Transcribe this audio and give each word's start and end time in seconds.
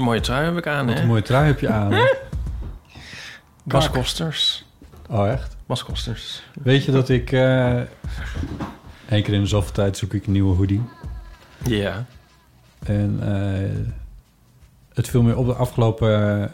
Een 0.00 0.06
mooie 0.06 0.20
trui 0.20 0.44
heb 0.44 0.56
ik 0.56 0.66
aan, 0.66 0.86
Wat 0.86 0.94
hè? 0.94 1.00
een 1.00 1.06
mooie 1.06 1.22
trui 1.22 1.46
heb 1.46 1.60
je 1.60 1.68
aan. 1.68 1.92
hè? 1.92 2.14
Bas 3.64 3.90
Kosters. 3.90 4.64
Oh, 5.08 5.28
echt? 5.30 5.56
Bas 5.66 5.84
Kosters. 5.84 6.42
Weet 6.62 6.84
je 6.84 6.92
dat 6.92 7.08
ik... 7.08 7.32
eh 7.32 7.80
keer 9.08 9.32
in 9.32 9.40
de 9.40 9.46
zoveel 9.46 9.72
tijd 9.72 9.96
zoek 9.96 10.12
ik 10.12 10.26
een 10.26 10.32
nieuwe 10.32 10.56
hoodie. 10.56 10.82
Ja. 11.64 12.04
En 12.86 13.18
eh, 13.22 13.94
het 14.94 15.08
viel 15.08 15.22
me 15.22 15.36
op 15.36 15.46
de 15.46 15.54
afgelopen 15.54 16.52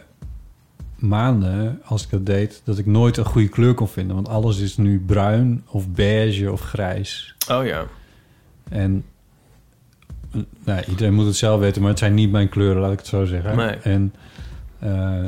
maanden, 0.95 1.81
als 1.85 2.03
ik 2.03 2.09
dat 2.09 2.25
deed... 2.25 2.61
dat 2.63 2.77
ik 2.77 2.85
nooit 2.85 3.17
een 3.17 3.25
goede 3.25 3.47
kleur 3.49 3.73
kon 3.73 3.87
vinden. 3.87 4.15
Want 4.15 4.29
alles 4.29 4.59
is 4.59 4.77
nu 4.77 4.99
bruin 5.05 5.63
of 5.67 5.89
beige 5.89 6.51
of 6.51 6.61
grijs. 6.61 7.35
Oh 7.51 7.65
ja. 7.65 7.85
En 8.69 9.05
nou, 10.63 10.83
iedereen 10.89 11.13
moet 11.13 11.25
het 11.25 11.35
zelf 11.35 11.59
weten, 11.59 11.81
maar 11.81 11.89
het 11.89 11.99
zijn 11.99 12.13
niet 12.13 12.31
mijn 12.31 12.49
kleuren, 12.49 12.81
laat 12.81 12.91
ik 12.91 12.97
het 12.97 13.07
zo 13.07 13.25
zeggen. 13.25 13.55
Nee. 13.55 13.75
En, 13.75 14.13
eh, 14.79 15.25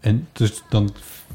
en 0.00 0.28
dus 0.32 0.62
dan 0.68 0.90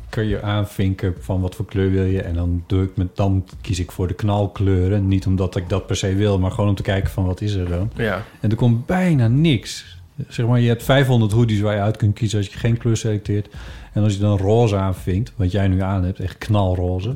kun 0.09 0.27
je 0.27 0.41
aanvinken 0.41 1.15
van 1.19 1.41
wat 1.41 1.55
voor 1.55 1.65
kleur 1.65 1.91
wil 1.91 2.03
je. 2.03 2.21
En 2.21 2.33
dan, 2.33 2.63
doe 2.67 2.83
ik 2.83 2.97
met, 2.97 3.15
dan 3.15 3.45
kies 3.61 3.79
ik 3.79 3.91
voor 3.91 4.07
de 4.07 4.13
knalkleuren. 4.13 5.07
Niet 5.07 5.25
omdat 5.25 5.55
ik 5.55 5.69
dat 5.69 5.87
per 5.87 5.95
se 5.95 6.15
wil, 6.15 6.39
maar 6.39 6.51
gewoon 6.51 6.69
om 6.69 6.75
te 6.75 6.81
kijken 6.81 7.11
van 7.11 7.25
wat 7.25 7.41
is 7.41 7.53
er 7.53 7.69
dan. 7.69 7.91
Ja. 7.95 8.23
En 8.39 8.49
er 8.49 8.55
komt 8.55 8.85
bijna 8.85 9.27
niks. 9.27 9.99
Zeg 10.27 10.45
maar, 10.45 10.59
je 10.59 10.67
hebt 10.67 10.83
500 10.83 11.31
hoodies 11.31 11.59
waar 11.59 11.75
je 11.75 11.81
uit 11.81 11.97
kunt 11.97 12.13
kiezen 12.13 12.37
als 12.37 12.47
je 12.47 12.57
geen 12.57 12.77
kleur 12.77 12.97
selecteert. 12.97 13.47
En 13.93 14.03
als 14.03 14.13
je 14.13 14.19
dan 14.19 14.37
roze 14.37 14.75
aanvinkt, 14.75 15.33
wat 15.35 15.51
jij 15.51 15.67
nu 15.67 15.81
aan 15.81 16.03
hebt, 16.03 16.19
echt 16.19 16.37
knalroze. 16.37 17.15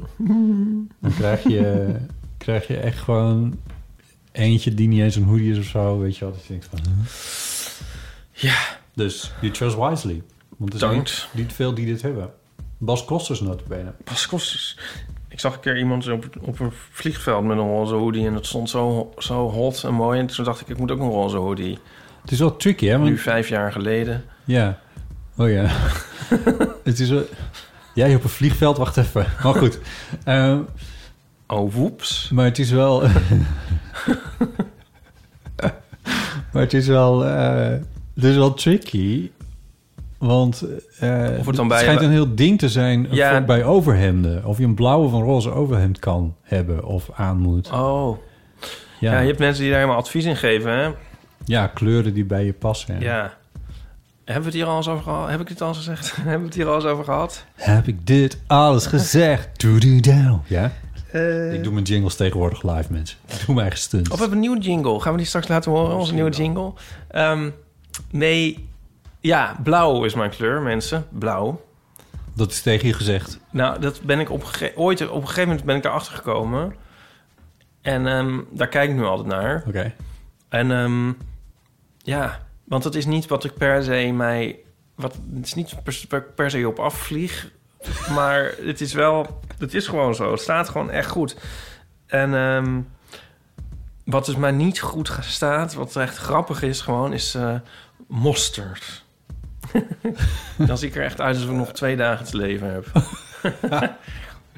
dan 1.02 1.14
krijg 1.17 1.44
je, 1.44 1.95
krijg 2.38 2.67
je 2.67 2.78
echt 2.78 3.00
gewoon 3.00 3.58
eentje 4.31 4.73
die 4.73 4.87
niet 4.87 5.01
eens 5.01 5.15
een 5.15 5.23
hoodie 5.23 5.51
is 5.51 5.57
of 5.57 5.65
zo. 5.65 5.99
Weet 5.99 6.17
je 6.17 6.25
wat? 6.25 6.35
Je 6.41 6.47
denkt 6.47 6.67
van... 6.69 6.79
Ja. 8.31 8.57
Dus 8.95 9.31
you 9.41 9.53
chose 9.53 9.89
wisely. 9.89 10.23
Want 10.57 10.73
er 10.73 10.79
zijn 10.79 10.97
niet, 10.97 11.27
niet 11.31 11.53
veel 11.53 11.73
die 11.73 11.85
dit 11.85 12.01
hebben. 12.01 12.29
Bas 12.77 13.05
Kosters 13.05 13.39
notabene. 13.39 13.93
Bas 14.03 14.27
Kosters. 14.27 14.77
Ik 15.27 15.39
zag 15.39 15.53
een 15.53 15.59
keer 15.59 15.77
iemand 15.77 16.09
op, 16.09 16.25
op 16.41 16.59
een 16.59 16.71
vliegveld 16.91 17.43
met 17.43 17.58
een 17.58 17.67
roze 17.67 17.93
hoodie... 17.93 18.27
en 18.27 18.33
het 18.33 18.45
stond 18.45 18.70
zo, 18.70 19.14
zo 19.17 19.49
hot 19.49 19.83
en 19.83 19.93
mooi. 19.93 20.20
En 20.20 20.27
toen 20.27 20.45
dacht 20.45 20.61
ik, 20.61 20.67
ik 20.67 20.77
moet 20.77 20.91
ook 20.91 20.99
een 20.99 21.09
roze 21.09 21.37
hoodie. 21.37 21.80
Het 22.21 22.31
is 22.31 22.39
wel 22.39 22.55
tricky, 22.55 22.86
hè? 22.86 22.97
Nu 22.97 23.03
Want, 23.03 23.20
vijf 23.20 23.49
jaar 23.49 23.71
geleden. 23.71 24.23
ja. 24.45 24.80
Oh 25.37 25.49
ja. 25.49 25.65
het 26.83 26.99
is 26.99 27.09
wel... 27.09 27.25
Jij 27.93 28.15
op 28.15 28.23
een 28.23 28.30
vliegveld, 28.30 28.77
wacht 28.77 28.97
even. 28.97 29.25
Maar 29.43 29.53
goed. 29.55 29.80
Ehm, 30.23 30.59
Oh, 31.52 31.73
woeps. 31.73 32.30
Maar 32.33 32.45
het 32.45 32.59
is 32.59 32.71
wel. 32.71 33.03
maar 36.52 36.61
het 36.61 36.73
is 36.73 36.87
wel. 36.87 37.25
eh, 37.25 37.69
het 38.15 38.23
is 38.23 38.35
wel 38.35 38.53
tricky. 38.53 39.29
Want 40.17 40.63
eh 40.99 41.27
Of 41.39 41.45
het 41.45 41.55
dan 41.55 41.67
bij- 41.67 41.79
schijnt 41.79 42.02
een 42.02 42.11
heel 42.11 42.35
ding 42.35 42.59
te 42.59 42.69
zijn 42.69 43.07
Ja. 43.11 43.31
voor- 43.31 43.41
bij 43.45 43.63
overhemden. 43.63 44.45
Of 44.45 44.57
je 44.57 44.63
een 44.63 44.73
blauwe 44.75 45.15
een 45.15 45.23
roze 45.23 45.52
overhemd 45.52 45.99
kan 45.99 46.35
hebben 46.41 46.83
of 46.85 47.09
aan 47.15 47.37
moet. 47.37 47.71
Oh. 47.71 48.17
Ja. 48.99 49.11
Ja, 49.11 49.19
je 49.19 49.27
hebt 49.27 49.39
mensen 49.39 49.61
die 49.61 49.71
daar 49.71 49.79
helemaal 49.79 50.02
advies 50.02 50.25
in 50.25 50.35
geven, 50.35 50.71
hè? 50.71 50.89
ja 51.45 51.67
kleuren 51.67 52.13
die 52.13 52.25
bij 52.25 52.45
je 52.45 52.53
passen. 52.53 52.99
Ja. 52.99 53.33
Hebben 54.25 54.52
we 54.52 54.58
het 54.58 54.65
hier 54.65 54.65
al 54.71 54.77
eens 54.77 54.87
over 54.87 55.03
gehad? 55.03 55.29
Heb 55.29 55.39
ik 55.39 55.47
dit 55.47 55.61
al 55.61 55.67
eens 55.67 55.77
gezegd? 55.77 56.15
Hebben 56.15 56.39
we 56.39 56.45
het 56.45 56.53
hier 56.55 56.67
al 56.67 56.75
eens 56.75 56.85
over 56.85 57.03
gehad? 57.03 57.45
Heb 57.55 57.87
ik 57.87 58.08
dit 58.08 58.37
alles 58.47 58.85
gezegd? 58.85 59.59
Doe-doe-dow. 59.59 60.39
Ja? 60.47 60.71
Eh. 61.11 61.54
Ik 61.54 61.64
doe 61.64 61.73
mijn 61.73 61.86
jingles 61.86 62.16
tegenwoordig 62.16 62.64
live, 62.64 62.92
mensen. 62.92 63.17
Ik 63.27 63.38
doe 63.38 63.45
mijn 63.48 63.60
eigen 63.60 63.80
stunts. 63.80 64.10
Of 64.10 64.16
we 64.16 64.22
hebben 64.22 64.38
een 64.38 64.48
nieuwe 64.48 64.61
jingle. 64.61 64.99
Gaan 64.99 65.11
we 65.11 65.17
die 65.17 65.27
straks 65.27 65.48
laten 65.48 65.72
horen, 65.72 65.95
onze 65.95 66.14
nieuwe 66.14 66.30
jingle? 66.30 66.73
Ehm, 67.08 67.49
nee, 68.11 68.70
ja, 69.20 69.60
blauw 69.64 70.04
is 70.04 70.14
mijn 70.14 70.30
kleur, 70.30 70.61
mensen. 70.61 71.05
Blauw. 71.10 71.61
Dat 72.33 72.52
is 72.52 72.61
tegen 72.61 72.88
je 72.88 72.94
gezegd. 72.94 73.39
Nou, 73.50 73.80
dat 73.80 74.02
ben 74.02 74.20
ik 74.20 74.30
op, 74.30 74.45
ooit 74.76 75.10
op 75.10 75.21
een 75.21 75.27
gegeven 75.27 75.48
moment 75.48 75.66
ben 75.66 75.76
ik 75.76 75.83
daarachter 75.83 76.14
gekomen. 76.14 76.76
En 77.82 78.08
ehm, 78.08 78.39
daar 78.50 78.67
kijk 78.67 78.89
ik 78.89 78.95
nu 78.95 79.04
altijd 79.04 79.27
naar. 79.27 79.64
Oké. 79.67 79.94
En 80.50 80.71
ehm, 80.71 81.11
ja, 81.98 82.48
want 82.64 82.83
het 82.83 82.95
is 82.95 83.05
niet 83.05 83.27
wat 83.27 83.44
ik 83.44 83.54
per 83.54 83.83
se 83.83 84.11
mij... 84.14 84.60
Wat, 84.95 85.17
het 85.36 85.45
is 85.45 85.54
niet 85.54 85.83
per, 85.83 86.05
per, 86.08 86.23
per 86.23 86.52
se 86.52 86.67
op 86.67 86.80
afvlieg. 86.80 87.52
maar 88.15 88.53
het 88.64 88.81
is 88.81 88.93
wel... 88.93 89.39
Het 89.58 89.73
is 89.73 89.87
gewoon 89.87 90.15
zo. 90.15 90.31
Het 90.31 90.42
staat 90.42 90.69
gewoon 90.69 90.89
echt 90.89 91.09
goed. 91.09 91.36
En 92.05 92.33
ehm, 92.33 92.81
wat 94.05 94.25
dus 94.25 94.36
mij 94.36 94.52
niet 94.52 94.80
goed 94.80 95.11
staat... 95.21 95.73
Wat 95.73 95.95
echt 95.95 96.17
grappig 96.17 96.61
is 96.61 96.81
gewoon... 96.81 97.14
Is 97.14 97.36
eh 97.36 97.55
mosterd. 98.11 99.03
Dan 100.67 100.77
zie 100.77 100.87
ik 100.87 100.95
er 100.95 101.03
echt 101.03 101.21
uit 101.21 101.36
alsof 101.36 101.49
ik 101.49 101.55
nog 101.55 101.71
twee 101.71 101.95
dagen 101.95 102.25
te 102.25 102.37
leven 102.37 102.71
heb. 102.71 102.86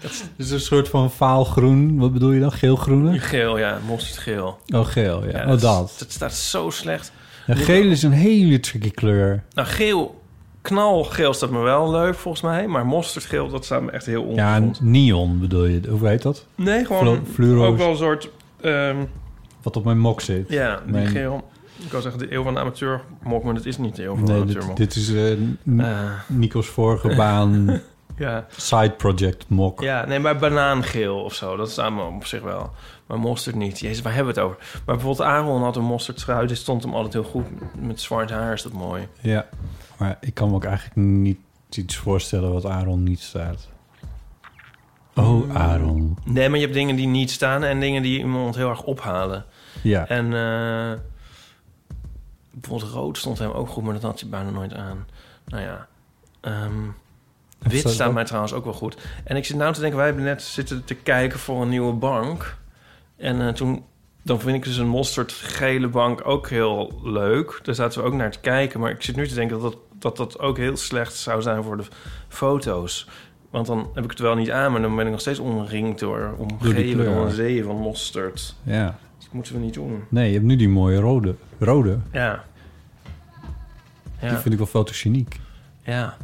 Het 0.01 0.29
is 0.37 0.51
een 0.51 0.59
soort 0.59 0.89
van 0.89 1.11
vaalgroen. 1.11 1.97
Wat 1.97 2.13
bedoel 2.13 2.31
je 2.31 2.39
dan? 2.39 2.51
Geel-groene? 2.51 3.19
Geel, 3.19 3.57
ja. 3.57 3.79
Mosterdgeel. 3.85 4.59
Oh, 4.75 4.85
geel, 4.85 5.25
ja. 5.25 5.45
Ja, 5.45 5.53
oh, 5.53 5.61
dat. 5.61 5.95
Het 5.99 6.11
staat 6.11 6.33
zo 6.33 6.69
slecht. 6.69 7.11
Ja, 7.45 7.55
geel 7.55 7.89
is 7.89 8.03
een 8.03 8.11
hele 8.11 8.59
tricky 8.59 8.91
kleur. 8.91 9.43
Nou, 9.53 9.67
geel, 9.67 10.22
knalgeel 10.67 11.33
staat 11.33 11.49
me 11.49 11.59
wel 11.59 11.91
leuk 11.91 12.15
volgens 12.15 12.43
mij. 12.43 12.67
Maar 12.67 12.85
mosterdgeel, 12.85 13.49
dat 13.49 13.65
staat 13.65 13.81
me 13.81 13.91
echt 13.91 14.05
heel 14.05 14.33
Ja, 14.35 14.55
ongezond. 14.55 14.81
neon 14.81 15.39
bedoel 15.39 15.65
je. 15.65 15.81
Hoe 15.89 16.07
heet 16.07 16.21
dat? 16.21 16.45
nee, 16.55 16.85
gewoon 16.85 17.25
flu- 17.33 17.61
ook 17.61 17.77
wel 17.77 17.89
een 17.89 17.97
soort... 17.97 18.29
ehm, 18.61 18.97
Wat 19.61 19.75
op 19.75 19.83
mijn 19.83 19.99
mok 19.99 20.21
zit. 20.21 20.49
ja, 20.49 20.79
die 20.83 20.91
Mijn- 20.93 21.07
geel. 21.07 21.51
Ik 21.77 21.91
wou 21.91 22.01
zeggen 22.03 22.21
de 22.21 22.33
eeuw 22.33 22.43
van 22.43 22.53
de 22.53 22.59
amateur 22.59 23.01
mok, 23.23 23.43
maar 23.43 23.53
dat 23.53 23.65
is 23.65 23.77
niet 23.77 23.95
de 23.95 24.03
eeuw 24.03 24.15
van 24.15 24.25
de 24.25 24.31
amateur 24.33 24.53
dit, 24.59 24.67
mok. 24.67 24.77
dit 24.77 24.95
is 24.95 25.11
N- 25.11 25.79
Eh, 25.79 26.11
Nico's 26.27 26.67
vorige 26.67 27.15
baan 27.23 27.81
ja. 28.17 28.45
side 28.57 28.91
project 28.91 29.45
mok. 29.47 29.81
ja, 29.81 30.05
nee, 30.05 30.19
maar 30.19 30.37
banaangeel 30.37 31.15
of 31.23 31.33
zo, 31.33 31.55
dat 31.55 31.71
staat 31.71 31.91
me 31.91 32.01
op 32.03 32.25
zich 32.25 32.41
wel. 32.41 32.71
Maar 33.07 33.19
mosterd 33.19 33.55
niet. 33.55 33.79
Jezus, 33.79 34.01
waar 34.01 34.13
hebben 34.13 34.33
we 34.33 34.39
het 34.39 34.49
over? 34.49 34.59
Maar 34.85 34.95
bijvoorbeeld 34.95 35.27
Aaron 35.27 35.61
had 35.63 35.75
een 35.75 35.83
mosterdtrui, 35.83 36.47
die 36.47 36.55
stond 36.55 36.83
hem 36.83 36.93
altijd 36.93 37.13
heel 37.13 37.23
goed. 37.23 37.45
Met 37.81 38.01
zwart 38.01 38.29
haar 38.29 38.53
is 38.53 38.61
dat 38.63 38.73
mooi. 38.73 39.07
Ja. 39.21 39.45
Maar 39.97 40.17
ik 40.21 40.33
kan 40.33 40.49
me 40.49 40.55
ook 40.55 40.63
eigenlijk 40.63 40.95
niet 40.95 41.37
iets 41.69 41.95
voorstellen 41.95 42.53
wat 42.53 42.65
Aaron 42.65 43.03
niet 43.03 43.19
staat. 43.19 43.67
Oh, 45.15 45.55
Aaron. 45.55 46.17
Nee, 46.23 46.49
maar 46.49 46.57
je 46.57 46.63
hebt 46.63 46.77
dingen 46.77 46.95
die 46.95 47.07
niet 47.07 47.31
staan 47.31 47.63
en 47.63 47.79
dingen 47.79 48.01
die 48.01 48.19
iemand 48.19 48.55
heel 48.55 48.69
erg 48.69 48.83
ophalen. 48.83 49.45
Ja. 49.81 50.07
En 50.07 50.25
eh, 50.25 50.99
bijvoorbeeld 52.51 52.91
rood 52.91 53.17
stond 53.17 53.39
hem 53.39 53.51
ook 53.51 53.69
goed, 53.69 53.83
maar 53.83 53.93
dat 53.93 54.01
had 54.01 54.19
hij 54.19 54.29
bijna 54.29 54.49
nooit 54.49 54.73
aan. 54.73 55.07
Nou 55.45 55.63
ja. 55.63 55.87
ehm, 56.41 56.73
wit 57.59 57.89
staat 57.89 58.13
mij 58.13 58.23
trouwens 58.23 58.53
ook 58.53 58.63
wel 58.63 58.73
goed. 58.73 58.97
En 59.23 59.35
ik 59.35 59.45
zit 59.45 59.57
nou 59.57 59.73
te 59.73 59.79
denken, 59.79 59.97
wij 59.97 60.07
hebben 60.07 60.23
net 60.23 60.41
zitten 60.41 60.83
te 60.83 60.95
kijken 60.95 61.39
voor 61.39 61.61
een 61.61 61.69
nieuwe 61.69 61.93
bank. 61.93 62.57
En 63.15 63.41
eh, 63.41 63.53
toen, 63.53 63.83
dan 64.23 64.39
vind 64.39 64.55
ik 64.55 64.63
dus 64.63 64.77
een 64.77 64.87
mosterdgele 64.87 65.87
bank 65.87 66.21
ook 66.27 66.49
heel 66.49 66.99
leuk. 67.03 67.59
Daar 67.63 67.75
zaten 67.75 68.01
we 68.01 68.07
ook 68.07 68.13
naar 68.13 68.31
te 68.31 68.39
kijken. 68.39 68.79
Maar 68.79 68.91
ik 68.91 69.01
zit 69.01 69.15
nu 69.15 69.27
te 69.27 69.35
denken 69.35 69.59
dat 69.59 69.71
dat, 69.71 69.77
dat, 69.99 70.17
dat 70.17 70.39
ook 70.39 70.57
heel 70.57 70.77
slecht 70.77 71.15
zou 71.15 71.41
zijn 71.41 71.63
voor 71.63 71.77
de 71.77 71.83
foto's. 72.27 73.07
Want 73.49 73.65
dan 73.67 73.89
heb 73.93 74.03
ik 74.03 74.09
het 74.09 74.19
wel 74.19 74.35
niet 74.35 74.51
aan, 74.51 74.71
maar 74.71 74.81
dan 74.81 74.95
ben 74.95 75.05
ik 75.05 75.11
nog 75.11 75.19
steeds 75.21 75.39
omringd 75.39 75.99
door, 75.99 76.33
die 76.37 76.45
omgeven 76.45 77.05
door 77.05 77.25
een 77.25 77.31
zee 77.31 77.63
van 77.63 77.75
mosterd. 77.75 78.55
Ja. 78.63 78.97
moeten 79.31 79.53
we 79.53 79.59
niet 79.59 79.73
doen. 79.73 80.03
Nee, 80.09 80.27
je 80.27 80.33
hebt 80.33 80.45
nu 80.45 80.55
die 80.55 80.69
mooie 80.69 80.99
rode. 80.99 81.35
Rode. 81.59 81.97
Ja. 82.11 82.43
Die 84.19 84.29
Ja. 84.29 84.39
vind 84.39 84.51
ik 84.53 84.57
wel 84.57 84.67
fotogeniek. 84.67 85.39
Ja. 85.83 86.17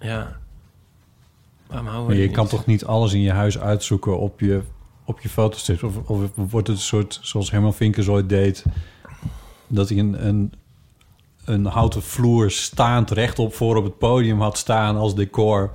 Ja. 0.00 0.36
Waarom 1.66 1.86
houden 1.86 2.06
we 2.06 2.12
Maar 2.12 2.20
je 2.22 2.26
die 2.26 2.30
kan 2.36 2.42
niet? 2.44 2.52
toch 2.52 2.66
niet 2.66 2.84
alles 2.84 3.12
in 3.12 3.20
je 3.20 3.32
huis 3.32 3.58
uitzoeken 3.58 4.18
op 4.18 4.40
je, 4.40 4.60
op 5.04 5.20
je 5.20 5.28
fotostrips? 5.28 5.82
Of, 5.82 5.96
of 5.96 6.30
wordt 6.34 6.68
het 6.68 6.76
een 6.76 6.82
soort, 6.82 7.18
zoals 7.22 7.50
Herman 7.50 7.74
Vinkers 7.74 8.08
ooit 8.08 8.28
deed... 8.28 8.64
dat 9.66 9.88
hij 9.88 9.98
een, 9.98 10.26
een, 10.26 10.52
een 11.44 11.64
houten 11.64 12.02
vloer 12.02 12.50
staand 12.50 13.10
rechtop 13.10 13.54
voor 13.54 13.76
op 13.76 13.84
het 13.84 13.98
podium 13.98 14.40
had 14.40 14.58
staan 14.58 14.96
als 14.96 15.14
decor... 15.14 15.72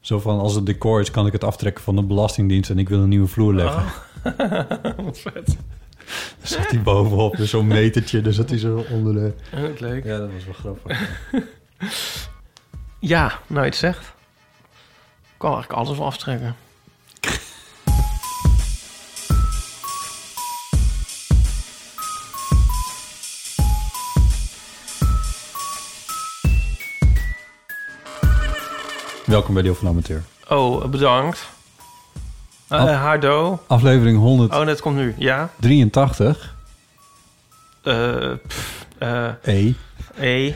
Zo 0.00 0.18
van, 0.18 0.38
als 0.38 0.54
het 0.54 0.66
decor 0.66 1.00
is, 1.00 1.10
kan 1.10 1.26
ik 1.26 1.32
het 1.32 1.44
aftrekken 1.44 1.84
van 1.84 1.96
de 1.96 2.02
Belastingdienst... 2.02 2.70
en 2.70 2.78
ik 2.78 2.88
wil 2.88 3.00
een 3.00 3.08
nieuwe 3.08 3.26
vloer 3.26 3.54
leggen. 3.54 3.84
Wat 5.04 5.18
vet. 5.18 5.56
Dan 6.38 6.46
zat 6.46 6.70
hij 6.70 6.82
bovenop, 6.82 7.36
dus 7.36 7.50
zo'n 7.50 7.66
metertje. 7.66 8.20
Dus 8.20 8.36
dat 8.36 8.48
hij 8.48 8.58
zo 8.58 8.84
onder 8.90 9.14
de... 9.14 9.34
Ja, 9.52 9.60
dat 9.60 9.80
leuk. 9.80 10.04
Ja, 10.04 10.18
dat 10.18 10.30
was 10.32 10.44
wel 10.44 10.54
grappig. 10.54 11.00
Ja, 13.04 13.38
nou 13.46 13.60
je 13.60 13.66
het 13.66 13.76
zegt. 13.76 14.14
Ik 15.22 15.38
kan 15.38 15.52
eigenlijk 15.52 15.80
alles 15.80 15.98
wel 15.98 16.06
aftrekken. 16.06 16.56
Welkom 29.32 29.54
bij 29.54 29.62
Deel 29.62 29.74
van 29.74 29.88
Amateur. 29.88 30.22
Oh, 30.48 30.84
bedankt. 30.84 31.48
Uh. 32.70 33.02
Hardo. 33.02 33.62
Aflevering 33.66 34.18
Oh, 34.52 34.66
dat 34.66 34.80
komt 34.80 34.96
nu. 34.96 35.14
Ja. 35.18 35.50
183. 35.60 36.54
Eh, 37.82 38.30
pff, 38.46 38.86
eh, 38.98 39.28
E. 39.42 39.72
E. 40.16 40.54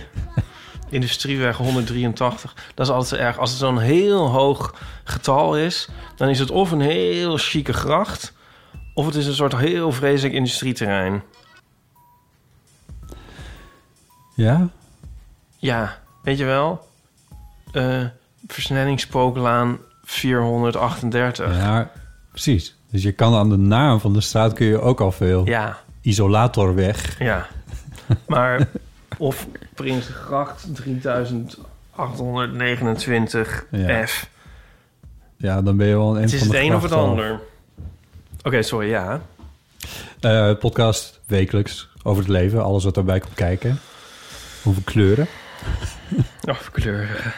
Industrieweg 0.88 1.56
183. 1.56 2.54
Dat 2.74 2.86
is 2.86 2.92
altijd 2.92 3.20
erg. 3.20 3.38
Als 3.38 3.50
het 3.50 3.58
zo'n 3.58 3.78
heel 3.78 4.26
hoog 4.26 4.74
getal 5.04 5.56
is... 5.56 5.88
dan 6.16 6.28
is 6.28 6.38
het 6.38 6.50
of 6.50 6.70
een 6.70 6.80
heel 6.80 7.36
chique 7.36 7.72
gracht... 7.72 8.32
of 8.94 9.06
het 9.06 9.14
is 9.14 9.26
een 9.26 9.34
soort 9.34 9.56
heel 9.56 9.92
vreselijk 9.92 10.34
industrieterrein. 10.34 11.22
Ja? 14.34 14.68
Ja, 15.56 15.98
weet 16.22 16.38
je 16.38 16.44
wel? 16.44 16.88
Eh 17.72 18.04
versnellingspooklaan 18.46 19.78
438. 20.04 21.56
Ja, 21.56 21.90
precies. 22.30 22.76
Dus 22.90 23.02
je 23.02 23.12
kan 23.12 23.34
aan 23.34 23.50
de 23.50 23.56
naam 23.56 24.00
van 24.00 24.12
de 24.12 24.20
straat 24.20 24.52
kun 24.52 24.66
je 24.66 24.80
ook 24.80 25.00
al 25.00 25.12
veel. 25.12 25.46
Ja. 25.46 25.78
Isolatorweg. 26.00 27.18
Ja. 27.18 27.46
Maar 28.26 28.68
of 29.18 29.46
Prinsgracht 29.74 30.74
3829 30.74 33.66
Ja. 33.70 34.06
F. 34.06 34.28
Ja, 35.36 35.62
dan 35.62 35.76
ben 35.76 35.86
je 35.86 35.96
wel 35.96 36.16
een 36.16 36.22
Het 36.22 36.32
is 36.32 36.38
van 36.38 36.48
het 36.48 36.56
een 36.56 36.74
of 36.74 36.82
het 36.82 36.92
ander. 36.92 37.40
Oké, 38.42 38.62
sorry, 38.62 38.88
ja. 38.88 39.20
Eh, 40.20 40.52
podcast 40.58 41.20
wekelijks 41.26 41.88
over 42.02 42.22
het 42.22 42.32
leven. 42.32 42.64
Alles 42.64 42.84
wat 42.84 42.94
daarbij 42.94 43.20
komt 43.20 43.34
kijken. 43.34 43.78
Hoeveel 44.62 44.82
kleuren. 44.84 45.26
Oh, 46.48 46.56
kleuren. 46.72 47.32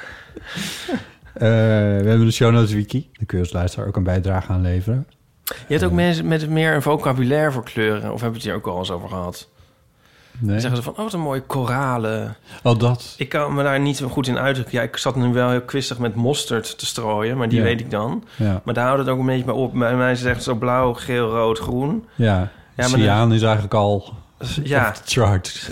Eh, 1.35 1.45
we 1.45 2.05
hebben 2.09 2.25
de 2.27 2.31
show 2.31 2.53
notes 2.53 2.73
wiki. 2.73 3.09
Daar 3.13 3.27
kun 3.27 3.39
je 3.39 3.45
als 3.45 3.53
luisteraar 3.53 3.87
ook 3.89 3.97
een 3.97 4.03
bijdrage 4.03 4.53
aan 4.53 4.61
leveren. 4.61 5.07
Je 5.45 5.55
hebt 5.69 5.85
ook 5.85 5.93
mensen 5.93 6.29
met 6.29 6.49
meer 6.51 6.75
een 6.75 6.83
vocabulaire 6.83 7.53
voor 7.53 7.65
kleuren. 7.65 8.13
Of 8.13 8.21
hebben 8.21 8.29
we 8.31 8.35
het 8.35 8.43
hier 8.45 8.55
ook 8.55 8.67
al 8.67 8.79
eens 8.79 8.91
over 8.91 9.09
gehad? 9.09 9.49
Nee? 10.39 10.51
Dan 10.51 10.61
zeggen 10.61 10.77
ze 10.79 10.85
van, 10.85 10.93
oh, 10.97 10.99
wat 10.99 11.13
een 11.13 11.21
mooie 11.21 11.41
koralen. 11.41 12.37
Oh, 12.63 12.79
dat. 12.79 13.15
Ik 13.17 13.29
kan 13.29 13.55
me 13.55 13.63
daar 13.63 13.81
niet 13.81 13.97
zo 13.97 14.09
goed 14.09 14.27
in 14.27 14.39
uitdrukken. 14.39 14.75
Ja, 14.79 14.83
ik 14.83 14.97
zat 14.97 15.17
nu 15.17 15.33
wel 15.33 15.51
heel 15.51 15.61
kwistig 15.63 15.99
met 15.99 16.15
mosterd 16.15 16.79
te 16.79 16.87
strooien, 16.87 17.37
maar 17.37 17.49
die 17.49 17.59
Ja. 17.59 17.65
weet 17.65 17.81
ik 17.81 17.91
dan. 17.91 18.25
Ja. 18.37 18.61
Maar 18.65 18.75
daar 18.75 18.85
houdt 18.87 19.01
het 19.01 19.09
ook 19.09 19.19
een 19.19 19.27
beetje 19.27 19.45
bij 19.45 19.55
op. 19.55 19.73
Bij 19.73 19.97
mij 19.97 20.13
is 20.13 20.21
het 20.21 20.29
echt 20.29 20.43
zo 20.43 20.55
blauw, 20.55 20.93
geel, 20.95 21.31
rood, 21.31 21.59
groen. 21.59 22.05
Ja. 22.15 22.49
maar 22.77 22.89
Cyaan 22.89 23.33
is 23.33 23.43
eigenlijk 23.43 23.75
al 23.75 24.15
Ja. 24.63 24.91
the 24.91 25.01
chart. 25.05 25.71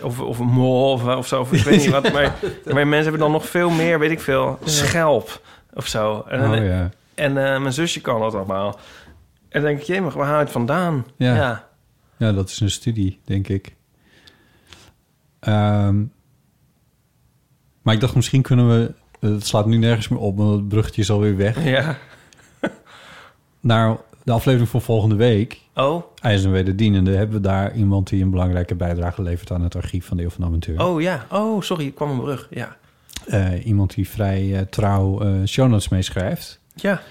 Of, 0.00 0.20
of 0.20 0.38
een 0.38 0.46
mol 0.46 0.92
of, 0.92 1.04
of 1.06 1.26
zo. 1.26 1.40
Of 1.40 1.52
ik 1.52 1.62
weet 1.64 1.80
niet 1.80 1.90
wat. 1.90 2.12
Maar, 2.12 2.34
maar 2.64 2.86
mensen 2.86 3.02
hebben 3.02 3.20
dan 3.20 3.30
nog 3.30 3.48
veel 3.48 3.70
meer, 3.70 3.98
weet 3.98 4.10
ik 4.10 4.20
veel, 4.20 4.58
schelp 4.64 5.42
of 5.74 5.86
zo. 5.86 6.24
En, 6.28 6.50
Oh, 6.50 6.56
ja. 6.56 6.90
en 7.14 7.28
eh, 7.52 7.60
mijn 7.60 7.72
zusje 7.72 8.00
kan 8.00 8.20
dat 8.20 8.34
allemaal. 8.34 8.78
En 9.48 9.60
dan 9.60 9.62
denk 9.62 9.80
ik, 9.80 9.86
jee, 9.86 10.00
maar 10.00 10.10
waar 10.10 10.26
haal 10.26 10.36
je 10.38 10.42
het 10.42 10.52
vandaan? 10.52 11.06
Ja. 11.16 11.34
ja. 11.34 11.68
Ja, 12.16 12.32
dat 12.32 12.48
is 12.48 12.60
een 12.60 12.70
studie, 12.70 13.20
denk 13.24 13.48
ik. 13.48 13.74
Ehm, 15.40 16.02
maar 17.82 17.94
ik 17.94 18.00
dacht, 18.00 18.14
misschien 18.14 18.42
kunnen 18.42 18.68
we... 18.68 18.92
Het 19.20 19.46
slaat 19.46 19.66
nu 19.66 19.76
nergens 19.76 20.08
meer 20.08 20.18
op, 20.20 20.36
want 20.36 20.50
het 20.54 20.68
bruggetje 20.68 21.00
is 21.02 21.10
alweer 21.10 21.36
weg. 21.36 21.64
Ja. 21.64 21.96
Naar 23.60 23.96
de 24.24 24.32
aflevering 24.32 24.68
van 24.70 24.82
volgende 24.82 25.14
week. 25.14 25.60
Oh. 25.74 26.02
IJs 26.20 26.44
en 26.44 26.50
Wederdienende 26.50 27.16
hebben 27.16 27.36
we 27.36 27.42
daar 27.42 27.74
iemand 27.74 28.08
die 28.08 28.22
een 28.22 28.30
belangrijke 28.30 28.74
bijdrage 28.74 29.22
levert 29.22 29.50
aan 29.50 29.62
het 29.62 29.76
archief 29.76 30.06
van 30.06 30.16
de 30.16 30.22
Eeuw 30.22 30.30
van 30.30 30.40
de 30.40 30.46
Amateur. 30.46 30.82
Oh 30.86 31.00
ja. 31.00 31.26
Oh, 31.30 31.62
sorry, 31.62 31.86
ik 31.86 31.94
kwam 31.94 32.10
een 32.10 32.20
brug. 32.20 32.46
Ja. 32.50 32.76
Eh, 33.26 33.66
iemand 33.66 33.94
die 33.94 34.08
vrij 34.08 34.54
eh, 34.56 34.60
trouw 34.60 35.20
show 35.46 35.68
notes 35.68 35.88
meeschrijft. 35.88 36.60
Ja. 36.74 37.02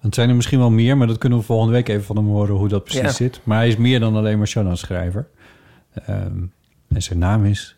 Het 0.00 0.14
zijn 0.14 0.28
er 0.28 0.34
misschien 0.34 0.58
wel 0.58 0.70
meer, 0.70 0.96
maar 0.96 1.06
dat 1.06 1.18
kunnen 1.18 1.38
we 1.38 1.44
volgende 1.44 1.72
week 1.72 1.88
even 1.88 2.04
van 2.04 2.16
hem 2.16 2.26
horen 2.26 2.54
hoe 2.54 2.68
dat 2.68 2.84
precies 2.84 3.02
Ja. 3.02 3.10
zit. 3.10 3.40
Maar 3.44 3.58
hij 3.58 3.68
is 3.68 3.76
meer 3.76 4.00
dan 4.00 4.16
alleen 4.16 4.38
maar 4.38 4.46
show 4.46 4.64
notes 4.64 4.80
schrijver. 4.80 5.28
Ehm, 5.92 6.42
en 6.88 7.02
zijn 7.02 7.18
naam 7.18 7.44
is 7.44 7.76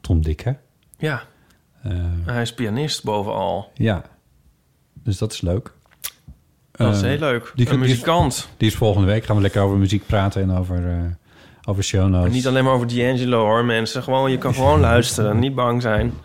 Tom 0.00 0.22
Dikke. 0.22 0.56
Ja. 0.98 1.22
Hij 2.24 2.42
is 2.42 2.54
pianist 2.54 3.04
bovenal. 3.04 3.70
ja, 3.74 4.02
dus 4.92 5.18
dat 5.18 5.32
is 5.32 5.40
leuk. 5.40 5.74
Dat 6.76 6.94
is 6.94 7.02
Eh, 7.02 7.08
heel 7.08 7.18
leuk. 7.18 7.52
Die, 7.54 7.66
Een 7.70 7.72
die 7.74 7.84
is- 7.84 7.90
muzikant. 7.90 8.48
Die 8.56 8.68
is 8.68 8.74
volgende 8.74 9.06
week. 9.06 9.24
Gaan 9.24 9.36
we 9.36 9.42
lekker 9.42 9.62
over 9.62 9.76
muziek 9.76 10.06
praten 10.06 10.42
en 10.42 10.50
over, 10.56 10.88
eh 10.88 10.94
over 11.68 11.82
show 11.84 12.08
notes. 12.08 12.26
En 12.28 12.32
niet 12.32 12.46
alleen 12.46 12.64
maar 12.64 12.72
over 12.72 12.86
D'Angelo 12.86 13.40
hoor, 13.44 13.64
mensen. 13.64 14.02
Gewoon, 14.02 14.30
je 14.30 14.38
kan 14.38 14.54
gewoon 14.54 14.80
luisteren. 14.90 15.38
Niet 15.38 15.54
bang 15.54 15.82
zijn. 15.82 16.12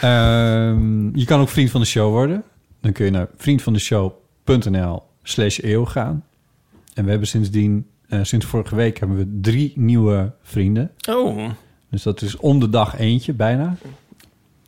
Ehm, 0.00 1.16
je 1.18 1.24
kan 1.24 1.40
ook 1.40 1.48
vriend 1.48 1.70
van 1.70 1.80
de 1.80 1.86
show 1.86 2.10
worden. 2.10 2.42
Dan 2.80 2.92
kun 2.92 3.04
je 3.04 3.10
naar 3.10 3.28
vriendvandeshow.nl 3.36 5.02
slash 5.22 5.58
eeuw 5.62 5.84
gaan. 5.84 6.24
En 6.94 7.04
we 7.04 7.10
hebben 7.10 7.28
sindsdien, 7.28 7.86
eh, 8.08 8.18
sinds 8.22 8.46
vorige 8.46 8.74
week, 8.74 8.98
hebben 8.98 9.16
we 9.16 9.38
drie 9.40 9.72
nieuwe 9.76 10.32
vrienden. 10.42 10.90
Oh. 11.10 11.48
Dus 11.90 12.02
dat 12.02 12.22
is 12.22 12.36
om 12.36 12.60
de 12.60 12.68
dag 12.68 12.98
eentje, 12.98 13.32
bijna. 13.32 13.76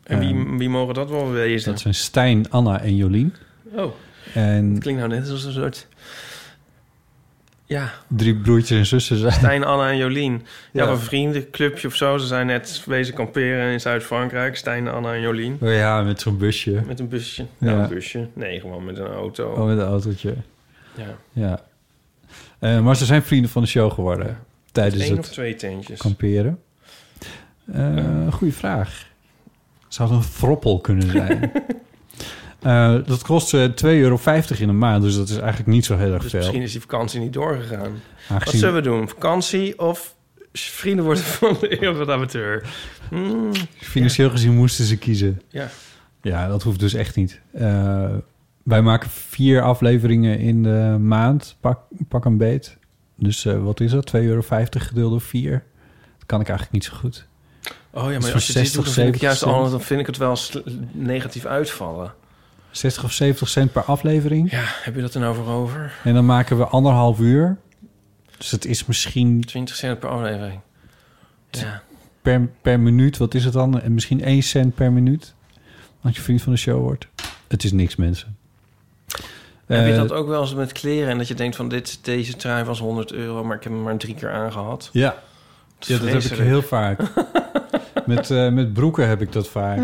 En 0.03 0.19
wie, 0.19 0.29
Ehm, 0.35 0.57
wie 0.57 0.69
mogen 0.69 0.95
dat 0.95 1.11
wel 1.11 1.31
wezen? 1.31 1.71
dat 1.71 1.81
zijn 1.81 1.95
Stijn, 1.95 2.51
Anna 2.51 2.81
en 2.81 2.97
Jolien. 2.97 3.35
Oh. 3.77 3.93
En 4.35 4.71
Het 4.71 4.79
klinkt 4.83 5.01
nou 5.01 5.13
net 5.13 5.31
als 5.31 5.45
een 5.45 5.53
soort... 5.53 5.87
Ja, 7.65 7.91
drie 8.07 8.37
broertjes 8.37 8.79
en 8.79 8.87
zussen 8.87 9.17
zijn. 9.17 9.33
Stijn, 9.33 9.65
Anna 9.65 9.91
en 9.91 9.97
Jolien. 9.97 10.47
Ja, 10.73 10.85
Ja. 10.85 10.91
een 10.91 10.99
vriendenclubje 10.99 11.89
of 11.89 11.95
zo. 11.95 12.19
Ze 12.19 12.27
zijn 12.27 12.47
net 12.47 12.83
wezen 12.87 13.15
kamperen 13.15 13.73
in 13.73 13.81
Zuid-Frankrijk. 13.81 14.57
Stijn, 14.57 14.89
Anna 14.89 15.15
en 15.15 15.21
Jolien. 15.21 15.59
Oh 15.61 15.73
ja, 15.73 16.03
met 16.03 16.21
zo'n 16.21 16.39
busje. 16.39 16.83
Met 16.87 17.01
een 17.01 17.09
busje. 17.09 17.43
Ja. 17.43 17.67
Nou, 17.71 17.79
een 17.83 17.89
busje. 17.89 18.29
Nee, 18.33 18.61
gewoon 18.61 18.85
met 18.85 18.99
een 18.99 19.07
auto. 19.07 19.51
Oh, 19.53 19.67
met 19.67 19.79
een 19.79 19.85
autootje. 19.85 20.35
Ja. 20.95 21.17
Ja. 21.33 21.61
Eh, 22.59 22.81
maar 22.81 22.97
ze 22.97 23.05
zijn 23.05 23.23
vrienden 23.23 23.51
van 23.51 23.63
de 23.63 23.69
show 23.69 23.93
geworden. 23.93 24.39
Tijdens 24.73 25.03
Eén 25.03 25.11
het 25.11 25.19
of 25.19 25.29
twee 25.29 25.55
tentjes. 25.55 25.99
kamperen. 25.99 26.59
Eh 27.73 28.33
goeie 28.33 28.55
vraag. 28.55 29.07
Zou 29.89 30.15
het 30.15 30.25
een 30.25 30.31
throppel 30.39 30.79
kunnen 30.81 31.11
zijn? 31.11 31.53
Eh, 32.63 32.95
dat 33.07 33.23
kost 33.23 33.55
eh 33.55 33.65
2,50 33.65 33.83
euro 33.83 34.19
in 34.59 34.69
een 34.69 34.79
maand, 34.79 35.03
dus 35.03 35.17
dat 35.17 35.29
is 35.29 35.37
eigenlijk 35.37 35.69
niet 35.69 35.85
zo 35.85 35.97
heel 35.97 36.13
erg 36.13 36.23
Dus 36.23 36.31
veel. 36.31 36.41
misschien 36.41 36.63
is 36.63 36.73
die 36.73 36.81
vakantie 36.81 37.21
niet 37.21 37.33
doorgegaan. 37.33 37.93
Wat 38.29 38.49
zullen 38.49 38.75
we 38.75 38.81
doen? 38.81 39.09
Vakantie 39.09 39.79
of 39.79 40.15
vrienden 40.53 41.05
worden 41.05 41.25
van 41.41 41.57
de 41.61 41.83
eeuw 41.83 41.95
van 41.95 42.07
de 42.07 42.13
amateur? 42.13 42.69
Hmm, 43.09 43.51
Financieel 43.77 44.31
gezien 44.31 44.55
moesten 44.55 44.85
ze 44.85 44.97
kiezen. 44.97 45.41
Ja. 45.49 45.69
Ja, 46.23 46.49
dat 46.49 46.63
hoeft 46.63 46.81
dus 46.81 46.95
echt 46.95 47.17
niet. 47.17 47.41
Eh, 47.53 48.09
wij 48.63 48.83
maken 48.83 49.11
vier 49.11 49.63
afleveringen 49.63 50.39
in 50.39 50.63
de 50.63 50.97
maand, 51.01 51.57
pak, 51.61 51.81
pak 52.09 52.25
een 52.25 52.37
beet. 52.37 52.77
Dus 53.17 53.45
wat 53.45 53.81
is 53.81 53.91
dat? 53.91 54.07
2,50 54.17 54.21
euro 54.23 54.43
gedeeld 54.71 55.11
door 55.11 55.21
4. 55.21 55.51
Dat 56.19 56.27
kan 56.27 56.41
ik 56.41 56.49
eigenlijk 56.49 56.73
niet 56.73 56.85
zo 56.85 56.97
goed. 56.97 57.27
Oh 57.93 58.13
ja, 58.13 58.19
maar 58.19 58.33
als 58.33 58.47
je 58.47 58.53
dit 58.53 58.63
60, 58.63 58.75
doet, 58.75 58.85
dan 58.85 58.95
vind 58.95 59.15
ik 59.15 59.21
70 59.21 59.21
juist 59.21 59.43
al, 59.43 59.71
dan 59.71 59.81
vind 59.81 60.01
ik 60.01 60.07
het 60.07 60.17
wel 60.17 60.37
negatief 60.93 61.45
uitvallen. 61.47 62.15
60 62.71 63.05
of 63.05 63.13
70 63.13 63.49
cent 63.49 63.73
per 63.73 63.83
aflevering. 63.83 64.51
Ja, 64.51 64.63
heb 64.65 64.95
je 64.95 65.01
dat 65.01 65.15
er 65.15 65.21
nou 65.21 65.35
voor 65.35 65.49
over? 65.49 65.93
En 66.05 66.15
dan 66.15 66.27
maken 66.27 66.59
we 66.59 66.65
anderhalf 66.65 67.19
uur. 67.19 67.57
Dus 68.39 68.51
het 68.51 68.65
is 68.65 68.87
misschien 68.87 69.41
20 69.41 69.77
cent 69.77 69.99
per 69.99 70.09
aflevering. 70.09 70.61
Ja. 71.51 71.83
per, 72.23 72.49
per 72.63 72.81
minuut, 72.81 73.17
wat 73.17 73.35
is 73.35 73.45
het 73.45 73.53
dan? 73.53 73.81
En 73.81 73.95
misschien 73.95 74.25
1 74.25 74.43
cent 74.43 74.75
per 74.75 74.93
minuut. 74.93 75.35
Als 76.03 76.17
je 76.17 76.23
vriend 76.23 76.43
van 76.43 76.53
de 76.53 76.59
show 76.59 76.81
wordt. 76.83 77.07
Het 77.49 77.65
is 77.65 77.73
niks, 77.73 77.97
mensen. 77.97 78.37
Heb 79.67 79.87
je 79.87 79.93
Eh, 79.93 79.99
dat 79.99 80.13
ook 80.13 80.29
wel 80.29 80.41
eens 80.41 80.55
met 80.55 80.73
kleren 80.73 81.11
en 81.11 81.19
dat 81.19 81.29
je 81.29 81.35
denkt 81.35 81.57
van 81.57 81.69
dit, 81.69 81.99
deze 82.03 82.37
trui 82.37 82.65
was 82.65 82.79
100 82.79 83.13
euro, 83.13 83.45
maar 83.45 83.57
ik 83.57 83.63
heb 83.63 83.73
hem 83.73 83.83
maar 83.83 83.97
drie 83.97 84.15
keer 84.15 84.31
aangehad? 84.31 84.91
Ja, 84.93 85.23
is 85.81 85.87
ja 85.87 85.99
dat 85.99 86.09
heb 86.09 86.23
ik 86.23 86.39
heel 86.39 86.63
vaak. 86.63 87.01
met, 88.07 88.31
eh, 88.31 88.49
met 88.49 88.73
broeken 88.73 89.09
heb 89.09 89.21
ik 89.21 89.33
dat 89.33 89.49
vaak. 89.49 89.79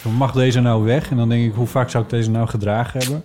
Van, 0.00 0.12
mag 0.12 0.32
deze 0.32 0.60
nou 0.60 0.84
weg? 0.84 1.10
En 1.10 1.16
dan 1.16 1.28
denk 1.28 1.48
ik, 1.48 1.54
hoe 1.54 1.66
vaak 1.66 1.90
zou 1.90 2.04
ik 2.04 2.10
deze 2.10 2.30
nou 2.30 2.48
gedragen 2.48 3.00
hebben? 3.00 3.24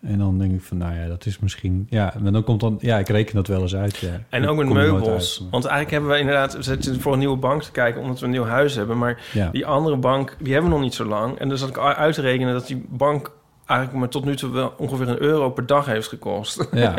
En 0.00 0.18
dan 0.18 0.38
denk 0.38 0.52
ik 0.52 0.62
van, 0.62 0.76
nou 0.76 0.94
ja, 0.94 1.06
dat 1.06 1.26
is 1.26 1.38
misschien... 1.38 1.86
Ja, 1.90 2.14
en 2.14 2.32
dan 2.32 2.44
komt 2.44 2.60
dan... 2.60 2.78
Ja, 2.80 2.98
ik 2.98 3.08
reken 3.08 3.34
dat 3.34 3.46
wel 3.46 3.60
eens 3.60 3.76
uit, 3.76 3.96
ja. 3.96 4.20
En 4.28 4.48
ook 4.48 4.56
met 4.56 4.68
meubels. 4.68 5.40
uit. 5.40 5.50
Want 5.50 5.64
eigenlijk 5.64 5.90
hebben 5.90 6.10
we 6.10 6.18
inderdaad... 6.18 6.56
We 6.56 6.62
zitten 6.62 7.00
voor 7.00 7.12
een 7.12 7.18
nieuwe 7.18 7.36
bank 7.36 7.62
te 7.62 7.70
kijken... 7.70 8.00
omdat 8.00 8.18
we 8.18 8.24
een 8.24 8.30
nieuw 8.30 8.44
huis 8.44 8.74
hebben. 8.74 8.98
Maar 8.98 9.20
Ja. 9.32 9.48
die 9.52 9.66
andere 9.66 9.96
bank, 9.96 10.36
die 10.38 10.52
hebben 10.52 10.70
we 10.70 10.76
nog 10.76 10.84
niet 10.84 10.94
zo 10.94 11.04
lang. 11.04 11.38
En 11.38 11.48
dus 11.48 11.60
had 11.60 11.68
ik 11.68 11.78
uit 11.78 12.14
te 12.14 12.20
rekenen 12.20 12.52
dat 12.52 12.66
die 12.66 12.84
bank... 12.88 13.30
eigenlijk 13.66 13.98
maar 14.00 14.08
tot 14.08 14.24
nu 14.24 14.36
toe 14.36 14.50
wel 14.50 14.74
ongeveer 14.76 15.08
een 15.08 15.22
euro 15.22 15.50
per 15.50 15.66
dag 15.66 15.86
heeft 15.86 16.08
gekost. 16.08 16.68
Ja. 16.72 16.94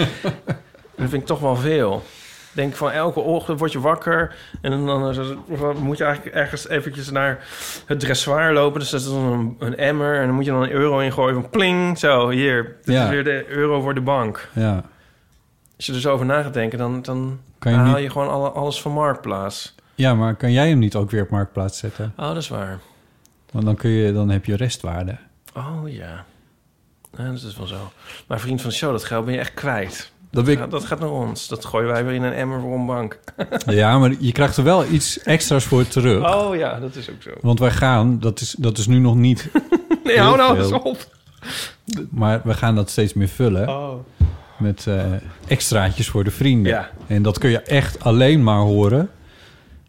dat 0.96 1.08
vind 1.08 1.12
ik 1.12 1.26
toch 1.26 1.40
wel 1.40 1.56
veel. 1.56 2.02
Ik 2.56 2.62
denk 2.62 2.74
van 2.74 2.90
elke 2.90 3.20
ochtend 3.20 3.58
word 3.58 3.72
je 3.72 3.80
wakker... 3.80 4.34
en 4.60 4.70
dan, 4.86 5.14
moet 5.82 5.98
je 5.98 6.04
eigenlijk 6.04 6.36
ergens 6.36 6.68
eventjes 6.68 7.10
naar 7.10 7.44
het 7.86 8.00
dressoir 8.00 8.52
lopen. 8.52 8.80
Dus 8.80 8.90
dat 8.90 9.00
is 9.00 9.06
dan 9.06 9.22
een, 9.32 9.56
een 9.58 9.76
emmer... 9.76 10.20
en 10.20 10.26
dan 10.26 10.34
moet 10.34 10.44
je 10.44 10.50
dan 10.50 10.62
een 10.62 10.70
euro 10.70 10.98
ingooien 10.98 11.34
van 11.40 11.50
pling. 11.50 11.98
Zo, 11.98 12.28
hier. 12.30 12.76
Dit 12.84 12.94
Ja. 12.94 13.04
is 13.04 13.10
weer 13.10 13.24
de 13.24 13.44
euro 13.48 13.80
voor 13.80 13.94
de 13.94 14.00
bank. 14.00 14.48
ja. 14.52 14.82
Als 15.76 15.86
je 15.86 15.92
er 15.92 16.00
zo 16.00 16.12
over 16.12 16.26
na 16.26 16.42
gaat 16.42 16.54
denken, 16.54 16.78
dan, 16.78 17.02
dan 17.02 17.38
Kan 17.58 17.72
je 17.72 17.78
haal 17.78 17.94
niet- 17.94 18.02
je 18.02 18.10
gewoon 18.10 18.28
alle, 18.28 18.48
alles 18.50 18.80
van 18.80 18.92
Marktplaats. 18.92 19.74
ja, 19.94 20.14
maar 20.14 20.34
kan 20.34 20.52
jij 20.52 20.68
hem 20.68 20.78
niet 20.78 20.94
ook 20.94 21.10
weer 21.10 21.22
op 21.22 21.30
Marktplaats 21.30 21.78
zetten? 21.78 22.12
Oh, 22.16 22.26
dat 22.26 22.36
is 22.36 22.48
waar. 22.48 22.78
Want 23.50 23.64
dan, 23.64 23.76
kun 23.76 23.90
je, 23.90 24.12
dan 24.12 24.28
heb 24.28 24.44
je 24.44 24.56
restwaarde. 24.56 25.16
Oh 25.54 25.80
ja. 25.84 26.24
ja. 27.16 27.24
Dat 27.32 27.42
is 27.42 27.56
wel 27.56 27.66
zo. 27.66 27.92
Maar 28.26 28.40
vriend 28.40 28.60
van 28.60 28.70
de 28.70 28.76
show, 28.76 28.90
dat 28.90 29.04
geld 29.04 29.24
ben 29.24 29.34
je 29.34 29.40
echt 29.40 29.54
kwijt. 29.54 30.12
Dat 30.36 30.48
ik- 30.48 30.58
gaat, 30.58 30.70
dat 30.70 30.84
gaat 30.84 31.00
naar 31.00 31.10
ons. 31.10 31.48
Dat 31.48 31.64
gooien 31.64 31.88
wij 31.88 32.04
weer 32.04 32.14
in 32.14 32.22
een 32.22 32.32
emmer 32.32 32.60
voor 32.60 32.74
een 32.74 32.86
bank. 32.86 33.18
Ja, 33.66 33.98
maar 33.98 34.14
je 34.18 34.32
krijgt 34.32 34.56
er 34.56 34.64
wel 34.64 34.84
iets 34.84 35.22
extra's 35.22 35.64
voor 35.64 35.88
terug. 35.88 36.34
Oh 36.34 36.56
ja, 36.56 36.80
dat 36.80 36.96
is 36.96 37.10
ook 37.10 37.22
zo. 37.22 37.30
Want 37.40 37.58
wij 37.58 37.70
gaan, 37.70 38.18
dat 38.20 38.40
is, 38.40 38.54
dat 38.58 38.78
is 38.78 38.86
nu 38.86 38.98
nog 38.98 39.14
niet... 39.16 39.48
Nee, 40.04 40.18
hou 40.18 40.36
nou 40.36 40.58
eens 40.58 40.72
op. 40.72 41.16
Maar 42.10 42.40
we 42.44 42.54
gaan 42.54 42.74
dat 42.74 42.90
steeds 42.90 43.14
meer 43.14 43.28
vullen. 43.28 43.68
Oh. 43.68 43.94
Met 44.58 44.86
eh, 44.86 45.04
extraatjes 45.46 46.08
voor 46.08 46.24
de 46.24 46.30
vrienden. 46.30 46.72
Ja. 46.72 46.90
En 47.06 47.22
dat 47.22 47.38
kun 47.38 47.50
je 47.50 47.60
echt 47.60 48.04
alleen 48.04 48.42
maar 48.42 48.58
horen. 48.60 49.10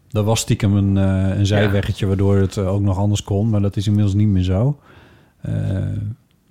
Dat 0.08 0.24
was 0.24 0.40
stiekem 0.40 0.76
een, 0.76 0.96
eh, 0.96 1.38
een 1.38 1.46
zijweggetje 1.46 2.06
waardoor 2.06 2.36
het 2.36 2.56
eh, 2.56 2.72
ook 2.72 2.80
nog 2.80 2.98
anders 2.98 3.22
kon. 3.22 3.50
Maar 3.50 3.60
dat 3.60 3.76
is 3.76 3.86
inmiddels 3.86 4.14
niet 4.14 4.28
meer 4.28 4.42
zo. 4.42 4.78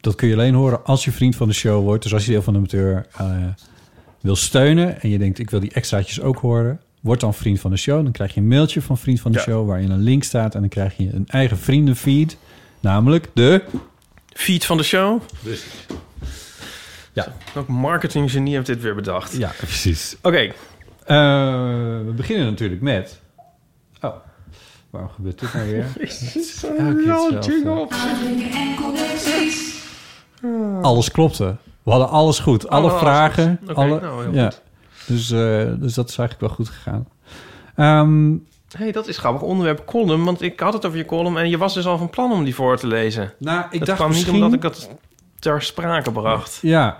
Dat 0.01 0.15
kun 0.15 0.27
je 0.27 0.33
alleen 0.33 0.53
horen 0.53 0.85
als 0.85 1.05
je 1.05 1.11
vriend 1.11 1.35
van 1.35 1.47
de 1.47 1.53
show 1.53 1.83
wordt. 1.83 2.03
Dus 2.03 2.13
als 2.13 2.25
je 2.25 2.31
deel 2.31 2.41
van 2.41 2.53
de 2.53 2.59
amateur 2.59 3.05
wil 4.21 4.35
steunen... 4.35 5.01
en 5.01 5.09
je 5.09 5.17
denkt, 5.17 5.39
ik 5.39 5.49
wil 5.49 5.59
die 5.59 5.71
extraatjes 5.73 6.21
ook 6.21 6.37
horen... 6.37 6.81
word 7.01 7.19
dan 7.19 7.33
vriend 7.33 7.59
van 7.59 7.71
de 7.71 7.77
show. 7.77 8.03
Dan 8.03 8.11
krijg 8.11 8.33
je 8.33 8.39
een 8.39 8.47
mailtje 8.47 8.81
van 8.81 8.97
vriend 8.97 9.19
van 9.21 9.31
de 9.31 9.37
Ja. 9.37 9.43
show... 9.43 9.67
waarin 9.67 9.91
een 9.91 10.01
link 10.01 10.23
staat 10.23 10.53
en 10.55 10.59
dan 10.59 10.69
krijg 10.69 10.97
je 10.97 11.13
een 11.13 11.27
eigen 11.27 11.57
vriendenfeed. 11.57 12.37
Namelijk 12.79 13.27
de... 13.33 13.63
Feed 14.33 14.65
van 14.65 14.77
de 14.77 14.83
show. 14.83 15.21
Ja. 17.13 17.33
Ook 17.55 17.67
marketinggenie 17.67 18.53
heeft 18.53 18.65
dit 18.65 18.81
weer 18.81 18.95
bedacht. 18.95 19.37
Ja, 19.37 19.51
precies. 19.57 20.15
Oké. 20.21 20.37
Eh, 20.37 20.51
we 22.05 22.11
beginnen 22.15 22.45
natuurlijk 22.45 22.81
met... 22.81 23.19
Oh, 24.01 24.15
waarom 24.89 25.11
gebeurt 25.11 25.39
dit 25.39 25.53
nou 25.53 25.69
weer? 25.69 25.85
Keer 25.97 26.07
hetzelfde. 27.35 27.87
Alles 30.81 31.11
klopte. 31.11 31.55
We 31.87 31.93
hadden 31.93 32.09
alles 32.11 32.39
goed. 32.39 32.69
Alle 32.69 32.89
alles 32.89 32.99
vragen. 32.99 33.59
alle, 33.73 33.99
nou, 33.99 34.33
ja. 34.33 34.43
goed. 34.43 34.61
Dus, 35.05 35.31
eh, 35.31 35.71
dus 35.79 35.93
dat 35.93 36.09
is 36.09 36.17
eigenlijk 36.17 36.39
wel 36.39 36.49
goed 36.49 36.69
gegaan. 36.69 37.07
Ehm, 37.75 38.35
hey, 38.77 38.91
dat 38.91 39.07
is 39.07 39.17
grappig 39.17 39.41
onderwerp 39.41 39.85
column. 39.85 40.25
Want 40.25 40.41
ik 40.41 40.59
had 40.59 40.73
het 40.73 40.85
over 40.85 40.97
je 40.97 41.05
column 41.05 41.37
en 41.37 41.49
je 41.49 41.57
was 41.57 41.73
dus 41.73 41.85
al 41.85 41.97
van 41.97 42.09
plan 42.09 42.31
om 42.31 42.43
die 42.43 42.55
voor 42.55 42.77
te 42.77 42.87
lezen. 42.87 43.33
nou, 43.39 43.65
ik 43.69 43.79
dat 43.79 43.87
dacht 43.87 43.97
kwam 43.99 44.09
misschien... 44.09 44.33
niet 44.33 44.43
omdat 44.43 44.55
ik 44.55 44.61
dat 44.61 44.89
ter 45.39 45.61
sprake 45.61 46.11
bracht. 46.11 46.59
Ja. 46.61 46.97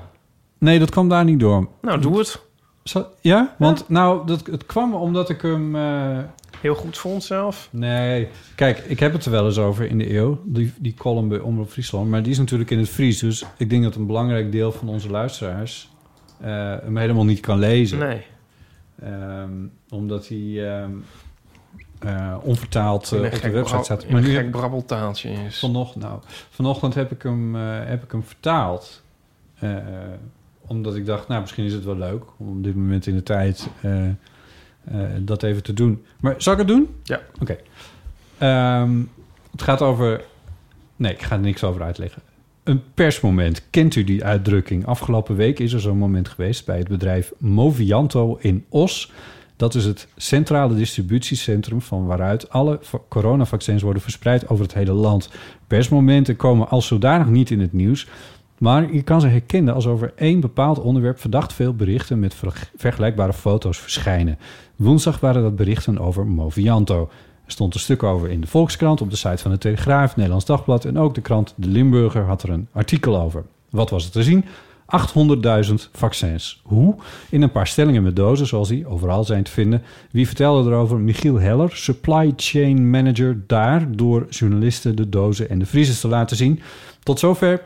Nee, 0.57 0.79
dat 0.79 0.89
kwam 0.89 1.09
daar 1.09 1.23
niet 1.23 1.39
door. 1.39 1.67
Nou, 1.81 1.99
doe 1.99 2.17
het. 2.17 2.41
Ja? 3.21 3.55
Want 3.57 3.89
nou, 3.89 4.27
dat, 4.27 4.45
het 4.45 4.65
kwam 4.65 4.93
omdat 4.93 5.29
ik 5.29 5.41
hem... 5.41 5.75
eh, 5.75 6.17
Heel 6.61 6.75
goed 6.75 6.97
vond 6.97 7.23
zelf. 7.23 7.69
Nee, 7.71 8.27
kijk, 8.55 8.77
ik 8.77 8.99
heb 8.99 9.13
het 9.13 9.25
er 9.25 9.31
wel 9.31 9.45
eens 9.45 9.57
over 9.57 9.85
in 9.85 9.97
de 9.97 10.13
eeuw, 10.15 10.41
die, 10.45 10.73
die 10.77 10.93
column 10.93 11.27
bij 11.27 11.39
Omroep 11.39 11.69
Friesland. 11.69 12.09
Maar 12.09 12.23
die 12.23 12.31
is 12.31 12.37
natuurlijk 12.37 12.71
in 12.71 12.77
het 12.77 12.89
Fries, 12.89 13.19
dus 13.19 13.45
ik 13.57 13.69
denk 13.69 13.83
dat 13.83 13.95
een 13.95 14.05
belangrijk 14.05 14.51
deel 14.51 14.71
van 14.71 14.89
onze 14.89 15.09
luisteraars 15.09 15.89
eh, 16.39 16.75
hem 16.81 16.97
helemaal 16.97 17.25
niet 17.25 17.39
kan 17.39 17.59
lezen. 17.59 17.99
Nee. 17.99 18.25
Ehm, 19.01 19.51
omdat 19.89 20.27
hij 20.27 20.71
ehm, 20.73 20.91
eh, 21.99 22.37
onvertaald 22.41 23.11
eh, 23.11 23.23
op 23.23 23.41
de 23.41 23.49
website 23.49 23.83
staat. 23.83 24.09
Maar 24.09 24.21
een 24.21 24.27
nu 24.27 24.35
gek 24.35 24.51
brabbeltaaltje 24.51 25.29
is. 25.29 25.59
vanochtend, 25.59 26.03
nou, 26.03 26.19
vanochtend 26.49 26.93
heb 26.93 27.11
ik 27.11 27.23
hem, 27.23 27.55
heb 27.55 28.03
ik 28.03 28.11
hem 28.11 28.23
vertaald. 28.23 29.03
Omdat 30.67 30.95
ik 30.95 31.05
dacht, 31.05 31.27
nou, 31.27 31.41
misschien 31.41 31.65
is 31.65 31.73
het 31.73 31.83
wel 31.83 31.97
leuk 31.97 32.23
om 32.37 32.47
op 32.47 32.63
dit 32.63 32.75
moment 32.75 33.07
in 33.07 33.15
de 33.15 33.23
tijd 33.23 33.67
dat 35.19 35.43
even 35.43 35.63
te 35.63 35.73
doen. 35.73 36.03
Maar 36.19 36.35
zal 36.37 36.53
ik 36.53 36.59
het 36.59 36.67
doen? 36.67 36.87
Ja. 37.03 37.21
Oké. 37.41 37.57
Ehm, 38.37 38.99
het 39.51 39.61
gaat 39.61 39.81
over... 39.81 40.21
Nee, 40.95 41.11
ik 41.13 41.21
ga 41.21 41.35
er 41.35 41.41
niks 41.41 41.63
over 41.63 41.81
uitleggen. 41.81 42.21
Een 42.63 42.81
persmoment. 42.93 43.69
Kent 43.69 43.95
u 43.95 44.03
die 44.03 44.23
uitdrukking? 44.23 44.85
Afgelopen 44.85 45.35
week 45.35 45.59
is 45.59 45.73
er 45.73 45.79
zo'n 45.79 45.97
moment 45.97 46.29
geweest 46.29 46.65
bij 46.65 46.77
het 46.77 46.87
bedrijf 46.87 47.31
Movianto 47.37 48.37
in 48.41 48.65
Os. 48.69 49.11
Dat 49.55 49.75
is 49.75 49.85
het 49.85 50.07
centrale 50.15 50.75
distributiecentrum 50.75 51.81
van 51.81 52.05
waaruit 52.05 52.49
alle 52.49 52.77
va- 52.81 52.99
coronavaccins 53.09 53.81
worden 53.81 54.01
verspreid 54.01 54.49
over 54.49 54.63
het 54.63 54.73
hele 54.73 54.91
land. 54.91 55.29
Persmomenten 55.67 56.35
komen 56.35 56.69
als 56.69 56.87
zodanig 56.87 57.27
niet 57.27 57.49
in 57.51 57.59
het 57.59 57.73
nieuws. 57.73 58.07
Maar 58.57 58.93
je 58.93 59.01
kan 59.01 59.21
ze 59.21 59.27
herkennen 59.27 59.73
als 59.73 59.87
over 59.87 60.13
één 60.15 60.39
bepaald 60.39 60.79
onderwerp 60.79 61.19
verdacht 61.19 61.53
veel 61.53 61.73
berichten 61.73 62.19
met 62.19 62.33
ver- 62.33 62.69
vergelijkbare 62.75 63.33
foto's 63.33 63.77
verschijnen. 63.77 64.37
Woensdag 64.75 65.19
waren 65.19 65.41
dat 65.41 65.55
berichten 65.55 65.99
over 65.99 66.25
Movianto. 66.27 67.09
Er 67.45 67.51
stond 67.51 67.73
een 67.73 67.79
stuk 67.79 68.03
over 68.03 68.29
in 68.29 68.41
de 68.41 68.47
Volkskrant, 68.47 69.01
op 69.01 69.09
de 69.09 69.15
site 69.15 69.37
van 69.37 69.51
de 69.51 69.57
Telegraaf, 69.57 70.15
Nederlands 70.15 70.45
Dagblad 70.45 70.85
en 70.85 70.97
ook 70.97 71.15
de 71.15 71.21
krant 71.21 71.53
De 71.55 71.67
Limburger 71.67 72.23
had 72.23 72.43
er 72.43 72.49
een 72.49 72.67
artikel 72.71 73.21
over. 73.21 73.43
Wat 73.69 73.89
was 73.89 74.05
er 74.05 74.11
te 74.11 74.23
zien? 74.23 74.45
800.000 75.67 75.73
vaccins. 75.91 76.61
Hoe? 76.63 76.95
In 77.29 77.41
een 77.41 77.51
paar 77.51 77.67
stellingen 77.67 78.03
met 78.03 78.15
dozen, 78.15 78.47
zoals 78.47 78.67
die 78.67 78.87
overal 78.87 79.23
zijn 79.23 79.43
te 79.43 79.51
vinden. 79.51 79.83
Wie 80.11 80.27
vertelde 80.27 80.69
erover? 80.69 80.99
Michiel 80.99 81.39
Heller, 81.39 81.75
supply 81.75 82.33
chain 82.35 82.89
manager 82.89 83.43
daar, 83.47 83.95
door 83.95 84.25
journalisten 84.29 84.95
de 84.95 85.09
dozen 85.09 85.49
en 85.49 85.59
de 85.59 85.65
vriezers 85.65 85.99
te 85.99 86.07
laten 86.07 86.37
zien. 86.37 86.61
Tot 87.03 87.19
zover 87.19 87.61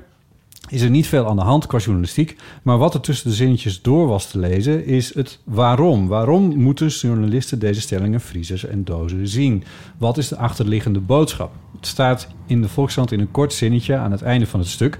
is 0.71 0.81
er 0.81 0.89
niet 0.89 1.07
veel 1.07 1.27
aan 1.27 1.35
de 1.35 1.41
hand 1.41 1.65
qua 1.67 1.77
journalistiek. 1.77 2.35
Maar 2.61 2.77
wat 2.77 2.93
er 2.93 3.01
tussen 3.01 3.29
de 3.29 3.35
zinnetjes 3.35 3.81
door 3.81 4.07
was 4.07 4.31
te 4.31 4.39
lezen, 4.39 4.85
is 4.85 5.13
het 5.13 5.39
waarom. 5.43 6.07
Waarom 6.07 6.57
moeten 6.57 6.87
journalisten 6.87 7.59
deze 7.59 7.81
stellingen, 7.81 8.21
vriezers 8.21 8.65
en 8.65 8.83
dozen 8.83 9.27
zien? 9.27 9.63
Wat 9.97 10.17
is 10.17 10.27
de 10.27 10.37
achterliggende 10.37 10.99
boodschap? 10.99 11.51
Het 11.75 11.87
staat 11.87 12.27
in 12.45 12.61
de 12.61 12.69
Volkskrant 12.69 13.11
in 13.11 13.19
een 13.19 13.31
kort 13.31 13.53
zinnetje 13.53 13.95
aan 13.95 14.11
het 14.11 14.21
einde 14.21 14.47
van 14.47 14.59
het 14.59 14.69
stuk. 14.69 14.99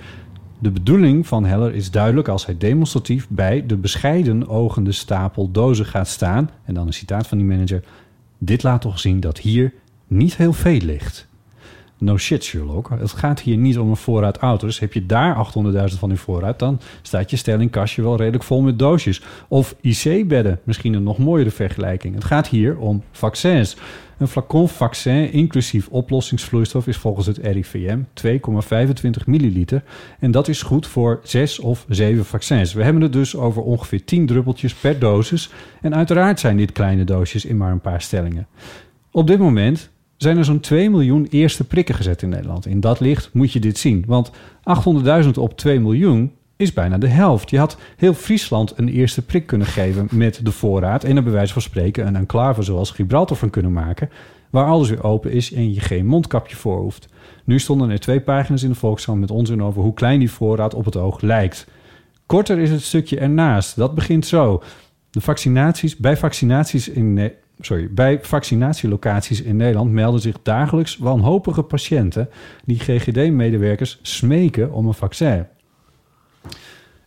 De 0.60 0.72
bedoeling 0.72 1.28
van 1.28 1.46
Heller 1.46 1.74
is 1.74 1.92
duidelijk 1.92 2.28
als 2.28 2.46
hij 2.46 2.58
demonstratief 2.58 3.28
bij 3.30 3.66
de 3.66 3.78
bescheiden 3.78 4.48
ogende 4.48 4.92
stapel 4.92 5.52
dozen 5.52 5.86
gaat 5.86 6.08
staan. 6.08 6.50
En 6.66 6.74
dan 6.74 6.88
een 6.88 6.94
citaat 6.94 7.28
van 7.28 7.38
die 7.38 7.48
manager. 7.48 7.84
Dit 8.38 8.64
laat 8.64 8.82
toch 8.82 9.00
zien 9.00 9.20
dat 9.20 9.38
hier 9.38 9.74
niet 10.08 10.36
heel 10.36 10.54
veel 10.54 10.80
ligt. 10.80 11.30
No 12.02 12.18
shit, 12.18 12.44
Sherlock. 12.44 12.90
Het 13.00 13.12
gaat 13.12 13.40
hier 13.40 13.58
niet 13.58 13.80
om 13.80 13.90
een 13.90 13.96
voorraad 13.96 14.38
auto's. 14.38 14.80
Heb 14.80 14.94
je 14.94 15.06
daar 15.06 15.48
800.000 15.92 16.00
van 16.00 16.10
in 16.10 16.18
voorraad, 16.18 16.60
dan 16.60 16.80
staat 17.02 17.30
je 17.30 17.38
stellingkastje 17.38 18.02
wel 18.02 18.16
redelijk 18.16 18.44
vol 18.44 18.62
met 18.62 18.80
doosjes. 18.80 19.22
Of 19.48 19.76
IC-bedden, 19.82 20.60
misschien 20.64 20.94
een 20.94 21.04
nog 21.04 21.18
mooiere 21.18 21.52
vergelijking. 21.52 22.16
Het 22.16 22.24
gaat 22.24 22.48
hier 22.48 22.78
om 22.78 23.04
vaccins. 23.12 23.78
Een 24.18 24.28
flacon 24.28 24.70
vaccin 24.70 25.32
inclusief 25.32 25.88
oplossingsvloeistof 25.88 26.88
is 26.88 26.98
volgens 26.98 27.28
het 27.28 27.38
RIVM 27.38 28.00
2,25 28.28 29.26
milliliter. 29.26 29.84
En 30.20 30.32
dat 30.32 30.48
is 30.48 30.62
goed 30.62 30.88
voor 30.88 31.20
6 31.24 31.60
of 31.60 31.86
7 31.90 32.26
vaccins. 32.26 32.74
We 32.74 32.84
hebben 32.84 33.02
het 33.02 33.14
dus 33.14 33.36
over 33.36 33.62
ongeveer 33.62 34.04
10 34.04 34.26
druppeltjes 34.26 34.74
per 34.74 35.00
dosis. 35.00 35.50
En 35.82 35.96
uiteraard 35.96 36.40
zijn 36.40 36.58
dit 36.58 36.72
kleine 36.72 37.04
doosjes 37.04 37.46
in 37.46 37.58
maar 37.58 37.72
een 37.72 37.82
paar 37.82 38.02
stellingen. 38.02 38.48
Op 39.12 39.28
dit 39.28 39.40
moment 39.40 39.91
zijn 40.22 40.38
er 40.38 40.46
zo'n 40.46 40.60
2 40.60 40.90
miljoen 40.90 41.28
eerste 41.30 41.64
prikken 41.64 41.96
gezet 41.96 42.22
in 42.22 42.30
Nederland. 42.30 42.66
In 42.66 42.80
dat 42.80 43.00
licht 43.00 43.30
moet 43.34 43.52
je 43.52 43.60
dit 43.60 43.78
zien. 43.78 44.04
Want 44.08 44.32
800.000 45.24 45.30
op 45.34 45.58
2 45.58 45.80
miljoen 45.80 46.32
is 46.56 46.74
bijna 46.74 46.98
de 46.98 47.08
helft. 47.08 47.50
Je 47.50 47.58
had 47.58 47.78
heel 47.98 48.14
Friesland 48.14 48.74
een 48.76 48.90
eerste 48.90 49.22
prik 49.22 49.46
kunnen 49.46 49.68
geven 49.68 50.08
met 50.12 50.40
de 50.44 50.52
voorraad... 50.52 51.04
en 51.04 51.16
er 51.16 51.24
bij 51.24 51.32
wijze 51.32 51.54
van 51.54 51.62
spreken 51.62 52.08
een 52.08 52.16
enclave 52.16 52.62
zoals 52.62 52.92
Gibraltar 52.92 53.38
van 53.38 53.50
kunnen 53.50 53.74
maken... 53.74 54.10
waar 54.50 54.66
alles 54.66 54.90
weer 54.90 55.04
open 55.04 55.32
is 55.32 55.54
en 55.54 55.74
je 55.74 55.80
geen 55.80 56.06
mondkapje 56.06 56.56
voor 56.56 56.80
hoeft. 56.80 57.08
Nu 57.44 57.60
stonden 57.60 57.90
er 57.90 58.00
twee 58.00 58.22
pagina's 58.22 58.64
in 58.64 58.70
de 58.70 58.76
Volkskrant 58.76 59.20
met 59.20 59.32
onzin 59.32 59.64
over... 59.64 59.82
hoe 59.82 59.94
klein 59.94 60.20
die 60.20 60.32
voorraad 60.32 60.74
op 60.74 60.86
het 60.86 60.98
oog 60.98 61.22
lijkt. 61.22 61.68
Korter 62.26 62.58
is 62.58 62.70
het 62.70 62.82
stukje 62.82 63.20
ernaast. 63.20 63.76
Dat 63.76 63.96
begint 63.96 64.26
zo. 64.26 64.64
De 65.10 65.22
vaccinaties, 65.22 65.98
bij 65.98 66.18
vaccinaties 66.18 66.90
in... 66.90 67.32
Sorry, 67.62 67.90
bij 67.92 68.20
vaccinatielocaties 68.22 69.42
in 69.42 69.56
Nederland 69.56 69.92
melden 69.92 70.22
zich 70.22 70.36
dagelijks 70.44 70.98
wanhopige 70.98 71.62
patiënten 71.62 72.30
die 72.66 72.80
GGD-medewerkers 72.80 74.00
smeken 74.02 74.72
om 74.72 74.88
een 74.88 74.94
vaccin. 74.94 75.46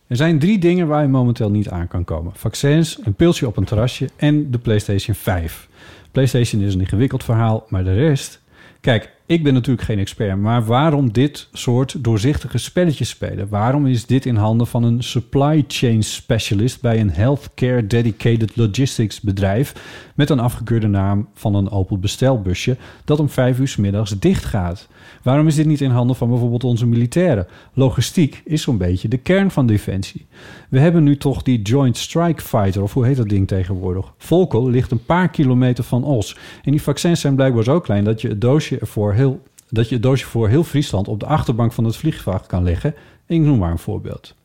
Er 0.07 0.15
zijn 0.15 0.39
drie 0.39 0.59
dingen 0.59 0.87
waar 0.87 1.01
je 1.01 1.07
momenteel 1.07 1.51
niet 1.51 1.69
aan 1.69 1.87
kan 1.87 2.03
komen: 2.03 2.31
vaccins, 2.35 2.99
een 3.03 3.13
pilsje 3.13 3.47
op 3.47 3.57
een 3.57 3.65
terrasje 3.65 4.09
en 4.15 4.51
de 4.51 4.57
PlayStation 4.57 5.15
5. 5.15 5.67
PlayStation 6.11 6.61
is 6.61 6.73
een 6.73 6.79
ingewikkeld 6.79 7.23
verhaal, 7.23 7.65
maar 7.69 7.83
de 7.83 7.93
rest. 7.93 8.41
Kijk, 8.81 9.11
ik 9.27 9.43
ben 9.43 9.53
natuurlijk 9.53 9.87
geen 9.87 9.99
expert, 9.99 10.37
maar 10.37 10.65
waarom 10.65 11.11
dit 11.11 11.47
soort 11.51 12.03
doorzichtige 12.03 12.57
spelletjes 12.57 13.09
spelen? 13.09 13.49
Waarom 13.49 13.85
is 13.85 14.05
dit 14.05 14.25
in 14.25 14.35
handen 14.35 14.67
van 14.67 14.83
een 14.83 15.03
supply 15.03 15.63
chain 15.67 16.03
specialist 16.03 16.81
bij 16.81 16.99
een 16.99 17.09
healthcare 17.09 17.87
dedicated 17.87 18.55
logistics 18.55 19.21
bedrijf 19.21 19.73
met 20.15 20.29
een 20.29 20.39
afgekeurde 20.39 20.87
naam 20.87 21.27
van 21.33 21.55
een 21.55 21.69
Opel 21.69 21.97
bestelbusje 21.97 22.77
dat 23.05 23.19
om 23.19 23.29
vijf 23.29 23.59
uur 23.59 23.67
's 23.67 23.75
middags 23.75 24.19
dicht 24.19 24.45
gaat? 24.45 24.87
Waarom 25.23 25.47
is 25.47 25.55
dit 25.55 25.65
niet 25.65 25.81
in 25.81 25.89
handen 25.89 26.15
van 26.15 26.29
bijvoorbeeld 26.29 26.63
onze 26.63 26.85
militairen? 26.85 27.47
Logistiek 27.73 28.41
is 28.45 28.61
zo'n 28.61 28.77
beetje 28.77 29.07
de 29.07 29.17
kern 29.17 29.51
van 29.51 29.67
defensie. 29.67 30.25
We 30.69 30.79
hebben 30.79 31.03
nu 31.03 31.17
toch 31.17 31.43
die 31.43 31.61
Joint 31.61 31.97
Strike 31.97 32.41
Fighter, 32.41 32.81
of 32.81 32.93
hoe 32.93 33.05
heet 33.05 33.17
dat 33.17 33.29
ding 33.29 33.47
tegenwoordig? 33.47 34.13
Volkel 34.17 34.69
ligt 34.69 34.91
een 34.91 35.05
paar 35.05 35.29
kilometer 35.29 35.83
van 35.83 36.03
Os. 36.03 36.37
En 36.63 36.71
die 36.71 36.81
vaccins 36.81 37.21
zijn 37.21 37.35
blijkbaar 37.35 37.63
zo 37.63 37.79
klein 37.79 38.03
dat 38.03 38.21
je 38.21 38.27
het 38.27 38.41
doosje 38.41 38.79
ervoor 38.79 39.13
heel, 39.15 39.43
dat 39.69 39.87
je 39.89 39.93
het 39.93 40.03
doosje 40.03 40.25
voor 40.25 40.49
heel 40.49 40.63
Friesland 40.63 41.07
op 41.07 41.19
de 41.19 41.25
achterbank 41.25 41.71
van 41.71 41.83
het 41.83 41.95
vliegtuig 41.95 42.45
kan 42.45 42.63
leggen. 42.63 42.95
Ik 43.25 43.41
noem 43.41 43.59
maar 43.59 43.71
een 43.71 43.79
voorbeeld. 43.79 44.35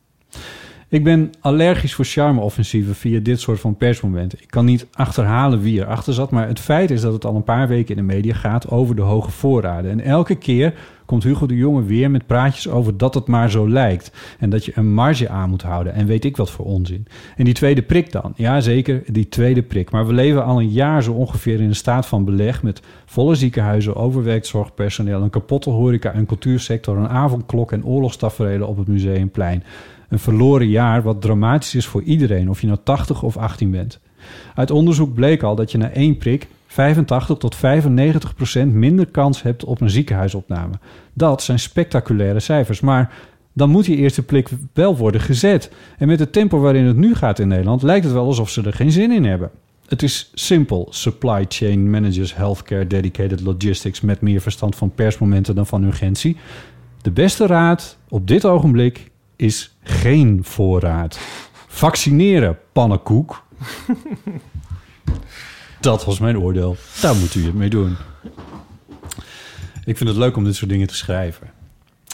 Ik 0.90 1.04
ben 1.04 1.30
allergisch 1.40 1.94
voor 1.94 2.04
charme-offensieven 2.04 2.94
via 2.94 3.20
dit 3.20 3.40
soort 3.40 3.61
van 3.61 3.76
persmomenten. 3.76 4.38
Ik 4.40 4.50
kan 4.50 4.64
niet 4.64 4.87
achterhalen 4.92 5.61
wie 5.61 5.80
erachter 5.80 6.14
zat, 6.14 6.30
maar 6.30 6.49
het 6.49 6.61
feit 6.61 6.90
is 6.90 7.00
dat 7.00 7.12
het 7.12 7.25
al 7.25 7.35
een 7.35 7.44
paar 7.44 7.68
weken 7.68 7.97
in 7.97 8.06
de 8.06 8.14
media 8.14 8.35
gaat 8.35 8.70
over 8.70 8.97
de 8.97 9.02
hoge 9.02 9.30
voorraden. 9.30 9.90
En 9.90 10.00
elke 10.00 10.35
keer 10.35 10.75
komt 11.06 11.23
Hugo 11.23 11.47
de 11.47 11.56
Jonge 11.56 11.82
weer 11.82 12.11
met 12.11 12.26
praatjes 12.26 12.68
over 12.68 12.97
dat 12.97 13.14
het 13.14 13.26
maar 13.26 13.50
zo 13.50 13.68
lijkt. 13.68 14.12
En 14.38 14.50
dat 14.50 14.64
je 14.64 14.73
een 14.75 14.92
marge 14.92 15.28
aan 15.28 15.50
moet 15.50 15.62
houden. 15.62 15.94
En 15.94 16.06
weet 16.06 16.25
ik 16.25 16.37
wat 16.37 16.50
voor 16.50 16.64
onzin. 16.66 17.06
En 17.37 17.44
die 17.44 17.54
tweede 17.54 17.82
prik 17.82 18.12
dan? 18.12 18.32
Ja, 18.37 18.61
zeker, 18.61 19.02
die 19.06 19.28
tweede 19.28 19.62
prik. 19.62 19.90
Maar 19.90 20.06
we 20.06 20.12
leven 20.12 20.44
al 20.44 20.61
een 20.61 20.70
jaar 20.70 21.02
zo 21.02 21.12
ongeveer 21.12 21.61
in 21.61 21.68
een 21.68 21.75
staat 21.75 22.06
van 22.06 22.25
beleg... 22.25 22.62
met 22.62 22.82
volle 23.04 23.35
ziekenhuizen, 23.35 23.97
overwerkt 23.97 24.47
zorgpersoneel... 24.47 25.23
een 25.23 25.30
kapotte 25.30 25.70
horeca 25.70 26.12
en 26.12 26.26
cultuursector... 26.26 26.97
een 26.97 27.09
avondklok 27.09 27.73
en 27.73 27.85
oorlogstaferelen 27.85 28.68
op 28.68 28.76
het 28.76 28.88
Museumplein. 28.88 29.64
Een 30.10 30.18
verloren 30.18 30.68
jaar 30.68 31.02
wat 31.02 31.20
dramatisch 31.20 31.74
is 31.74 31.86
voor 31.86 32.02
iedereen... 32.02 32.50
of 32.50 32.60
je 32.60 32.66
nou 32.66 32.78
80 32.84 33.22
of 33.22 33.36
18 33.36 33.70
bent. 33.70 34.00
Uit 34.54 34.70
onderzoek 34.70 35.14
bleek 35.14 35.42
al 35.42 35.54
dat 35.54 35.72
je 35.72 35.78
na 35.78 35.90
één 35.90 36.16
prik 36.16 36.48
85 36.66 37.36
tot 37.36 37.56
95 37.56 38.34
procent 38.34 38.72
minder 38.72 39.06
kans 39.06 39.42
hebt 39.42 39.64
op 39.64 39.80
een 39.80 39.90
ziekenhuisopname. 39.90 40.74
Dat 41.12 41.42
zijn 41.42 41.58
spectaculaire 41.58 42.40
cijfers, 42.40 42.80
maar 42.80 43.12
dan 43.52 43.70
moet 43.70 43.84
die 43.84 43.96
eerste 43.96 44.22
prik 44.22 44.48
wel 44.72 44.96
worden 44.96 45.20
gezet. 45.20 45.70
En 45.98 46.06
met 46.06 46.18
het 46.18 46.32
tempo 46.32 46.60
waarin 46.60 46.84
het 46.84 46.96
nu 46.96 47.14
gaat 47.14 47.38
in 47.38 47.48
Nederland 47.48 47.82
lijkt 47.82 48.04
het 48.04 48.14
wel 48.14 48.26
alsof 48.26 48.50
ze 48.50 48.62
er 48.62 48.72
geen 48.72 48.92
zin 48.92 49.12
in 49.12 49.24
hebben. 49.24 49.50
Het 49.86 50.02
is 50.02 50.30
simpel. 50.34 50.86
Supply 50.90 51.44
chain 51.48 51.90
managers, 51.90 52.34
healthcare, 52.34 52.86
dedicated 52.86 53.40
logistics 53.40 54.00
met 54.00 54.20
meer 54.20 54.40
verstand 54.40 54.76
van 54.76 54.94
persmomenten 54.94 55.54
dan 55.54 55.66
van 55.66 55.84
urgentie. 55.84 56.36
De 57.02 57.10
beste 57.10 57.46
raad 57.46 57.96
op 58.08 58.26
dit 58.28 58.44
ogenblik 58.44 59.10
is 59.40 59.76
geen 59.82 60.40
voorraad. 60.42 61.18
Vaccineren, 61.66 62.59
pannenkoek. 62.73 63.44
Dat 65.80 66.04
was 66.04 66.18
mijn 66.18 66.38
oordeel. 66.38 66.76
Daar 67.00 67.14
moet 67.17 67.34
u 67.34 67.45
het 67.45 67.54
mee 67.54 67.69
doen. 67.71 67.97
Ik 69.84 69.97
vind 69.97 70.08
het 70.08 70.19
leuk 70.19 70.36
om 70.36 70.45
dit 70.45 70.54
soort 70.56 70.71
dingen 70.71 70.86
te 70.86 70.95
schrijven. 70.95 71.50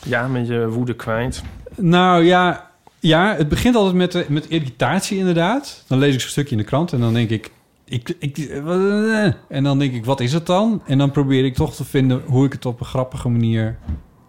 Ja, 0.05 0.29
met 0.29 0.47
je 0.47 0.69
woede 0.69 0.95
kwijt. 0.95 1.43
Nou 1.77 2.25
ja, 2.25 2.71
ja 3.01 3.35
het 3.37 3.49
begint 3.49 3.75
altijd 3.77 3.95
met, 3.95 4.15
eh, 4.15 4.29
met 4.29 4.49
irritatie 4.49 5.19
inderdaad. 5.19 5.85
Dan 5.87 5.99
lees 5.99 6.15
ik 6.15 6.21
zo'n 6.21 6.31
stukje 6.31 6.51
in 6.53 6.59
de 6.59 6.65
krant 6.65 6.93
en 6.93 7.01
dan 7.01 7.13
denk 7.15 7.31
ik... 7.31 7.51
ik, 7.85 8.17
ik 8.19 8.39
eh, 8.39 9.25
en 9.49 9.63
dan 9.65 9.79
denk 9.79 9.93
ik, 9.95 10.05
wat 10.05 10.21
is 10.21 10.33
het 10.33 10.47
dan? 10.47 10.83
En 10.87 10.99
dan 10.99 11.11
probeer 11.11 11.45
ik 11.45 11.55
toch 11.55 11.75
te 11.75 11.85
vinden 11.85 12.23
hoe 12.27 12.45
ik 12.47 12.53
het 12.53 12.67
op 12.67 12.81
een 12.81 12.87
grappige 12.87 13.29
manier 13.29 13.79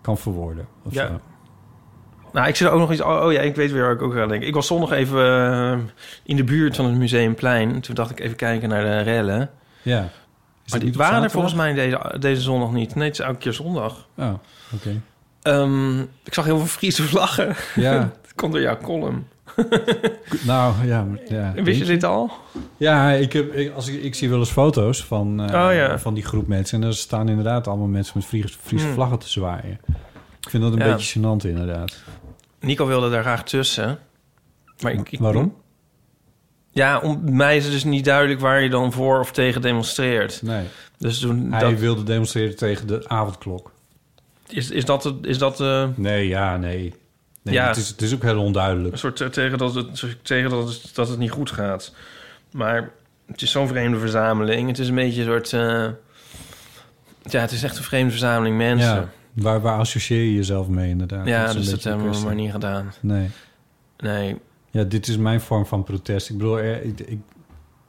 kan 0.02 0.18
verwoorden. 0.18 0.68
Of 0.84 0.94
Ja. 0.94 1.08
zo. 1.08 1.20
Nou, 2.38 2.50
ik 2.50 2.56
zit 2.56 2.68
ook 2.68 2.80
nog 2.80 2.92
iets... 2.92 3.02
Oh, 3.02 3.24
oh 3.26 3.32
ja, 3.32 3.40
ik 3.40 3.56
weet 3.56 3.72
weer 3.72 3.82
waar 3.82 3.92
ik 3.92 4.02
ook 4.02 4.16
aan 4.18 4.28
denk. 4.30 4.44
Ik 4.44 4.54
was 4.54 4.68
zondag 4.68 4.92
even 4.92 5.20
eh, 5.72 5.78
in 6.24 6.36
de 6.36 6.44
buurt 6.44 6.76
van 6.76 6.86
het 6.86 6.96
Museumplein. 6.96 7.82
Toen 7.82 7.96
dacht 7.96 8.10
ik 8.12 8.20
even 8.20 8.36
kijken 8.36 8.70
naar 8.70 8.84
de 8.84 9.00
rellen. 9.00 9.50
ja. 9.82 10.00
Maar 10.00 10.10
het 10.80 10.82
die 10.82 10.94
waren 10.94 11.24
er 11.24 11.32
volgens 11.32 11.54
mij 11.54 11.74
deze, 11.74 12.16
deze 12.20 12.42
zondag 12.42 12.72
niet. 12.72 12.96
Nee, 12.96 13.08
het 13.08 13.20
is 13.20 13.26
elke 13.26 13.38
keer 13.38 13.54
zondag. 13.54 14.08
Oh, 14.18 14.34
oké. 14.74 15.02
Ehm, 15.42 16.00
ik 16.00 16.34
zag 16.34 16.46
heel 16.46 16.58
veel 16.58 16.68
Friese 16.68 17.04
vlaggen. 17.04 17.56
Ja, 17.76 17.98
Dat 18.24 18.34
komt 18.36 18.52
door 18.52 18.62
jouw 18.62 18.78
column. 18.78 19.28
nou 20.46 20.74
ja. 20.86 21.06
ja. 21.28 21.54
Wist 21.56 21.80
je 21.80 21.86
dit 21.86 22.04
al? 22.04 22.32
Ja, 22.78 23.12
ik, 23.12 23.34
heb, 23.34 23.54
ik, 23.54 23.74
als 23.76 23.88
ik, 23.88 24.04
ik 24.04 24.16
zie 24.16 24.30
wel 24.30 24.40
eens 24.40 24.52
foto's 24.52 25.04
van, 25.06 25.42
eh, 25.50 25.66
Oh, 25.68 25.74
ja. 25.74 26.00
van 26.00 26.14
die 26.14 26.26
groep 26.26 26.48
mensen. 26.48 26.82
En 26.82 26.88
er 26.88 26.96
staan 26.96 27.30
inderdaad 27.30 27.68
allemaal 27.68 27.88
mensen 27.88 28.14
met 28.18 28.26
Friese, 28.26 28.56
Friese 28.62 28.86
Hmm. 28.86 28.94
vlaggen 28.94 29.20
te 29.20 29.30
zwaaien. 29.30 29.80
Ik 30.42 30.50
vind 30.50 30.64
dat 30.64 30.74
een 30.74 30.80
Ja. 30.88 30.94
beetje 30.94 31.20
gênant 31.20 31.46
inderdaad. 31.48 32.04
Nico 32.68 32.86
wilde 32.86 33.10
daar 33.10 33.22
graag 33.24 33.44
tussen. 33.44 34.00
Maar 34.82 34.92
ik, 34.92 35.12
ik- 35.12 35.20
Waarom? 35.20 35.56
Ja, 36.72 37.00
om 37.00 37.36
mij 37.36 37.58
is 37.58 37.64
het 37.64 37.74
dus 37.74 37.84
niet 37.84 38.06
duidelijk 38.06 38.40
waar 38.40 38.62
je 38.62 38.70
dan 38.70 38.92
voor 38.94 39.20
of 39.20 39.32
tegen 39.32 39.62
demonstreert. 39.62 40.42
Nee. 40.42 40.66
Dus 40.98 41.20
toen, 41.20 41.52
Hij 41.52 41.60
dat, 41.60 41.80
wilde 41.80 42.04
demonstreren 42.04 42.56
tegen 42.56 42.88
de 42.88 43.04
avondklok. 43.08 43.72
is, 44.50 44.72
is 44.72 44.86
dat, 44.86 45.14
is 45.22 45.38
dat 45.38 45.62
eh, 45.62 45.88
Nee, 45.96 46.28
ja, 46.28 46.58
nee. 46.58 46.94
nee 47.42 47.54
Ja. 47.56 47.68
het, 47.68 47.78
is, 47.78 47.88
het 47.88 48.02
is 48.02 48.14
ook 48.14 48.22
heel 48.24 48.42
onduidelijk. 48.44 48.94
een 48.94 49.00
soort 49.00 49.34
tegen, 49.34 49.58
dat 49.58 49.76
het, 49.76 50.18
tegen 50.22 50.50
dat, 50.50 50.68
het, 50.68 50.96
dat 50.96 51.08
het 51.10 51.20
niet 51.20 51.32
goed 51.32 51.52
gaat? 51.52 51.94
Maar 52.52 52.90
het 53.28 53.42
is 53.42 53.52
zo'n 53.52 53.68
vreemde 53.68 54.00
verzameling. 54.00 54.68
Het 54.68 54.80
is 54.80 54.88
een 54.90 54.96
beetje 54.96 55.22
een 55.22 55.28
soort... 55.28 55.54
eh, 55.54 55.88
ja, 57.22 57.40
het 57.42 57.52
is 57.52 57.64
echt 57.64 57.78
een 57.78 57.84
vreemde 57.84 58.10
verzameling 58.10 58.58
mensen. 58.58 58.96
Ja, 58.96 59.10
waar, 59.44 59.62
waar 59.62 59.80
associeer 59.80 60.24
je 60.24 60.34
jezelf 60.34 60.68
mee 60.68 60.90
inderdaad? 60.90 61.28
Ja, 61.28 61.54
dus 61.54 61.70
dat 61.70 61.82
de 61.82 61.90
hebben 61.90 62.12
we 62.12 62.26
maar 62.26 62.36
niet 62.36 62.52
gedaan. 62.52 62.94
Nee. 63.02 63.30
Nee, 63.98 64.36
Ja, 64.72 64.84
dit 64.84 65.08
is 65.08 65.18
mijn 65.18 65.42
vorm 65.42 65.66
van 65.66 65.84
protest. 65.84 66.30
Ik 66.30 66.38
bedoel, 66.38 66.60
er- 66.60 66.84
ik, 66.84 67.00
ik- 67.00 67.22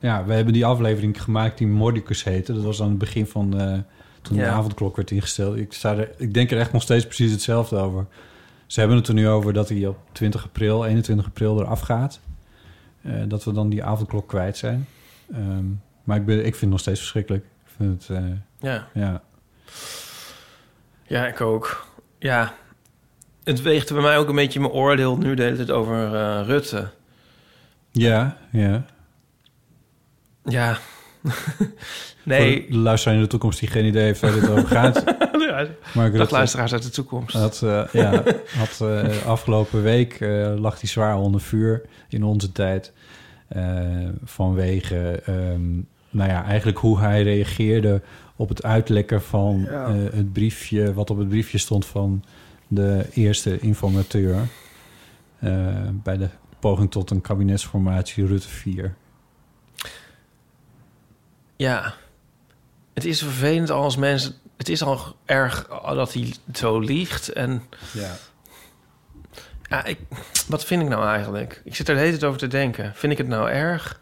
ja, 0.00 0.24
we 0.24 0.32
hebben 0.34 0.52
die 0.52 0.66
aflevering 0.66 1.22
gemaakt 1.22 1.58
die 1.58 1.66
Mordicus 1.66 2.24
heette. 2.24 2.52
Dat 2.54 2.62
was 2.62 2.82
aan 2.82 2.88
het 2.88 2.98
begin 2.98 3.26
van 3.26 3.60
eh, 3.60 3.78
toen 4.22 4.36
de 4.36 4.42
avondklok 4.50 4.96
werd 4.96 5.10
ingesteld. 5.10 5.56
Ik, 5.56 5.72
sta 5.72 5.96
er, 5.96 6.10
ik 6.16 6.34
denk 6.34 6.50
er 6.50 6.58
echt 6.58 6.72
nog 6.72 6.82
steeds 6.82 7.04
precies 7.04 7.30
hetzelfde 7.30 7.76
over. 7.76 8.06
Ze 8.66 8.78
hebben 8.80 8.98
het 8.98 9.08
er 9.08 9.14
nu 9.14 9.28
over 9.28 9.52
dat 9.52 9.68
hij 9.68 9.86
op 9.86 9.98
20 10.12 10.44
april, 10.44 10.84
21 10.86 11.26
april 11.26 11.60
eraf 11.60 11.80
gaat. 11.80 12.20
Eh, 13.02 13.12
dat 13.28 13.44
we 13.44 13.52
dan 13.52 13.68
die 13.68 13.84
avondklok 13.84 14.28
kwijt 14.28 14.56
zijn. 14.56 14.86
Ehm, 15.32 15.64
maar 16.04 16.16
ik, 16.16 16.26
ben, 16.26 16.36
ik 16.38 16.42
vind 16.44 16.60
het 16.60 16.70
nog 16.70 16.80
steeds 16.80 16.98
verschrikkelijk. 17.00 17.44
Ik 17.44 17.70
vind 17.76 18.06
het, 18.06 18.16
eh, 18.18 18.24
ja. 18.60 18.88
ja. 18.94 19.22
Ja, 21.08 21.26
ik 21.26 21.40
ook. 21.40 21.86
Ja, 22.18 22.54
het 23.44 23.62
weegt 23.62 23.92
bij 23.92 24.02
mij 24.02 24.18
ook 24.18 24.28
een 24.28 24.34
beetje 24.34 24.60
mijn 24.60 24.72
oordeel 24.72 25.16
nu 25.16 25.34
de 25.34 25.42
hele 25.42 25.56
tijd 25.56 25.70
over 25.70 26.14
eh, 26.14 26.46
Rutte. 26.46 26.88
Ja, 27.90 28.36
ja. 28.52 28.84
Ja. 30.44 30.78
nee. 32.22 32.60
Voor 32.62 32.70
de 32.70 32.76
luisteraar 32.78 33.16
in 33.16 33.22
de 33.22 33.28
toekomst 33.28 33.58
die 33.60 33.68
geen 33.68 33.84
idee 33.84 34.02
heeft 34.02 34.20
waar 34.20 34.32
dit 34.32 34.48
over 34.48 34.66
gaat. 34.68 35.04
Mark 35.44 35.76
Dag 35.94 36.12
Rutte 36.12 36.34
luisteraars 36.34 36.72
uit 36.72 36.82
de 36.82 36.90
toekomst. 36.90 37.34
had, 37.34 37.62
eh, 37.62 37.84
ja, 37.92 38.22
had 38.56 38.80
eh, 38.80 39.26
afgelopen 39.26 39.82
week 39.82 40.20
eh, 40.20 40.54
lag 40.56 40.80
hij 40.80 40.88
zwaar 40.88 41.16
onder 41.16 41.40
vuur 41.40 41.82
in 42.08 42.22
onze 42.24 42.52
tijd. 42.52 42.92
eh, 43.48 44.08
vanwege, 44.24 45.22
ehm, 45.26 45.72
nou 46.10 46.30
ja, 46.30 46.44
eigenlijk 46.44 46.78
hoe 46.78 46.98
hij 47.00 47.22
reageerde 47.22 48.02
op 48.38 48.48
het 48.48 48.62
uitlekken 48.62 49.22
van 49.22 49.66
Ja. 49.70 49.86
eh, 49.86 49.94
het 49.94 50.32
briefje, 50.32 50.94
wat 50.94 51.10
op 51.10 51.18
het 51.18 51.28
briefje 51.28 51.58
stond 51.58 51.86
van 51.86 52.24
de 52.68 53.06
eerste 53.12 53.58
informateur. 53.58 54.48
eh, 55.38 55.88
bij 55.92 56.16
de 56.16 56.28
poging 56.58 56.90
tot 56.90 57.10
een 57.10 57.20
kabinetsformatie 57.20 58.26
Rutte 58.26 58.48
4. 58.48 58.94
Ja. 61.56 61.94
Het 62.94 63.04
is 63.04 63.18
vervelend 63.22 63.70
als 63.70 63.96
mensen... 63.96 64.34
Het 64.56 64.68
is 64.68 64.82
al 64.82 65.16
erg 65.24 65.66
dat 65.84 66.12
hij 66.12 66.32
zo 66.54 66.78
liegt. 66.78 67.28
En 67.32 67.62
Ja. 67.92 68.12
Ja, 69.62 69.84
ik, 69.84 69.98
wat 70.48 70.64
vind 70.64 70.82
ik 70.82 70.88
nou 70.88 71.06
eigenlijk? 71.06 71.60
Ik 71.64 71.74
zit 71.74 71.88
er 71.88 71.94
de 71.94 72.00
hele 72.00 72.12
tijd 72.12 72.24
over 72.24 72.38
te 72.38 72.46
denken. 72.46 72.92
Vind 72.94 73.12
ik 73.12 73.18
het 73.18 73.28
nou 73.28 73.50
erg? 73.50 74.00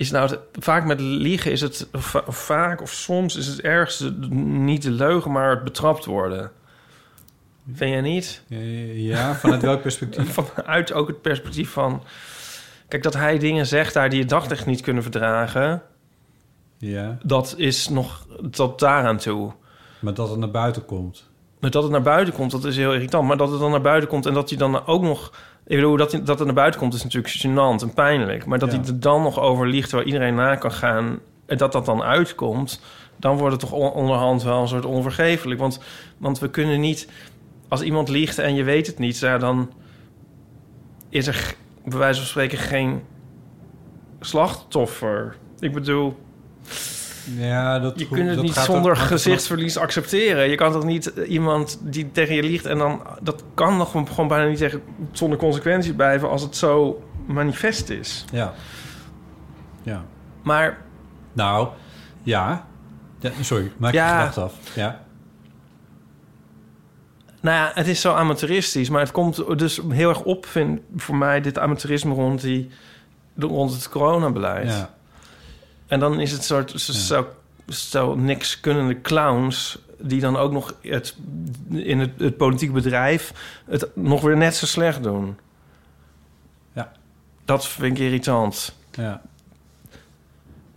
Is 0.00 0.10
nou 0.10 0.30
het- 0.30 0.38
vaak 0.52 0.84
met 0.84 1.00
liegen 1.00 1.52
is 1.52 1.60
het 1.60 1.88
va- 1.92 2.24
vaak 2.28 2.82
of 2.82 2.90
soms 2.92 3.36
is 3.36 3.46
het 3.46 3.60
ergste 3.60 4.10
niet 4.40 4.82
de 4.82 4.90
leugen, 4.90 5.30
maar 5.32 5.50
het 5.50 5.64
betrapt 5.64 6.04
worden. 6.04 6.50
Vind 7.74 7.90
jij 7.90 8.00
niet? 8.00 8.42
Ja, 8.94 9.34
vanuit 9.34 9.62
welk 9.62 9.82
perspectief? 9.82 10.32
Vanuit 10.54 10.92
ook 10.92 11.08
het 11.08 11.20
perspectief 11.22 11.70
van. 11.70 12.02
Kijk, 12.88 13.02
dat 13.02 13.14
hij 13.14 13.38
dingen 13.38 13.66
zegt 13.66 13.94
daar 13.94 14.08
die 14.08 14.18
je 14.18 14.24
daglicht 14.24 14.66
niet 14.66 14.80
kunnen 14.80 15.02
verdragen. 15.02 15.82
Ja, 16.78 17.18
Dat 17.22 17.54
is 17.56 17.88
nog 17.88 18.26
tot 18.50 18.78
daaraan 18.78 19.16
toe. 19.18 19.52
maar 19.98 20.14
dat 20.14 20.28
het 20.30 20.38
naar 20.38 20.50
buiten 20.50 20.84
komt. 20.84 21.28
Maar 21.58 21.70
dat 21.70 21.82
het 21.82 21.92
naar 21.92 22.02
buiten 22.02 22.34
komt, 22.34 22.50
dat 22.50 22.64
is 22.64 22.76
heel 22.76 22.92
irritant. 22.94 23.26
Maar 23.28 23.36
dat 23.36 23.50
het 23.50 23.60
dan 23.60 23.70
naar 23.70 23.80
buiten 23.80 24.08
komt 24.08 24.26
en 24.26 24.34
dat 24.34 24.48
hij 24.48 24.58
dan 24.58 24.86
ook 24.86 25.02
nog... 25.02 25.32
Ik 25.70 25.76
bedoel, 25.76 25.96
dat, 25.96 26.10
dat 26.10 26.38
het 26.38 26.44
naar 26.44 26.54
buiten 26.54 26.80
komt 26.80 26.94
is 26.94 27.02
natuurlijk 27.02 27.34
gênant 27.38 27.82
en 27.82 27.94
pijnlijk. 27.94 28.46
Maar 28.46 28.58
dat 28.58 28.72
Ja. 28.72 28.78
hij 28.78 28.86
er 28.86 29.00
dan 29.00 29.22
nog 29.22 29.38
over 29.40 29.66
liegt 29.68 29.90
waar 29.90 30.02
iedereen 30.04 30.34
na 30.34 30.54
kan 30.54 30.72
gaan... 30.72 31.18
en 31.46 31.56
dat 31.56 31.72
dat 31.72 31.84
dan 31.84 32.02
uitkomt... 32.02 32.80
dan 33.16 33.36
wordt 33.36 33.52
het 33.52 33.60
toch 33.60 33.72
on- 33.72 33.92
onderhand 33.92 34.42
wel 34.42 34.60
een 34.60 34.68
soort 34.68 34.84
onvergeeflijk. 34.84 35.60
Want, 35.60 35.80
want 36.18 36.38
we 36.38 36.50
kunnen 36.50 36.80
niet... 36.80 37.08
Als 37.68 37.82
iemand 37.82 38.08
liegt 38.08 38.38
en 38.38 38.54
je 38.54 38.64
weet 38.64 38.86
het 38.86 38.98
niet... 38.98 39.18
Ja, 39.18 39.38
dan 39.38 39.72
is 41.08 41.26
er 41.26 41.54
bij 41.84 41.98
wijze 41.98 42.18
van 42.18 42.28
spreken 42.28 42.58
geen 42.58 43.02
slachtoffer. 44.20 45.36
Ik 45.58 45.72
bedoel... 45.72 46.16
Ja, 47.36 47.78
dat 47.78 47.98
Je 47.98 48.08
kunt 48.08 48.26
het 48.26 48.34
dat 48.34 48.44
niet 48.44 48.54
zonder 48.54 48.90
er- 48.90 48.96
er 48.98 49.02
gezichtsverlies 49.06 49.76
accepteren. 49.76 50.48
Je 50.50 50.56
kan 50.56 50.72
toch 50.72 50.84
niet 50.84 51.12
eh, 51.12 51.30
iemand 51.30 51.78
die 51.82 52.10
tegen 52.12 52.34
je 52.34 52.42
liegt... 52.42 52.66
en 52.66 52.78
dan... 52.78 53.02
dat 53.22 53.44
kan 53.54 53.76
nog 53.76 53.90
gewoon 53.90 54.28
bijna 54.28 54.48
niet 54.48 54.58
tegen, 54.58 54.82
zonder 55.12 55.38
consequentie 55.38 55.94
blijven... 55.94 56.28
als 56.30 56.42
het 56.42 56.56
zo 56.56 57.02
manifest 57.26 57.88
is. 57.90 58.24
Ja. 58.32 58.52
Ja. 59.82 60.04
Maar 60.42 60.78
Nou, 61.32 61.68
ja. 62.22 62.66
ja 63.18 63.30
sorry, 63.40 63.72
maak 63.76 63.92
je 63.92 63.98
Ja. 63.98 64.18
gedacht 64.18 64.38
af. 64.38 64.54
Ja. 64.74 65.00
nou 67.40 67.56
ja, 67.56 67.70
het 67.74 67.86
is 67.88 68.00
zo 68.00 68.12
amateuristisch... 68.14 68.88
maar 68.90 69.00
het 69.00 69.10
komt 69.12 69.58
dus 69.58 69.80
heel 69.88 70.08
erg 70.08 70.22
op, 70.22 70.46
vind, 70.46 70.80
voor 70.96 71.16
mij... 71.16 71.40
dit 71.40 71.58
amateurisme 71.58 72.14
rond, 72.14 72.40
die, 72.40 72.70
rond 73.36 73.72
het 73.72 73.88
coronabeleid. 73.88 74.68
ja. 74.70 74.98
En 75.90 76.00
dan 76.00 76.20
is 76.20 76.32
het 76.32 76.44
soort 76.44 76.80
zo, 76.80 76.92
zo, 76.92 77.28
zo 77.68 78.14
niks 78.14 78.60
kunnende 78.60 79.00
clowns... 79.00 79.78
die 79.98 80.20
dan 80.20 80.36
ook 80.36 80.52
nog 80.52 80.74
het, 80.82 81.16
in 81.70 81.98
het, 81.98 82.10
het 82.18 82.36
politieke 82.36 82.72
bedrijf... 82.72 83.32
het 83.64 83.88
nog 83.96 84.20
weer 84.20 84.36
net 84.36 84.54
zo 84.54 84.66
slecht 84.66 85.02
doen. 85.02 85.38
Ja. 86.72 86.92
Dat 87.44 87.66
vind 87.66 87.98
ik 87.98 88.04
irritant. 88.04 88.74
ja. 88.90 89.22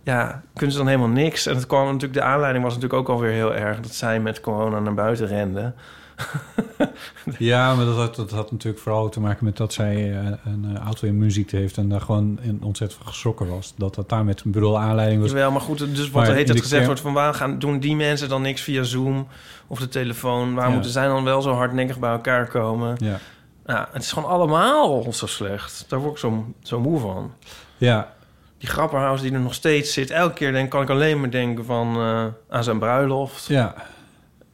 Ja, 0.02 0.42
kunnen 0.54 0.72
ze 0.72 0.78
dan 0.78 0.88
helemaal 0.88 1.08
niks? 1.08 1.46
En 1.46 1.54
het 1.54 1.66
kwam 1.66 1.84
natuurlijk, 1.84 2.12
de 2.12 2.22
aanleiding 2.22 2.64
was 2.64 2.74
natuurlijk 2.74 3.00
ook 3.00 3.16
alweer 3.16 3.32
heel 3.32 3.54
erg... 3.54 3.80
dat 3.80 3.94
zij 3.94 4.20
met 4.20 4.40
corona 4.40 4.78
naar 4.78 4.94
buiten 4.94 5.26
renden. 5.26 5.74
Ja, 7.38 7.74
maar 7.74 7.84
dat 7.84 7.96
had, 7.96 8.16
dat 8.16 8.30
had 8.30 8.50
natuurlijk 8.52 8.82
vooral 8.82 9.08
te 9.08 9.20
maken 9.20 9.44
met 9.44 9.56
dat 9.56 9.72
zij 9.72 9.94
eh, 9.94 10.26
een 10.44 10.66
uh, 10.72 10.78
auto-immuunziekte 10.78 11.56
heeft... 11.56 11.76
en 11.76 11.88
daar 11.88 12.00
gewoon 12.00 12.38
in 12.42 12.58
ontzettend 12.62 13.00
van 13.02 13.12
geschrokken 13.12 13.48
was. 13.48 13.72
Dat 13.76 13.94
dat 13.94 14.08
daar 14.08 14.24
met 14.24 14.42
een 14.44 14.50
bedoel 14.50 14.78
aanleiding 14.78 15.20
was. 15.20 15.30
Jawel, 15.30 15.50
maar 15.50 15.60
goed, 15.60 15.78
dus 15.96 16.10
wat 16.10 16.28
er 16.28 16.34
heet 16.34 16.46
de 16.46 16.58
gezegd 16.58 16.86
wordt 16.86 17.00
van... 17.00 17.12
waar 17.12 17.34
gaan, 17.34 17.58
doen 17.58 17.78
die 17.78 17.96
mensen 17.96 18.28
dan 18.28 18.42
niks 18.42 18.60
via 18.62 18.82
Zoom 18.82 19.26
of 19.66 19.78
de 19.78 19.88
telefoon? 19.88 20.46
Waarom 20.54 20.64
Ja. 20.66 20.72
moeten 20.72 20.90
zij 20.92 21.06
dan 21.06 21.24
wel 21.24 21.42
zo 21.42 21.52
hardnekkig 21.52 21.98
bij 21.98 22.10
elkaar 22.10 22.46
komen? 22.48 22.96
Ja. 22.98 23.18
Ja, 23.66 23.88
het 23.92 24.02
is 24.02 24.12
gewoon 24.12 24.30
allemaal 24.30 25.12
zo 25.12 25.26
slecht. 25.26 25.84
Daar 25.88 25.98
word 26.00 26.12
ik 26.12 26.18
zo, 26.18 26.54
zo 26.62 26.80
moe 26.80 27.00
van. 27.00 27.32
Ja, 27.76 28.12
Die 28.58 28.68
grapperhaus 28.68 29.20
die 29.20 29.32
er 29.32 29.40
nog 29.40 29.54
steeds 29.54 29.92
zit. 29.92 30.10
Elke 30.10 30.34
keer 30.34 30.52
denk, 30.52 30.70
kan 30.70 30.82
ik 30.82 30.90
alleen 30.90 31.20
maar 31.20 31.30
denken 31.30 31.64
van, 31.64 31.96
eh, 31.96 32.24
aan 32.48 32.64
zijn 32.64 32.78
bruiloft. 32.78 33.46
ja, 33.46 33.74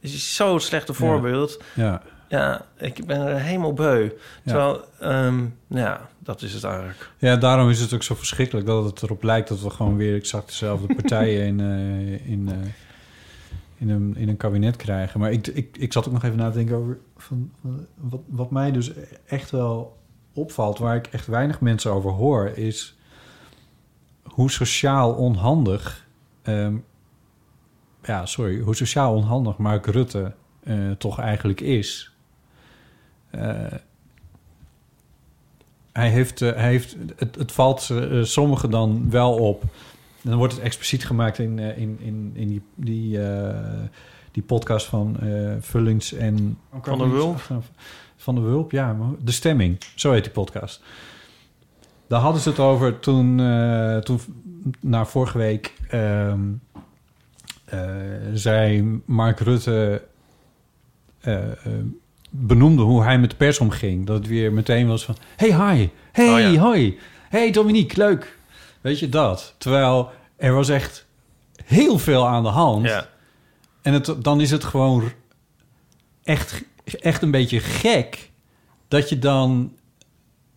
is 0.01 0.35
zo'n 0.35 0.59
slechte 0.59 0.93
voorbeeld. 0.93 1.59
ja. 1.73 2.01
Ja. 2.27 2.65
ik 2.77 3.05
ben 3.05 3.21
er 3.21 3.39
helemaal 3.39 3.73
beu. 3.73 4.09
Terwijl, 4.45 4.83
ehm, 4.99 5.45
ja, 5.67 6.09
dat 6.19 6.41
is 6.41 6.53
het 6.53 6.63
eigenlijk. 6.63 7.09
Ja, 7.17 7.35
daarom 7.35 7.69
is 7.69 7.79
het 7.79 7.93
ook 7.93 8.03
zo 8.03 8.15
verschrikkelijk 8.15 8.65
dat 8.65 8.85
het 8.85 9.01
erop 9.01 9.23
lijkt 9.23 9.47
dat 9.47 9.61
we 9.61 9.69
gewoon 9.69 9.97
weer 9.97 10.15
exact 10.15 10.47
dezelfde 10.47 10.93
partijen 11.01 11.45
in, 11.45 11.59
eh, 11.59 12.31
in, 12.31 12.49
eh, 12.49 12.55
in, 13.77 13.89
een, 13.89 14.15
in 14.17 14.29
een 14.29 14.37
kabinet 14.37 14.75
krijgen. 14.75 15.19
Maar 15.19 15.31
ik, 15.31 15.47
ik, 15.47 15.77
ik 15.77 15.93
zat 15.93 16.07
ook 16.07 16.13
nog 16.13 16.23
even 16.23 16.37
na 16.37 16.49
te 16.49 16.57
denken 16.57 16.75
over 16.75 16.97
van, 17.17 17.51
wat, 17.95 18.21
wat 18.27 18.51
mij 18.51 18.71
dus 18.71 18.91
echt 19.25 19.49
wel 19.49 19.97
opvalt, 20.33 20.77
waar 20.77 20.95
ik 20.95 21.07
echt 21.07 21.27
weinig 21.27 21.61
mensen 21.61 21.91
over 21.91 22.11
hoor, 22.11 22.47
is 22.47 22.97
hoe 24.23 24.51
sociaal 24.51 25.13
onhandig, 25.13 26.07
ehm, 26.41 26.75
ja, 28.03 28.25
sorry, 28.25 28.59
hoe 28.59 28.75
sociaal 28.75 29.15
onhandig 29.15 29.57
Mark 29.57 29.85
Rutte 29.85 30.33
eh, 30.63 30.91
toch 30.97 31.19
eigenlijk 31.19 31.61
is. 31.61 32.11
Eh, 33.29 33.65
hij 35.91 36.09
heeft, 36.09 36.41
eh, 36.41 36.53
hij 36.53 36.69
heeft 36.69 36.95
het, 37.15 37.35
het 37.35 37.51
valt 37.51 37.89
sommigen 38.21 38.69
dan 38.69 39.09
wel 39.09 39.33
op. 39.33 39.61
En 40.23 40.29
dan 40.29 40.37
wordt 40.37 40.53
het 40.53 40.63
expliciet 40.63 41.05
gemaakt 41.05 41.39
in, 41.39 41.59
in, 41.59 41.97
in, 41.99 42.31
in 42.33 42.47
die, 42.47 42.61
die, 42.75 43.19
die 44.31 44.43
podcast 44.43 44.85
van 44.85 45.17
Vullings 45.59 46.13
en... 46.13 46.57
Van 46.81 46.97
der 46.97 47.11
Wulp? 47.11 47.39
Van, 48.15 48.35
de 48.35 48.41
Wulp, 48.41 48.71
ja. 48.71 48.97
De 49.19 49.31
Stemming, 49.31 49.77
zo 49.95 50.11
heet 50.11 50.23
die 50.23 50.33
podcast. 50.33 50.81
Daar 52.07 52.21
hadden 52.21 52.41
ze 52.41 52.49
het 52.49 52.59
over 52.59 52.99
toen, 52.99 53.37
toen 54.03 54.19
nou, 54.79 55.05
vorige 55.07 55.37
week... 55.37 55.73
ehm, 55.89 56.39
eh, 57.71 57.79
zei 58.33 59.01
Mark 59.05 59.39
Rutte... 59.39 60.03
eh, 61.21 61.51
eh, 61.51 61.55
benoemde 62.29 62.81
hoe 62.81 63.03
hij 63.03 63.19
met 63.19 63.29
de 63.29 63.35
pers 63.35 63.59
omging. 63.59 64.05
Dat 64.05 64.17
het 64.17 64.27
weer 64.27 64.53
meteen 64.53 64.87
was 64.87 65.05
van... 65.05 65.15
Hey, 65.35 65.47
hi. 65.47 65.87
Hey, 66.11 66.45
Oh 66.47 66.53
ja. 66.53 66.59
hoi. 66.59 66.99
Hey, 67.29 67.51
Dominique, 67.51 67.97
leuk. 67.97 68.37
Weet 68.81 68.99
je 68.99 69.09
dat? 69.09 69.55
Terwijl 69.57 70.11
er 70.37 70.53
was 70.53 70.69
echt 70.69 71.05
heel 71.65 71.97
veel 71.97 72.27
aan 72.27 72.43
de 72.43 72.49
hand. 72.49 72.85
Ja. 72.85 73.07
En 73.81 73.93
het, 73.93 74.15
dan 74.19 74.41
is 74.41 74.51
het 74.51 74.63
gewoon 74.63 75.11
echt, 76.23 76.63
echt 76.83 77.21
een 77.21 77.31
beetje 77.31 77.59
gek... 77.59 78.31
dat 78.87 79.09
je 79.09 79.19
dan 79.19 79.73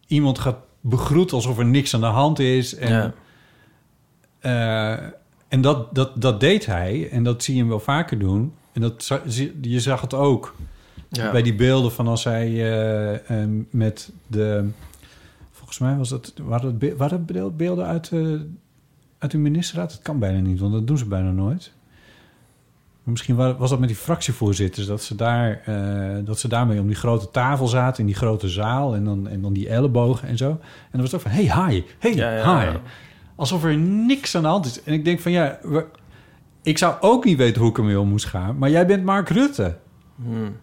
iemand 0.07 0.39
gaat 0.39 0.59
begroeten 0.81 1.37
alsof 1.37 1.59
er 1.59 1.65
niks 1.65 1.95
aan 1.95 2.01
de 2.01 2.07
hand 2.07 2.39
is. 2.39 2.75
En, 2.75 3.15
Ja. 4.41 5.13
En 5.55 5.61
dat, 5.61 5.95
dat, 5.95 6.11
dat 6.23 6.41
deed 6.41 6.67
hij. 6.67 7.09
En 7.11 7.23
dat 7.25 7.43
zie 7.43 7.55
je 7.55 7.61
hem 7.61 7.69
wel 7.69 7.81
vaker 7.81 8.19
doen. 8.19 8.53
En 8.73 8.81
dat, 8.81 9.21
je 9.61 9.81
zag 9.81 10.01
het 10.01 10.15
ook 10.15 10.55
Ja. 11.09 11.31
bij 11.31 11.43
die 11.43 11.55
beelden 11.55 11.93
van 11.93 12.07
als 12.07 12.25
hij 12.25 12.47
eh, 12.49 13.43
eh, 13.43 13.49
met 13.71 14.13
de... 14.27 14.69
Volgens 15.51 15.79
mij 15.79 15.97
was 15.97 16.09
dat, 16.09 16.33
waren 16.43 16.79
be- 16.79 16.97
waren 16.97 17.25
beeld- 17.25 17.57
beelden 17.57 17.87
uit, 17.87 18.11
eh, 18.13 18.21
uit 19.19 19.31
de 19.31 19.39
ministerraad? 19.39 19.91
Dat 19.91 20.03
kan 20.03 20.19
bijna 20.19 20.39
niet, 20.39 20.61
want 20.61 20.73
dat 20.73 20.87
doen 20.87 20.99
ze 20.99 21.07
bijna 21.07 21.31
nooit. 21.31 21.73
Misschien 23.03 23.37
wa- 23.37 23.57
was 23.57 23.71
dat 23.71 23.79
met 23.79 23.89
die 23.89 23.97
fractievoorzitters... 23.99 24.87
dat 24.87 25.03
ze, 25.03 25.15
daar, 25.15 25.61
eh, 25.65 26.25
dat 26.25 26.39
ze 26.39 26.49
daarmee 26.49 26.81
om 26.81 26.87
die 26.87 26.97
grote 26.97 27.31
tafel 27.31 27.67
zaten... 27.67 28.01
in 28.01 28.07
die 28.07 28.15
grote 28.15 28.49
zaal 28.49 28.95
en 28.95 29.05
dan, 29.05 29.29
en 29.29 29.41
dan 29.43 29.53
die 29.53 29.69
ellebogen 29.69 30.29
en 30.29 30.37
zo. 30.37 30.49
En 30.51 30.59
dan 30.91 31.01
was 31.01 31.13
het 31.13 31.15
ook 31.15 31.29
van, 31.33 31.45
hey, 31.45 31.69
hi, 31.71 31.83
hey, 31.99 32.15
Ja, 32.15 32.37
ja, 32.37 32.59
hi. 32.61 32.65
ja. 32.65 32.81
Alsof 33.37 33.65
er 33.65 33.77
niks 33.77 34.35
aan 34.37 34.43
de 34.43 34.49
hand 34.49 34.67
is. 34.67 34.83
En 34.83 34.93
ik 34.93 35.05
denk 35.05 35.21
van, 35.21 35.33
ja... 35.33 35.59
we- 35.63 35.87
ik 36.63 36.79
zou 36.79 36.95
ook 37.01 37.25
niet 37.25 37.37
weten 37.37 37.61
hoe 37.61 37.71
ik 37.71 37.79
ermee 37.79 38.01
om 38.01 38.09
moest 38.09 38.27
gaan... 38.27 38.59
maar 38.59 38.71
jij 38.71 38.87
bent 38.87 39.05
Mark 39.05 39.29
Rutte. 39.29 39.77
Hmm. 40.17 40.57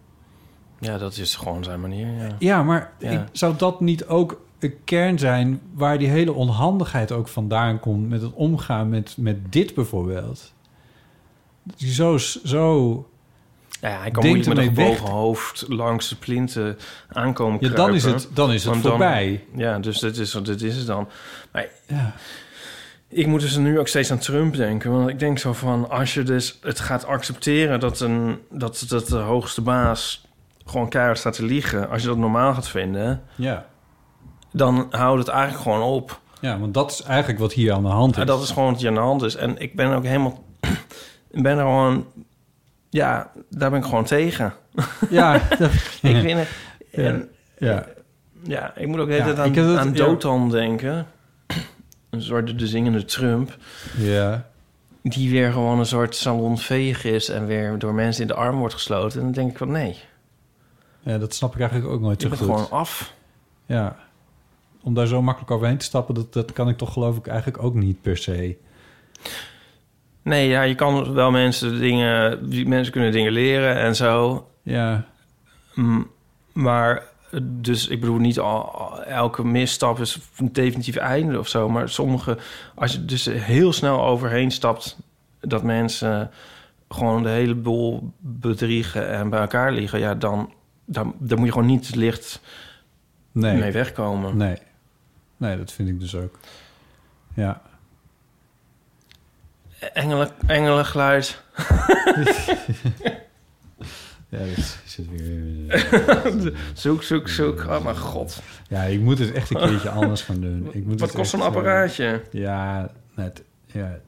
Ja, 0.79 0.97
dat 0.97 1.17
is 1.17 1.35
gewoon 1.35 1.63
zijn 1.63 1.81
manier, 1.81 2.07
ja. 2.07 2.27
Ja, 2.39 2.63
maar 2.63 2.93
Ja. 2.99 3.09
Ik, 3.09 3.19
zou 3.31 3.55
dat 3.57 3.81
niet 3.81 4.05
ook 4.05 4.41
een 4.59 4.75
kern 4.85 5.19
zijn... 5.19 5.61
waar 5.73 5.97
die 5.97 6.07
hele 6.07 6.33
onhandigheid 6.33 7.11
ook 7.11 7.27
vandaan 7.27 7.79
komt... 7.79 8.09
met 8.09 8.21
het 8.21 8.33
omgaan 8.33 8.89
met, 8.89 9.15
met 9.17 9.51
dit 9.51 9.73
bijvoorbeeld? 9.73 10.53
Dat 11.63 11.79
je 11.79 11.93
zo... 11.93 12.17
zo 12.17 12.89
Ja, 13.81 13.99
hij 13.99 14.11
kan 14.11 14.23
Denkt 14.23 14.45
moeilijk 14.47 14.47
met 14.47 14.57
een 14.57 14.85
gebogen 14.85 15.13
hoofd 15.15 15.65
langs 15.67 16.09
de 16.09 16.15
plinten 16.15 16.77
aankomen 17.07 17.57
ja, 17.61 17.69
dan 17.69 17.93
is 17.93 18.03
het, 18.03 18.29
dan 18.33 18.51
is 18.51 18.63
het 18.63 18.71
Want 18.71 18.83
dan- 18.83 18.91
voorbij. 18.91 19.45
Ja, 19.55 19.79
dus 19.79 19.99
dit 19.99 20.17
is, 20.17 20.31
dit 20.31 20.61
is 20.61 20.75
het 20.75 20.87
dan. 20.87 21.07
Maar 21.51 21.67
Ja. 21.87 22.13
Ik 23.11 23.27
moet 23.27 23.41
dus 23.41 23.57
nu 23.57 23.79
ook 23.79 23.87
steeds 23.87 24.11
aan 24.11 24.17
Trump 24.17 24.55
denken. 24.55 24.91
Want 24.91 25.09
ik 25.09 25.19
denk 25.19 25.39
zo 25.39 25.53
van, 25.53 25.89
als 25.89 26.13
je 26.13 26.23
dus 26.23 26.59
het 26.61 26.79
gaat 26.79 27.05
accepteren... 27.05 27.79
dat, 27.79 27.99
een, 27.99 28.39
dat, 28.49 28.85
dat 28.87 29.07
de 29.07 29.17
hoogste 29.17 29.61
baas 29.61 30.27
gewoon 30.65 30.89
keihard 30.89 31.17
staat 31.17 31.33
te 31.33 31.45
liegen... 31.45 31.89
als 31.89 32.01
je 32.01 32.07
dat 32.07 32.17
normaal 32.17 32.53
gaat 32.53 32.67
vinden... 32.67 33.21
Ja. 33.35 33.65
dan 34.51 34.87
houdt 34.89 35.19
het 35.19 35.27
eigenlijk 35.27 35.61
gewoon 35.63 35.81
op. 35.81 36.19
ja, 36.41 36.59
want 36.59 36.73
dat 36.73 36.91
is 36.91 37.01
eigenlijk 37.01 37.39
wat 37.39 37.53
hier 37.53 37.73
aan 37.73 37.83
de 37.83 37.87
hand 37.89 38.11
is. 38.11 38.17
Ja, 38.17 38.25
dat 38.25 38.41
is 38.43 38.49
gewoon 38.51 38.71
wat 38.71 38.79
hier 38.79 38.89
aan 38.89 38.95
de 38.95 38.99
hand 39.01 39.21
is. 39.21 39.35
En 39.35 39.57
ik 39.57 39.75
ben 39.75 39.91
ook 39.93 40.03
helemaal... 40.03 40.43
ik 41.31 41.43
ben 41.43 41.57
er 41.57 41.63
gewoon... 41.63 42.05
Ja, 42.89 43.31
daar 43.49 43.69
ben 43.69 43.79
ik 43.79 43.85
gewoon 43.85 44.03
tegen. 44.05 44.53
Ja, 45.09 45.41
dat- 45.57 45.71
Ik 46.01 46.17
vind 46.17 46.39
het... 46.39 46.47
En, 46.91 47.29
Ja. 47.57 47.85
Ja, 48.43 48.73
ik 48.75 48.87
moet 48.87 48.99
ook 48.99 49.07
de 49.07 49.13
hele 49.13 49.33
tijd 49.33 49.57
aan, 49.57 49.77
aan. 49.77 49.93
Dotan 49.93 50.49
denken. 50.49 51.07
Een 52.11 52.21
soort 52.21 52.59
de 52.59 52.67
zingende 52.67 53.05
Trump. 53.05 53.57
Ja. 53.97 54.49
Die 55.03 55.29
weer 55.29 55.51
gewoon 55.51 55.79
een 55.79 55.85
soort 55.85 56.15
salonveeg 56.15 57.03
is... 57.03 57.29
en 57.29 57.45
weer 57.45 57.79
door 57.79 57.93
mensen 57.93 58.21
in 58.21 58.27
de 58.27 58.33
arm 58.33 58.57
wordt 58.57 58.73
gesloten. 58.73 59.19
En 59.19 59.25
dan 59.25 59.33
denk 59.33 59.51
ik 59.51 59.57
van 59.57 59.71
nee, 59.71 59.97
ja, 61.03 61.17
dat 61.17 61.33
snap 61.33 61.53
ik 61.53 61.59
eigenlijk 61.59 61.91
ook 61.91 62.01
nooit 62.01 62.21
je 62.21 62.27
zo 62.27 62.35
bent 62.35 62.41
goed. 62.41 62.51
gewoon 62.51 62.79
af. 62.79 63.13
Ja. 63.65 63.95
Om 64.83 64.93
daar 64.93 65.07
zo 65.07 65.21
makkelijk 65.21 65.51
overheen 65.51 65.77
te 65.77 65.85
stappen, 65.85 66.15
dat, 66.15 66.33
dat 66.33 66.53
kan 66.53 66.69
ik 66.69 66.77
toch 66.77 66.93
geloof 66.93 67.17
ik 67.17 67.27
eigenlijk 67.27 67.63
ook 67.63 67.73
niet 67.73 68.01
per 68.01 68.17
se. 68.17 68.57
Nee, 70.21 70.47
ja, 70.47 70.61
je 70.61 70.75
kan 70.75 71.13
wel 71.13 71.31
mensen 71.31 71.79
dingen... 71.79 72.39
Mensen 72.69 72.91
kunnen 72.91 73.11
dingen 73.11 73.31
leren 73.31 73.75
en 73.75 73.95
zo. 73.95 74.47
Ja. 74.61 75.05
Mm, 75.75 76.09
Maar, 76.53 77.03
dus 77.41 77.87
ik 77.87 77.99
bedoel 77.99 78.17
niet 78.17 78.39
al, 78.39 79.03
elke 79.03 79.43
misstap 79.45 79.99
is 79.99 80.19
een 80.37 80.53
definitief 80.53 80.95
einde 80.95 81.39
of 81.39 81.47
zo. 81.47 81.69
Maar 81.69 81.89
sommige, 81.89 82.37
als 82.75 82.91
je 82.91 83.05
dus 83.05 83.25
heel 83.25 83.73
snel 83.73 84.03
overheen 84.05 84.51
stapt, 84.51 84.97
dat 85.39 85.63
mensen 85.63 86.31
gewoon 86.89 87.23
de 87.23 87.29
hele 87.29 87.55
boel 87.55 88.11
bedriegen 88.19 89.09
en 89.09 89.29
bij 89.29 89.39
elkaar 89.39 89.71
liggen, 89.71 89.99
ja, 89.99 90.15
dan, 90.15 90.53
dan, 90.85 91.15
dan 91.19 91.37
moet 91.37 91.47
je 91.47 91.53
gewoon 91.53 91.67
niet 91.67 91.95
licht 91.95 92.41
Nee. 93.31 93.57
mee 93.57 93.71
wegkomen. 93.71 94.37
Nee. 94.37 94.57
Nee, 95.37 95.57
dat 95.57 95.71
vind 95.71 95.89
ik 95.89 95.99
dus 95.99 96.15
ook. 96.15 96.39
Ja. 97.33 97.61
Engelen, 99.93 100.29
engelengeluid. 100.47 101.41
Ja, 104.31 104.39
dat 104.55 104.77
zit 104.85 105.05
weer... 105.09 106.53
zoek, 106.73 107.03
zoek, 107.03 107.27
zoek. 107.27 107.59
Oh 107.59 107.83
mijn 107.83 107.97
god. 107.97 108.41
Ja, 108.67 108.83
ik 108.83 108.99
moet 108.99 109.19
het 109.19 109.31
echt 109.31 109.49
een 109.49 109.57
keertje 109.67 109.89
anders 109.89 110.21
gaan 110.21 110.41
doen. 110.41 110.69
Ik 110.71 110.85
moet 110.85 110.99
Wat 110.99 111.11
kost 111.11 111.29
zo'n 111.29 111.39
eh, 111.39 111.45
apparaatje? 111.45 112.21
Ja, 112.31 112.91
net. 113.15 113.43
Ja, 113.65 113.99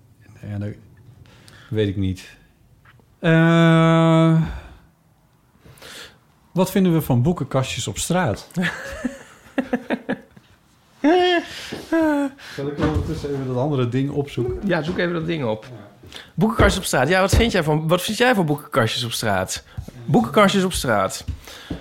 ja 0.47 0.57
dat 0.57 0.69
weet 1.69 1.87
ik 1.87 1.95
niet. 1.95 2.37
Eh, 3.19 4.41
wat 6.51 6.71
vinden 6.71 6.93
we 6.93 7.01
van 7.01 7.21
boekenkastjes 7.21 7.87
op 7.87 7.97
straat? 7.97 8.47
Zal 12.55 12.67
ik 12.67 12.79
ondertussen 12.79 13.29
even 13.29 13.47
dat 13.47 13.57
andere 13.57 13.89
ding 13.89 14.09
opzoeken? 14.09 14.67
Ja, 14.67 14.81
zoek 14.81 14.97
even 14.97 15.13
dat 15.13 15.25
ding 15.25 15.45
op. 15.45 15.65
Boekenkastjes 16.33 16.79
op 16.79 16.85
straat. 16.85 17.07
Ja, 17.07 17.21
wat 17.21 17.35
vind 17.35 17.51
jij 17.51 17.63
van, 17.63 17.87
wat 17.87 18.01
vind 18.01 18.17
jij 18.17 18.35
van 18.35 18.45
boekenkastjes 18.45 19.03
op 19.03 19.11
straat? 19.11 19.63
Boekenkastjes 20.05 20.63
op 20.63 20.73
straat. 20.73 21.23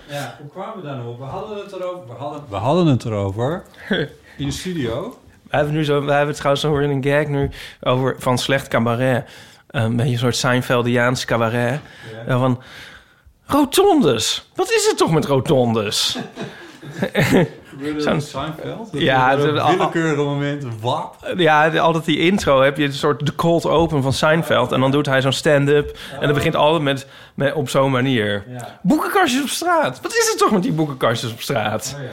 Ja, 0.08 0.36
hoe 0.40 0.50
kwamen 0.50 0.76
we 0.76 0.82
daar 0.82 0.96
nou 0.96 1.08
op? 1.08 1.18
We 1.18 1.24
hadden 1.24 1.58
het 1.58 1.72
erover. 1.72 2.06
We 2.06 2.14
hadden, 2.14 2.44
we 2.48 2.56
hadden 2.56 2.86
het 2.86 3.04
erover 3.04 3.64
in 4.38 4.46
de 4.46 4.50
studio. 4.50 5.18
We 5.42 5.56
hebben 5.56 5.74
nu 5.74 5.84
zo, 5.84 6.04
we 6.04 6.10
hebben 6.10 6.28
het 6.28 6.36
trouwens 6.36 6.64
zo 6.64 6.78
in 6.78 6.90
een 6.90 7.04
gag 7.04 7.26
nu 7.26 7.50
over 7.80 8.16
van 8.18 8.38
slecht 8.38 8.68
cabaret. 8.68 9.28
Een 9.66 9.96
beetje 9.96 10.12
een 10.12 10.18
soort 10.18 10.36
Seinfeldiaans 10.36 11.24
cabaret. 11.24 11.80
Ja. 12.26 12.38
Van 12.38 12.62
rotondes. 13.46 14.48
Wat 14.54 14.70
is 14.70 14.86
het 14.86 14.96
toch 14.96 15.12
met 15.12 15.24
rotondes? 15.24 16.18
Zo'n- 17.96 18.20
Seinfeld? 18.20 18.88
Ja, 18.92 19.36
willekeurige 19.36 20.22
moment. 20.22 20.64
Wap. 20.80 21.32
Ja, 21.36 21.70
de- 21.70 21.80
altijd 21.80 22.04
die 22.04 22.18
intro 22.18 22.60
heb 22.62 22.76
je 22.76 22.84
een 22.84 22.92
soort 22.92 23.26
de 23.26 23.34
cold 23.34 23.66
open 23.66 24.02
van 24.02 24.12
Seinfeld. 24.12 24.72
En 24.72 24.80
dan 24.80 24.90
doet 24.90 25.06
hij 25.06 25.20
zo'n 25.20 25.32
stand-up. 25.32 25.98
En 26.20 26.26
dat 26.26 26.34
begint 26.34 26.56
altijd 26.56 26.82
met, 26.82 27.06
met 27.34 27.54
op 27.54 27.68
zo'n 27.68 27.90
manier. 27.90 28.44
Ja. 28.48 28.78
Boekenkastjes 28.82 29.42
op 29.42 29.48
straat. 29.48 30.00
Wat 30.00 30.12
is 30.16 30.28
het 30.28 30.38
toch 30.38 30.50
met 30.50 30.62
die 30.62 30.72
boekenkastjes 30.72 31.32
op 31.32 31.40
straat? 31.40 31.94
Oh 31.98 32.02
ja. 32.04 32.08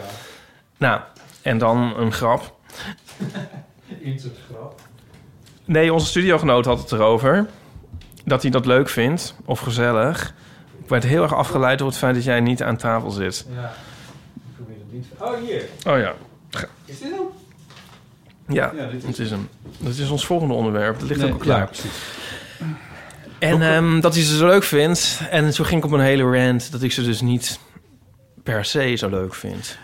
Nou, 0.78 1.00
en 1.42 1.58
dan 1.58 1.94
een 1.98 2.12
grap. 2.12 2.56
Insert 4.02 4.38
grap. 4.52 4.80
Nee, 5.66 5.94
onze 5.94 6.06
studiogenoot 6.08 6.66
had 6.66 6.80
het 6.80 6.92
erover. 6.92 7.46
Dat 8.26 8.42
hij 8.42 8.52
dat 8.52 8.66
leuk 8.66 8.90
vindt. 8.90 9.36
Of 9.46 9.60
gezellig. 9.60 10.34
Ik 10.84 10.90
werd 10.90 11.04
heel 11.04 11.24
erg 11.24 11.34
afgeleid 11.36 11.78
door 11.78 11.88
het 11.88 11.98
feit 11.98 12.16
dat 12.16 12.24
jij 12.24 12.40
niet 12.40 12.64
aan 12.64 12.78
tafel 12.78 13.10
zit. 13.12 13.46
Ja. 13.56 13.72
Ik 14.36 14.42
probeer 14.56 14.76
het 14.76 14.84
niet. 14.86 14.89
Oh, 15.18 15.34
hier. 15.46 15.64
Oh 15.88 15.98
ja. 15.98 16.14
Is 16.86 17.00
dit 17.00 17.12
hem? 17.12 17.22
Ja, 18.48 18.72
Ja, 18.76 18.86
dit 18.86 19.02
is- 19.04 19.08
het 19.08 19.20
is 19.20 19.30
hem. 19.30 19.50
Dat 19.78 19.96
is 19.96 20.10
ons 20.10 20.26
volgende 20.26 20.54
onderwerp. 20.54 21.00
Dat 21.00 21.08
ligt 21.08 21.20
Nee, 21.22 21.30
ook 21.30 21.36
al 21.36 21.40
klaar. 21.42 21.60
ja, 21.60 21.66
precies. 21.66 21.92
En 23.40 23.62
ehm, 23.62 24.00
dat 24.00 24.14
hij 24.14 24.24
ze 24.24 24.38
zo 24.38 24.48
leuk 24.48 24.64
vindt. 24.64 25.22
En 25.30 25.52
toen 25.52 25.66
ging 25.66 25.80
ik 25.80 25.86
op 25.86 25.92
een 25.92 26.00
hele 26.06 26.24
rant 26.46 26.72
dat 26.72 26.82
ik 26.82 26.92
ze 26.92 27.04
dus 27.04 27.22
niet 27.22 27.60
per 28.44 28.66
se 28.66 28.96
zo 28.96 29.10
leuk 29.10 29.36
vind. 29.36 29.78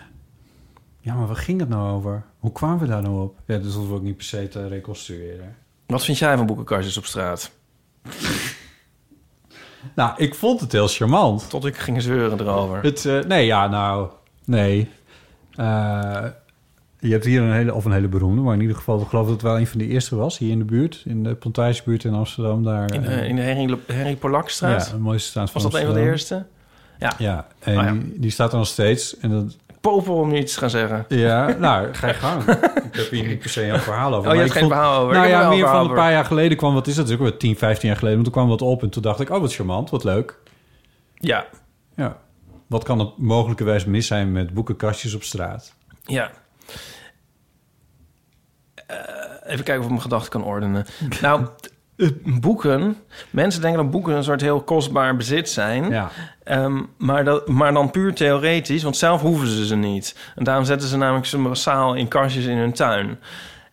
Ja, 1.00 1.14
maar 1.14 1.26
waar 1.26 1.36
ging 1.36 1.60
het 1.60 1.68
nou 1.68 1.90
over? 1.92 2.22
Hoe 2.38 2.52
kwamen 2.52 2.78
we 2.78 2.86
daar 2.86 3.02
nou 3.02 3.22
op? 3.22 3.38
Ja, 3.46 3.56
dus 3.56 3.64
dat 3.64 3.74
hoeven 3.74 3.92
we 3.92 3.98
ook 3.98 4.04
niet 4.04 4.16
per 4.16 4.24
se 4.26 4.48
te 4.48 4.68
reconstrueren. 4.68 5.56
Wat 5.86 6.04
vind 6.04 6.18
jij 6.18 6.36
van 6.36 6.46
boekenkastjes 6.46 6.96
op 6.96 7.04
straat? 7.06 7.50
Nou, 9.94 10.12
ik 10.16 10.34
vond 10.34 10.60
het 10.60 10.72
heel 10.72 10.88
charmant. 10.88 11.50
Tot 11.50 11.64
ik 11.64 11.76
ging 11.76 12.02
zeuren 12.02 12.40
erover. 12.40 12.82
Het, 12.82 13.04
eh, 13.06 13.18
nee, 13.20 13.46
ja, 13.46 13.68
nou, 13.68 14.08
nee. 14.44 14.90
Eh, 15.56 16.24
je 16.98 17.12
hebt 17.12 17.24
hier 17.24 17.40
een 17.42 17.52
hele, 17.52 17.74
of 17.74 17.84
een 17.84 17.92
hele 17.92 18.08
beroemde, 18.08 18.42
maar 18.42 18.54
in 18.54 18.60
ieder 18.60 18.76
geval, 18.76 19.00
ik 19.00 19.08
geloof 19.08 19.24
dat 19.24 19.32
het 19.34 19.42
wel 19.42 19.58
een 19.58 19.66
van 19.66 19.78
de 19.78 19.86
eerste 19.86 20.16
was, 20.16 20.38
hier 20.38 20.50
in 20.50 20.58
de 20.58 20.64
buurt, 20.64 21.02
in 21.04 21.22
de 21.22 21.34
Plantagebuurt 21.34 22.04
in 22.04 22.14
Amsterdam. 22.14 22.64
Daar, 22.64 22.92
In 22.92 23.02
de, 23.02 23.08
eh, 23.08 23.28
in 23.28 23.36
de 23.36 23.42
Henry, 23.42 23.78
Henry 23.86 24.16
Polakstraat? 24.16 24.86
Ja, 24.88 24.94
een 24.94 25.00
mooiste 25.00 25.28
straat 25.28 25.50
van 25.50 25.62
Was 25.62 25.70
dat 25.72 25.80
een 25.80 25.86
van 25.86 25.96
de 25.96 26.00
eerste? 26.02 26.46
Ja. 26.98 27.12
Ja, 27.18 27.46
en 27.58 27.78
Oh 27.78 27.84
ja. 27.84 27.92
Die, 27.92 28.12
die 28.20 28.30
staat 28.30 28.52
er 28.52 28.58
nog 28.58 28.66
steeds. 28.66 29.16
En 29.18 29.30
dat, 29.30 29.56
Popel 29.80 30.14
om 30.14 30.34
iets 30.34 30.52
te 30.54 30.58
gaan 30.58 30.70
zeggen. 30.70 31.04
ja, 31.08 31.56
nou, 31.58 31.88
ga 31.94 32.06
je 32.06 32.14
gang. 32.14 32.42
ik 32.44 32.88
heb 32.92 33.10
hier 33.10 33.26
niet 33.26 33.38
per 33.38 33.50
se 33.50 33.64
een 33.66 33.80
verhaal 33.80 34.14
over. 34.14 34.28
Oh, 34.28 34.34
je 34.34 34.40
hebt 34.40 34.52
geen 34.52 34.62
vond- 34.62 34.72
verhaal 34.74 35.00
over. 35.02 35.14
Nou 35.14 35.28
ja, 35.28 35.42
er 35.42 35.48
meer 35.48 35.68
van 35.68 35.88
een 35.88 35.94
paar 35.94 36.12
jaar 36.12 36.24
geleden 36.24 36.56
kwam, 36.56 36.74
wat 36.74 36.86
is 36.86 36.94
dat? 36.94 37.06
Is 37.08 37.14
ook 37.14 37.20
wel 37.20 37.36
10, 37.36 37.56
15 37.56 37.88
jaar 37.88 37.96
geleden. 37.98 38.18
Want 38.22 38.32
toen 38.32 38.42
kwam 38.42 38.58
wat 38.58 38.68
op 38.68 38.82
en 38.82 38.90
toen 38.90 39.02
dacht 39.02 39.20
ik, 39.20 39.30
oh, 39.30 39.40
wat 39.40 39.54
charmant, 39.54 39.90
wat 39.90 40.04
leuk. 40.04 40.38
Ja, 41.14 41.46
Ja. 41.96 42.16
Wat 42.66 42.84
kan 42.84 43.00
er 43.00 43.12
mogelijkerwijs 43.16 43.84
mis 43.84 44.06
zijn 44.06 44.32
met 44.32 44.54
boekenkastjes 44.54 45.14
op 45.14 45.22
straat? 45.22 45.74
ja. 46.04 46.30
Eh, 48.86 48.96
even 49.46 49.64
kijken 49.64 49.78
of 49.78 49.84
ik 49.84 49.88
mijn 49.88 50.00
gedachten 50.00 50.30
kan 50.30 50.44
ordenen. 50.44 50.86
nou, 51.20 51.46
eh, 51.96 52.08
boeken. 52.24 52.96
Mensen 53.30 53.60
denken 53.60 53.82
dat 53.82 53.90
boeken 53.90 54.14
een 54.14 54.24
soort 54.24 54.40
heel 54.40 54.60
kostbaar 54.62 55.16
bezit 55.16 55.48
zijn. 55.48 55.90
Ja. 55.90 56.10
Ehm, 56.44 56.82
maar, 56.98 57.24
dat, 57.24 57.48
maar 57.48 57.72
dan 57.72 57.90
puur 57.90 58.14
theoretisch, 58.14 58.82
want 58.82 58.96
zelf 58.96 59.20
hoeven 59.20 59.48
ze 59.48 59.66
ze 59.66 59.76
niet. 59.76 60.16
En 60.34 60.44
daarom 60.44 60.64
zetten 60.64 60.88
ze 60.88 60.96
namelijk 60.96 61.26
ze 61.26 61.38
massaal 61.38 61.94
in 61.94 62.08
kastjes 62.08 62.44
in 62.44 62.56
hun 62.56 62.72
tuin. 62.72 63.18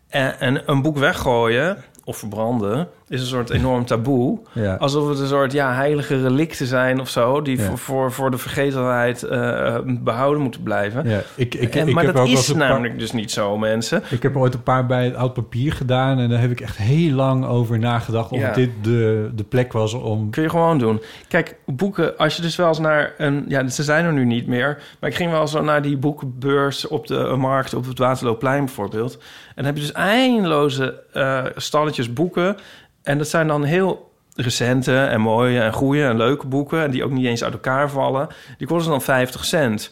En, 0.07 0.39
en 0.39 0.61
een 0.65 0.81
boek 0.81 0.97
weggooien 0.97 1.83
of 2.03 2.17
verbranden 2.17 2.89
is 3.07 3.21
een 3.21 3.27
soort 3.27 3.49
enorm 3.49 3.85
taboe. 3.85 4.39
Ja. 4.51 4.75
Alsof 4.75 5.09
het 5.09 5.19
een 5.19 5.27
soort 5.27 5.51
ja, 5.51 5.73
heilige 5.73 6.21
relicten 6.21 6.65
zijn 6.67 6.99
of 6.99 7.09
zo... 7.09 7.41
die 7.41 7.57
Ja. 7.57 7.63
voor, 7.63 7.77
voor, 7.77 8.11
voor 8.11 8.31
de 8.31 8.37
vergetelheid 8.37 9.23
eh, 9.23 9.75
behouden 9.85 10.41
moeten 10.43 10.63
blijven. 10.63 11.09
Ja, 11.09 11.21
ik, 11.35 11.53
ik, 11.55 11.75
En- 11.75 11.87
ik 11.87 11.93
maar 11.93 12.03
heb 12.03 12.13
dat 12.13 12.23
ook 12.23 12.29
is 12.29 12.47
paar- 12.51 12.57
namelijk 12.57 12.99
dus 12.99 13.11
niet 13.11 13.31
zo, 13.31 13.57
mensen. 13.57 14.03
Ik 14.09 14.23
heb 14.23 14.37
ooit 14.37 14.53
een 14.53 14.63
paar 14.63 14.85
bij 14.85 15.05
het 15.05 15.15
oud 15.15 15.33
papier 15.33 15.73
gedaan 15.73 16.19
en 16.19 16.29
daar 16.29 16.41
heb 16.41 16.51
ik 16.51 16.61
echt 16.61 16.77
heel 16.77 17.13
lang 17.15 17.45
over 17.45 17.79
nagedacht 17.79 18.31
of 18.31 18.41
dit 18.41 18.69
de, 18.81 19.29
de 19.35 19.43
plek 19.43 19.71
was 19.73 19.93
om. 19.93 20.29
Kun 20.29 20.43
je 20.43 20.49
gewoon 20.49 20.77
doen. 20.79 21.01
Kijk, 21.27 21.55
boeken, 21.65 22.17
als 22.17 22.35
je 22.35 22.41
dus 22.41 22.55
wel 22.55 22.67
eens 22.67 22.79
naar 22.79 23.13
een... 23.17 23.45
Ja, 23.47 23.67
ze 23.67 23.83
zijn 23.83 24.05
er 24.05 24.13
nu 24.13 24.25
niet 24.25 24.47
meer. 24.47 24.81
Maar 24.99 25.09
ik 25.09 25.15
ging 25.15 25.31
wel 25.31 25.41
eens 25.41 25.53
naar 25.53 25.81
die 25.81 25.97
boekenbeurs 25.97 26.87
op 26.87 27.07
de 27.07 27.35
markt... 27.37 27.73
op 27.73 27.85
het 27.85 27.97
Waterloopplein 27.97 28.65
bijvoorbeeld. 28.65 29.13
En 29.13 29.19
dan 29.55 29.65
heb 29.65 29.75
je 29.75 29.81
dus 29.81 29.91
eindeloze 29.91 31.01
eh, 31.13 31.43
stalletjes 31.55 32.13
boeken. 32.13 32.55
En 33.03 33.17
dat 33.17 33.27
zijn 33.27 33.47
dan 33.47 33.63
heel 33.63 34.11
recente 34.35 34.97
en 34.97 35.21
mooie 35.21 35.59
en 35.59 35.73
goede 35.73 36.03
en 36.03 36.17
leuke 36.17 36.47
boeken... 36.47 36.83
en 36.83 36.91
die 36.91 37.03
ook 37.03 37.11
niet 37.11 37.25
eens 37.25 37.43
uit 37.43 37.53
elkaar 37.53 37.89
vallen. 37.89 38.27
Die 38.57 38.67
kosten 38.67 38.91
dan 38.91 39.01
50 39.01 39.45
cent. 39.45 39.91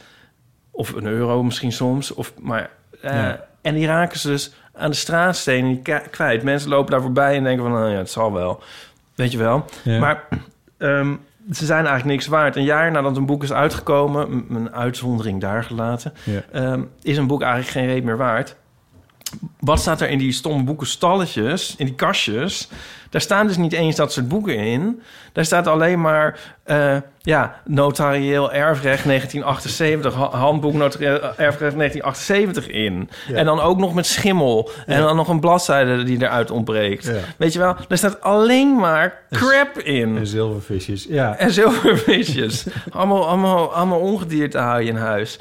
Of 0.71 0.93
een 0.93 1.05
euro 1.05 1.43
misschien 1.43 1.71
soms. 1.71 2.13
Of, 2.13 2.33
maar, 2.39 2.69
eh, 3.01 3.13
Ja. 3.13 3.45
En 3.61 3.73
die 3.73 3.85
raken 3.85 4.19
ze 4.19 4.27
dus 4.27 4.53
aan 4.73 4.89
de 4.89 4.95
straatstenen 4.95 5.81
kwijt. 6.09 6.43
Mensen 6.43 6.69
lopen 6.69 6.91
daar 6.91 7.01
voorbij 7.01 7.35
en 7.35 7.43
denken 7.43 7.63
van... 7.63 7.71
nou 7.71 7.91
ja, 7.91 7.97
het 7.97 8.09
zal 8.11 8.33
wel. 8.33 8.63
Weet 9.15 9.31
je 9.31 9.37
wel. 9.37 9.65
Ja. 9.83 9.99
Maar 9.99 10.27
ehm, 10.77 11.15
ze 11.51 11.65
zijn 11.65 11.85
eigenlijk 11.85 12.05
niks 12.05 12.27
waard. 12.27 12.55
Een 12.55 12.63
jaar 12.63 12.91
nadat 12.91 13.17
een 13.17 13.25
boek 13.25 13.43
is 13.43 13.53
uitgekomen... 13.53 14.45
een 14.49 14.73
uitzondering 14.73 15.41
daar 15.41 15.63
gelaten... 15.63 16.13
Ja. 16.23 16.41
ehm, 16.51 16.81
is 17.01 17.17
een 17.17 17.27
boek 17.27 17.41
eigenlijk 17.41 17.71
geen 17.71 17.85
reet 17.85 18.03
meer 18.03 18.17
waard. 18.17 18.55
Wat 19.59 19.79
staat 19.79 20.01
er 20.01 20.09
in 20.09 20.17
die 20.17 20.31
stomme 20.31 20.63
boekenstalletjes, 20.63 21.75
in 21.77 21.85
die 21.85 21.95
kastjes? 21.95 22.69
Daar 23.09 23.21
staan 23.21 23.47
dus 23.47 23.57
niet 23.57 23.73
eens 23.73 23.95
dat 23.95 24.11
soort 24.13 24.27
boeken 24.27 24.57
in. 24.57 25.01
Daar 25.33 25.45
staat 25.45 25.67
alleen 25.67 26.01
maar, 26.01 26.39
eh, 26.63 26.97
ja, 27.19 27.55
notarieel 27.65 28.51
erfrecht 28.53 29.05
1978, 29.05 30.13
ha- 30.15 30.37
handboek 30.37 30.73
notarieel 30.73 31.19
erfrecht 31.21 31.75
1978 31.75 32.67
in. 32.67 33.09
Ja. 33.27 33.35
En 33.35 33.45
dan 33.45 33.59
ook 33.59 33.77
nog 33.77 33.93
met 33.93 34.05
schimmel. 34.05 34.69
En 34.85 35.01
dan 35.01 35.15
nog 35.15 35.27
een 35.27 35.39
bladzijde 35.39 36.03
die 36.03 36.21
eruit 36.21 36.51
ontbreekt. 36.51 37.05
Ja. 37.05 37.13
Weet 37.37 37.53
je 37.53 37.59
wel, 37.59 37.75
daar 37.87 37.97
staat 37.97 38.21
alleen 38.21 38.75
maar 38.75 39.21
crap 39.29 39.77
in. 39.79 40.17
En 40.17 40.27
zilvervisjes. 40.27 41.05
Ja. 41.09 41.35
En 41.37 41.51
zilvervisjes. 41.51 42.65
allemaal, 42.91 43.27
allemaal, 43.27 43.73
allemaal 43.73 43.99
ongedierte 43.99 44.57
hou 44.57 44.81
je 44.81 44.87
in 44.89 44.95
huis. 44.95 45.39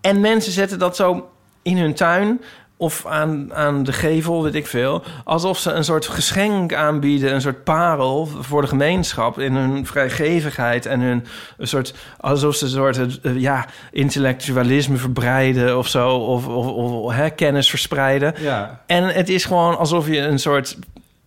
En 0.00 0.20
mensen 0.20 0.52
zetten 0.52 0.78
dat 0.78 0.96
zo 0.96 1.28
in 1.62 1.78
hun 1.78 1.94
tuin 1.94 2.40
of 2.80 3.06
aan, 3.06 3.54
aan 3.54 3.82
de 3.82 3.92
gevel, 3.92 4.42
weet 4.42 4.54
ik 4.54 4.66
veel. 4.66 5.02
Alsof 5.24 5.58
ze 5.58 5.70
een 5.72 5.84
soort 5.84 6.06
geschenk 6.06 6.74
aanbieden, 6.74 7.34
een 7.34 7.40
soort 7.40 7.64
parel 7.64 8.26
voor 8.26 8.62
de 8.62 8.68
gemeenschap 8.68 9.38
in 9.38 9.54
hun 9.54 9.86
vrijgevigheid 9.86 10.86
en 10.86 11.00
hun 11.00 11.26
een 11.58 11.66
soort 11.66 11.94
alsof 12.20 12.54
ze 12.54 12.64
een 12.64 12.70
soort 12.70 13.20
eh, 13.20 13.36
ja 13.40 13.66
intellectualisme 13.90 14.96
verbreiden 14.96 15.78
of 15.78 15.88
zo, 15.88 16.16
of, 16.16 16.46
of, 16.46 16.66
of 16.66 17.12
hè, 17.12 17.30
kennis 17.30 17.70
verspreiden. 17.70 18.34
Ja. 18.38 18.82
En 18.86 19.04
het 19.04 19.28
is 19.28 19.44
gewoon 19.44 19.78
alsof 19.78 20.06
je 20.06 20.18
een 20.18 20.38
soort 20.38 20.78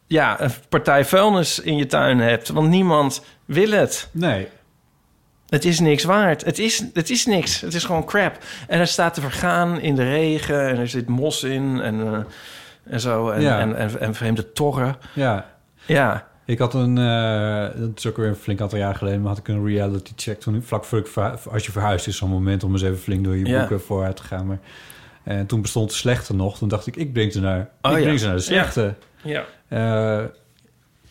ja 0.07 0.41
een 0.41 0.51
partij 0.69 1.05
vuilnis 1.05 1.59
in 1.59 1.77
je 1.77 1.85
tuin 1.85 2.19
hebt, 2.19 2.49
want 2.49 2.69
niemand 2.69 3.23
wil 3.45 3.71
het. 3.71 4.09
Nee. 4.11 4.47
Het 5.53 5.65
is 5.65 5.79
niks 5.79 6.03
waard. 6.03 6.45
Het 6.45 6.59
is, 6.59 6.83
het 6.93 7.09
is 7.09 7.25
niks. 7.25 7.61
Het 7.61 7.73
is 7.73 7.83
gewoon 7.83 8.05
crap. 8.05 8.37
En 8.67 8.79
er 8.79 8.87
staat 8.87 9.13
te 9.13 9.21
vergaan 9.21 9.79
in 9.79 9.95
de 9.95 10.03
regen. 10.03 10.67
En 10.69 10.77
er 10.77 10.87
zit 10.87 11.07
mos 11.07 11.43
in. 11.43 11.81
En, 11.81 12.01
eh, 12.13 12.19
en 12.93 12.99
zo. 12.99 13.29
En, 13.29 13.41
Ja. 13.41 13.59
en, 13.59 13.75
en, 13.75 13.99
en 13.99 14.13
vreemde 14.15 14.51
torren. 14.51 14.95
Ja. 15.13 15.45
Ja. 15.85 16.27
Ik 16.45 16.59
had 16.59 16.73
een, 16.73 16.97
eh, 16.97 17.79
dat 17.81 17.89
is 17.97 18.05
ook 18.07 18.17
weer 18.17 18.27
een 18.27 18.35
flink 18.35 18.61
aantal 18.61 18.77
jaar 18.77 18.95
geleden, 18.95 19.19
maar 19.19 19.29
had 19.29 19.37
ik 19.37 19.47
een 19.47 19.65
reality 19.65 20.11
check 20.15 20.39
toen 20.39 20.63
vlak 20.63 20.85
voor 20.85 20.99
ik 20.99 21.07
als 21.51 21.65
je 21.65 21.71
verhuist 21.71 22.07
is 22.07 22.17
zo'n 22.17 22.29
moment 22.29 22.63
om 22.63 22.71
eens 22.71 22.81
even 22.81 22.97
flink 22.99 23.23
door 23.23 23.35
je 23.35 23.45
Ja. 23.45 23.59
boeken 23.59 23.81
vooruit 23.81 24.15
te 24.15 24.23
gaan. 24.23 24.47
Maar 24.47 24.59
en 25.23 25.45
toen 25.45 25.61
bestond 25.61 25.89
de 25.89 25.95
slechte 25.95 26.35
nog. 26.35 26.57
Toen 26.57 26.67
dacht 26.67 26.87
ik, 26.87 26.95
ik 26.95 27.13
breng 27.13 27.31
ze 27.31 27.39
naar, 27.39 27.69
Oh, 27.81 27.91
ik 27.91 27.97
ja. 27.97 28.03
breng 28.03 28.19
ze 28.19 28.25
naar 28.25 28.35
de 28.35 28.41
slechte. 28.41 28.93
Ja. 29.23 29.43
Eh, 29.67 30.23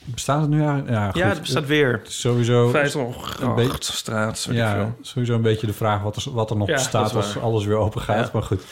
bestaat 0.05 0.41
het 0.41 0.51
nu 0.51 0.59
eigenlijk? 0.59 0.89
Ja, 0.89 1.07
goed. 1.11 1.21
Ja, 1.21 1.29
het 1.29 1.41
bestaat 1.41 1.67
weer. 1.67 1.93
Het 1.93 2.09
is 2.09 2.21
Sowieso. 2.21 2.69
Vijzelgracht, 2.69 3.55
beetje- 3.55 3.79
straat, 3.93 4.49
Ja, 4.51 4.75
veel. 4.75 4.95
sowieso 5.01 5.35
een 5.35 5.43
beetje 5.43 5.67
de 5.67 5.73
vraag 5.73 6.03
wat 6.03 6.17
er, 6.17 6.33
wat 6.33 6.51
er 6.51 6.57
nog 6.57 6.69
Ja, 6.69 6.75
is 6.75 6.95
als 6.95 7.39
alles 7.39 7.65
weer 7.65 7.77
open 7.77 8.01
gaat. 8.01 8.25
Ja. 8.25 8.31
Maar 8.33 8.43
goed. 8.43 8.63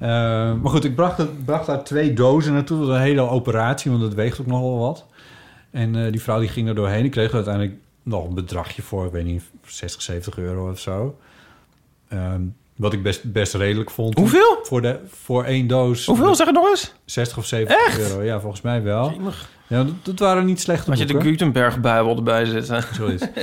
Eh, 0.00 0.08
maar 0.54 0.70
goed, 0.70 0.84
ik 0.84 0.94
bracht, 0.94 1.18
het, 1.18 1.44
bracht 1.44 1.66
daar 1.66 1.84
twee 1.84 2.12
dozen 2.12 2.52
naartoe. 2.52 2.78
Dat 2.78 2.86
was 2.86 2.96
een 2.96 3.02
hele 3.02 3.20
operatie, 3.28 3.90
want 3.90 4.02
het 4.02 4.14
weegt 4.14 4.40
ook 4.40 4.46
nogal 4.46 4.78
wat. 4.78 5.04
En 5.70 6.04
eh, 6.04 6.12
die 6.12 6.22
vrouw 6.22 6.38
die 6.40 6.48
ging 6.48 6.68
er 6.68 6.74
doorheen. 6.74 7.04
Ik 7.04 7.10
kreeg 7.10 7.28
er 7.28 7.34
uiteindelijk 7.34 7.74
nog 8.02 8.24
een 8.28 8.34
bedragje 8.34 8.82
voor. 8.82 9.06
Ik 9.06 9.12
weet 9.12 9.24
niet, 9.24 9.42
60, 9.66 10.02
70 10.02 10.38
euro 10.38 10.70
of 10.70 10.78
zo. 10.78 11.16
Ehm, 12.08 12.40
wat 12.76 12.92
ik 12.92 13.02
best, 13.02 13.32
best 13.32 13.54
redelijk 13.54 13.90
vond. 13.90 14.18
Hoeveel? 14.18 14.58
Voor, 14.62 14.82
de, 14.82 14.98
voor 15.08 15.44
één 15.44 15.66
doos. 15.66 16.06
Hoeveel? 16.06 16.34
Zeg 16.34 16.46
het 16.46 16.54
nog 16.54 16.68
eens. 16.68 16.92
60 17.04 17.38
of 17.38 17.46
70 17.46 17.98
euro. 17.98 18.22
Ja, 18.22 18.40
volgens 18.40 18.62
mij 18.62 18.82
wel. 18.82 19.14
Ja, 19.72 19.84
dat, 19.84 19.94
dat 20.02 20.18
waren 20.18 20.44
niet 20.44 20.60
slechte 20.60 20.90
Had 20.90 20.98
je 20.98 21.04
de. 21.04 21.20
Gutenberg-bijbel 21.20 22.16
erbij 22.16 22.44
zitten. 22.44 22.84
Zoiets. 22.94 23.24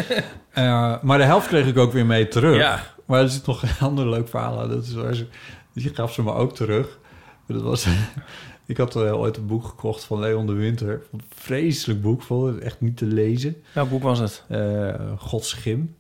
Eh, 0.50 1.02
maar 1.02 1.18
de 1.18 1.24
helft 1.24 1.48
kreeg 1.48 1.66
ik 1.68 1.78
ook 1.78 1.92
weer 1.92 2.06
mee 2.06 2.28
terug. 2.28 2.58
Ja. 2.58 2.84
Maar 3.06 3.22
er 3.22 3.30
zit 3.30 3.46
nog 3.46 3.62
een 3.64 3.70
ander 3.80 4.10
leuk 4.10 4.28
verhaal 4.28 4.62
aan. 4.62 4.70
Dat 4.70 4.84
is 4.86 4.94
waar 4.94 5.14
ze, 5.14 5.28
die 5.74 5.94
gaf 5.94 6.14
ze 6.14 6.24
me 6.24 6.34
ook 6.34 6.56
terug. 6.56 7.00
Dat 7.48 7.62
was, 7.62 7.88
ik 8.66 8.78
had 8.78 8.96
eh, 8.96 9.20
ooit 9.20 9.38
een 9.38 9.46
boek 9.48 9.66
gekocht 9.66 10.04
van 10.04 10.20
Leon 10.20 10.48
de 10.48 10.54
Winter. 10.54 11.02
Een 11.12 11.22
vreselijk 11.36 12.02
boek, 12.02 12.22
vond 12.22 12.56
ik 12.56 12.62
echt 12.64 12.82
niet 12.82 12.98
te 12.98 13.06
lezen. 13.06 13.56
Welk 13.74 13.90
boek 13.90 14.04
was 14.04 14.20
het? 14.20 14.44
Eh 14.48 14.94
Godschim. 15.18 15.96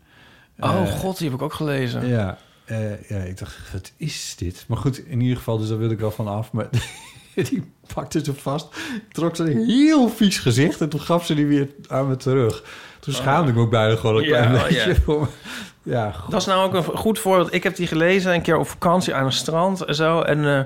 Oh 0.59 0.69
Eh, 0.69 0.91
god, 0.91 1.17
die 1.17 1.29
heb 1.29 1.37
ik 1.37 1.43
ook 1.43 1.53
gelezen. 1.53 2.07
Ja, 2.07 2.37
ja, 3.07 3.17
ik 3.17 3.37
dacht, 3.37 3.71
wat 3.71 3.91
is 3.97 4.35
dit? 4.37 4.65
Maar 4.67 4.77
goed, 4.77 5.05
in 5.05 5.21
ieder 5.21 5.37
geval, 5.37 5.57
dus 5.57 5.69
daar 5.69 5.77
wil 5.77 5.91
ik 5.91 5.99
wel 5.99 6.11
van 6.11 6.27
af. 6.27 6.51
Maar 6.51 6.69
die 7.49 7.71
pakte 7.93 8.23
ze 8.23 8.33
vast, 8.33 8.67
trok 9.11 9.35
ze 9.35 9.43
een 9.43 9.65
heel 9.65 10.09
vies 10.09 10.37
gezicht... 10.37 10.81
en 10.81 10.89
toen 10.89 11.01
gaf 11.01 11.25
ze 11.25 11.35
die 11.35 11.45
weer 11.45 11.67
aan 11.87 12.07
me 12.07 12.15
terug. 12.15 12.63
Toen 12.99 13.13
schaamde 13.13 13.49
ik 13.49 13.55
me 13.55 13.61
ook 13.61 13.69
bijna 13.69 13.95
gewoon 13.95 14.15
een 14.15 14.23
Ja, 14.23 14.37
klein 14.37 14.55
oh, 14.55 14.63
beetje 14.63 14.95
ja. 15.07 15.27
Ja. 15.83 16.13
Dat 16.29 16.41
is 16.41 16.47
nou 16.47 16.67
ook 16.67 16.73
een 16.73 16.97
goed 16.97 17.19
voorbeeld. 17.19 17.53
Ik 17.53 17.63
heb 17.63 17.75
die 17.75 17.87
gelezen 17.87 18.33
een 18.33 18.41
keer 18.41 18.57
op 18.57 18.67
vakantie 18.67 19.13
aan 19.13 19.25
een 19.25 19.31
strand 19.31 19.81
en 19.81 19.95
zo. 19.95 20.21
En 20.21 20.57
eh, 20.57 20.63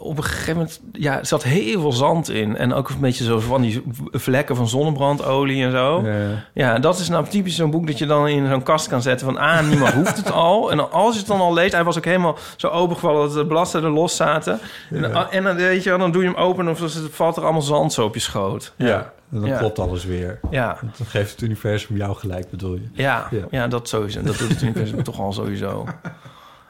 op 0.00 0.16
een 0.16 0.24
gegeven 0.24 0.52
moment, 0.54 0.80
ja, 0.92 1.18
er 1.18 1.26
zat 1.26 1.42
heel 1.42 1.80
veel 1.80 1.92
zand 1.92 2.28
in. 2.30 2.56
En 2.56 2.72
ook 2.72 2.88
een 2.88 3.00
beetje 3.00 3.24
zo 3.24 3.38
van 3.40 3.60
die 3.62 3.82
vlekken 4.10 4.56
van 4.56 4.68
zonnebrandolie 4.68 5.64
en 5.64 5.70
zo. 5.70 6.02
Ja. 6.06 6.44
Ja, 6.54 6.78
dat 6.78 6.98
is 6.98 7.08
nou 7.08 7.26
typisch 7.28 7.56
zo'n 7.56 7.70
boek 7.70 7.86
dat 7.86 7.98
je 7.98 8.06
dan 8.06 8.28
in 8.28 8.48
zo'n 8.48 8.62
kast 8.62 8.88
kan 8.88 9.02
zetten. 9.02 9.26
Van, 9.26 9.36
ah, 9.38 9.68
niemand 9.68 9.92
hoeft 9.94 10.16
het 10.16 10.32
al. 10.32 10.46
En 10.70 10.76
dan, 10.76 10.92
als 10.92 11.12
je 11.12 11.18
het 11.18 11.28
dan 11.28 11.40
al 11.40 11.52
leest, 11.54 11.72
hij 11.72 11.84
was 11.84 11.96
ook 11.98 12.04
helemaal 12.04 12.38
zo 12.56 12.68
opengevallen 12.68 13.22
dat 13.26 13.32
de 13.34 13.46
bladzijden 13.46 13.90
los 13.90 14.16
zaten. 14.16 14.60
En, 14.90 15.00
dan- 15.12 15.30
en 15.30 15.42
dan, 15.44 15.56
weet 15.56 15.82
je, 15.82 15.96
dan 15.98 16.12
doe 16.12 16.22
je 16.22 16.28
hem 16.28 16.36
open 16.38 16.68
of 16.68 16.80
het 16.80 16.94
valt 17.10 17.36
er 17.36 17.42
allemaal 17.42 17.62
zand 17.62 17.92
zo 17.92 18.04
op 18.04 18.14
je 18.14 18.20
schoot. 18.20 18.72
Ja, 18.76 19.12
en 19.32 19.40
dan 19.40 19.48
Ja. 19.48 19.58
klopt 19.58 19.78
alles 19.78 20.04
weer. 20.04 20.40
Ja. 20.50 20.78
Dan 20.96 21.06
geeft 21.06 21.30
het 21.30 21.40
universum 21.40 21.96
jou 21.96 22.16
gelijk, 22.16 22.50
bedoel 22.50 22.74
je? 22.74 22.88
Ja, 22.92 23.26
Ja. 23.30 23.44
ja. 23.50 23.68
dat 23.68 23.88
sowieso. 23.88 24.22
Dat 24.22 24.38
doet 24.38 24.48
het 24.48 24.62
universum 24.62 25.02
toch 25.12 25.18
al 25.20 25.32
sowieso. 25.32 25.86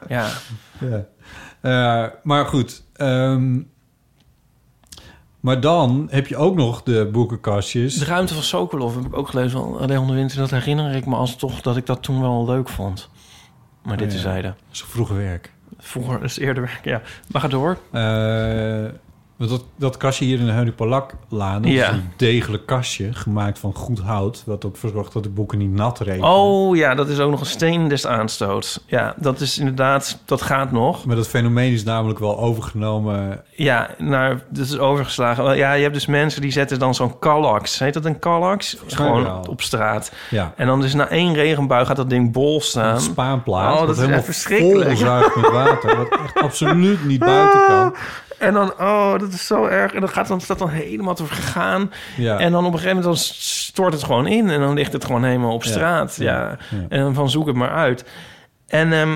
Ja. 0.07 0.25
Ja. 0.79 1.05
Eh, 1.61 2.11
maar 2.23 2.45
goed. 2.45 2.83
Ehm, 2.99 3.61
maar 5.39 5.59
dan 5.61 6.07
heb 6.11 6.27
je 6.27 6.37
ook 6.37 6.55
nog 6.55 6.83
de 6.83 7.09
boekenkastjes. 7.11 7.95
De 7.97 8.05
ruimte 8.05 8.33
van 8.33 8.43
Sokolov 8.43 8.95
heb 8.95 9.05
ik 9.05 9.17
ook 9.17 9.27
gelezen 9.27 9.51
van 9.51 9.85
Leon 9.85 10.07
de 10.07 10.13
Winter. 10.13 10.37
Dat 10.37 10.49
herinner 10.49 10.95
ik 10.95 11.05
me 11.05 11.15
als 11.15 11.35
toch 11.35 11.61
dat 11.61 11.77
ik 11.77 11.85
dat 11.85 12.03
toen 12.03 12.21
wel 12.21 12.45
leuk 12.45 12.69
vond. 12.69 13.09
Maar 13.83 13.97
dit 13.97 14.07
Oh, 14.07 14.11
ja. 14.13 14.17
tezijde. 14.17 14.53
Zo 14.71 14.85
vroeg 14.87 15.09
werk. 15.09 15.53
Vroeger 15.77 16.23
is 16.23 16.37
eerder 16.39 16.63
werk, 16.63 16.85
ja. 16.85 17.01
Maar 17.31 17.41
ga 17.41 17.47
door. 17.47 17.77
Eh, 17.91 18.85
want 19.39 19.51
dat, 19.51 19.63
dat 19.75 19.97
kastje 19.97 20.25
hier 20.25 20.39
in 20.39 20.45
de 20.45 20.51
Henry 20.51 20.71
Polak-laan... 20.71 21.63
Ja. 21.63 21.87
is 21.87 21.93
een 21.95 22.11
degelijk 22.15 22.65
kastje, 22.65 23.13
gemaakt 23.13 23.59
van 23.59 23.73
goed 23.73 23.99
hout... 23.99 24.43
wat 24.45 24.65
ook 24.65 24.77
verzorgt 24.77 25.13
dat 25.13 25.23
de 25.23 25.29
boeken 25.29 25.57
niet 25.57 25.71
nat 25.71 25.99
regenen. 25.99 26.29
Oh 26.29 26.75
ja, 26.75 26.95
dat 26.95 27.09
is 27.09 27.19
ook 27.19 27.31
nog 27.31 27.39
een 27.39 27.45
steen 27.45 27.87
des 27.87 28.07
aanstoots. 28.07 28.79
Ja, 28.85 29.13
dat 29.17 29.39
is 29.39 29.57
inderdaad, 29.59 30.19
dat 30.25 30.41
gaat 30.41 30.71
nog. 30.71 31.05
Maar 31.05 31.15
dat 31.15 31.27
fenomeen 31.27 31.73
is 31.73 31.83
namelijk 31.83 32.19
wel 32.19 32.39
overgenomen... 32.39 33.43
Ja, 33.55 33.89
nou, 33.97 34.39
dat 34.49 34.65
is 34.65 34.77
overgeslagen. 34.77 35.57
Ja, 35.57 35.73
je 35.73 35.81
hebt 35.81 35.93
dus 35.93 36.05
mensen 36.05 36.41
die 36.41 36.51
zetten 36.51 36.79
dan 36.79 36.95
zo'n 36.95 37.19
kallax. 37.19 37.79
Heet 37.79 37.93
dat 37.93 38.05
een 38.05 38.19
kallax? 38.19 38.77
Gewoon 38.87 39.23
wel. 39.23 39.45
op 39.49 39.61
straat. 39.61 40.11
Ja. 40.29 40.53
En 40.55 40.67
dan 40.67 40.81
dus 40.81 40.93
na 40.93 41.07
één 41.07 41.33
regenbui 41.33 41.85
gaat 41.85 41.95
dat 41.95 42.09
ding 42.09 42.31
bol 42.31 42.55
Een 42.55 42.61
staan. 42.61 43.01
spaanplaat, 43.01 43.73
Oh, 43.73 43.79
dat 43.87 43.95
is 43.95 44.01
helemaal 44.01 44.23
verschrikkelijk. 44.23 44.89
met 45.35 45.51
water... 45.51 45.97
wat 45.97 46.19
echt 46.23 46.35
absoluut 46.35 47.05
niet 47.05 47.19
buiten 47.33 47.65
kan. 47.67 47.93
En 48.39 48.53
dan, 48.53 48.73
oh, 48.79 49.19
dat 49.19 49.33
is 49.33 49.45
zo 49.45 49.65
erg. 49.65 49.93
En 49.93 49.99
dan 49.99 50.09
gaat 50.09 50.27
dan, 50.27 50.41
staat 50.41 50.59
dan 50.59 50.69
helemaal 50.69 51.15
te 51.15 51.25
vergaan. 51.25 51.91
Ja. 52.17 52.39
En 52.39 52.51
dan 52.51 52.65
op 52.65 52.73
een 52.73 52.79
gegeven 52.79 52.97
moment 52.97 53.15
dan 53.15 53.25
stort 53.35 53.93
het 53.93 54.03
gewoon 54.03 54.27
in. 54.27 54.49
En 54.49 54.59
dan 54.59 54.73
ligt 54.73 54.93
het 54.93 55.05
gewoon 55.05 55.23
helemaal 55.23 55.53
op 55.53 55.63
straat. 55.63 56.15
Ja. 56.15 56.25
ja, 56.25 56.57
ja. 56.69 56.85
En 56.89 56.99
dan 56.99 57.13
van 57.13 57.29
zoek 57.29 57.47
het 57.47 57.55
maar 57.55 57.71
uit. 57.71 58.05
En 58.67 58.93
ehm, 58.93 59.15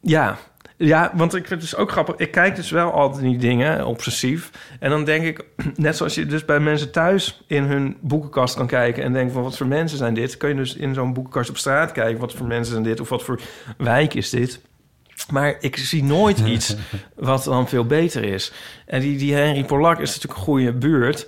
ja. 0.00 0.36
Ja, 0.76 1.12
want 1.14 1.34
ik 1.34 1.46
vind 1.46 1.60
het 1.60 1.70
dus 1.70 1.76
ook 1.76 1.90
grappig. 1.90 2.16
Ik 2.16 2.30
kijk 2.30 2.56
dus 2.56 2.70
wel 2.70 2.92
altijd 2.92 3.22
die 3.22 3.38
dingen, 3.38 3.86
obsessief. 3.86 4.50
En 4.80 4.90
dan 4.90 5.04
denk 5.04 5.24
ik, 5.24 5.44
net 5.76 5.96
zoals 5.96 6.14
je 6.14 6.26
dus 6.26 6.44
bij 6.44 6.60
mensen 6.60 6.90
thuis 6.90 7.42
in 7.46 7.64
hun 7.64 7.96
boekenkast 8.00 8.56
kan 8.56 8.66
kijken... 8.66 9.02
en 9.02 9.12
denken 9.12 9.32
van 9.32 9.42
wat 9.42 9.56
voor 9.56 9.66
mensen 9.66 9.98
zijn 9.98 10.14
dit... 10.14 10.36
kun 10.36 10.48
je 10.48 10.54
dus 10.54 10.76
in 10.76 10.94
zo'n 10.94 11.12
boekenkast 11.12 11.50
op 11.50 11.56
straat 11.56 11.92
kijken... 11.92 12.20
wat 12.20 12.32
voor 12.32 12.46
mensen 12.46 12.72
zijn 12.72 12.84
dit 12.84 13.00
of 13.00 13.08
wat 13.08 13.22
voor 13.22 13.40
wijk 13.76 14.14
is 14.14 14.30
dit... 14.30 14.60
Maar 15.30 15.56
ik 15.60 15.76
zie 15.76 16.04
nooit 16.04 16.38
iets 16.54 16.76
wat 17.16 17.44
dan 17.44 17.68
veel 17.68 17.84
beter 17.86 18.24
is. 18.24 18.52
En 18.86 19.00
die, 19.00 19.18
die 19.18 19.34
Henry 19.34 19.64
Polak 19.64 19.98
is 19.98 20.08
natuurlijk 20.14 20.38
een 20.40 20.44
goede 20.46 20.72
buurt. 20.72 21.26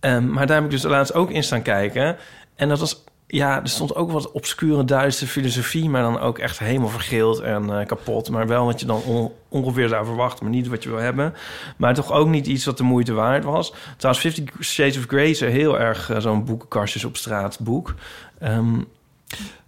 Ehm, 0.00 0.30
maar 0.30 0.46
daar 0.46 0.56
heb 0.56 0.64
ik 0.64 0.70
dus 0.70 0.82
laatst 0.82 1.14
ook 1.14 1.30
in 1.30 1.42
staan 1.44 1.62
kijken. 1.62 2.16
En 2.54 2.68
dat 2.68 2.78
was... 2.78 3.06
Ja, 3.30 3.60
er 3.62 3.68
stond 3.68 3.94
ook 3.94 4.10
wat 4.12 4.30
obscure 4.32 4.84
Duitse 4.84 5.26
filosofie... 5.26 5.88
maar 5.88 6.02
dan 6.02 6.20
ook 6.20 6.38
echt 6.38 6.58
helemaal 6.58 6.88
vergeeld 6.88 7.40
en 7.40 7.80
eh, 7.80 7.86
kapot. 7.86 8.30
Maar 8.30 8.46
wel 8.46 8.64
wat 8.64 8.80
je 8.80 8.86
dan 8.86 9.02
on- 9.02 9.32
ongeveer 9.48 9.88
zou 9.88 10.04
verwachten... 10.04 10.44
maar 10.44 10.54
niet 10.54 10.68
wat 10.68 10.82
je 10.82 10.88
wil 10.88 10.98
hebben. 10.98 11.34
Maar 11.76 11.94
toch 11.94 12.12
ook 12.12 12.28
niet 12.28 12.46
iets 12.46 12.64
wat 12.64 12.76
de 12.76 12.82
moeite 12.82 13.12
waard 13.12 13.44
was. 13.44 13.74
Trouwens, 13.96 14.24
Fifty 14.24 14.44
Shades 14.60 14.96
of 14.98 15.04
Grey 15.06 15.30
is 15.30 15.40
heel 15.40 15.78
erg 15.78 16.10
eh, 16.10 16.20
zo'n 16.20 16.44
boekenkastjes 16.44 17.04
op 17.04 17.16
straat 17.16 17.58
boek. 17.60 17.94
Ehm 18.38 18.74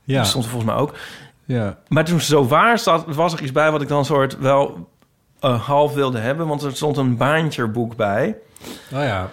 Ja. 0.05 0.17
Dat 0.19 0.27
stond 0.27 0.45
er 0.45 0.51
volgens 0.51 0.73
mij 0.73 0.81
ook. 0.81 0.95
Ja. 1.51 1.79
Maar 1.89 2.05
toen 2.05 2.21
zo 2.21 2.47
waar 2.47 2.79
zat, 2.79 3.05
was 3.07 3.33
er 3.33 3.43
iets 3.43 3.53
bij 3.53 3.71
wat 3.71 3.83
ik 3.83 3.89
dan 3.89 4.05
soort 4.05 4.39
wel 4.39 4.89
eh, 5.41 5.67
half 5.67 5.95
wilde 5.95 6.19
hebben. 6.19 6.47
Want 6.47 6.63
er 6.63 6.77
stond 6.77 6.97
een 6.97 7.17
baantjerboek 7.17 7.97
bij. 7.97 8.37
Nou 8.91 9.05
ja. 9.05 9.31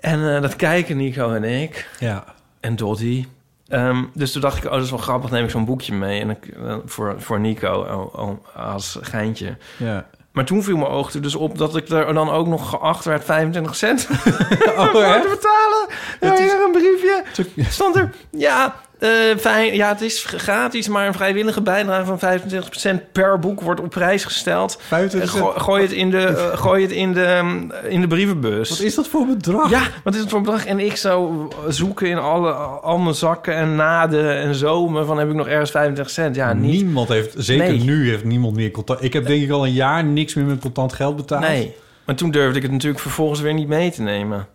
En 0.00 0.34
eh, 0.34 0.42
dat 0.42 0.56
kijken 0.56 0.96
Nico 0.96 1.32
en 1.32 1.44
ik. 1.44 1.88
Ja. 1.98 2.24
En 2.60 2.76
Dottie. 2.76 3.28
Ehm, 3.68 4.04
dus 4.14 4.32
toen 4.32 4.40
dacht 4.40 4.56
ik, 4.56 4.64
oh, 4.64 4.70
dat 4.70 4.82
is 4.82 4.90
wel 4.90 4.98
grappig. 4.98 5.30
Neem 5.30 5.44
ik 5.44 5.50
zo'n 5.50 5.64
boekje 5.64 5.94
mee. 5.94 6.20
En 6.20 6.30
ik, 6.30 6.46
eh, 6.46 6.76
voor, 6.84 7.14
voor 7.18 7.40
Nico 7.40 7.72
oh, 7.72 8.20
oh, 8.28 8.56
als 8.72 8.98
geintje. 9.00 9.56
Ja. 9.76 10.06
Maar 10.32 10.44
toen 10.44 10.62
viel 10.62 10.76
mijn 10.76 10.90
oog 10.90 11.12
er 11.12 11.22
dus 11.22 11.34
op 11.34 11.58
dat 11.58 11.76
ik 11.76 11.88
er 11.88 12.14
dan 12.14 12.30
ook 12.30 12.46
nog 12.46 12.68
geacht 12.70 13.04
werd 13.04 13.24
25 13.24 13.74
cent 13.74 14.08
Oh, 14.10 14.86
voor 14.90 15.02
te 15.02 15.38
betalen. 15.40 15.88
Ja, 16.20 16.32
is- 16.32 16.38
hier 16.38 16.62
een 16.64 16.72
briefje. 16.72 17.24
Stond 17.68 17.96
er, 17.96 18.14
ja, 18.30 18.74
Eh, 19.02 19.08
fijn, 19.38 19.74
ja, 19.74 19.88
het 19.88 20.00
is 20.00 20.24
gratis, 20.24 20.88
maar 20.88 21.06
een 21.06 21.12
vrijwillige 21.12 21.60
bijdrage 21.62 22.04
van 22.04 22.18
25% 22.18 23.12
per 23.12 23.38
boek 23.38 23.60
wordt 23.60 23.80
op 23.80 23.90
prijs 23.90 24.24
gesteld. 24.24 24.78
25 24.86 25.34
Eh, 25.34 25.40
go- 25.40 25.52
gooi 25.60 25.82
het 25.82 25.92
in 25.92 26.10
de, 26.10 26.18
eh, 26.26 26.58
gooi 26.58 26.82
het 26.82 26.90
in 26.92 27.12
de, 27.12 27.40
mm, 27.42 27.72
in 27.88 28.00
de 28.00 28.06
brievenbus. 28.06 28.68
Wat 28.68 28.80
is 28.80 28.94
dat 28.94 29.08
voor 29.08 29.26
bedrag? 29.26 29.70
Ja, 29.70 29.82
wat 30.04 30.14
is 30.14 30.20
het 30.20 30.28
voor 30.30 30.40
bedrag? 30.40 30.66
En 30.66 30.78
ik 30.80 30.96
zou 30.96 31.48
zoeken 31.68 32.06
in 32.08 32.18
alle, 32.18 32.50
al 32.52 32.98
mijn 32.98 33.14
zakken 33.14 33.54
en 33.54 33.74
naden 33.74 34.36
en 34.36 34.54
zomen 34.54 35.06
van 35.06 35.18
heb 35.18 35.28
ik 35.28 35.34
nog 35.34 35.46
ergens 35.48 35.70
25 35.70 36.10
cent. 36.14 36.36
Ja, 36.36 36.52
niet. 36.52 36.70
Niemand 36.72 37.08
heeft, 37.08 37.34
zeker 37.36 37.66
Nee. 37.68 37.78
nu 37.84 38.08
heeft 38.10 38.24
niemand 38.24 38.54
meer 38.54 38.70
contant. 38.70 39.02
Ik 39.02 39.12
heb 39.12 39.26
denk 39.26 39.42
ik 39.42 39.50
al 39.50 39.64
een 39.66 39.72
jaar 39.72 40.04
niks 40.04 40.34
meer 40.34 40.44
met 40.44 40.60
contant 40.60 40.92
geld 40.92 41.16
betaald. 41.16 41.40
Nee. 41.40 41.74
Maar 42.04 42.14
toen 42.14 42.30
durfde 42.30 42.56
ik 42.56 42.62
het 42.62 42.72
natuurlijk 42.72 43.00
vervolgens 43.02 43.40
weer 43.40 43.54
niet 43.54 43.68
mee 43.68 43.90
te 43.90 44.02
nemen. 44.02 44.46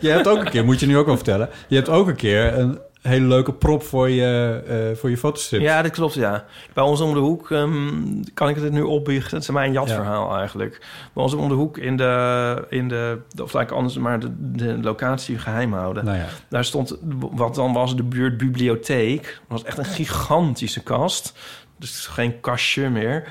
Je 0.00 0.08
hebt 0.08 0.28
ook 0.28 0.38
een 0.38 0.50
keer, 0.50 0.64
moet 0.64 0.80
je 0.80 0.86
nu 0.86 0.96
ook 0.96 1.06
wel 1.06 1.16
vertellen. 1.16 1.48
Je 1.68 1.76
hebt 1.76 1.88
ook 1.88 2.08
een 2.08 2.16
keer 2.16 2.58
een 2.58 2.78
hele 3.02 3.26
leuke 3.26 3.52
prop 3.52 3.82
voor 3.82 4.10
je, 4.10 4.62
eh 4.66 4.98
voor 4.98 5.10
je 5.10 5.16
fotostrip. 5.16 5.60
Ja, 5.60 5.82
dat 5.82 5.90
klopt, 5.90 6.14
ja. 6.14 6.44
Bij 6.72 6.84
ons 6.84 7.00
om 7.00 7.14
de 7.14 7.20
hoek 7.20 7.50
ehm, 7.50 7.90
kan 8.34 8.48
ik 8.48 8.56
het 8.56 8.72
nu 8.72 8.82
opbiechten. 8.82 9.34
Het 9.34 9.42
is 9.42 9.50
mijn 9.50 9.72
jatverhaal 9.72 10.36
eigenlijk. 10.36 10.80
Bij 11.12 11.22
ons 11.22 11.34
om 11.34 11.48
de 11.48 11.54
hoek 11.54 11.78
in 11.78 11.96
de, 11.96 12.64
in 12.68 12.88
de 12.88 13.18
of 13.30 13.38
eigenlijk 13.38 13.70
anders, 13.70 13.96
maar 13.96 14.20
de, 14.20 14.30
de 14.52 14.78
locatie 14.80 15.38
geheim 15.38 15.72
houden. 15.72 16.04
Nou 16.04 16.16
ja. 16.16 16.26
Daar 16.48 16.64
stond, 16.64 16.98
wat 17.18 17.54
dan 17.54 17.72
was 17.72 17.96
de 17.96 18.02
buurtbibliotheek. 18.02 19.22
Dat 19.22 19.32
was 19.48 19.64
echt 19.64 19.78
een 19.78 19.84
gigantische 19.84 20.82
kast. 20.82 21.32
Dus 21.78 22.06
geen 22.06 22.40
kastje 22.40 22.88
meer. 22.88 23.28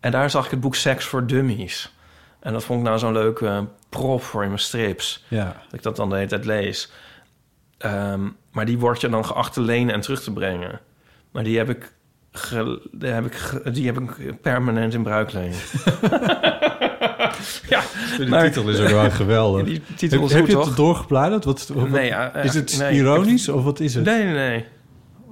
En 0.00 0.10
daar 0.10 0.30
zag 0.30 0.44
ik 0.44 0.50
het 0.50 0.60
boek 0.60 0.74
Sex 0.74 1.04
for 1.04 1.26
Dummies. 1.26 1.95
En 2.46 2.52
dat 2.52 2.64
vond 2.64 2.80
ik 2.80 2.86
nou 2.86 2.98
zo'n 2.98 3.12
leuke 3.12 3.64
prop 3.88 4.22
voor 4.22 4.42
in 4.42 4.48
mijn 4.48 4.60
strips. 4.60 5.24
Ja. 5.28 5.44
Dat 5.44 5.72
ik 5.72 5.82
dat 5.82 5.96
dan 5.96 6.08
de 6.08 6.14
hele 6.14 6.28
tijd 6.28 6.44
lees. 6.44 6.92
Ehm, 7.78 8.20
maar 8.52 8.64
die 8.64 8.78
wordt 8.78 9.00
je 9.00 9.08
dan 9.08 9.24
geacht 9.24 9.52
te 9.52 9.60
lenen 9.60 9.94
en 9.94 10.00
terug 10.00 10.22
te 10.22 10.32
brengen. 10.32 10.80
Maar 11.30 11.44
die 11.44 11.58
heb 11.58 11.68
ik, 11.70 11.92
ge- 12.32 12.88
die 12.92 13.10
heb 13.10 13.26
ik, 13.26 13.34
ge- 13.34 13.70
die 13.70 13.86
heb 13.86 13.98
ik 14.00 14.40
permanent 14.42 14.94
in 14.94 15.02
bruikleen. 15.02 15.52
ja, 17.68 17.82
Die 18.16 18.26
maar- 18.28 18.44
titel 18.44 18.68
is 18.68 18.80
ook 18.80 18.88
wel 18.88 19.10
geweldig. 19.10 19.64
Die 19.64 19.82
titel 19.96 20.18
heb 20.18 20.26
is 20.28 20.32
heb 20.34 20.44
goed, 20.44 20.52
je 20.52 20.58
het 20.68 20.76
doorgebladerd? 20.76 21.44
Wat, 21.44 21.70
wat- 21.74 21.88
Nee, 21.88 22.06
ja, 22.06 22.34
is 22.34 22.54
het 22.54 22.78
nee. 22.78 22.94
ironisch 22.94 23.48
of 23.48 23.64
wat 23.64 23.80
is 23.80 23.94
het? 23.94 24.04
Nee, 24.04 24.24
nee, 24.24 24.34
nee. 24.34 24.64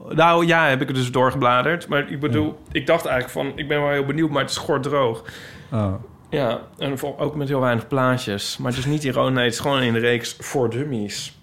Nou 0.08 0.46
ja, 0.46 0.68
heb 0.68 0.80
ik 0.80 0.86
het 0.88 0.96
dus 0.96 1.10
doorgebladerd. 1.12 1.88
Maar 1.88 2.10
ik 2.10 2.20
bedoel, 2.20 2.58
ik 2.72 2.86
dacht 2.86 3.06
eigenlijk 3.06 3.34
van... 3.48 3.58
Ik 3.58 3.68
ben 3.68 3.80
wel 3.80 3.90
heel 3.90 4.04
benieuwd, 4.04 4.30
maar 4.30 4.42
het 4.42 4.50
is 4.50 4.60
droog. 4.80 5.24
Oh. 5.72 5.94
Ja, 6.35 6.61
en 6.78 7.03
ook 7.03 7.35
met 7.35 7.49
heel 7.49 7.61
weinig 7.61 7.89
plaatjes. 7.89 8.57
Maar 8.57 8.70
het 8.70 8.80
is 8.80 8.87
niet 8.87 9.05
ironisch. 9.05 9.35
Nee, 9.35 9.45
het 9.45 9.53
is 9.53 9.61
gewoon 9.61 9.80
in 9.80 9.93
de 9.93 9.99
reeks 9.99 10.37
voor 10.39 10.70
dummies. 10.70 11.39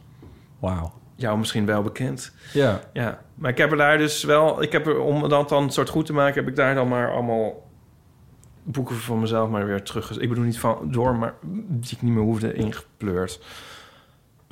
Wauw. 0.59 0.91
Jou 1.15 1.37
misschien 1.37 1.65
wel 1.65 1.81
bekend. 1.81 2.35
Ja. 2.53 2.79
Ja, 2.93 3.21
maar 3.35 3.51
ik 3.51 3.57
heb 3.57 3.71
er 3.71 3.77
daar 3.77 3.97
dus 3.97 4.23
wel... 4.23 4.61
Ik 4.61 4.71
heb 4.71 4.87
er, 4.87 4.99
om 4.99 5.29
dat 5.29 5.49
dan 5.49 5.63
een 5.63 5.69
soort 5.69 5.89
goed 5.89 6.05
te 6.05 6.13
maken... 6.13 6.39
heb 6.39 6.47
ik 6.47 6.55
daar 6.55 6.75
dan 6.75 6.87
maar 6.87 7.11
allemaal 7.11 7.69
boeken 8.63 8.95
van 8.95 9.19
mezelf 9.19 9.49
maar 9.49 9.65
weer 9.65 9.83
terug... 9.83 10.19
Ik 10.19 10.29
bedoel 10.29 10.43
niet 10.43 10.59
van 10.59 10.91
door, 10.91 11.15
maar 11.15 11.33
die 11.67 11.95
ik 11.95 12.01
niet 12.01 12.13
meer 12.13 12.23
hoefde 12.23 12.53
ingepleurd. 12.53 13.39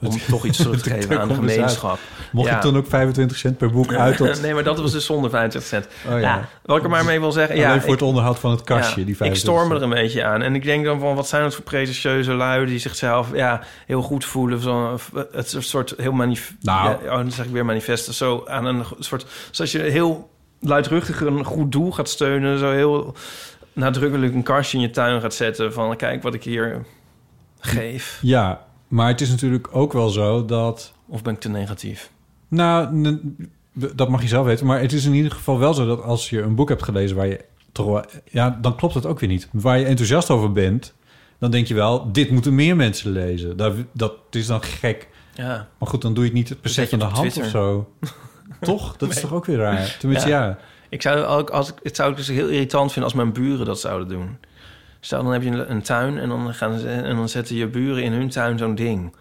Om 0.02 0.18
toch 0.30 0.46
iets 0.46 0.58
terug 0.58 0.82
te 0.82 0.90
geven 0.90 1.20
aan 1.20 1.28
de 1.28 1.34
gemeenschap. 1.34 2.00
Mocht 2.32 2.48
Ja. 2.50 2.56
je 2.56 2.62
toen 2.62 2.78
ook 2.78 2.88
25 2.88 3.38
cent 3.38 3.58
per 3.58 3.72
boek 3.72 3.94
uit? 4.06 4.18
Tot... 4.18 4.42
nee, 4.42 4.54
maar 4.54 4.64
dat 4.64 4.80
was 4.80 4.92
dus 4.92 5.06
zonder 5.06 5.30
25 5.30 5.70
cent. 5.70 5.88
Oh, 6.06 6.12
ja. 6.12 6.18
ja. 6.20 6.48
wat 6.66 6.78
ik 6.78 6.84
er 6.84 6.90
maar 6.90 7.06
mee 7.06 7.20
wil 7.20 7.32
zeggen... 7.32 7.56
Alleen 7.56 7.68
ja, 7.68 7.80
voor 7.80 7.92
het 7.92 8.02
ik- 8.02 8.08
onderhoud 8.08 8.40
van 8.40 8.52
het 8.52 8.64
kastje, 8.64 8.96
die 9.04 9.10
ik 9.12 9.18
25 9.18 9.38
storm 9.38 9.72
er 9.72 9.82
een 9.82 9.90
beetje 9.90 10.24
aan. 10.24 10.42
En 10.42 10.56
ik 10.56 10.64
denk 10.64 10.86
dan 10.86 11.00
van, 11.00 11.16
wat 11.16 11.28
zijn 11.28 11.44
het 11.44 11.56
voor 11.56 11.64
pretentieuze 11.64 12.34
lui... 12.34 12.66
die 12.66 12.80
zichzelf 12.80 13.28
ja, 13.34 13.62
heel 13.86 14.02
goed 14.02 14.26
voelen. 14.26 14.60
Zo, 14.62 15.00
het 15.32 15.46
is 15.46 15.54
een 15.54 15.64
soort 15.64 15.94
heel 15.98 16.12
manif... 16.12 16.54
Nou. 16.62 16.96
Oh, 17.06 17.10
dan 17.16 17.32
zeg 17.32 17.46
ik 17.46 17.52
weer 17.52 17.66
manifesten. 17.66 18.14
Zo 18.14 18.44
aan 18.48 18.66
een 18.66 18.84
soort... 19.00 19.26
Zoals 19.52 19.72
je 19.72 19.80
heel 19.80 20.30
luidruchtig 20.60 21.22
een 21.22 21.44
goed 21.44 21.72
doel 21.72 21.92
gaat 21.92 22.10
steunen. 22.10 22.60
Zo 22.60 22.72
heel 22.72 23.16
nadrukkelijk 23.74 24.34
een 24.34 24.44
kastje 24.44 24.78
in 24.78 24.84
je 24.84 24.90
tuin 24.90 25.22
gaat 25.22 25.34
zetten. 25.34 25.74
Van, 25.74 25.96
kijk 25.96 26.24
wat 26.24 26.34
ik 26.34 26.44
hier 26.44 26.86
geef. 27.60 28.20
Ja, 28.22 28.68
maar 28.90 29.08
het 29.08 29.22
is 29.22 29.30
natuurlijk 29.30 29.68
ook 29.72 29.94
wel 29.94 30.10
zo 30.10 30.46
dat... 30.46 30.94
Of 31.08 31.22
ben 31.22 31.34
ik 31.34 31.40
te 31.40 31.50
negatief? 31.50 32.12
Nou, 32.48 33.20
dat 33.74 34.10
mag 34.10 34.22
je 34.22 34.28
zelf 34.28 34.46
weten. 34.46 34.66
Maar 34.66 34.82
het 34.82 34.94
is 34.94 35.06
in 35.06 35.14
ieder 35.14 35.32
geval 35.32 35.60
wel 35.60 35.74
zo 35.74 35.86
dat 35.86 36.02
als 36.02 36.30
je 36.30 36.42
een 36.42 36.56
boek 36.56 36.70
hebt 36.70 36.84
gelezen 36.84 37.16
waar 37.16 37.28
je 37.28 37.46
toch 37.72 37.86
wel... 37.86 38.04
Ja, 38.32 38.58
dan 38.62 38.76
klopt 38.76 38.94
het 38.94 39.06
ook 39.06 39.20
weer 39.20 39.30
niet. 39.30 39.48
Waar 39.52 39.80
je 39.80 39.86
enthousiast 39.86 40.30
over 40.30 40.52
bent, 40.52 40.94
dan 41.38 41.52
denk 41.52 41.68
je 41.68 41.74
wel... 41.74 42.12
dit 42.12 42.32
moeten 42.32 42.56
meer 42.56 42.76
mensen 42.76 43.12
lezen. 43.12 43.58
Dat, 43.58 43.76
dat 43.92 44.14
is 44.32 44.48
dan 44.48 44.64
gek. 44.64 45.08
Ja. 45.34 45.68
Maar 45.78 45.90
goed, 45.90 46.02
dan 46.02 46.14
doe 46.14 46.24
je 46.24 46.30
het 46.30 46.40
niet 46.40 46.62
per 46.62 46.70
se 46.70 46.88
van 46.88 47.00
de 47.00 47.06
hand 47.06 47.38
of 47.38 47.46
zo. 47.46 47.92
toch? 48.62 48.98
Dat 48.98 49.10
is 49.10 49.20
toch 49.20 49.34
ook 49.34 49.46
weer 49.46 49.58
raar? 49.58 49.98
Tenminste, 50.00 50.30
ja. 50.30 50.58
Ik 50.90 51.02
zou 51.02 51.24
ook, 51.24 51.50
als 51.50 51.70
ik, 51.70 51.76
het 51.84 51.96
zou 51.96 52.12
ik 52.12 52.18
dus 52.18 52.28
heel 52.28 52.48
irritant 52.48 52.92
vinden 52.92 53.04
als 53.12 53.22
mijn 53.22 53.34
buren 53.34 53.66
dat 53.66 53.80
zouden 53.80 54.08
doen. 54.08 54.38
Stel, 55.00 55.24
dan 55.24 55.34
heb 55.34 55.44
je 55.44 55.50
een, 55.50 55.82
tuin 55.82 56.18
en 56.18 56.30
dan, 56.30 56.54
gaan 56.54 56.80
ze, 56.80 56.90
en 56.90 57.16
dan 57.16 57.30
zetten 57.30 57.56
je 57.56 57.68
buren 57.68 58.04
in 58.04 58.12
hun 58.12 58.30
tuin 58.30 58.58
zo'n 58.58 58.76
ding. 58.76 59.12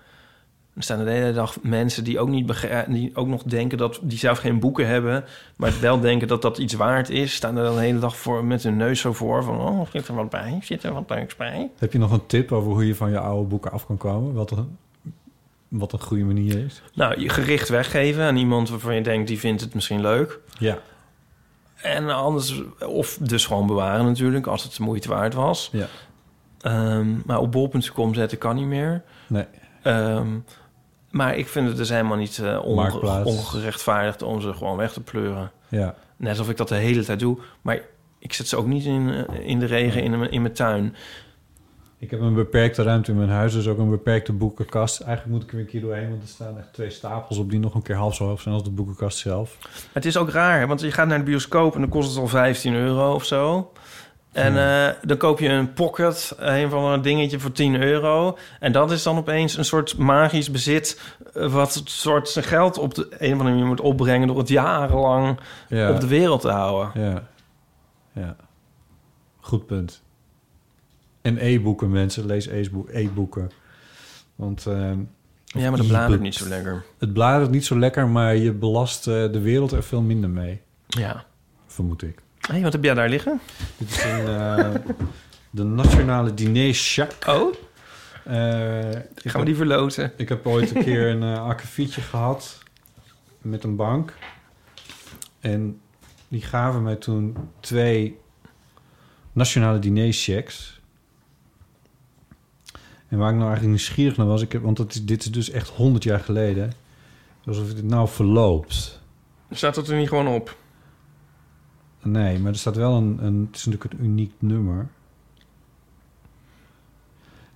Dan 0.75 0.83
staan 0.83 0.99
er 0.99 1.05
de 1.05 1.11
hele 1.11 1.33
dag 1.33 1.57
mensen 1.63 2.05
die 2.05 2.19
ook, 2.19 2.29
niet 2.29 2.69
die 2.89 3.11
ook 3.15 3.27
nog 3.27 3.43
denken 3.43 3.79
dat 3.79 4.01
die 4.03 4.19
zelf 4.19 4.39
geen 4.39 4.59
boeken 4.59 4.87
hebben, 4.87 5.25
maar 5.57 5.73
wel 5.81 6.01
denken 6.01 6.29
dat 6.29 6.43
dat 6.43 6.59
iets 6.59 6.75
waard 6.75 7.11
is. 7.11 7.35
Staan 7.35 7.57
er 7.57 7.65
dan 7.65 7.75
de 7.75 7.81
hele 7.81 7.99
dag 7.99 8.17
voor, 8.17 8.45
met 8.45 8.63
hun 8.63 8.77
neus 8.77 9.01
zo 9.01 9.13
voor 9.13 9.45
van, 9.45 9.61
oh, 9.61 9.81
zit 9.93 10.09
er 10.09 10.15
wat 10.15 10.31
bij? 10.31 10.59
Zit 10.63 10.83
er 10.83 10.93
wat 10.93 11.11
leuks 11.11 11.37
bij? 11.37 11.71
Heb 11.79 11.93
je 11.93 11.99
nog 11.99 12.13
een 12.13 12.27
tip 12.27 12.53
over 12.53 12.73
hoe 12.73 12.87
je 12.87 12.95
van 12.95 13.11
je 13.11 13.19
oude 13.19 13.49
boeken 13.49 13.71
af 13.71 13.87
kan 13.87 13.97
komen? 13.97 14.35
Wat 14.35 14.51
een, 14.51 14.77
wat 15.69 15.93
een 15.93 16.01
goede 16.01 16.25
manier 16.25 16.65
is? 16.65 16.83
Nou, 16.95 17.21
je 17.21 17.29
gericht 17.29 17.69
weggeven 17.69 18.23
aan 18.23 18.37
iemand 18.37 18.71
waarvan 18.71 18.95
je 18.95 19.03
denkt, 19.03 19.29
die 19.29 19.39
vindt 19.39 19.61
het 19.61 19.75
misschien 19.75 20.01
leuk. 20.01 20.39
Ja. 20.59 20.79
En 21.83 22.11
anders, 22.11 22.63
of 22.87 23.19
dus 23.21 23.47
gewoon 23.47 23.67
bewaren 23.67 24.05
natuurlijk, 24.05 24.47
als 24.47 24.63
het 24.63 24.77
de 24.77 24.83
moeite 24.83 25.09
waard 25.09 25.35
was. 25.35 25.69
Ja. 25.73 25.87
Ehm, 26.61 27.07
maar 27.27 27.39
op 27.39 27.53
bol.com 27.53 28.15
zetten 28.15 28.39
kan 28.39 28.57
niet 28.57 28.67
meer. 28.67 29.03
Nee. 29.27 29.45
Ehm, 29.83 30.27
maar 31.11 31.37
ik 31.37 31.49
vind 31.49 31.69
het 31.69 31.77
dus 31.77 31.89
helemaal 31.89 32.17
niet 32.17 32.41
onge- 32.63 32.75
Marktplaats. 32.75 33.31
ongerechtvaardigd 33.31 34.23
om 34.23 34.41
ze 34.41 34.53
gewoon 34.53 34.77
weg 34.77 34.93
te 34.93 35.01
pleuren. 35.01 35.51
Ja. 35.69 35.95
Net 36.17 36.31
alsof 36.31 36.49
ik 36.51 36.57
dat 36.57 36.69
de 36.69 36.75
hele 36.75 37.05
tijd 37.05 37.19
doe. 37.21 37.39
Maar 37.63 37.81
ik 38.19 38.33
zet 38.33 38.49
ze 38.49 38.57
ook 38.57 38.67
niet 38.67 38.85
in, 38.85 39.11
eh, 39.29 39.49
in 39.49 39.59
de 39.59 39.67
regen 39.67 40.03
in, 40.03 40.31
in 40.31 40.43
mijn 40.43 40.55
tuin. 40.55 40.95
Ik 42.01 42.11
heb 42.11 42.21
een 42.21 42.35
beperkte 42.35 42.83
ruimte 42.83 43.11
in 43.11 43.17
mijn 43.17 43.29
huis, 43.31 43.53
dus 43.53 43.69
ook 43.69 43.79
een 43.79 43.91
beperkte 43.91 44.33
boekenkast. 44.33 45.01
Eigenlijk 45.01 45.33
moet 45.35 45.43
ik 45.43 45.49
er 45.51 45.57
weer 45.57 45.65
een 45.65 45.71
keer 45.71 45.81
doorheen, 45.81 46.09
want 46.11 46.23
er 46.23 46.29
staan 46.29 46.59
echt 46.59 46.73
twee 46.73 46.91
stapels 46.91 47.39
op 47.39 47.51
die 47.51 47.59
nog 47.59 47.75
een 47.75 47.83
keer 47.83 47.97
half 47.97 48.15
zo 48.15 48.27
hoog 48.27 48.41
zijn 48.41 48.55
als 48.55 48.65
de 48.65 48.71
boekenkast 48.71 49.19
zelf. 49.19 49.57
Maar 49.61 49.71
het 49.93 50.05
is 50.05 50.17
ook 50.17 50.31
raar, 50.31 50.67
want 50.69 50.81
je 50.81 50.93
gaat 50.93 51.07
naar 51.07 51.19
de 51.19 51.25
bioscoop 51.25 51.75
en 51.75 51.81
dan 51.81 51.89
kost 51.91 52.09
het 52.09 52.19
al 52.19 52.29
15 52.29 52.75
euro 52.75 53.15
of 53.15 53.25
zo. 53.25 53.73
En 54.33 54.57
eh, 54.57 54.95
dan 55.03 55.17
koop 55.17 55.39
je 55.39 55.49
een 55.49 55.73
pocket, 55.73 56.35
een 56.39 56.71
van 56.71 56.85
een 56.85 57.03
dingetje 57.03 57.39
voor 57.39 57.53
10 57.53 57.83
euro. 57.83 58.39
En 58.61 58.73
dat 58.73 58.91
is 58.91 59.03
dan 59.03 59.17
opeens 59.17 59.57
een 59.57 59.65
soort 59.65 59.97
magisch 59.97 60.51
bezit... 60.51 61.01
eh, 61.35 61.53
wat 61.53 61.75
het 61.75 61.91
soort 61.91 62.29
zijn 62.29 62.45
geld 62.45 62.79
op 62.79 62.95
de 62.95 63.03
een 63.11 63.27
of 63.27 63.33
andere 63.33 63.51
manier 63.51 63.67
moet 63.67 63.81
opbrengen... 63.81 64.27
door 64.29 64.39
het 64.39 64.49
jarenlang 64.49 65.41
Ja. 65.69 65.91
op 65.91 66.01
de 66.01 66.07
wereld 66.07 66.41
te 66.41 66.51
houden. 66.51 67.03
Ja. 67.03 67.23
Ja. 68.13 68.37
Goed 69.41 69.67
punt. 69.67 70.03
En 71.23 71.37
e-boeken, 71.47 71.91
mensen. 71.91 72.27
Lees 72.27 72.47
e-boek- 72.47 72.89
e-boeken. 72.91 73.51
Want... 74.35 74.67
ehm, 74.67 74.99
Ja, 75.45 75.69
maar 75.69 75.79
dat 75.79 75.87
bladert 75.87 76.21
niet 76.21 76.35
zo 76.35 76.49
lekker. 76.49 76.85
Het 76.99 77.13
bladert 77.13 77.51
niet 77.51 77.65
zo 77.65 77.79
lekker, 77.79 78.09
maar 78.09 78.37
je 78.37 78.53
belast 78.53 79.07
eh, 79.07 79.15
de 79.33 79.41
wereld 79.41 79.73
er 79.73 79.83
veel 79.83 80.03
minder 80.03 80.31
mee. 80.31 80.61
Ja. 80.87 81.25
Vermoed 81.67 82.03
ik. 82.03 82.19
Hé, 82.41 82.61
wat 82.61 82.73
heb 82.73 82.85
jij 82.85 82.95
daar 82.95 83.09
liggen? 83.09 83.41
Dit 83.77 83.91
is 83.91 84.05
een, 84.05 84.27
eh, 84.27 84.71
de 85.51 85.65
Nationale 85.65 86.35
Diner 86.35 86.71
Jacques. 86.71 87.35
Oh? 87.37 87.55
Eh, 88.25 89.01
Gaan 89.15 89.41
we 89.41 89.45
die 89.47 89.57
verloten? 89.57 90.13
Ik 90.17 90.29
heb 90.29 90.47
ooit 90.47 90.75
een 90.77 90.83
keer 90.85 91.09
een 91.13 91.23
uh, 91.23 91.45
akkefietje 91.47 92.01
gehad 92.01 92.59
met 93.41 93.65
een 93.65 93.77
bank. 93.77 94.15
En 95.41 95.81
die 96.29 96.43
gaven 96.43 96.83
mij 96.83 96.97
toen 96.97 97.37
twee 97.61 98.19
Nationale 99.33 99.79
Diner 99.79 100.13
checks. 100.13 100.78
En 103.09 103.19
waar 103.19 103.29
ik 103.29 103.37
nou 103.37 103.49
eigenlijk 103.49 103.77
nieuwsgierig 103.77 104.17
naar 104.17 104.27
was, 104.27 104.43
ik 104.43 104.53
heb, 104.53 104.63
want 104.63 104.77
dat 104.77 104.95
is, 104.95 105.05
dit 105.05 105.25
is 105.25 105.31
dus 105.31 105.51
echt 105.51 105.69
100 105.69 106.05
jaar 106.05 106.21
geleden. 106.21 106.73
Alsof 107.47 107.75
dit 107.75 107.85
nou 107.85 108.09
verloopt. 108.09 109.01
Staat 109.51 109.75
dat 109.75 109.89
er 109.89 109.97
niet 109.97 110.09
gewoon 110.09 110.29
op? 110.29 110.57
Nee, 112.03 112.39
maar 112.39 112.53
er 112.53 112.59
staat 112.59 112.77
wel 112.77 112.97
een, 112.97 113.19
een 113.25 113.47
het 113.47 113.57
is 113.57 113.65
natuurlijk 113.65 113.93
een 113.93 114.05
uniek 114.05 114.33
nummer. 114.39 114.89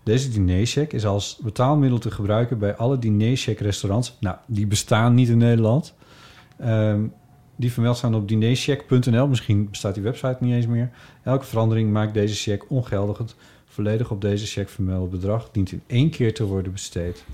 Deze 0.03 0.29
dinercheck 0.29 0.93
is 0.93 1.07
als 1.07 1.39
betaalmiddel 1.43 1.99
te 1.99 2.11
gebruiken 2.11 2.59
bij 2.59 2.77
alle 2.77 2.99
dinercheck 2.99 3.59
restaurants. 3.59 4.17
Nou, 4.21 4.37
die 4.47 4.67
bestaan 4.67 5.15
niet 5.15 5.29
in 5.29 5.39
Nederland. 5.39 5.95
Ehm, 6.59 7.01
die 7.57 7.73
vermeld 7.73 7.97
staan 7.97 8.15
op 8.15 8.29
dinercheck.nl. 8.29 9.27
Misschien 9.27 9.71
bestaat 9.71 9.95
die 9.95 10.03
website 10.03 10.37
niet 10.41 10.55
eens 10.55 10.67
meer. 10.67 10.91
Elke 11.23 11.45
verandering 11.45 11.93
maakt 11.93 12.15
deze 12.15 12.35
check 12.35 12.71
ongeldig. 12.71 13.19
Volledig 13.73 14.11
op 14.11 14.21
deze 14.21 14.47
check 14.47 14.69
vermelde 14.69 15.17
bedrag 15.17 15.49
dient 15.53 15.73
in 15.73 15.83
één 15.87 16.11
keer 16.11 16.35
te 16.35 16.45
worden 16.45 16.73
besteed. 16.73 17.25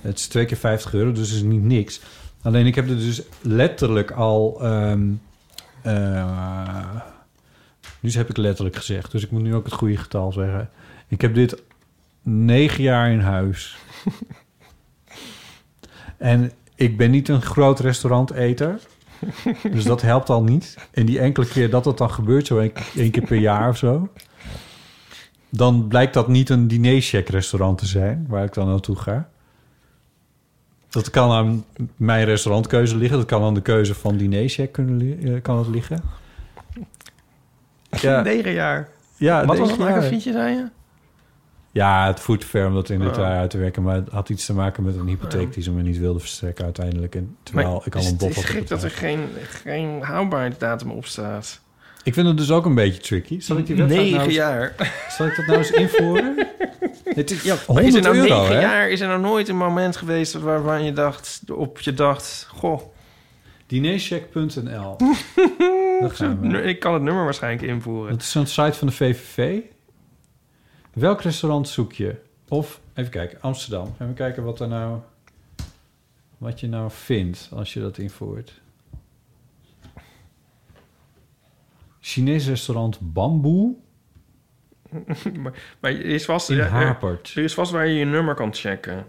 Het 0.00 0.18
is 0.18 0.26
twee 0.26 0.44
keer 0.44 0.56
50 0.56 0.94
euro, 0.94 1.12
dus 1.12 1.28
het 1.28 1.36
is 1.36 1.42
niet 1.42 1.62
niks. 1.62 2.00
Alleen 2.42 2.66
ik 2.66 2.74
heb 2.74 2.88
er 2.88 2.96
dus 2.96 3.22
letterlijk 3.40 4.10
al... 4.10 4.62
ehm 4.62 5.12
eh, 5.82 7.00
nu 8.00 8.10
heb 8.10 8.30
ik 8.30 8.36
letterlijk 8.36 8.76
gezegd, 8.76 9.10
dus 9.10 9.24
ik 9.24 9.30
moet 9.30 9.42
nu 9.42 9.54
ook 9.54 9.64
het 9.64 9.74
goede 9.74 9.96
getal 9.96 10.32
zeggen. 10.32 10.70
Ik 11.08 11.20
heb 11.20 11.34
dit 11.34 11.62
negen 12.22 12.82
jaar 12.82 13.10
in 13.10 13.20
huis. 13.20 13.76
en 16.18 16.52
ik 16.74 16.96
ben 16.96 17.10
niet 17.10 17.28
een 17.28 17.42
groot 17.42 17.80
restauranteter. 17.80 18.80
Dus 19.70 19.84
dat 19.84 20.02
helpt 20.02 20.30
al 20.30 20.42
niet. 20.42 20.76
En 20.90 21.06
die 21.06 21.18
enkele 21.18 21.46
keer 21.46 21.70
dat 21.70 21.84
het 21.84 21.98
dan 21.98 22.10
gebeurt, 22.10 22.46
zo 22.46 22.58
één 22.94 23.10
keer 23.10 23.26
per 23.26 23.38
jaar 23.38 23.68
of 23.68 23.76
zo... 23.76 24.08
dan 25.50 25.88
blijkt 25.88 26.14
dat 26.14 26.28
niet 26.28 26.48
een 26.48 26.68
dinercheck 26.68 27.28
restaurant 27.28 27.78
te 27.78 27.86
zijn... 27.86 28.26
waar 28.28 28.44
ik 28.44 28.54
dan 28.54 28.66
naartoe 28.66 28.96
ga. 28.96 29.28
Dat 30.88 31.10
kan 31.10 31.30
aan 31.30 31.64
mijn 31.96 32.24
restaurantkeuze 32.24 32.96
liggen. 32.96 33.18
Dat 33.18 33.26
kan 33.26 33.42
aan 33.42 33.54
de 33.54 33.62
keuze 33.62 33.94
van 33.94 34.16
dinercheck 34.16 34.72
kunnen 34.72 35.18
eh, 35.22 35.42
kan 35.42 35.58
het 35.58 35.68
liggen. 35.68 36.00
Ja, 37.90 38.20
Negen 38.22 38.52
jaar. 38.52 38.88
ja 39.16 39.44
Wat 39.44 39.58
was 39.58 39.70
het 39.70 39.78
jaar. 39.80 39.88
akkefietje, 39.94 40.32
zei 40.32 40.56
je? 40.56 40.66
Ja, 41.72 42.06
het 42.06 42.44
ver 42.44 42.66
om 42.66 42.74
dat 42.74 42.88
in 42.90 43.00
het 43.00 43.16
Oh. 43.16 43.22
jaar 43.22 43.38
uit 43.38 43.50
te 43.50 43.58
werken. 43.58 43.82
Maar 43.82 43.94
het 43.94 44.08
had 44.08 44.28
iets 44.28 44.46
te 44.46 44.54
maken 44.54 44.82
met 44.82 44.96
een 44.96 45.06
hypotheek 45.06 45.52
die 45.52 45.62
ze 45.62 45.70
me 45.70 45.82
niet 45.82 45.98
wilden 45.98 46.20
verstrekken 46.20 46.64
uiteindelijk. 46.64 47.14
En 47.14 47.36
terwijl 47.42 47.68
Maar 47.74 47.86
ik 47.86 47.94
al 47.94 48.00
is 48.00 48.06
een 48.06 48.12
het 48.12 48.20
bof 48.20 48.30
is 48.30 48.36
had 48.36 48.44
gek 48.44 48.68
dat 48.68 48.82
er 48.82 48.90
geen, 48.90 49.20
geen 49.48 50.02
houdbaarheidsdatum 50.02 50.90
op 50.90 51.04
staat. 51.06 51.60
Ik 52.02 52.14
vind 52.14 52.26
het 52.26 52.36
dus 52.36 52.50
ook 52.50 52.64
een 52.64 52.74
beetje 52.74 53.00
tricky. 53.00 53.40
Zal 53.40 53.56
ik 53.56 53.66
die 53.66 53.76
website 53.76 54.00
nou 54.00 54.10
Negen 54.10 54.24
eens- 54.24 54.34
jaar. 54.34 54.74
Zal 55.08 55.26
ik 55.26 55.36
dat 55.36 55.46
nou 55.46 55.58
eens 55.58 55.70
invoeren? 55.70 56.46
het 57.04 57.30
is, 57.30 57.42
ja, 57.42 57.56
100 57.66 57.66
Maar 57.68 57.82
is 57.84 57.94
er 57.94 58.02
nou 58.02 58.16
euro, 58.16 58.40
negen 58.40 58.54
hè? 58.54 58.60
jaar? 58.60 58.90
Is 58.90 59.00
er 59.00 59.08
nou 59.08 59.20
nooit 59.20 59.48
een 59.48 59.56
moment 59.56 59.96
geweest 59.96 60.32
waarvan 60.32 60.84
je 60.84 60.92
dacht, 60.92 61.42
op 61.52 61.80
je 61.80 61.94
dacht, 61.94 62.46
goh, 62.50 62.80
Dinercheck.nl. 63.66 64.96
Ik 66.64 66.80
kan 66.80 66.94
het 66.94 67.02
nummer 67.02 67.24
waarschijnlijk 67.24 67.68
invoeren. 67.68 68.10
Dat 68.12 68.20
is 68.20 68.30
zo'n 68.30 68.46
site 68.46 68.72
van 68.72 68.86
de 68.86 68.92
VVV. 68.92 69.60
Welk 70.92 71.20
restaurant 71.22 71.68
zoek 71.68 71.92
je? 71.92 72.14
Of, 72.48 72.80
even 72.94 73.10
kijken, 73.10 73.40
Amsterdam. 73.40 73.94
Even 74.00 74.14
kijken 74.14 74.42
wat 74.44 74.60
er 74.60 74.68
nou... 74.68 74.98
Wat 76.38 76.60
je 76.60 76.68
nou 76.68 76.90
vindt 76.92 77.48
als 77.54 77.72
je 77.72 77.80
dat 77.80 77.98
invoert. 77.98 78.60
Chinees 82.10 82.46
restaurant 82.46 82.98
Bamboe 83.12 83.74
maar, 85.42 85.76
maar 85.80 85.90
er 85.90 86.04
is 86.04 86.24
vast, 86.24 86.50
in 86.50 86.58
er, 86.58 86.68
Hapert. 86.68 87.32
er 87.36 87.42
is 87.42 87.54
vast 87.54 87.72
waar 87.72 87.86
je 87.86 87.94
je 87.94 88.04
nummer 88.04 88.34
kan 88.34 88.54
checken. 88.54 89.06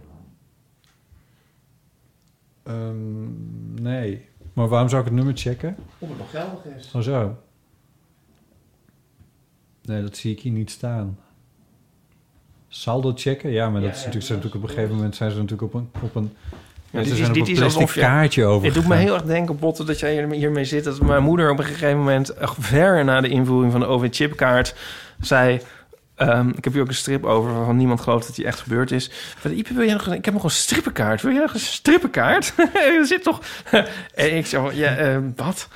Ehm, 2.63 3.81
nee. 3.81 4.29
Maar 4.53 4.67
waarom 4.67 4.89
zou 4.89 5.01
ik 5.01 5.07
het 5.07 5.17
nummer 5.17 5.37
checken? 5.37 5.75
Of 5.99 6.09
het 6.09 6.17
nog 6.17 6.29
geldig 6.29 6.65
is. 6.65 6.91
Oh 6.93 7.01
zo. 7.01 7.37
Nee, 9.81 10.01
dat 10.01 10.17
zie 10.17 10.31
ik 10.31 10.39
hier 10.39 10.51
niet 10.51 10.71
staan. 10.71 11.19
Saldo 12.67 13.11
checken? 13.15 13.51
Ja, 13.51 13.69
maar 13.69 13.81
dat 13.81 13.95
is 13.95 14.05
natuurlijk, 14.05 14.29
natuurlijk 14.29 14.55
op 14.55 14.63
een 14.63 14.75
gegeven 14.75 14.95
moment 14.95 15.15
zijn 15.15 15.31
ze 15.31 15.37
natuurlijk 15.37 15.73
op 15.73 15.73
een, 15.73 15.89
op 16.01 16.15
een, 16.15 16.31
ja, 16.91 16.99
dit 17.03 17.11
is- 17.11 17.17
dit 17.17 17.35
een 17.37 17.41
is 17.47 17.59
plastic 17.59 17.63
alsof 17.81 17.93
je- 17.95 17.99
kaartje 18.01 18.45
over. 18.45 18.65
Het 18.65 18.73
doet 18.73 18.87
me 18.87 18.95
heel 18.95 19.13
erg 19.13 19.23
denken, 19.23 19.59
Botte, 19.59 19.83
dat 19.83 19.99
jij 19.99 20.13
hier- 20.13 20.31
hiermee 20.31 20.65
zit. 20.65 20.83
Dat 20.83 20.99
mijn 21.01 21.23
moeder 21.23 21.49
op 21.51 21.59
een 21.59 21.65
gegeven 21.65 21.97
moment, 21.97 22.29
echt 22.33 22.55
ver 22.59 23.03
na 23.05 23.21
de 23.21 23.29
invoering 23.29 23.71
van 23.71 23.81
de 23.81 23.87
OV-chipkaart, 23.87 24.75
zei... 25.19 25.61
ehm, 26.15 26.49
ik 26.49 26.63
heb 26.63 26.73
hier 26.73 26.81
ook 26.81 26.87
een 26.87 26.93
strip 26.93 27.25
over 27.25 27.53
waarvan 27.53 27.77
niemand 27.77 28.01
gelooft 28.01 28.27
dat 28.27 28.35
die 28.35 28.45
echt 28.45 28.59
gebeurd 28.59 28.91
is. 28.91 29.11
Van, 29.37 29.51
Ipe, 29.51 29.73
wil 29.73 29.83
jij 29.85 29.93
nog 29.93 30.05
een, 30.07 30.13
ik 30.13 30.25
heb 30.25 30.33
nog 30.33 30.43
een 30.43 30.49
strippenkaart. 30.49 31.21
Wil 31.21 31.31
jij 31.31 31.41
nog 31.41 31.53
een 31.53 31.59
strippenkaart? 31.59 32.53
er 32.73 33.05
zit 33.05 33.23
toch... 33.23 33.39
en 34.15 34.37
ik 34.37 34.45
zei, 34.45 34.63
van, 34.65 34.75
ja, 34.75 34.95
ehm, 34.95 35.23
wat? 35.35 35.67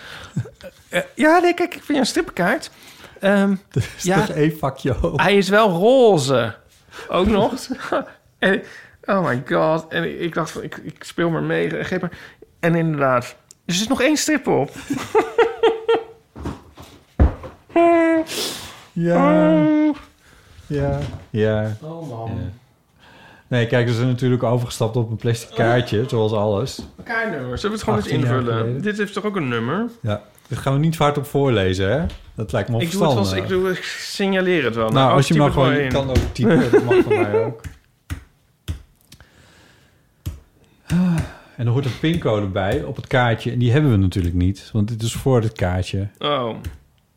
Eh, 0.89 1.01
ja, 1.15 1.39
nee, 1.39 1.53
kijk, 1.53 1.69
ik 1.75 1.81
vind 1.83 1.87
je 1.87 1.97
een 1.97 2.05
strippenkaart. 2.05 2.69
Ehm, 3.19 3.55
is 3.97 4.03
ja, 4.03 4.29
één 4.29 4.57
vakje 4.57 4.91
hoog? 4.91 5.21
hij 5.21 5.37
is 5.37 5.49
wel 5.49 5.69
roze. 5.69 6.55
Ook 7.07 7.27
nog. 7.27 7.53
en, 8.39 8.61
oh 9.05 9.25
my 9.25 9.43
god. 9.45 9.87
En 9.87 10.03
ik, 10.03 10.19
ik 10.19 10.33
dacht, 10.33 10.51
van, 10.51 10.63
ik, 10.63 10.77
ik 10.77 11.03
speel 11.03 11.29
maar 11.29 11.43
mee. 11.43 11.83
Geef 11.83 12.01
maar. 12.01 12.17
En 12.59 12.75
inderdaad, 12.75 13.35
er 13.65 13.73
zit 13.73 13.89
nog 13.89 14.01
één 14.01 14.17
strip 14.17 14.47
op. 14.47 14.71
Ja, 18.97 19.65
ja, 20.67 20.99
ja. 21.29 21.77
Oh 21.81 22.09
man. 22.09 22.31
ja. 22.35 22.49
Nee, 23.47 23.67
kijk, 23.67 23.87
ze 23.87 23.93
zijn 23.93 24.07
natuurlijk 24.07 24.43
overgestapt 24.43 24.95
op 24.95 25.09
een 25.09 25.15
plastic 25.15 25.55
kaartje, 25.55 26.03
zoals 26.07 26.31
alles. 26.31 26.79
Kaartnummers. 27.03 27.61
Zullen 27.61 27.77
we 27.77 27.83
het 27.83 27.93
gewoon 27.93 27.99
eens 27.99 28.07
18 28.07 28.19
jaar 28.19 28.39
invullen? 28.39 28.81
Dit 28.81 28.97
heeft 28.97 29.13
toch 29.13 29.23
ook 29.25 29.35
een 29.35 29.47
nummer? 29.47 29.85
Ja, 30.01 30.21
dat 30.47 30.57
gaan 30.57 30.73
we 30.73 30.79
niet 30.79 30.95
vaart 30.95 31.17
op 31.17 31.25
voorlezen, 31.25 31.91
hè? 31.91 32.05
Dat 32.35 32.51
lijkt 32.51 32.69
me 32.69 32.81
Ik 32.81 32.91
doe, 32.91 33.01
het 33.01 33.09
onverstandig. 33.09 33.49
wel, 33.49 33.57
ik, 33.59 33.63
doe, 33.65 33.77
ik 33.77 33.83
signaleer 33.83 34.63
het 34.63 34.75
wel. 34.75 34.89
Nou, 34.89 35.09
oh, 35.09 35.15
als 35.15 35.27
je 35.27 35.35
maar 35.35 35.51
gewoon 35.51 35.73
je 35.77 35.87
kan 35.87 36.09
ook 36.09 36.17
typen, 36.31 36.71
dat 36.71 36.83
mag 36.83 37.03
van 37.03 37.13
mij 37.13 37.45
ook. 37.45 37.61
Ah, 40.74 40.74
En 41.57 41.65
er 41.65 41.67
hoort 41.67 41.85
een 41.85 41.99
pincode 41.99 42.45
bij 42.47 42.83
op 42.83 42.95
het 42.95 43.07
kaartje. 43.07 43.51
En 43.51 43.59
die 43.59 43.71
hebben 43.71 43.91
we 43.91 43.97
natuurlijk 43.97 44.35
niet, 44.35 44.69
want 44.73 44.87
dit 44.87 45.01
is 45.01 45.13
voor 45.13 45.41
het 45.41 45.51
kaartje. 45.53 46.07
Oh. 46.19 46.55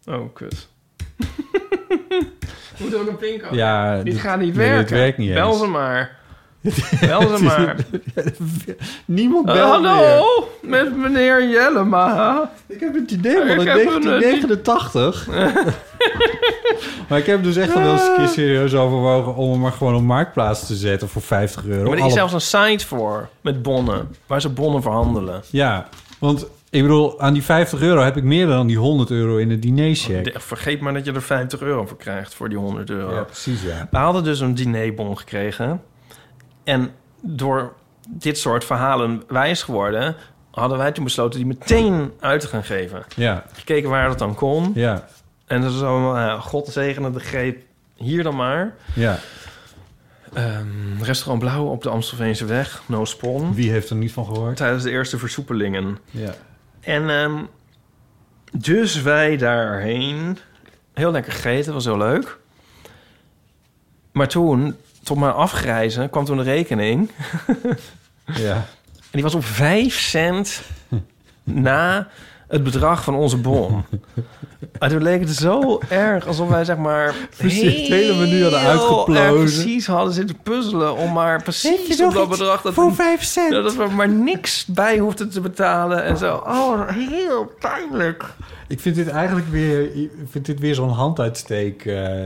Oh, 0.04 0.34
kut. 0.34 0.68
Moet 2.80 2.94
ook 2.96 3.08
een 3.08 3.16
pincode. 3.16 3.56
Ja, 3.56 3.96
dit, 3.96 4.04
dit- 4.04 4.16
gaat 4.20 4.38
niet 4.40 4.54
nee, 4.54 4.66
dit 4.66 4.74
werken. 4.74 4.96
werkt 4.96 5.18
niet 5.18 5.34
Bel 5.34 5.48
eens. 5.50 5.58
ze 5.58 5.66
maar. 5.66 6.16
Bel 7.00 7.36
ze 7.36 7.42
maar. 7.44 7.76
Niemand 9.04 9.46
Uh, 9.48 9.52
belt 9.52 9.80
meer. 9.82 9.90
hallo, 9.90 10.48
met 10.62 10.96
meneer 10.96 11.48
Jellema. 11.48 12.50
Ik 12.66 12.80
heb 12.80 12.94
het 12.94 13.10
idee 13.10 13.32
heb 13.32 13.58
een- 13.58 13.64
1989. 13.64 15.28
Maar 17.08 17.18
ik 17.18 17.26
heb 17.26 17.42
dus 17.42 17.56
echt 17.56 17.74
al 17.74 17.82
wel 17.82 17.92
eens 17.92 18.02
een 18.08 18.14
keer 18.16 18.28
serieus 18.28 18.74
overwogen... 18.74 19.34
om 19.34 19.50
hem 19.50 19.60
maar 19.60 19.72
gewoon 19.72 19.94
op 19.94 20.02
Marktplaats 20.02 20.66
te 20.66 20.74
zetten 20.76 21.08
voor 21.08 21.22
50 21.22 21.64
euro. 21.64 21.82
Maar 21.82 21.90
er 21.92 21.96
is 21.98 22.02
Alle- 22.02 22.12
zelfs 22.12 22.32
een 22.32 22.40
site 22.70 22.86
voor 22.86 23.28
met 23.40 23.62
bonnen, 23.62 24.08
waar 24.26 24.40
ze 24.40 24.48
bonnen 24.48 24.82
verhandelen. 24.82 25.42
Ja, 25.50 25.88
want 26.18 26.46
ik 26.70 26.82
bedoel, 26.82 27.20
aan 27.20 27.32
die 27.32 27.42
50 27.42 27.80
euro 27.80 28.00
heb 28.02 28.16
ik 28.16 28.22
meer 28.24 28.46
dan 28.46 28.66
die 28.66 28.78
100 28.78 29.10
euro 29.10 29.36
in 29.36 29.48
de 29.48 29.58
dinercheck. 29.58 30.24
De- 30.24 30.40
Vergeet 30.40 30.80
maar 30.80 30.94
dat 30.94 31.04
je 31.04 31.12
er 31.12 31.22
50 31.22 31.60
euro 31.60 31.86
voor 31.86 31.96
krijgt 31.96 32.34
voor 32.34 32.48
die 32.48 32.58
100 32.58 32.90
euro. 32.90 33.14
Ja, 33.14 33.22
precies, 33.22 33.62
ja. 33.62 33.88
We 33.90 33.96
hadden 33.98 34.24
dus 34.24 34.40
een 34.40 34.54
dinerbon 34.54 35.18
gekregen. 35.18 35.82
En 36.64 36.90
door 37.22 37.72
dit 38.08 38.38
soort 38.38 38.64
verhalen 38.64 39.22
wijs 39.28 39.62
geworden... 39.62 40.16
hadden 40.50 40.78
wij 40.78 40.92
toen 40.92 41.04
besloten 41.04 41.38
die 41.38 41.48
meteen 41.48 42.12
uit 42.20 42.40
te 42.40 42.46
gaan 42.48 42.64
geven. 42.64 43.02
Ja, 43.16 43.44
Gekeken 43.52 43.90
waar 43.90 44.08
dat 44.08 44.18
dan 44.18 44.34
kon. 44.34 44.70
ja, 44.74 45.08
En 45.48 45.60
dan 45.60 45.70
zo, 45.70 46.00
nou 46.00 46.18
ja, 46.18 46.38
God 46.38 46.68
zegene 46.68 47.10
de 47.10 47.20
greep 47.20 47.62
hier 47.96 48.22
dan 48.22 48.36
maar. 48.36 48.74
ja. 48.94 49.18
Ehm, 50.32 51.02
restaurant 51.02 51.38
Blauw 51.40 51.64
op 51.66 51.82
de 51.82 51.88
Amstelveense 51.88 52.44
weg, 52.44 52.82
No 52.86 53.04
Spon. 53.04 53.54
Wie 53.54 53.70
heeft 53.70 53.90
er 53.90 53.96
niet 53.96 54.12
van 54.12 54.24
gehoord? 54.24 54.56
Tijdens 54.56 54.82
de 54.82 54.90
eerste 54.90 55.18
versoepelingen. 55.18 55.98
Ja. 56.10 56.34
En 56.80 57.10
ehm, 57.10 57.44
dus 58.52 59.02
wij 59.02 59.36
daarheen. 59.36 60.38
Heel 60.94 61.10
lekker 61.10 61.32
gegeten, 61.32 61.72
was 61.72 61.84
heel 61.84 61.98
leuk. 61.98 62.38
Maar 64.12 64.28
toen, 64.28 64.76
tot 65.02 65.18
mijn 65.18 65.32
afgrijzen, 65.32 66.10
kwam 66.10 66.24
toen 66.24 66.36
de 66.36 66.42
rekening. 66.42 67.10
Ja. 68.24 68.66
En 69.10 69.14
die 69.14 69.22
was 69.22 69.34
op 69.34 69.44
5 69.44 69.98
cent 69.98 70.62
na 71.44 72.08
het 72.48 72.62
bedrag 72.62 73.04
van 73.04 73.14
onze 73.14 73.36
bon. 73.36 73.84
En 74.78 74.88
toen 74.90 75.02
leek 75.02 75.20
het 75.20 75.30
zo 75.30 75.80
erg 75.88 76.26
alsof 76.26 76.48
wij 76.48 76.64
zeg 76.64 76.76
maar... 76.76 77.14
Precies, 77.36 77.62
het 77.62 77.88
hele 77.88 78.14
menu 78.14 78.42
hadden 78.42 78.60
uitgeplozen. 78.60 79.22
erg 79.22 79.34
precies 79.34 79.86
hadden 79.86 80.14
zitten 80.14 80.36
puzzelen 80.42 80.96
om 80.96 81.12
maar 81.12 81.42
precies 81.42 82.00
op 82.02 82.12
dat 82.12 82.28
bedrag... 82.28 82.62
Dat 82.62 82.74
Voor 82.74 82.94
5 82.94 83.22
cent. 83.22 83.52
Ja, 83.52 83.60
dat 83.60 83.76
we 83.76 83.86
maar 83.86 84.08
niks 84.08 84.64
bij 84.66 84.98
hoefden 84.98 85.30
te 85.30 85.40
betalen 85.40 86.04
en 86.04 86.16
zo. 86.16 86.34
Oh, 86.34 86.88
heel 86.88 87.52
pijnlijk. 87.60 88.24
Ik 88.68 88.80
vind 88.80 88.94
dit 88.94 89.08
eigenlijk 89.08 89.48
weer, 89.48 89.94
ik 89.94 90.10
vind 90.30 90.46
dit 90.46 90.60
weer 90.60 90.74
zo'n 90.74 90.90
handuitsteek 90.90 91.84
eh, 91.84 92.18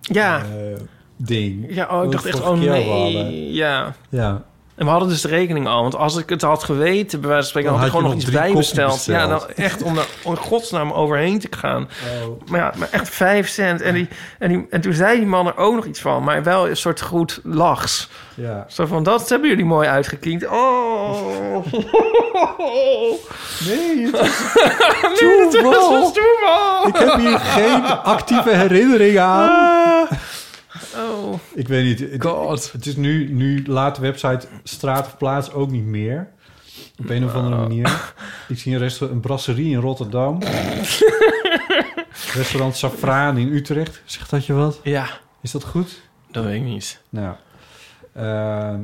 Ja, 0.00 0.38
eh, 0.38 0.80
ding. 1.16 1.66
ja 1.74 1.88
oh, 1.90 2.04
ik 2.04 2.10
dacht 2.10 2.26
echt, 2.26 2.40
oh 2.40 2.58
nee. 2.58 3.52
Ja. 3.52 3.94
Ja. 4.08 4.44
En 4.78 4.84
we 4.84 4.90
hadden 4.90 5.08
dus 5.08 5.20
de 5.20 5.28
rekening 5.28 5.66
al. 5.66 5.82
Want 5.82 5.94
als 5.96 6.16
ik 6.16 6.28
het 6.28 6.42
had 6.42 6.64
geweten, 6.64 7.20
bij 7.20 7.28
wijze 7.28 7.42
van 7.42 7.50
spreken... 7.50 7.70
Dan 7.70 7.78
had 7.78 7.88
ik 7.88 7.94
gewoon 7.94 8.10
nog 8.10 8.14
nog 8.14 8.22
iets 8.22 8.30
drie 8.30 8.40
bij 8.40 8.52
koffie 8.52 8.84
besteld. 8.84 9.04
Ja, 9.04 9.26
dan 9.26 9.40
echt 9.54 9.82
om 9.82 9.98
er 9.98 10.06
om 10.24 10.32
in 10.32 10.38
godsnaam 10.38 10.92
overheen 10.92 11.38
te 11.38 11.48
gaan. 11.50 11.88
Oh. 12.22 12.40
Maar 12.50 12.60
ja, 12.60 12.72
maar 12.76 12.88
echt 12.90 13.08
vijf 13.08 13.48
cent. 13.48 13.80
En, 13.82 13.94
die, 13.94 14.08
en, 14.38 14.48
die, 14.48 14.66
en 14.70 14.80
toen 14.80 14.92
zei 14.92 15.18
die 15.18 15.26
man 15.26 15.46
er 15.46 15.56
ook 15.56 15.74
nog 15.74 15.84
iets 15.84 16.00
van. 16.00 16.24
Maar 16.24 16.42
wel 16.42 16.68
een 16.68 16.76
soort 16.76 17.00
goed 17.00 17.40
lachs. 17.42 18.08
Ja. 18.34 18.64
Zo 18.68 18.86
van, 18.86 19.02
dat 19.02 19.28
hebben 19.28 19.48
jullie 19.48 19.64
mooi 19.64 19.88
uitgekiend. 19.88 20.46
Oh. 20.46 21.64
Nee, 23.66 24.06
het 24.06 24.20
is 24.20 25.20
nee, 25.20 25.38
dat 25.42 25.50
toeval. 25.50 25.90
was 26.00 26.12
toeval. 26.12 26.86
Ik 26.88 26.96
heb 26.96 27.14
hier 27.14 27.38
geen 27.38 27.82
actieve 28.02 28.50
herinnering 28.50 29.18
aan. 29.18 30.08
Oh. 30.96 31.34
Ik 31.54 31.68
weet 31.68 31.84
niet. 31.84 32.10
Het, 32.12 32.22
God. 32.24 32.72
Het 32.72 32.86
is 32.86 32.96
nu, 32.96 33.32
nu 33.32 33.62
laat 33.66 33.94
de 33.94 34.00
website 34.00 34.46
Straat 34.62 35.06
of 35.06 35.16
Plaats 35.16 35.52
ook 35.52 35.70
niet 35.70 35.84
meer. 35.84 36.28
Op 36.98 37.10
een 37.10 37.24
of 37.24 37.34
andere 37.34 37.56
manier. 37.56 38.12
Ik 38.48 38.58
zie 38.58 38.72
een, 38.72 38.78
resta- 38.78 39.06
een 39.06 39.20
brasserie 39.20 39.70
in 39.70 39.80
Rotterdam. 39.80 40.38
Restaurant 42.34 42.76
Safraan 42.76 43.36
in 43.38 43.52
Utrecht. 43.52 44.02
Zegt 44.04 44.30
dat 44.30 44.46
je 44.46 44.52
wat? 44.52 44.80
Ja, 44.82 45.06
Is 45.42 45.50
dat 45.50 45.64
goed? 45.64 46.00
dat 46.30 46.44
weet 46.44 46.56
ik 46.56 46.62
niet. 46.62 47.00
Nou, 47.08 47.34
ehm, 48.14 48.80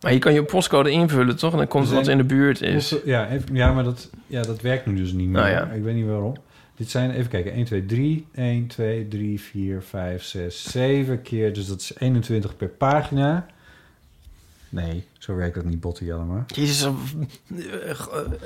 Maar 0.00 0.12
je 0.12 0.18
kan 0.18 0.32
je 0.32 0.44
postcode 0.44 0.90
invullen, 0.90 1.36
toch? 1.36 1.52
En 1.52 1.58
dan 1.58 1.66
komt 1.68 1.84
Er 1.86 1.90
er 1.92 1.98
wat 1.98 2.08
in 2.08 2.16
de 2.16 2.24
buurt 2.24 2.60
is. 2.62 2.94
Ja, 3.04 3.28
ja 3.52 3.72
maar 3.72 3.84
dat, 3.84 4.10
ja, 4.26 4.42
dat 4.42 4.60
werkt 4.60 4.86
nu 4.86 4.94
dus 4.96 5.12
niet 5.12 5.28
meer. 5.28 5.40
Nou 5.42 5.52
ja. 5.52 5.64
Ik 5.66 5.82
weet 5.82 5.94
niet 5.94 6.06
waarom. 6.06 6.34
Dit 6.76 6.90
zijn, 6.90 7.10
even 7.10 7.30
kijken, 7.30 7.52
1, 7.52 7.64
2, 7.64 7.86
3. 7.86 8.26
1, 8.34 8.66
2, 8.66 9.08
3, 9.08 9.40
4, 9.40 9.82
5, 9.82 10.22
6, 10.22 10.62
7 10.70 11.22
keer. 11.22 11.52
Dus 11.52 11.66
dat 11.66 11.80
is 11.80 11.92
21 11.98 12.56
per 12.56 12.68
pagina. 12.68 13.46
Nee, 14.68 15.04
zo 15.18 15.34
werkt 15.34 15.54
dat 15.54 15.64
niet, 15.64 15.80
Botte 15.80 16.04
Jellema. 16.04 16.44
Jezus, 16.46 16.84
eh, 16.84 16.92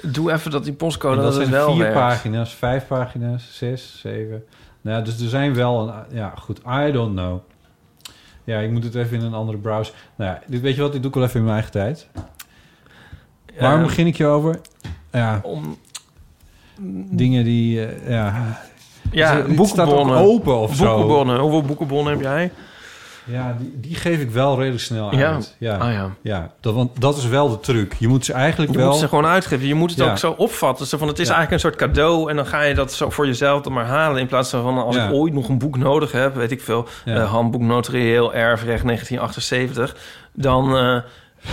doe 0.03 0.33
even 0.33 0.51
dat 0.51 0.65
die 0.65 0.73
postcode 0.73 1.17
En 1.17 1.23
dat, 1.23 1.33
dat 1.33 1.41
zijn 1.41 1.51
wel 1.55 1.69
vier 1.71 1.79
werkt. 1.79 1.95
pagina's, 1.95 2.55
vijf 2.55 2.87
pagina's, 2.87 3.57
zes, 3.57 3.99
zeven. 4.01 4.45
Nou 4.81 4.99
ja, 4.99 5.03
dus 5.05 5.21
er 5.21 5.29
zijn 5.29 5.55
wel 5.55 5.89
een... 5.89 5.95
Ja, 6.17 6.35
goed, 6.37 6.59
I 6.59 6.93
don't 6.93 7.15
know. 7.15 7.41
Ja, 8.45 8.59
ik 8.59 8.71
moet 8.71 8.85
het 8.85 8.95
even 8.95 9.19
in 9.19 9.25
een 9.25 9.35
andere 9.35 9.59
browser. 9.59 9.95
Nou 10.17 10.31
ja, 10.31 10.43
dit, 10.47 10.61
weet 10.61 10.75
je 10.75 10.81
wat, 10.81 10.93
dit 10.93 11.01
doe 11.03 11.11
ik 11.11 11.17
wel 11.17 11.27
even 11.27 11.39
in 11.39 11.45
mijn 11.47 11.55
eigen 11.57 11.73
tijd. 11.73 12.09
Ja, 13.55 13.61
Waarom 13.61 13.83
begin 13.83 14.07
ik 14.07 14.17
je 14.17 14.27
over? 14.27 14.61
Ja, 15.13 15.41
Om, 15.43 15.79
dingen 17.11 17.45
die... 17.45 17.87
eh, 17.87 18.11
ja, 18.11 18.59
ja, 19.11 19.27
staat 19.27 19.39
ook 19.49 19.57
boekenbonnen. 19.57 20.17
open 20.17 20.59
of 20.59 20.75
zo. 20.75 20.85
Boekenbonnen. 20.91 21.39
Hoeveel 21.39 21.63
boekenbonnen 21.63 22.13
heb 22.13 22.23
jij? 22.23 22.51
Ja, 23.25 23.57
die, 23.59 23.75
die 23.81 23.95
geef 23.95 24.21
ik 24.21 24.31
wel 24.31 24.57
redelijk 24.59 24.83
snel 24.83 25.15
Ja. 25.17 25.33
uit. 25.33 25.55
Ja, 25.59 25.77
Ah 25.77 25.93
ja. 25.93 26.11
ja 26.23 26.51
dat, 26.61 26.75
want 26.75 27.01
dat 27.01 27.17
is 27.17 27.27
wel 27.27 27.49
de 27.49 27.61
truc. 27.61 27.95
Je 27.99 28.09
moet 28.09 28.25
ze 28.25 28.33
eigenlijk 28.33 28.73
Je 28.73 28.79
wel... 28.79 28.89
moet 28.89 28.99
ze 28.99 29.09
gewoon 29.09 29.27
uitgeven. 29.27 29.67
Je 29.67 29.75
moet 29.75 29.91
het 29.91 29.99
Ja. 29.99 30.11
ook 30.11 30.19
zo 30.19 30.35
opvatten. 30.37 30.87
Zo 30.87 30.99
van, 30.99 31.09
het 31.09 31.19
is 31.19 31.29
eigenlijk 31.29 31.53
een 31.53 31.71
soort 31.71 31.77
cadeau. 31.77 32.31
En 32.31 32.37
dan 32.37 32.47
ga 32.47 32.63
je 32.63 32.75
dat 32.75 32.93
zo 32.93 33.11
voor 33.11 33.27
jezelf 33.27 33.63
dan 33.63 33.73
maar 33.73 33.87
halen. 33.87 34.21
In 34.21 34.27
plaats 34.27 34.51
van 34.51 34.79
als 34.79 34.97
ik 34.97 35.13
ooit 35.13 35.33
nog 35.35 35.49
een 35.49 35.59
boek 35.59 35.77
nodig 35.79 36.13
heb. 36.13 36.35
Weet 36.35 36.51
ik 36.51 36.61
veel. 36.61 36.87
Eh, 37.05 37.31
handboek 37.31 37.61
notarieel 37.63 38.35
erfrecht 38.35 38.85
1978. 38.85 39.97
Dan, 40.33 40.77
eh, 40.77 40.97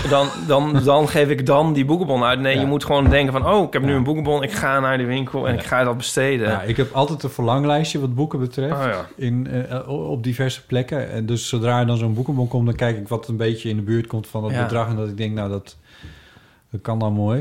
dan, 0.09 0.27
dan, 0.47 0.83
dan 0.83 1.07
geef 1.09 1.29
ik 1.29 1.45
dan 1.45 1.73
die 1.73 1.85
boekenbon 1.85 2.23
uit. 2.23 2.39
Nee, 2.39 2.53
Ja. 2.55 2.61
je 2.61 2.65
moet 2.67 2.83
gewoon 2.83 3.09
denken 3.09 3.33
van... 3.33 3.47
oh, 3.47 3.63
ik 3.67 3.73
heb 3.73 3.81
nu 3.81 3.93
een 3.93 4.03
boekenbon. 4.03 4.43
Ik 4.43 4.51
ga 4.51 4.79
naar 4.79 4.97
de 4.97 5.05
winkel 5.05 5.47
en 5.47 5.53
Ja. 5.53 5.59
ik 5.59 5.65
ga 5.65 5.83
dat 5.83 5.97
besteden. 5.97 6.47
Ja, 6.47 6.61
ik 6.61 6.77
heb 6.77 6.91
altijd 6.93 7.23
een 7.23 7.29
verlanglijstje 7.29 7.99
wat 7.99 8.15
boeken 8.15 8.39
betreft. 8.39 8.73
Oh 8.73 8.83
ja. 8.83 9.05
in, 9.15 9.47
eh, 9.47 9.87
op 9.89 10.23
diverse 10.23 10.65
plekken. 10.65 11.09
En 11.11 11.25
dus 11.25 11.47
zodra 11.49 11.79
er 11.79 11.85
dan 11.87 11.97
zo'n 11.97 12.13
boekenbon 12.13 12.47
komt... 12.47 12.65
dan 12.65 12.75
kijk 12.75 12.97
ik 12.97 13.07
wat 13.07 13.27
een 13.27 13.37
beetje 13.37 13.69
in 13.69 13.75
de 13.75 13.81
buurt 13.81 14.07
komt 14.07 14.27
van 14.27 14.41
dat 14.41 14.51
bedrag. 14.61 14.87
En 14.87 14.95
dat 14.95 15.07
ik 15.07 15.17
denk, 15.17 15.33
nou, 15.35 15.49
dat, 15.49 15.77
dat 16.71 16.81
kan 16.81 16.99
dan 16.99 17.13
mooi. 17.13 17.39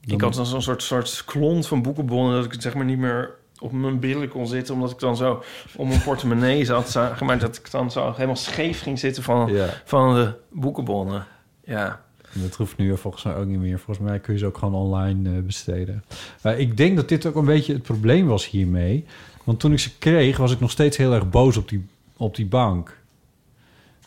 Dan- 0.00 0.14
Ik 0.14 0.20
had 0.20 0.34
dan 0.34 0.46
zo'n 0.46 0.62
soort, 0.62 0.82
soort 0.82 1.22
klont 1.26 1.66
van 1.66 1.82
boekenbonnen... 1.82 2.34
dat 2.42 2.52
ik 2.52 2.60
zeg 2.62 2.74
maar 2.74 2.84
niet 2.84 2.98
meer 2.98 3.30
op 3.58 3.72
mijn 3.72 3.98
billen 3.98 4.28
kon 4.28 4.46
zitten... 4.46 4.74
omdat 4.74 4.90
ik 4.90 4.98
dan 4.98 5.16
zo 5.16 5.42
om 5.76 5.88
mijn 5.88 6.02
portemonnee 6.02 6.64
zat. 6.64 6.98
Maar 7.24 7.38
dat 7.38 7.56
ik 7.56 7.70
dan 7.70 7.90
zo 7.90 8.12
helemaal 8.14 8.36
scheef 8.36 8.82
ging 8.82 8.98
zitten 8.98 9.22
van, 9.22 9.50
van 9.84 10.14
de 10.14 10.32
boekenbonnen. 10.50 11.26
Ja. 11.64 12.04
en 12.32 12.40
dat 12.40 12.54
hoeft 12.54 12.76
nu 12.76 12.96
volgens 12.96 13.24
mij 13.24 13.34
ook 13.34 13.46
niet 13.46 13.58
meer. 13.58 13.78
Volgens 13.78 14.06
mij 14.06 14.20
kun 14.20 14.32
je 14.32 14.38
ze 14.38 14.46
ook 14.46 14.58
gewoon 14.58 14.74
online 14.74 15.36
eh, 15.36 15.42
besteden. 15.42 16.04
Maar 16.42 16.58
ik 16.58 16.76
denk 16.76 16.96
dat 16.96 17.08
dit 17.08 17.26
ook 17.26 17.34
een 17.34 17.44
beetje 17.44 17.72
het 17.72 17.82
probleem 17.82 18.26
was 18.26 18.48
hiermee. 18.48 19.04
Want 19.44 19.60
toen 19.60 19.72
ik 19.72 19.78
ze 19.78 19.98
kreeg, 19.98 20.36
was 20.36 20.52
ik 20.52 20.60
nog 20.60 20.70
steeds 20.70 20.96
heel 20.96 21.12
erg 21.12 21.30
boos 21.30 21.56
op 21.56 21.68
die, 21.68 21.86
op 22.16 22.36
die 22.36 22.46
bank. 22.46 23.00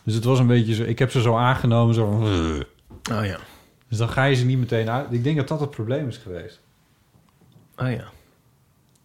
Dus 0.03 0.14
het 0.14 0.24
was 0.24 0.39
een 0.39 0.47
beetje 0.47 0.76
zo... 0.76 0.84
Ik 0.84 0.99
heb 0.99 1.12
ze 1.12 1.22
zo 1.22 1.36
aangenomen, 1.36 1.95
zo. 1.95 2.06
Oh 3.12 3.26
ja. 3.26 3.39
Dus 3.88 3.97
dan 3.97 4.10
ga 4.10 4.24
je 4.24 4.36
ze 4.36 4.45
niet 4.45 4.58
meteen 4.58 4.89
uit. 4.89 5.12
Ik 5.12 5.24
denk 5.24 5.38
dat 5.38 5.47
dat 5.47 5.60
het 5.60 5.70
probleem 5.70 6.08
is 6.08 6.18
geweest. 6.18 6.60
Oh 7.78 7.91
ja. 7.91 8.08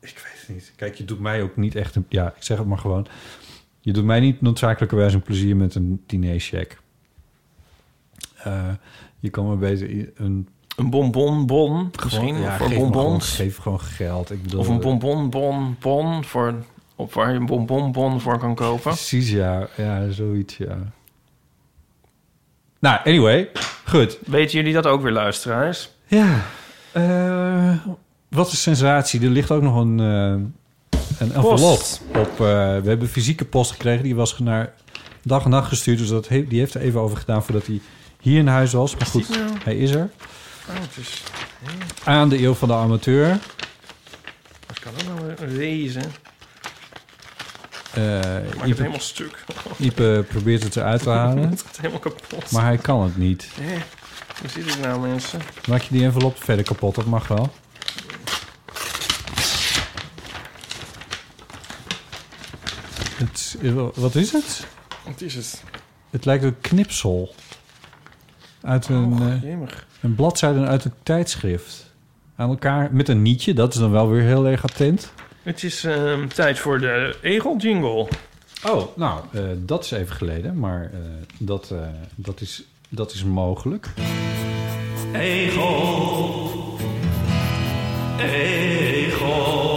Ik 0.00 0.18
weet 0.24 0.40
het 0.40 0.48
niet. 0.48 0.72
Kijk, 0.76 0.94
je 0.94 1.04
doet 1.04 1.20
mij 1.20 1.42
ook 1.42 1.56
niet 1.56 1.74
echt... 1.74 1.94
Een, 1.94 2.06
ja, 2.08 2.32
ik 2.36 2.42
zeg 2.42 2.58
het 2.58 2.66
maar 2.66 2.78
gewoon. 2.78 3.06
Je 3.80 3.92
doet 3.92 4.04
mij 4.04 4.20
niet 4.20 4.40
noodzakelijkerwijs 4.40 5.14
een 5.14 5.22
plezier 5.22 5.56
met 5.56 5.74
een 5.74 6.02
dinercheck. 6.06 6.78
Eh 8.44 8.68
je 9.18 9.30
kan 9.30 9.48
me 9.48 9.56
beter 9.56 10.10
een... 10.16 10.48
Een 10.76 10.90
bonbonbon 10.90 11.90
misschien, 12.02 12.28
gewoon- 12.28 12.40
ja, 12.42 12.56
voor 12.56 12.66
geef 12.66 12.76
me 12.78 12.84
gewoon- 12.84 12.90
bonbons. 13.02 13.34
geef 13.34 13.56
gewoon 13.56 13.80
geld. 13.80 14.30
Ik 14.30 14.42
bedoel, 14.42 14.60
Of 14.60 14.68
een 14.68 14.80
bonbonbonbon 14.80 16.24
voor, 16.24 16.54
op 16.96 17.12
waar 17.12 17.30
je 17.32 17.38
een 17.38 17.46
bonbonbon 17.46 18.20
voor 18.20 18.38
kan 18.38 18.54
kopen. 18.54 18.82
Precies, 18.82 19.30
ja. 19.30 19.68
Ja, 19.76 20.10
zoiets, 20.10 20.56
ja. 20.56 20.78
Nou, 22.78 22.98
anyway. 23.04 23.50
Goed. 23.84 24.18
Weten 24.26 24.56
jullie 24.58 24.72
dat 24.72 24.86
ook 24.86 25.02
weer, 25.02 25.12
luisteraars? 25.12 25.90
Ja. 26.06 26.40
eh, 26.92 27.76
wat 28.28 28.50
een 28.50 28.56
sensatie. 28.56 29.20
Er 29.22 29.28
ligt 29.28 29.50
ook 29.50 29.62
nog 29.62 29.76
een, 29.76 30.00
eh 30.00 30.32
een 31.18 31.32
envelop 31.32 31.80
op. 32.16 32.30
eh, 32.30 32.36
we 32.80 32.82
hebben 32.88 33.08
fysieke 33.08 33.44
post 33.44 33.70
gekregen. 33.70 34.02
Die 34.04 34.14
was 34.14 34.38
naar 34.38 34.72
dag 35.22 35.44
en 35.44 35.50
nacht 35.50 35.68
gestuurd. 35.68 35.98
Dus 35.98 36.08
dat 36.08 36.28
heeft, 36.28 36.50
die 36.50 36.58
heeft 36.58 36.74
er 36.74 36.80
even 36.80 37.00
over 37.00 37.16
gedaan 37.16 37.42
voordat 37.44 37.66
hij 37.66 37.80
hier 38.20 38.38
in 38.38 38.46
huis 38.46 38.72
was. 38.72 38.96
Maar 38.96 39.06
goed, 39.06 39.28
nou? 39.28 39.50
hij 39.64 39.76
is 39.76 39.90
er. 39.90 40.10
Oh, 40.68 40.74
het 40.74 40.96
is, 40.96 41.22
Aan 42.04 42.28
de 42.28 42.42
eeuw 42.42 42.54
van 42.54 42.68
de 42.68 42.74
amateur. 42.74 43.38
wat 44.66 44.78
kan 44.78 44.92
dat 44.96 45.04
nou 45.06 45.20
weer 45.26 45.56
wezen? 45.56 46.02
Eh 47.94 48.02
Maak 48.56 48.68
het 48.68 48.78
helemaal 48.78 49.00
stuk. 49.00 49.44
Ipe 49.78 50.24
probeert 50.28 50.62
het 50.62 50.76
eruit 50.76 51.02
te 51.02 51.10
halen. 51.10 51.50
Het 51.50 51.62
gaat 51.62 51.76
helemaal 51.76 51.98
kapot. 51.98 52.50
Maar 52.50 52.64
hij 52.64 52.78
kan 52.78 53.02
het 53.02 53.16
niet. 53.16 53.48
Eh, 53.58 53.66
hoe 54.40 54.48
zit 54.50 54.66
ik 54.74 54.78
nou, 54.80 55.00
mensen? 55.00 55.40
Maak 55.68 55.82
je 55.82 55.88
die 55.92 56.04
envelop 56.04 56.42
verder 56.44 56.64
kapot? 56.64 56.94
Dat 56.94 57.04
mag 57.06 57.28
wel. 57.28 57.52
Het, 63.16 63.56
wat 63.94 64.14
is 64.14 64.32
het? 64.32 64.66
Wat 65.04 65.20
is 65.20 65.34
het? 65.34 65.62
Het 66.10 66.24
lijkt 66.24 66.44
een 66.44 66.60
knipsel. 66.60 67.34
Uit 68.62 68.88
een, 68.88 69.12
Oh, 69.12 69.32
eh, 69.32 69.52
een 70.00 70.14
bladzijde 70.14 70.66
uit 70.66 70.84
een 70.84 70.92
tijdschrift. 71.02 71.94
Aan 72.36 72.48
elkaar 72.48 72.88
met 72.92 73.08
een 73.08 73.22
nietje. 73.22 73.54
Dat 73.54 73.74
is 73.74 73.80
dan 73.80 73.90
wel 73.90 74.08
weer 74.08 74.22
heel 74.22 74.46
erg 74.46 74.64
attent. 74.64 75.12
Het 75.42 75.62
is 75.62 75.84
ehm, 75.84 76.28
tijd 76.28 76.58
voor 76.58 76.78
de 76.78 77.16
egel-jingle. 77.22 78.08
Oh, 78.66 78.96
nou, 78.96 79.20
eh, 79.32 79.42
dat 79.56 79.84
is 79.84 79.90
even 79.90 80.14
geleden. 80.16 80.58
Maar 80.58 80.82
eh, 80.82 80.98
dat, 81.38 81.70
eh, 81.70 81.78
dat, 82.14 82.40
is, 82.40 82.62
dat 82.88 83.12
is 83.12 83.24
mogelijk. 83.24 83.88
Egel. 85.12 86.50
Egel. 88.18 89.68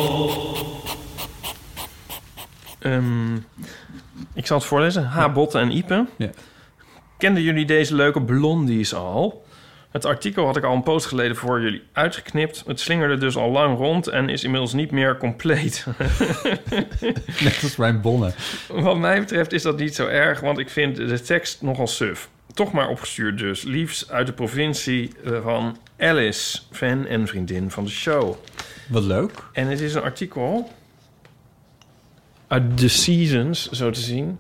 Ehm, 2.80 3.36
ik 4.34 4.46
zal 4.46 4.58
het 4.58 4.66
voorlezen. 4.66 5.06
H. 5.06 5.34
Botte 5.34 5.60
en 5.60 5.72
Ipe. 5.72 6.06
Ja. 6.18 6.30
Kenden 7.24 7.44
jullie 7.44 7.66
deze 7.66 7.96
leuke 7.96 8.22
blondies 8.22 8.94
al? 8.94 9.46
Het 9.92 10.06
artikel 10.06 10.46
had 10.46 10.58
ik 10.58 10.64
al 10.64 10.76
een 10.76 10.84
post 10.84 11.06
geleden 11.06 11.36
voor 11.36 11.62
jullie 11.62 11.84
uitgeknipt. 11.92 12.64
Het 12.68 12.80
slingerde 12.80 13.18
dus 13.18 13.36
al 13.36 13.50
lang 13.50 13.78
rond 13.78 14.08
en 14.08 14.30
is 14.30 14.44
inmiddels 14.44 14.74
niet 14.74 14.92
meer 14.92 15.18
compleet. 15.18 15.86
Net 17.44 17.60
als 17.62 17.76
mijn 17.76 18.02
bonnen. 18.02 18.34
Wat 18.68 18.98
mij 18.98 19.20
betreft 19.20 19.52
is 19.54 19.62
dat 19.62 19.78
niet 19.78 19.96
zo 19.96 20.08
erg, 20.08 20.40
want 20.40 20.58
ik 20.58 20.70
vind 20.70 20.96
de 20.96 21.22
tekst 21.22 21.62
nogal 21.62 21.88
suf. 21.88 22.30
Toch 22.54 22.72
maar 22.72 22.88
opgestuurd 22.88 23.38
dus. 23.38 23.62
Liefst 23.62 24.12
uit 24.12 24.28
de 24.28 24.34
provincie 24.34 25.12
eh, 25.26 25.42
van 25.42 25.78
Alice, 26.00 26.60
fan 26.72 27.06
en 27.06 27.28
vriendin 27.28 27.72
van 27.72 27.84
de 27.84 27.90
show. 27.90 28.36
Wat 28.88 29.04
leuk. 29.04 29.32
En 29.54 29.68
het 29.68 29.80
is 29.80 29.94
een 29.94 30.04
artikel 30.04 30.72
uit 32.48 32.78
The 32.78 32.90
Seasons, 32.90 33.70
zo 33.70 33.90
te 33.90 34.02
zien, 34.02 34.40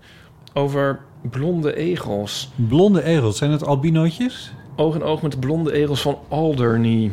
over 0.53 0.99
blonde 1.29 1.75
egels. 1.75 2.51
Blonde 2.55 3.03
egels. 3.03 3.37
Zijn 3.37 3.51
het 3.51 3.65
albinootjes? 3.65 4.53
Oog 4.75 4.95
in 4.95 5.03
oog 5.03 5.21
met 5.21 5.31
de 5.31 5.37
blonde 5.37 5.71
egels 5.71 6.01
van 6.01 6.19
Alderney. 6.27 7.11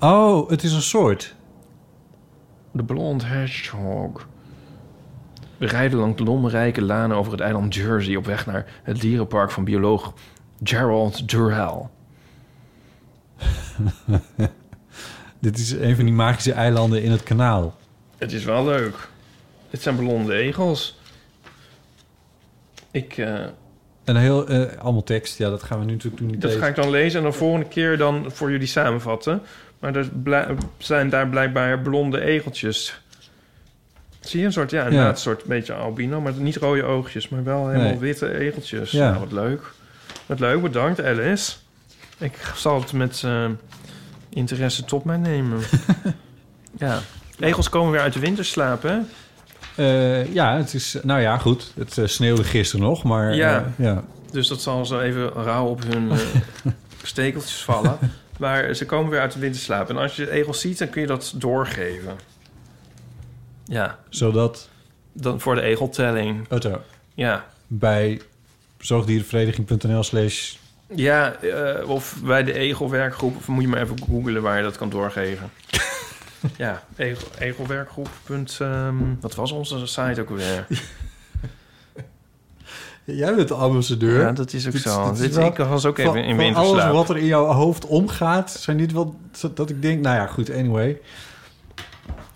Oh, 0.00 0.50
het 0.50 0.62
is 0.62 0.72
een 0.72 0.82
soort. 0.82 1.34
De 2.70 2.84
blond 2.84 3.26
hedgehog. 3.26 4.28
We 5.56 5.66
rijden 5.66 5.98
langs 5.98 6.16
de 6.16 6.24
lommerrijke 6.24 6.82
lanen 6.82 7.16
over 7.16 7.32
het 7.32 7.40
eiland 7.40 7.74
Jersey... 7.74 8.16
op 8.16 8.26
weg 8.26 8.46
naar 8.46 8.80
het 8.82 9.00
dierenpark 9.00 9.50
van 9.50 9.64
bioloog 9.64 10.12
Gerald 10.62 11.28
Durrell. 11.28 11.88
Dit 15.38 15.58
is 15.58 15.70
een 15.70 15.96
van 15.96 16.04
die 16.04 16.14
magische 16.14 16.52
eilanden 16.52 17.02
in 17.02 17.10
het 17.10 17.22
kanaal. 17.22 17.76
Het 18.18 18.32
is 18.32 18.44
wel 18.44 18.64
leuk. 18.64 19.08
Dit 19.70 19.82
zijn 19.82 19.96
blonde 19.96 20.34
egels. 20.34 20.98
Ik, 22.92 23.16
eh, 23.16 23.34
En 24.04 24.16
heel, 24.16 24.46
eh, 24.48 24.78
allemaal 24.78 25.02
tekst. 25.02 25.38
Ja, 25.38 25.50
dat 25.50 25.62
gaan 25.62 25.78
we 25.78 25.84
nu 25.84 25.92
natuurlijk 25.92 26.22
doen. 26.22 26.32
dat 26.32 26.42
lezen. 26.42 26.60
ga 26.60 26.66
ik 26.66 26.74
dan 26.74 26.90
lezen 26.90 27.20
en 27.20 27.26
de 27.26 27.32
volgende 27.32 27.66
keer 27.68 27.98
dan 27.98 28.24
voor 28.30 28.50
jullie 28.50 28.66
samenvatten. 28.66 29.42
Maar 29.78 29.96
er 29.96 30.08
zijn 30.78 31.08
daar 31.08 31.28
blijkbaar 31.28 31.78
blonde 31.78 32.20
egeltjes. 32.20 33.00
Zie 34.20 34.40
je 34.40 34.46
een 34.46 34.52
soort, 34.52 34.70
ja, 34.70 34.84
inderdaad, 34.84 35.14
een 35.14 35.20
soort 35.20 35.44
beetje 35.44 35.74
albino, 35.74 36.20
maar 36.20 36.32
niet 36.32 36.56
rode 36.56 36.82
oogjes, 36.82 37.28
maar 37.28 37.44
wel 37.44 37.68
helemaal 37.68 37.88
Nee. 37.90 37.98
witte 37.98 38.38
egeltjes. 38.38 38.90
Ja. 38.90 39.08
Nou, 39.08 39.20
wat 39.20 39.32
leuk. 39.32 39.60
Wat 40.26 40.40
leuk, 40.40 40.62
bedankt 40.62 41.02
Alice. 41.02 41.52
Ik 42.18 42.52
zal 42.54 42.80
het 42.80 42.92
met, 42.92 43.22
eh, 43.24 43.48
interesse 44.28 44.84
tot 44.84 45.04
mij 45.04 45.16
nemen. 45.16 45.60
ja. 46.78 46.98
Egels 47.38 47.68
komen 47.68 47.92
weer 47.92 48.00
uit 48.00 48.12
de 48.12 48.20
winterslaap, 48.20 48.82
hè? 48.82 48.98
Eh, 49.74 50.32
ja, 50.32 50.56
het 50.56 50.74
is... 50.74 50.96
Nou 51.02 51.20
ja, 51.20 51.38
goed. 51.38 51.72
Het 51.76 51.98
eh, 51.98 52.06
sneeuwde 52.06 52.44
gisteren 52.44 52.86
nog, 52.86 53.02
maar... 53.02 53.34
Ja. 53.34 53.56
eh, 53.56 53.84
ja. 53.84 54.04
Dus 54.30 54.48
dat 54.48 54.60
zal 54.60 54.86
zo 54.86 55.00
even 55.00 55.28
rauw 55.28 55.66
op 55.66 55.82
hun 55.82 56.12
stekeltjes 57.02 57.62
vallen. 57.62 57.98
Maar 58.38 58.74
ze 58.74 58.86
komen 58.86 59.10
weer 59.10 59.20
uit 59.20 59.32
de 59.32 59.38
winterslaap. 59.38 59.90
En 59.90 59.96
als 59.96 60.16
je 60.16 60.30
egels 60.30 60.60
ziet, 60.60 60.78
dan 60.78 60.88
kun 60.88 61.00
je 61.00 61.06
dat 61.06 61.32
doorgeven. 61.36 62.16
Ja, 63.64 63.98
Zodat... 64.08 64.68
dan 65.12 65.40
voor 65.40 65.54
de 65.54 65.60
egeltelling. 65.60 66.46
Oh, 66.50 66.60
zo. 66.60 66.82
Ja, 67.14 67.46
bij 67.66 68.20
zoogdierenvereniging.nl 68.78 70.02
slash... 70.02 70.54
ja 70.94 71.36
of 71.86 72.16
bij 72.24 72.44
de 72.44 72.52
egelwerkgroep. 72.52 73.36
Of 73.36 73.48
moet 73.48 73.62
je 73.62 73.68
maar 73.68 73.82
even 73.82 73.98
googlen 73.98 74.42
waar 74.42 74.56
je 74.56 74.62
dat 74.62 74.76
kan 74.76 74.90
doorgeven. 74.90 75.50
ja, 76.56 76.82
egel, 76.96 77.28
egelwerkgroep. 77.38 78.08
punt, 78.24 78.58
ehm, 78.60 78.96
wat 79.20 79.34
was 79.34 79.52
onze 79.52 79.86
site 79.86 80.20
ook 80.20 80.28
weer? 80.30 80.66
Jij 83.04 83.34
bent 83.34 83.48
de 83.48 83.54
ambassadeur. 83.54 84.20
Ja, 84.20 84.32
dat 84.32 84.52
is 84.52 84.66
ook 84.66 84.72
Dit- 84.72 84.82
zo. 84.82 85.12
dit 85.12 85.30
is 85.30 85.36
wel- 85.36 85.46
ik 85.46 85.56
was 85.56 85.86
ook 85.86 85.98
even 85.98 86.12
Van- 86.12 86.22
in 86.22 86.36
van 86.52 86.54
alles 86.64 86.84
wat 86.84 87.08
er 87.10 87.16
in 87.16 87.26
jouw 87.26 87.44
hoofd 87.46 87.86
omgaat, 87.86 88.50
zijn 88.50 88.76
dit 88.76 88.92
wel 88.92 89.16
dat 89.54 89.70
ik 89.70 89.82
denk, 89.82 90.02
nou 90.02 90.16
ja, 90.16 90.26
goed, 90.26 90.50
anyway. 90.50 91.00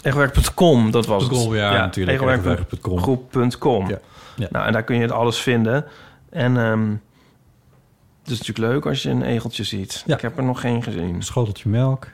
Egelwerk.com, 0.03 0.91
dat 0.91 1.07
was 1.07 1.23
het. 1.23 1.33
.com, 1.33 1.55
ja, 1.55 1.73
natuurlijk, 1.73 2.17
egelwerk.com. 2.23 2.99
Egelwerk.com. 2.99 3.89
Ja, 3.89 3.99
ja. 4.37 4.49
Nou, 4.51 4.67
en 4.67 4.73
daar 4.73 4.85
kun 4.85 4.97
je 4.97 5.03
het 5.03 5.13
alles 5.13 5.39
vinden. 5.39 5.85
En 6.31 6.57
ehm 6.57 6.91
het 8.23 8.35
is 8.35 8.39
natuurlijk 8.39 8.73
leuk 8.75 8.87
als 8.87 9.03
je 9.03 9.11
een 9.11 9.23
egeltje 9.23 9.65
ziet. 9.65 10.03
Ja. 10.07 10.15
Ik 10.15 10.21
heb 10.21 10.37
er 10.37 10.45
nog 10.45 10.61
geen 10.61 10.83
gezien. 10.83 11.15
Een 11.15 11.23
schoteltje 11.23 11.69
melk. 11.69 12.07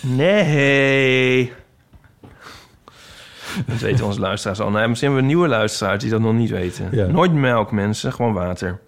Nee. 0.00 1.52
Dat 3.66 3.78
weten 3.78 4.04
onze 4.04 4.20
luisteraars 4.20 4.60
al. 4.60 4.70
Nou, 4.70 4.88
misschien 4.88 5.10
hebben 5.10 5.28
we 5.28 5.34
nieuwe 5.34 5.48
luisteraars 5.48 6.02
die 6.02 6.10
dat 6.10 6.20
nog 6.20 6.34
niet 6.34 6.50
weten. 6.50 6.88
Ja. 6.92 7.06
Nooit 7.06 7.32
melk, 7.32 7.72
mensen. 7.72 8.12
Gewoon 8.12 8.32
water. 8.32 8.80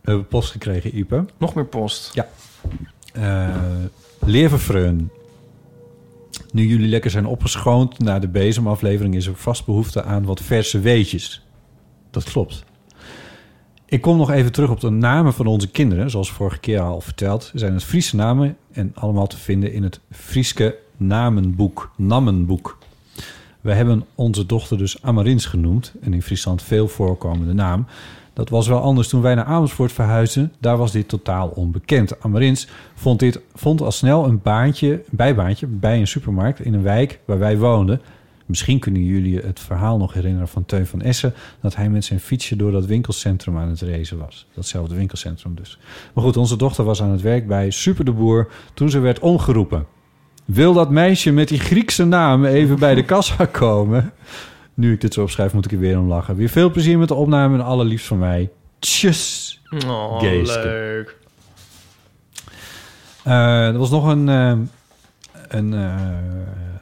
We 0.00 0.10
hebben 0.10 0.26
post 0.26 0.50
gekregen, 0.50 0.98
Ipe. 0.98 1.24
Nog 1.38 1.54
meer 1.54 1.66
post. 1.66 2.22
Eh 3.12 3.56
Leverfreun. 4.26 5.10
Nu 6.52 6.66
jullie 6.66 6.88
lekker 6.88 7.10
zijn 7.10 7.26
opgeschoond 7.26 7.98
na 7.98 8.18
de 8.18 8.28
bezemaflevering... 8.28 9.14
is 9.14 9.26
er 9.26 9.36
vast 9.36 9.64
behoefte 9.64 10.02
aan 10.02 10.24
wat 10.24 10.40
verse 10.40 10.80
weetjes. 10.80 11.46
Dat 12.10 12.24
klopt. 12.24 12.64
Ik 13.92 14.00
kom 14.00 14.16
nog 14.16 14.30
even 14.30 14.52
terug 14.52 14.70
op 14.70 14.80
de 14.80 14.90
namen 14.90 15.32
van 15.32 15.46
onze 15.46 15.68
kinderen. 15.68 16.10
Zoals 16.10 16.32
vorige 16.32 16.58
keer 16.58 16.80
al 16.80 17.00
verteld, 17.00 17.50
zijn 17.54 17.72
het 17.72 17.84
Friese 17.84 18.16
namen... 18.16 18.56
en 18.72 18.92
allemaal 18.94 19.26
te 19.26 19.36
vinden 19.36 19.72
in 19.72 19.82
het 19.82 20.00
Frieske 20.10 20.76
namenboek, 20.96 21.90
Nammenboek. 21.96 22.78
We 23.60 23.72
hebben 23.72 24.04
onze 24.14 24.46
dochter 24.46 24.78
dus 24.78 25.02
Amarins 25.02 25.46
genoemd... 25.46 25.92
een 26.00 26.14
in 26.14 26.22
Friesland 26.22 26.62
veel 26.62 26.88
voorkomende 26.88 27.52
naam... 27.52 27.86
Dat 28.32 28.48
was 28.48 28.68
wel 28.68 28.80
anders 28.80 29.08
toen 29.08 29.22
wij 29.22 29.34
naar 29.34 29.44
Amersfoort 29.44 29.92
verhuisden. 29.92 30.52
Daar 30.58 30.76
was 30.76 30.92
dit 30.92 31.08
totaal 31.08 31.48
onbekend. 31.48 32.20
Amarins 32.20 32.68
vond, 32.94 33.20
dit, 33.20 33.40
vond 33.54 33.80
al 33.80 33.92
snel 33.92 34.24
een 34.24 34.40
baantje, 34.42 35.02
bijbaantje 35.10 35.66
bij 35.66 35.98
een 35.98 36.06
supermarkt 36.06 36.60
in 36.60 36.74
een 36.74 36.82
wijk 36.82 37.20
waar 37.24 37.38
wij 37.38 37.58
woonden. 37.58 38.00
Misschien 38.52 38.78
kunnen 38.78 39.04
jullie 39.04 39.38
het 39.38 39.60
verhaal 39.60 39.98
nog 39.98 40.12
herinneren 40.12 40.48
van 40.48 40.64
Teun 40.64 40.86
van 40.86 41.02
Essen... 41.02 41.34
dat 41.60 41.76
hij 41.76 41.88
met 41.90 42.04
zijn 42.04 42.20
fietsje 42.20 42.56
door 42.56 42.72
dat 42.72 42.86
winkelcentrum 42.86 43.58
aan 43.58 43.68
het 43.68 43.80
racen 43.80 44.18
was. 44.18 44.46
Datzelfde 44.54 44.94
winkelcentrum 44.94 45.54
dus. 45.54 45.78
Maar 46.14 46.24
goed, 46.24 46.36
onze 46.36 46.56
dochter 46.56 46.84
was 46.84 47.02
aan 47.02 47.10
het 47.10 47.20
werk 47.20 47.46
bij 47.46 47.70
Super 47.70 48.04
de 48.04 48.12
Boer... 48.12 48.50
toen 48.74 48.90
ze 48.90 48.98
werd 48.98 49.18
omgeroepen. 49.18 49.86
Wil 50.44 50.72
dat 50.72 50.90
meisje 50.90 51.30
met 51.30 51.48
die 51.48 51.58
Griekse 51.58 52.04
naam 52.04 52.44
even 52.44 52.78
bij 52.78 52.94
de 52.94 53.04
kassa 53.04 53.46
komen? 53.62 54.12
Nu 54.74 54.92
ik 54.92 55.00
dit 55.00 55.14
zo 55.14 55.22
opschrijf, 55.22 55.52
moet 55.52 55.64
ik 55.64 55.72
er 55.72 55.78
weer 55.78 55.98
om 55.98 56.08
lachen. 56.08 56.36
Weer 56.36 56.48
veel 56.48 56.70
plezier 56.70 56.98
met 56.98 57.08
de 57.08 57.14
opname 57.14 57.58
en 57.58 57.64
allerliefst 57.64 58.06
van 58.06 58.18
mij. 58.18 58.50
Tjus! 58.78 59.60
Oh, 59.86 60.20
Geeske. 60.20 60.62
leuk. 60.62 61.16
Eh, 63.24 63.66
er 63.66 63.78
was 63.78 63.90
nog 63.90 64.06
een, 64.06 64.28
eh, 64.28 64.54
een 65.48 65.74
eh, 65.74 65.94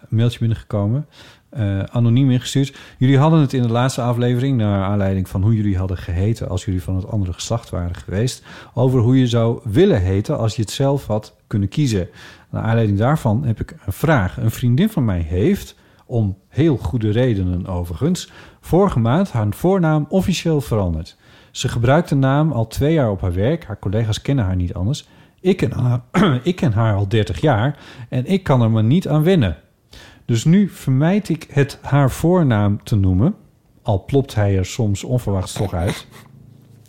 mailtje 0.09 0.39
binnengekomen. 0.39 1.07
Eh, 1.51 1.82
anoniem 1.82 2.30
ingestuurd. 2.30 2.76
Jullie 2.98 3.18
hadden 3.18 3.40
het 3.40 3.53
in 3.53 3.62
de 3.62 3.68
laatste 3.68 4.03
aflevering... 4.03 4.57
naar 4.57 4.84
aanleiding 4.84 5.28
van 5.28 5.42
hoe 5.42 5.55
jullie 5.55 5.78
hadden 5.78 5.96
geheten... 5.96 6.48
als 6.48 6.64
jullie 6.64 6.82
van 6.82 6.96
het 6.96 7.11
andere 7.11 7.32
geslacht 7.32 7.70
waren 7.70 7.94
geweest... 7.94 8.44
over 8.74 9.01
hoe 9.01 9.18
je 9.18 9.26
zou 9.26 9.61
willen 9.64 10.01
heten 10.01 10.38
als 10.38 10.57
je 10.57 10.62
het 10.62 10.70
zelf 10.70 11.07
had 11.07 11.36
kunnen 11.46 11.68
kiezen. 11.68 12.09
Naar 12.51 12.62
aanleiding 12.62 12.98
daarvan 12.98 13.44
heb 13.44 13.61
ik 13.61 13.74
een 13.86 13.92
vraag. 13.92 14.36
Een 14.36 14.51
vriendin 14.51 14.88
van 14.88 15.05
mij 15.05 15.20
heeft, 15.20 15.76
om 16.07 16.36
heel 16.48 16.76
goede 16.76 17.11
redenen 17.11 17.66
overigens... 17.66 18.30
vorige 18.61 18.98
maand 18.98 19.32
haar 19.32 19.46
voornaam 19.51 20.07
officieel 20.09 20.61
veranderd. 20.61 21.16
Ze 21.51 21.68
gebruikt 21.68 22.09
de 22.09 22.14
naam 22.14 22.53
al 22.53 22.66
twee 22.66 22.92
jaar 22.92 23.11
op 23.11 23.20
haar 23.20 23.34
werk. 23.34 23.64
Haar 23.64 23.78
collega's 23.78 24.22
kennen 24.22 24.44
haar 24.44 24.57
niet 24.57 24.74
anders... 24.74 25.09
Ik 25.40 25.57
ken, 25.57 25.72
haar, 25.72 26.01
ik 26.42 26.57
ken 26.57 26.72
haar 26.72 26.94
al 26.94 27.09
30 27.09 27.40
jaar 27.40 27.78
en 28.09 28.26
ik 28.26 28.42
kan 28.42 28.62
er 28.62 28.70
maar 28.70 28.84
niet 28.84 29.09
aan 29.09 29.22
wennen. 29.22 29.57
Dus 30.31 30.45
nu 30.45 30.68
vermijd 30.68 31.28
ik 31.28 31.47
het 31.51 31.78
haar 31.83 32.11
voornaam 32.11 32.83
te 32.83 32.97
noemen, 32.97 33.35
al 33.83 34.05
plopt 34.05 34.35
hij 34.35 34.59
er 34.59 34.66
soms 34.66 35.05
onverwachts 35.05 35.53
toch 35.53 35.74
uit. 35.74 36.07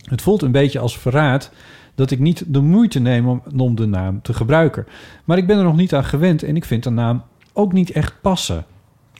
Het 0.02 0.22
voelt 0.22 0.42
een 0.42 0.52
beetje 0.52 0.80
als 0.80 0.98
verraad 0.98 1.52
dat 1.96 2.12
ik 2.12 2.20
niet 2.20 2.44
de 2.54 2.60
moeite 2.60 3.00
neem 3.00 3.42
om, 3.58 3.76
de 3.76 3.86
naam 3.86 4.22
te 4.22 4.34
gebruiken. 4.34 4.86
Maar 5.26 5.38
ik 5.38 5.48
ben 5.48 5.58
er 5.58 5.64
nog 5.64 5.76
niet 5.76 5.94
aan 5.94 6.04
gewend 6.04 6.44
en 6.44 6.56
ik 6.56 6.66
vind 6.66 6.84
de 6.84 6.90
naam 6.90 7.24
ook 7.54 7.74
niet 7.74 7.92
echt 7.92 8.22
passen. 8.22 8.66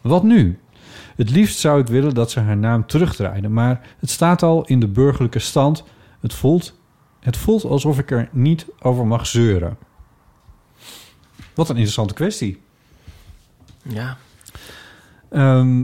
Wat 0.02 0.24
nu? 0.24 0.60
Het 1.16 1.30
liefst 1.30 1.60
zou 1.60 1.80
ik 1.80 1.88
willen 1.88 2.14
dat 2.14 2.32
ze 2.32 2.40
haar 2.40 2.58
naam 2.58 2.86
terugdraaide, 2.86 3.50
maar 3.50 3.96
het 4.00 4.10
staat 4.10 4.44
al 4.44 4.66
in 4.66 4.80
de 4.80 4.88
burgerlijke 4.88 5.40
stand. 5.40 5.84
Het 6.20 6.34
voelt 6.34 6.80
het 7.20 7.38
voelt 7.38 7.66
alsof 7.66 8.00
ik 8.00 8.12
er 8.12 8.30
niet 8.32 8.66
over 8.82 9.08
mag 9.08 9.28
zeuren. 9.28 9.78
Wat 11.54 11.70
een 11.70 11.76
interessante 11.76 12.14
kwestie. 12.14 12.62
Ja. 13.84 14.18
Ehm, 15.30 15.84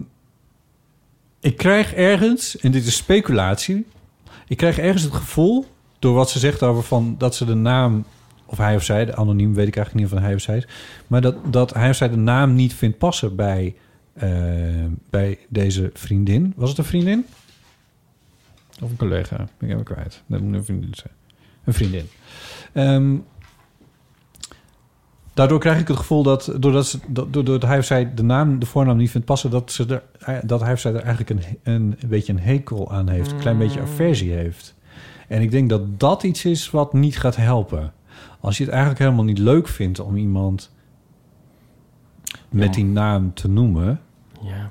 ik 1.40 1.58
krijg 1.58 1.94
ergens, 1.94 2.58
en 2.58 2.72
dit 2.72 2.86
is 2.86 2.96
speculatie... 2.96 3.86
ik 4.48 4.58
krijg 4.58 4.78
ergens 4.78 5.04
het 5.04 5.14
gevoel, 5.14 5.66
door 6.00 6.14
wat 6.14 6.30
ze 6.30 6.40
zegt 6.40 6.64
over 6.64 6.84
van... 6.84 7.16
dat 7.18 7.36
ze 7.36 7.46
de 7.46 7.56
naam, 7.56 8.06
of 8.46 8.58
hij 8.58 8.76
of 8.76 8.84
zij, 8.84 9.06
de 9.06 9.16
anoniem 9.16 9.54
weet 9.54 9.68
ik 9.68 9.76
eigenlijk 9.76 10.06
niet 10.06 10.18
of 10.18 10.24
hij 10.24 10.34
of 10.34 10.42
zij 10.42 10.58
is... 10.58 10.68
maar 11.08 11.22
dat, 11.22 11.54
dat 11.54 11.74
hij 11.74 11.90
of 11.90 11.96
zij 11.96 12.10
de 12.10 12.18
naam 12.18 12.56
niet 12.56 12.74
vindt 12.74 12.98
passen 12.98 13.36
bij, 13.36 13.76
eh, 14.14 14.30
bij 15.10 15.40
deze 15.50 15.90
vriendin. 15.94 16.54
Was 16.56 16.70
het 16.70 16.78
een 16.78 16.84
vriendin? 16.84 17.26
Of 18.82 18.90
een 18.90 18.98
collega? 18.98 19.48
Ik 19.60 19.70
even 19.70 19.84
kwijt. 19.84 20.24
Dat 20.26 20.42
moet 20.42 20.54
een 20.54 20.66
vriendin 20.66 20.96
zijn. 20.96 21.14
Een 21.64 21.74
vriendin. 21.74 22.10
Ehm, 22.74 23.16
daardoor 25.38 25.60
krijg 25.60 25.80
ik 25.80 25.88
het 25.88 25.98
gevoel 25.98 26.24
dat 26.24 26.52
doordat, 26.60 26.86
ze, 26.88 27.00
dat, 27.08 27.34
doordat 27.34 27.62
hij 27.62 27.78
of 27.78 27.86
zij 27.86 28.14
de 28.14 28.24
naam, 28.24 28.60
de 28.60 28.66
voornaam 28.66 28.98
niet 28.98 29.12
vindt 29.12 29.28
passen, 29.28 29.50
dat, 29.50 29.72
ze 29.72 30.02
er, 30.26 30.44
dat 30.46 30.62
hij 30.62 30.74
of 30.74 30.80
zij 30.80 30.94
er 30.94 31.04
eigenlijk 31.04 31.30
een, 31.30 31.58
een, 31.64 31.96
een 32.00 32.10
beetje 32.10 32.34
een 32.34 32.40
hekel 32.40 32.92
aan 32.92 33.10
heeft, 33.10 33.32
een 33.32 33.40
klein 33.40 33.58
beetje 33.58 33.82
aversie 33.82 34.32
heeft. 34.32 34.76
En 35.28 35.42
ik 35.42 35.52
denk 35.52 35.70
dat 35.70 36.00
dat 36.00 36.24
iets 36.24 36.46
is 36.46 36.72
wat 36.72 36.94
niet 36.94 37.20
gaat 37.20 37.36
helpen. 37.36 37.94
Als 38.40 38.58
je 38.58 38.64
het 38.64 38.72
eigenlijk 38.72 39.02
helemaal 39.02 39.24
niet 39.24 39.38
leuk 39.38 39.68
vindt 39.68 40.00
om 40.00 40.16
iemand 40.16 40.72
met 42.50 42.74
die 42.74 42.86
naam 42.86 43.34
te 43.34 43.50
noemen, 43.50 44.02
Ja. 44.42 44.70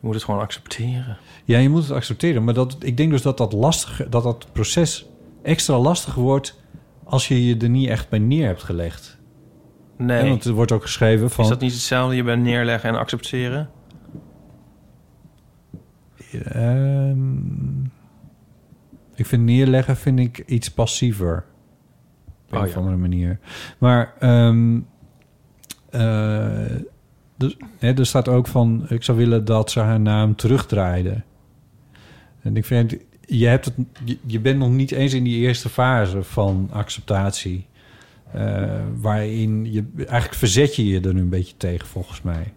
Je 0.00 0.06
moet 0.06 0.14
het 0.14 0.24
gewoon 0.24 0.40
accepteren. 0.40 1.18
ja, 1.44 1.58
je 1.58 1.68
moet 1.68 1.82
het 1.82 1.90
accepteren. 1.90 2.44
Maar 2.44 2.54
dat, 2.54 2.76
ik 2.78 2.96
denk 2.96 3.10
dus 3.10 3.22
dat 3.22 3.38
dat, 3.38 3.52
lastig, 3.52 4.08
dat 4.08 4.22
dat 4.22 4.46
proces 4.52 5.06
extra 5.42 5.78
lastig 5.78 6.14
wordt 6.14 6.58
als 7.04 7.28
je 7.28 7.46
je 7.46 7.56
er 7.56 7.68
niet 7.68 7.88
echt 7.88 8.08
bij 8.08 8.18
neer 8.18 8.46
hebt 8.46 8.62
gelegd. 8.62 9.18
Nee. 10.00 10.28
Want 10.28 10.44
er 10.44 10.52
wordt 10.52 10.72
ook 10.72 10.82
geschreven 10.82 11.30
van... 11.30 11.44
Is 11.44 11.50
dat 11.50 11.60
niet 11.60 11.72
hetzelfde? 11.72 12.16
Je 12.16 12.22
bent 12.22 12.42
neerleggen 12.42 12.88
en 12.88 12.98
accepteren? 12.98 13.70
Ehm, 16.44 17.84
ik 19.14 19.26
vind 19.26 19.42
neerleggen 19.42 19.96
vind 19.96 20.18
ik 20.18 20.38
iets 20.38 20.70
passiever. 20.70 21.44
Op 22.46 22.52
een 22.52 22.60
Oh, 22.60 22.68
ja. 22.68 22.74
andere 22.74 22.96
manier. 22.96 23.38
Maar 23.78 24.14
ehm, 24.18 24.80
eh, 25.90 26.76
dus, 27.36 27.56
hè, 27.78 27.92
er 27.92 28.06
staat 28.06 28.28
ook 28.28 28.46
van... 28.46 28.86
ik 28.88 29.02
zou 29.02 29.18
willen 29.18 29.44
dat 29.44 29.70
ze 29.70 29.80
haar 29.80 30.00
naam 30.00 30.36
terugdraaide. 30.36 31.22
En 32.42 32.56
ik 32.56 32.64
vind... 32.64 32.96
Je, 33.26 33.46
hebt 33.46 33.64
het, 33.64 33.74
je, 34.04 34.18
je 34.26 34.40
bent 34.40 34.58
nog 34.58 34.70
niet 34.70 34.90
eens 34.90 35.12
in 35.12 35.24
die 35.24 35.38
eerste 35.38 35.68
fase 35.68 36.22
van 36.22 36.68
acceptatie. 36.72 37.66
Eh, 38.32 38.64
waarin 39.00 39.72
je... 39.72 39.84
Eigenlijk 39.96 40.34
verzet 40.34 40.76
je 40.76 40.86
je 40.86 41.00
er 41.00 41.16
een 41.16 41.28
beetje 41.28 41.56
tegen, 41.56 41.86
volgens 41.86 42.22
mij. 42.22 42.52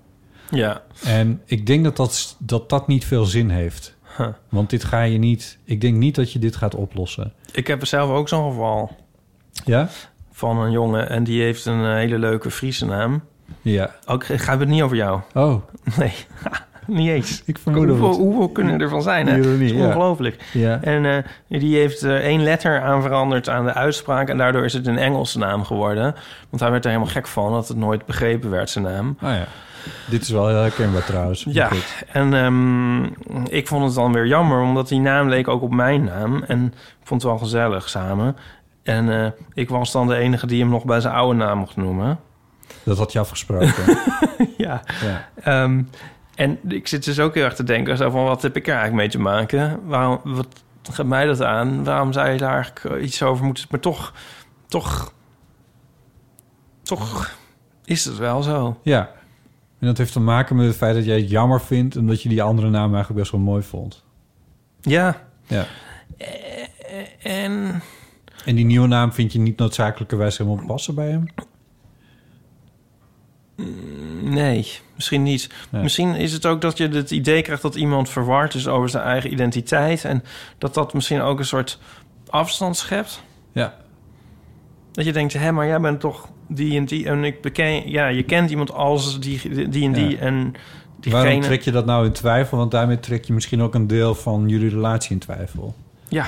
Ja. 0.50 0.82
En 1.04 1.42
ik 1.46 1.66
denk 1.66 1.84
dat 1.84 1.98
dat, 1.98 2.36
dat 2.40 2.70
dat 2.70 2.88
niet 2.88 3.06
veel 3.06 3.26
zin 3.26 3.50
heeft. 3.50 3.96
Huh. 4.18 4.28
Want 4.50 4.70
dit 4.70 4.84
ga 4.84 5.02
je 5.02 5.18
niet... 5.18 5.58
Ik 5.64 5.82
denk 5.82 5.98
niet 5.98 6.16
dat 6.16 6.32
je 6.32 6.40
dit 6.40 6.56
gaat 6.56 6.76
oplossen. 6.76 7.34
Ik 7.52 7.68
heb 7.68 7.86
zelf 7.86 8.10
ook 8.10 8.30
zo'n 8.30 8.52
geval. 8.52 8.96
Ja? 9.66 9.90
van 10.34 10.60
een 10.60 10.72
jongen 10.72 11.10
en 11.10 11.24
die 11.24 11.42
heeft 11.42 11.66
een 11.66 11.84
eh, 11.84 11.94
hele 11.94 12.20
leuke 12.20 12.52
Friese 12.52 12.86
naam. 12.86 13.24
Ja. 13.62 13.96
Ook 14.06 14.26
gaat 14.26 14.60
het 14.60 14.70
niet 14.70 14.82
over 14.82 14.98
jou? 14.98 15.22
Oh, 15.34 15.64
Nee, 15.98 16.14
niet 16.88 17.10
eens. 17.10 17.44
ik 17.46 17.58
vermoed 17.58 17.88
Hoeveel, 17.88 18.08
het. 18.08 18.18
hoeveel 18.18 18.50
kunnen 18.50 18.82
er 18.82 18.90
van 18.90 19.02
zijn? 19.02 19.28
Hè? 19.28 19.38
Ironie, 19.38 19.76
ja. 19.76 19.86
ongelooflijk. 19.86 20.44
Ja. 20.54 20.80
En 20.82 21.06
eh, 21.06 21.60
die 21.60 21.78
heeft 21.78 22.02
er 22.02 22.22
één 22.22 22.44
letter 22.44 22.82
aan 22.82 23.02
veranderd 23.02 23.50
aan 23.50 23.66
de 23.66 23.74
uitspraak. 23.74 24.30
En 24.30 24.38
daardoor 24.38 24.66
is 24.66 24.74
het 24.74 24.88
een 24.88 24.98
Engelse 24.98 25.38
naam 25.38 25.64
geworden. 25.64 26.16
Want 26.50 26.62
hij 26.62 26.72
werd 26.72 26.84
er 26.86 26.92
helemaal 26.92 27.14
gek 27.14 27.28
van 27.28 27.52
dat 27.52 27.68
het 27.68 27.78
nooit 27.78 28.06
begrepen 28.06 28.50
werd, 28.50 28.70
zijn 28.70 28.86
naam. 28.86 29.18
Oh 29.22 29.30
ja. 29.30 29.46
Dit 30.10 30.22
is 30.22 30.30
wel 30.30 30.48
heel 30.48 30.58
herkenbaar 30.58 31.04
trouwens. 31.06 31.46
Ja, 31.50 31.68
Goed. 31.68 32.04
en 32.12 32.34
ehm, 32.34 33.04
ik 33.56 33.68
vond 33.68 33.86
het 33.86 33.96
dan 33.96 34.14
weer 34.14 34.28
jammer, 34.28 34.62
omdat 34.62 34.88
die 34.88 35.00
naam 35.00 35.30
leek 35.30 35.48
ook 35.48 35.62
op 35.62 35.74
mijn 35.74 36.04
naam. 36.04 36.44
En 36.44 36.66
ik 37.02 37.08
vond 37.08 37.22
het 37.22 37.32
wel 37.32 37.40
gezellig 37.40 37.90
samen. 37.90 38.36
En 38.84 39.24
eh, 39.24 39.32
ik 39.54 39.70
was 39.70 39.92
dan 39.92 40.08
de 40.08 40.16
enige 40.16 40.48
die 40.48 40.60
hem 40.62 40.70
nog 40.70 40.86
bij 40.86 41.00
zijn 41.00 41.14
oude 41.14 41.38
naam 41.38 41.58
mocht 41.58 41.76
noemen. 41.76 42.20
Dat 42.84 42.98
had 42.98 43.12
je 43.12 43.20
afgesproken. 43.20 43.84
ja. 44.58 44.82
ja. 45.02 45.30
Ehm, 45.44 45.82
en 46.36 46.60
ik 46.68 46.88
zit 46.88 47.04
dus 47.04 47.20
ook 47.20 47.34
heel 47.34 47.44
erg 47.44 47.56
te 47.56 47.64
denken: 47.64 47.98
zo 47.98 48.10
van, 48.10 48.24
wat 48.24 48.42
heb 48.42 48.56
ik 48.56 48.68
er 48.68 48.74
eigenlijk 48.74 49.02
mee 49.02 49.10
te 49.10 49.20
maken? 49.20 49.88
Waarom, 49.88 50.20
wat 50.24 50.62
gaat 50.92 51.06
mij 51.06 51.26
dat 51.26 51.42
aan? 51.42 51.84
Waarom 51.84 52.14
zou 52.14 52.30
je 52.30 52.38
daar 52.38 52.54
eigenlijk 52.54 53.02
iets 53.04 53.24
over 53.24 53.46
moeten? 53.46 53.66
Maar 53.70 53.80
toch, 53.80 54.14
toch, 54.68 55.14
toch 56.84 57.36
is 57.86 58.06
het 58.06 58.18
wel 58.18 58.42
zo. 58.42 58.80
ja. 58.82 59.12
En 59.80 59.90
dat 59.90 59.98
heeft 59.98 60.14
te 60.14 60.20
maken 60.20 60.56
met 60.56 60.66
het 60.66 60.76
feit 60.76 60.96
dat 60.96 61.06
jij 61.06 61.18
het 61.18 61.30
jammer 61.30 61.62
vindt... 61.62 61.96
en 61.96 62.06
dat 62.08 62.22
je 62.22 62.30
die 62.30 62.44
andere 62.44 62.70
naam 62.70 62.94
eigenlijk 62.94 63.20
best 63.20 63.32
wel 63.32 63.42
mooi 63.42 63.64
vond. 63.64 64.04
Ja. 64.82 65.22
Ja. 65.48 65.66
En 67.24 67.82
En 68.46 68.56
die 68.56 68.66
nieuwe 68.66 68.88
naam 68.88 69.14
vind 69.14 69.34
je 69.34 69.40
niet 69.40 69.58
noodzakelijkerwijs 69.58 70.38
helemaal 70.38 70.66
passen 70.66 70.96
bij 70.96 71.10
hem? 71.10 71.26
Nee, 74.22 74.68
misschien 74.96 75.24
niet. 75.24 75.50
Misschien 75.72 76.16
is 76.16 76.34
het 76.34 76.46
ook 76.46 76.62
dat 76.62 76.78
je 76.78 76.88
het 76.88 77.12
idee 77.12 77.42
krijgt 77.42 77.62
dat 77.62 77.76
iemand 77.76 78.10
verward 78.10 78.54
is 78.54 78.68
over 78.68 78.90
zijn 78.90 79.04
eigen 79.04 79.32
identiteit. 79.32 80.06
En 80.06 80.24
dat 80.58 80.74
dat 80.74 80.94
misschien 80.94 81.22
ook 81.22 81.40
een 81.40 81.46
soort 81.46 81.80
afstand 82.30 82.78
schept. 82.78 83.24
Ja. 83.52 83.74
Dat 84.92 85.06
je 85.06 85.14
denkt, 85.14 85.34
hé, 85.34 85.52
maar 85.52 85.68
jij 85.68 85.80
bent 85.80 86.00
toch 86.00 86.28
die 86.48 86.78
en 86.78 86.86
die. 86.86 87.08
En 87.08 87.24
ik 87.24 87.42
beken, 87.42 87.90
ja, 87.90 88.08
je 88.08 88.24
kent 88.24 88.50
iemand 88.50 88.72
als 88.72 89.20
die, 89.20 89.70
die 89.70 89.86
en 89.86 89.92
die. 89.94 90.10
Ja. 90.10 90.18
En 90.18 90.54
Waarom 91.12 91.30
diegene. 91.30 91.46
trek 91.46 91.62
je 91.62 91.72
dat 91.72 91.86
nou 91.86 92.06
in 92.06 92.12
twijfel? 92.12 92.58
Want 92.58 92.72
daarmee 92.72 93.00
trek 93.00 93.26
je 93.26 93.34
misschien 93.34 93.62
ook 93.62 93.76
een 93.76 93.88
deel 93.88 94.16
van 94.16 94.48
jullie 94.50 94.70
relatie 94.70 95.12
in 95.12 95.20
twijfel. 95.20 95.76
Ja, 96.08 96.26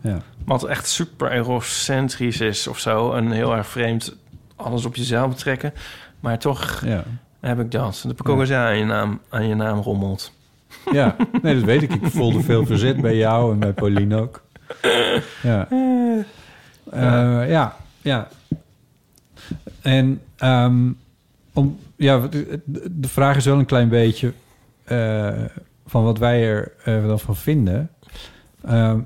Ja. 0.00 0.22
wat 0.44 0.64
echt 0.64 0.88
super 0.88 1.30
egocentrisch 1.32 2.40
is 2.40 2.66
of 2.66 2.78
zo. 2.78 3.12
En 3.12 3.30
heel 3.30 3.56
erg 3.56 3.66
vreemd 3.66 4.16
alles 4.62 4.84
op 4.84 4.96
jezelf 4.96 5.28
betrekken. 5.28 5.72
Maar 6.20 6.38
toch 6.38 6.82
Ja. 6.84 7.04
heb 7.40 7.60
ik 7.60 7.70
dat. 7.70 8.04
Als 8.24 8.48
jij 8.48 8.58
aan 8.58 8.78
je 8.78 8.84
naam, 8.84 9.20
aan 9.28 9.48
je 9.48 9.54
naam 9.54 9.78
rommelt. 9.78 10.32
Ja, 10.92 11.16
nee, 11.42 11.54
dat 11.54 11.64
weet 11.64 11.82
ik. 11.82 11.92
Ik 11.94 12.06
voelde 12.06 12.40
veel 12.40 12.66
verzet 12.66 13.00
bij 13.00 13.16
jou 13.16 13.52
en 13.52 13.58
bij 13.58 13.72
Pauline 13.72 14.16
ook. 14.20 14.42
Ja. 15.42 15.68
Eh, 16.90 17.50
ja, 17.50 17.76
ja. 18.02 18.28
En 19.82 20.20
ehm, 20.36 20.92
om, 21.52 21.78
ja, 21.96 22.20
wat- 22.20 22.32
de, 22.32 22.60
de 22.90 23.08
vraag 23.08 23.36
is 23.36 23.44
wel 23.44 23.58
een 23.58 23.66
klein 23.66 23.88
beetje 23.88 24.32
eh, 24.84 25.28
van 25.86 26.04
wat 26.04 26.18
wij 26.18 26.44
er 26.48 26.72
eh, 26.84 27.06
dan 27.06 27.20
van 27.20 27.36
vinden. 27.36 27.90
Ehm, 28.64 28.98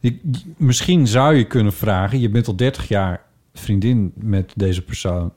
je- 0.00 0.18
misschien 0.56 1.06
zou 1.06 1.34
je 1.34 1.44
kunnen 1.44 1.72
vragen, 1.72 2.20
je 2.20 2.28
bent 2.28 2.46
al 2.46 2.56
30 2.56 2.88
jaar 2.88 3.20
vriendin 3.54 4.12
met 4.14 4.52
deze 4.56 4.82
persoon, 4.82 5.32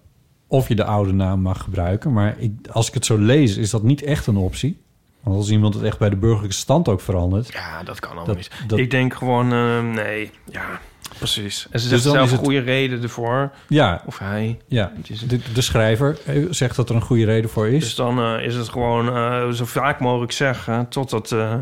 of 0.47 0.67
je 0.67 0.75
de 0.75 0.83
oude 0.83 1.11
naam 1.13 1.41
mag 1.41 1.61
gebruiken. 1.63 2.13
Maar 2.13 2.35
ik, 2.39 2.51
als 2.71 2.87
ik 2.87 2.93
het 2.93 3.05
zo 3.05 3.17
lees, 3.17 3.57
is 3.57 3.69
dat 3.69 3.83
niet 3.83 4.03
echt 4.03 4.27
een 4.27 4.37
optie. 4.37 4.79
Want 5.23 5.35
als 5.37 5.49
iemand 5.49 5.73
het 5.73 5.83
echt 5.83 5.99
bij 5.99 6.09
de 6.09 6.15
burgerlijke 6.15 6.55
stand 6.55 6.87
ook 6.87 7.01
verandert. 7.01 7.51
Ja, 7.53 7.83
dat 7.83 7.99
kan 7.99 8.09
allemaal 8.09 8.27
Dat- 8.27 8.35
niet. 8.35 8.51
dat- 8.67 8.79
Ik 8.79 8.91
denk 8.91 9.13
gewoon, 9.13 9.53
eh, 9.53 9.83
nee, 9.93 10.31
ja, 10.51 10.79
precies. 11.17 11.67
En 11.71 11.79
ze 11.79 11.87
zegt 11.87 12.03
dan 12.03 12.11
zelf 12.13 12.25
is 12.25 12.31
een 12.31 12.37
het- 12.37 12.45
goede 12.45 12.61
reden 12.61 13.01
ervoor. 13.01 13.51
Ja, 13.67 14.03
Of 14.05 14.17
hij. 14.19 14.59
ja. 14.67 14.91
De, 15.27 15.39
de 15.53 15.61
schrijver 15.61 16.17
eh, 16.25 16.45
zegt 16.49 16.75
dat 16.75 16.89
er 16.89 16.95
een 16.95 17.01
goede 17.01 17.25
reden 17.25 17.49
voor 17.49 17.67
is. 17.67 17.83
Dus 17.83 17.95
dan 17.95 18.19
eh, 18.19 18.45
is 18.45 18.55
het 18.55 18.69
gewoon 18.69 19.07
eh, 19.15 19.49
zo 19.49 19.65
vaak 19.65 19.99
mogelijk 19.99 20.31
zeggen... 20.31 20.87
totdat, 20.89 21.31
eh 21.31 21.53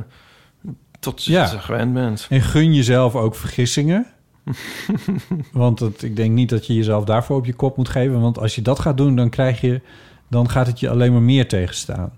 tot 1.00 1.24
je 1.24 1.32
Ja. 1.32 1.46
gewend 1.46 1.94
bent. 1.94 2.28
En 2.30 2.42
gun 2.42 2.74
jezelf 2.74 3.16
ook 3.16 3.36
vergissingen. 3.36 4.06
want 5.52 5.80
het, 5.80 6.04
ik 6.04 6.16
denk 6.16 6.32
niet 6.32 6.50
dat 6.50 6.68
je 6.68 6.74
jezelf 6.76 7.04
daarvoor 7.04 7.38
op 7.38 7.46
je 7.46 7.54
kop 7.54 7.78
moet 7.78 7.90
geven. 7.90 8.22
Want 8.22 8.40
als 8.40 8.56
je 8.56 8.62
dat 8.62 8.80
gaat 8.80 8.98
doen, 8.98 9.16
dan, 9.16 9.30
krijg 9.30 9.62
je, 9.62 9.82
dan 10.28 10.50
gaat 10.50 10.68
het 10.68 10.80
je 10.80 10.90
alleen 10.90 11.12
maar 11.12 11.22
meer 11.22 11.48
tegenstaan. 11.48 12.12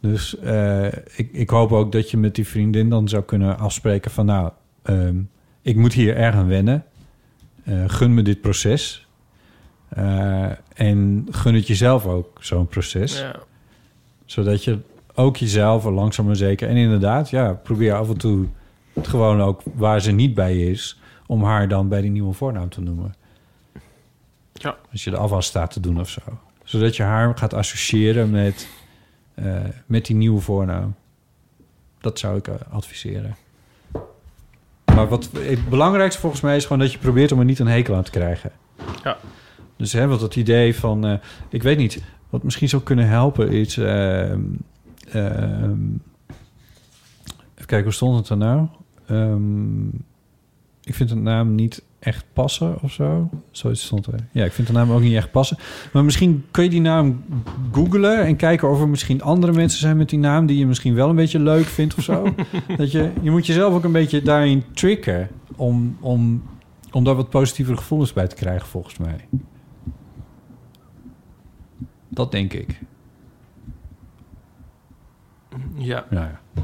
Dus 0.00 0.38
eh, 0.38 0.86
ik, 0.86 1.28
ik 1.32 1.50
hoop 1.50 1.72
ook 1.72 1.92
dat 1.92 2.10
je 2.10 2.16
met 2.16 2.34
die 2.34 2.46
vriendin 2.46 2.88
dan 2.88 3.08
zou 3.08 3.22
kunnen 3.22 3.58
afspreken 3.58 4.10
van... 4.10 4.26
nou, 4.26 4.50
ehm, 4.82 5.16
ik 5.62 5.76
moet 5.76 5.92
hier 5.92 6.16
erg 6.16 6.34
aan 6.34 6.48
wennen. 6.48 6.84
Eh, 7.64 7.84
gun 7.86 8.14
me 8.14 8.22
dit 8.22 8.40
proces. 8.40 9.06
Eh, 9.88 10.50
en 10.74 11.26
gun 11.30 11.54
het 11.54 11.66
jezelf 11.66 12.06
ook, 12.06 12.36
zo'n 12.40 12.66
proces. 12.66 13.18
Ja. 13.18 13.36
Zodat 14.24 14.64
je 14.64 14.78
ook 15.14 15.36
jezelf 15.36 15.84
langzaam 15.84 16.26
maar 16.26 16.36
zeker... 16.36 16.68
En 16.68 16.76
inderdaad, 16.76 17.30
ja, 17.30 17.52
probeer 17.52 17.94
af 17.94 18.08
en 18.08 18.16
toe 18.16 18.46
het 18.92 19.08
gewoon 19.08 19.40
ook 19.40 19.62
waar 19.74 20.00
ze 20.00 20.12
niet 20.12 20.34
bij 20.34 20.58
is... 20.58 21.00
om 21.26 21.42
haar 21.42 21.68
dan 21.68 21.88
bij 21.88 22.00
die 22.00 22.10
nieuwe 22.10 22.32
voornaam 22.32 22.68
te 22.68 22.80
noemen. 22.80 23.14
Ja. 24.52 24.76
Als 24.92 25.04
je 25.04 25.10
de 25.10 25.16
afwas 25.16 25.46
staat 25.46 25.72
te 25.72 25.80
doen 25.80 26.00
of 26.00 26.08
zo. 26.08 26.20
Zodat 26.64 26.96
je 26.96 27.02
haar 27.02 27.38
gaat 27.38 27.54
associëren 27.54 28.30
met, 28.30 28.68
eh, 29.34 29.54
met 29.86 30.06
die 30.06 30.16
nieuwe 30.16 30.40
voornaam. 30.40 30.94
Dat 32.00 32.18
zou 32.18 32.36
ik 32.36 32.48
eh, 32.48 32.54
adviseren. 32.70 33.36
Maar 34.94 35.08
wat 35.08 35.30
het 35.32 35.68
belangrijkste 35.68 36.20
volgens 36.20 36.42
mij 36.42 36.56
is 36.56 36.62
gewoon 36.62 36.78
dat 36.78 36.92
je 36.92 36.98
probeert 36.98 37.32
om 37.32 37.38
er 37.38 37.44
niet 37.44 37.58
een 37.58 37.66
hekel 37.66 37.94
aan 37.94 38.02
te 38.02 38.10
krijgen. 38.10 38.52
Ja. 39.02 39.16
Dus 39.76 39.92
hè, 39.92 40.06
wat 40.06 40.20
het 40.20 40.36
idee 40.36 40.76
van, 40.76 41.06
eh, 41.06 41.14
ik 41.48 41.62
weet 41.62 41.78
niet, 41.78 42.02
wat 42.30 42.42
misschien 42.42 42.68
zou 42.68 42.82
kunnen 42.82 43.08
helpen 43.08 43.50
is, 43.50 43.76
ehm, 43.76 44.40
even 45.14 46.02
kijken, 47.66 47.82
hoe 47.82 47.92
stond 47.92 48.16
het 48.16 48.28
er 48.28 48.36
nou? 48.36 48.66
Ehm, 49.06 49.86
ik 50.82 50.94
vind 50.94 51.08
de 51.08 51.14
naam 51.14 51.54
niet 51.54 51.82
echt 51.98 52.24
passen 52.32 52.82
of 52.82 52.92
zo. 52.92 53.28
Zoiets 53.50 53.84
stond 53.84 54.06
er. 54.06 54.14
Ja, 54.32 54.44
ik 54.44 54.52
vind 54.52 54.66
de 54.66 54.72
naam 54.72 54.90
ook 54.90 55.00
niet 55.00 55.14
echt 55.14 55.30
passen. 55.30 55.58
Maar 55.92 56.04
misschien 56.04 56.44
kun 56.50 56.64
je 56.64 56.70
die 56.70 56.80
naam 56.80 57.24
googlen 57.72 58.24
en 58.24 58.36
kijken 58.36 58.70
of 58.70 58.80
er 58.80 58.88
misschien 58.88 59.22
andere 59.22 59.52
mensen 59.52 59.80
zijn 59.80 59.96
met 59.96 60.08
die 60.08 60.18
naam 60.18 60.46
die 60.46 60.58
je 60.58 60.66
misschien 60.66 60.94
wel 60.94 61.08
een 61.08 61.16
beetje 61.16 61.38
leuk 61.38 61.64
vindt 61.64 61.94
of 61.94 62.04
zo. 62.04 62.34
dat 62.76 62.92
je, 62.92 63.10
je 63.22 63.30
moet 63.30 63.46
jezelf 63.46 63.74
ook 63.74 63.84
een 63.84 63.92
beetje 63.92 64.22
daarin 64.22 64.64
tricken 64.72 65.28
om, 65.56 65.96
om, 66.00 66.42
om 66.92 67.04
daar 67.04 67.14
wat 67.14 67.30
positievere 67.30 67.76
gevoelens 67.76 68.12
bij 68.12 68.26
te 68.26 68.36
krijgen, 68.36 68.68
volgens 68.68 68.96
mij. 68.96 69.16
Dat 72.08 72.32
denk 72.32 72.52
ik. 72.52 72.80
Ja, 75.76 76.04
Ja, 76.10 76.20
ja. 76.54 76.62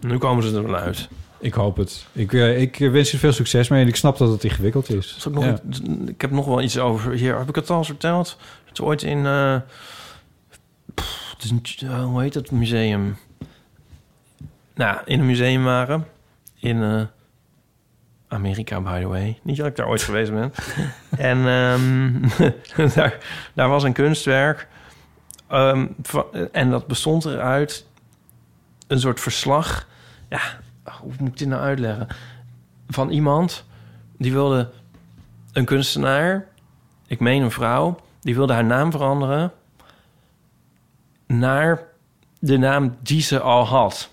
nu 0.00 0.18
komen 0.18 0.42
ze 0.44 0.56
er 0.56 0.62
wel 0.62 0.76
uit. 0.76 1.08
Ik 1.38 1.54
hoop 1.54 1.76
het. 1.76 2.06
Ik, 2.12 2.32
eh, 2.32 2.60
ik 2.60 2.76
wens 2.78 3.10
je 3.10 3.18
veel 3.18 3.32
succes 3.32 3.68
mee 3.68 3.82
en 3.82 3.88
ik 3.88 3.96
snap 3.96 4.18
dat 4.18 4.30
het 4.30 4.44
ingewikkeld 4.44 4.90
is. 4.90 5.24
Ik, 5.26 5.32
nog 5.32 5.44
Ja. 5.44 5.58
ik 6.06 6.20
heb 6.20 6.30
nog 6.30 6.46
wel 6.46 6.62
iets 6.62 6.78
over... 6.78 7.12
Hier, 7.12 7.38
heb 7.38 7.48
ik 7.48 7.54
het 7.54 7.70
al 7.70 7.78
eens 7.78 7.86
verteld? 7.86 8.38
Het 8.64 8.78
is 8.78 8.84
ooit 8.84 9.02
in... 9.02 9.22
pff, 10.94 11.30
het 11.34 11.44
is 11.44 11.50
een- 11.50 11.88
eh, 11.90 12.04
hoe 12.04 12.22
heet 12.22 12.34
het 12.34 12.50
museum? 12.50 13.16
Nou, 14.74 14.98
in 15.04 15.20
een 15.20 15.26
museum 15.26 15.64
waren. 15.64 16.06
In 16.58 17.08
Amerika, 18.28 18.80
by 18.80 19.00
the 19.00 19.06
way. 19.06 19.38
Niet 19.42 19.56
dat 19.56 19.66
ik 19.66 19.76
daar 19.76 19.88
ooit 19.88 20.02
geweest 20.08 20.32
ben. 20.32 20.52
en 21.18 21.46
ehm, 21.46 22.12
daar, 22.94 23.18
daar 23.54 23.68
was 23.68 23.82
een 23.82 23.92
kunstwerk. 23.92 24.68
Ehm, 25.48 25.86
en 26.52 26.70
dat 26.70 26.86
bestond 26.86 27.24
eruit 27.24 27.85
een 28.86 29.00
soort 29.00 29.20
verslag. 29.20 29.86
Ja, 30.28 30.40
hoe 31.00 31.12
moet 31.18 31.28
ik 31.28 31.38
dit 31.38 31.48
nou 31.48 31.62
uitleggen? 31.62 32.06
Van 32.88 33.10
iemand 33.10 33.64
die 34.18 34.32
wilde 34.32 34.70
een 35.52 35.64
kunstenaar, 35.64 36.46
ik 37.06 37.20
meen 37.20 37.42
een 37.42 37.50
vrouw, 37.50 38.00
die 38.20 38.34
wilde 38.34 38.52
haar 38.52 38.64
naam 38.64 38.90
veranderen 38.90 39.52
naar 41.26 41.82
de 42.38 42.56
naam 42.56 42.96
die 43.02 43.20
ze 43.22 43.40
al 43.40 43.66
had. 43.66 44.10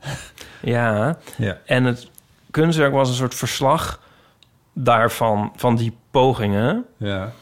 ja, 0.62 1.18
Ja. 1.36 1.58
en 1.66 1.84
het 1.84 2.10
kunstwerk 2.50 2.92
was 2.92 3.08
een 3.08 3.14
soort 3.14 3.34
verslag 3.34 4.02
daarvan, 4.72 5.52
van 5.56 5.76
die 5.76 5.96
pogingen. 6.10 6.84
Ja. 6.96 7.32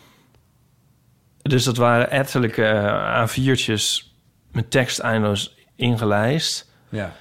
Dus 1.42 1.64
dat 1.64 1.76
waren 1.76 2.10
ettelijke 2.10 2.64
eh, 2.64 3.28
A4'tjes 3.28 4.10
met 4.50 4.70
tekst 4.70 4.98
eindeloos 4.98 5.54
ingelijst. 5.82 6.70
Ja. 6.88 7.12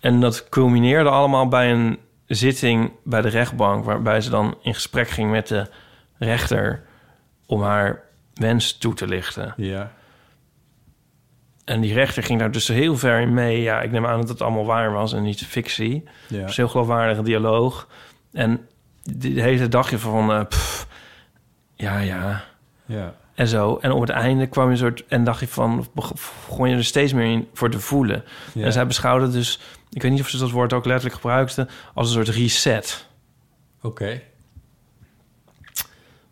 En 0.00 0.20
dat 0.20 0.48
culmineerde 0.48 1.10
allemaal 1.10 1.48
bij 1.48 1.70
een 1.72 1.98
zitting 2.26 2.92
bij 3.04 3.20
de 3.20 3.28
rechtbank... 3.28 3.84
waarbij 3.84 4.20
ze 4.20 4.30
dan 4.30 4.58
in 4.62 4.74
gesprek 4.74 5.08
ging 5.08 5.30
met 5.30 5.48
de 5.48 5.66
rechter... 6.18 6.82
om 7.46 7.62
haar 7.62 8.02
wens 8.34 8.78
toe 8.78 8.94
te 8.94 9.06
lichten. 9.06 9.54
Ja. 9.56 9.92
En 11.64 11.80
die 11.80 11.94
rechter 11.94 12.22
ging 12.22 12.38
daar 12.38 12.50
dus 12.50 12.68
heel 12.68 12.96
ver 12.96 13.20
in 13.20 13.34
mee. 13.34 13.62
Ja, 13.62 13.80
ik 13.80 13.90
neem 13.90 14.06
aan 14.06 14.20
dat 14.20 14.28
het 14.28 14.42
allemaal 14.42 14.64
waar 14.64 14.92
was 14.92 15.12
en 15.12 15.22
niet 15.22 15.46
fictie. 15.46 16.04
Ja. 16.28 16.38
Een 16.38 16.52
heel 16.54 16.68
geloofwaardige 16.68 17.22
dialoog. 17.22 17.88
En 18.32 18.68
de 19.02 19.28
hele 19.28 19.68
dagje 19.68 19.98
van... 19.98 20.32
eh, 20.32 20.44
pff, 20.48 20.86
ja, 21.74 21.98
ja, 21.98 22.44
Ja. 22.84 23.14
En 23.40 23.48
zo. 23.48 23.76
En 23.76 23.92
op 23.92 24.00
het 24.00 24.10
einde 24.10 24.46
kwam 24.46 24.64
je 24.64 24.70
een 24.70 24.76
soort... 24.76 25.04
En 25.08 25.24
dacht 25.24 25.40
je 25.40 25.48
van... 25.48 25.86
begon 25.92 26.68
je 26.68 26.76
er 26.76 26.84
steeds 26.84 27.12
meer 27.12 27.32
in 27.32 27.48
voor 27.54 27.70
te 27.70 27.80
voelen. 27.80 28.24
Ja. 28.54 28.64
En 28.64 28.72
zij 28.72 28.86
beschouwde 28.86 29.30
dus... 29.30 29.60
Ik 29.90 30.02
weet 30.02 30.10
niet 30.10 30.20
of 30.20 30.28
ze 30.28 30.38
dat 30.38 30.50
woord 30.50 30.72
ook 30.72 30.84
letterlijk 30.84 31.14
gebruikte... 31.14 31.68
als 31.94 32.06
een 32.06 32.12
soort 32.24 32.36
reset. 32.36 33.06
Oké. 33.82 34.20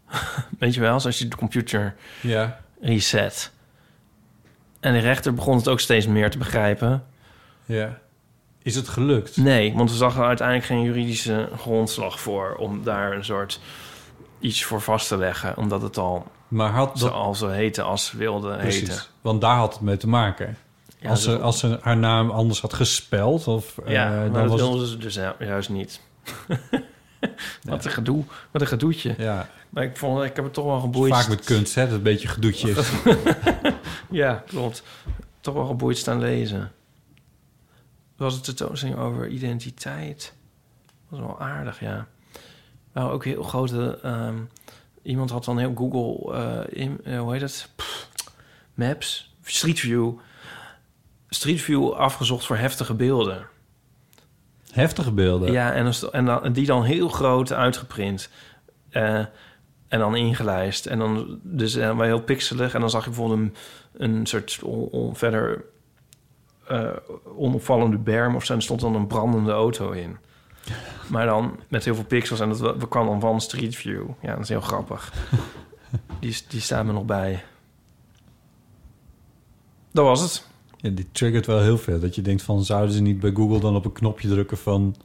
Weet 0.58 0.74
je 0.74 0.80
wel? 0.80 0.92
Als 0.92 1.06
als 1.06 1.18
je 1.18 1.28
de 1.28 1.36
computer 1.36 1.94
Ja. 2.20 2.60
reset. 2.80 3.52
En 4.80 4.92
de 4.92 4.98
rechter 4.98 5.34
begon 5.34 5.56
het 5.56 5.68
ook 5.68 5.80
steeds 5.80 6.06
meer 6.06 6.30
te 6.30 6.38
begrijpen. 6.38 7.04
Ja. 7.64 7.98
Is 8.62 8.74
het 8.74 8.88
gelukt? 8.88 9.36
Nee, 9.36 9.74
want 9.74 9.90
we 9.90 9.96
zag 9.96 10.16
er 10.16 10.24
uiteindelijk 10.24 10.66
geen 10.66 10.82
juridische 10.82 11.48
grondslag 11.58 12.20
voor... 12.20 12.54
om 12.54 12.84
daar 12.84 13.12
een 13.12 13.24
soort 13.24 13.60
iets 14.40 14.64
voor 14.64 14.80
vast 14.80 15.08
te 15.08 15.16
leggen. 15.16 15.56
Omdat 15.56 15.82
het 15.82 15.96
al 15.96 16.36
Maar 16.48 16.70
had 16.70 16.88
dat... 16.88 16.98
zoals 16.98 17.38
ze 17.38 17.46
heten 17.48 17.84
als 17.84 18.06
ze 18.06 18.16
wilde 18.16 18.48
heten. 18.52 18.62
Precies. 18.84 19.10
Want 19.20 19.40
daar 19.40 19.56
had 19.56 19.72
het 19.72 19.82
mee 19.82 19.96
te 19.96 20.08
maken. 20.08 20.56
Ja, 21.00 21.10
als, 21.10 21.22
ze, 21.22 21.38
als 21.38 21.58
ze 21.58 21.78
haar 21.82 21.96
naam 21.96 22.30
anders 22.30 22.60
had 22.60 22.72
gespeld... 22.72 23.46
Of, 23.48 23.78
eh, 23.78 23.92
Ja, 23.92 24.08
maar 24.08 24.22
dan 24.22 24.32
dat 24.32 24.42
was 24.50 24.60
het- 24.60 24.68
wilden 24.70 24.86
ze 24.88 24.96
dus 24.98 25.14
ju- 25.14 25.34
juist 25.38 25.68
niet. 25.68 26.00
Wat 27.62 27.84
een 27.84 27.90
gedoe. 27.90 28.24
Wat 28.50 28.60
een 28.62 28.68
gedoetje. 28.68 29.14
Ja, 29.18 29.48
Maar 29.70 29.84
ik 29.84 29.96
vond, 29.96 30.22
ik 30.24 30.36
heb 30.36 30.44
het 30.44 30.54
toch 30.54 30.64
wel 30.64 30.80
geboeid. 30.80 31.12
vaak 31.14 31.28
met 31.28 31.44
kunst, 31.44 31.74
hè? 31.74 31.84
Dat 31.84 31.94
een 31.94 32.02
beetje 32.02 32.28
gedoetje 32.28 32.70
is. 32.70 32.90
Ja, 34.10 34.42
klopt. 34.46 34.82
Toch 35.40 35.54
wel 35.54 35.66
geboeid 35.66 35.98
staan 35.98 36.18
lezen. 36.20 36.72
Was 38.16 38.34
het 38.34 38.44
tentoonstelling 38.44 38.98
over 38.98 39.28
identiteit? 39.28 40.34
Dat 41.10 41.18
was 41.18 41.28
wel 41.28 41.40
aardig, 41.40 41.80
ja. 41.80 42.06
Nou, 42.92 43.12
ook 43.12 43.24
heel 43.24 43.42
grote... 43.42 43.98
ehm, 44.02 44.36
iemand 45.08 45.30
had 45.30 45.44
dan 45.44 45.58
heel 45.58 45.72
Google... 45.74 46.34
eh, 46.34 46.82
in, 46.82 47.00
eh, 47.04 47.20
hoe 47.20 47.32
heet 47.32 47.40
het? 47.40 47.68
Pff, 47.76 48.08
Maps? 48.74 49.34
Street 49.42 49.80
View. 49.80 50.12
Street 51.28 51.60
View 51.60 51.92
afgezocht 51.92 52.46
voor 52.46 52.56
heftige 52.56 52.94
beelden. 52.94 53.46
Heftige 54.72 55.12
beelden. 55.12 55.52
Ja, 55.52 55.72
en, 55.72 55.92
en, 56.12 56.24
dan, 56.24 56.52
die 56.52 56.66
dan 56.66 56.84
heel 56.84 57.08
groot 57.08 57.52
uitgeprint. 57.52 58.30
Eh, 58.90 59.24
en 59.88 59.98
dan 59.98 60.16
ingelijst. 60.16 60.86
En 60.86 60.98
dan 60.98 61.40
dus 61.42 61.76
uh, 61.76 62.00
heel 62.00 62.22
pixelig. 62.22 62.74
En 62.74 62.80
dan 62.80 62.90
zag 62.90 63.04
je 63.04 63.10
bijvoorbeeld 63.10 63.40
een, 63.40 63.54
een 64.06 64.26
soort 64.26 64.58
on, 64.62 64.88
on- 64.90 65.16
verder 65.16 65.64
eh, 66.66 66.90
onopvallende 67.36 67.98
berm 67.98 68.36
of 68.36 68.44
zo. 68.44 68.52
En 68.52 68.58
er 68.58 68.64
stond 68.64 68.80
dan 68.80 68.94
een 68.94 69.06
brandende 69.06 69.52
auto 69.52 69.90
in. 69.90 70.16
Maar 71.08 71.26
dan 71.26 71.58
met 71.68 71.84
heel 71.84 71.94
veel 71.94 72.04
pixels. 72.04 72.40
En 72.40 72.48
dat 72.48 72.60
we- 72.60 72.76
we 72.78 72.88
kwam 72.88 73.06
dan 73.06 73.20
van 73.20 73.40
Street 73.40 73.76
View. 73.76 74.06
Ja, 74.22 74.32
dat 74.32 74.42
is 74.42 74.48
heel 74.48 74.60
grappig. 74.60 75.12
die, 76.20 76.36
die 76.48 76.60
staan 76.60 76.86
me 76.86 76.92
nog 76.92 77.04
bij. 77.04 77.42
Dat 79.92 80.04
was 80.04 80.20
het. 80.20 80.46
Ja, 80.76 80.90
die 80.90 81.08
triggert 81.12 81.46
wel 81.46 81.60
heel 81.60 81.78
veel. 81.78 82.00
Dat 82.00 82.14
je 82.14 82.22
denkt 82.22 82.42
van, 82.42 82.64
zouden 82.64 82.94
ze 82.94 83.02
niet 83.02 83.20
bij 83.20 83.32
Google 83.34 83.60
dan 83.60 83.76
op 83.76 83.84
een 83.84 83.92
knopje 83.92 84.28
drukken 84.28 84.58
van... 84.58 84.96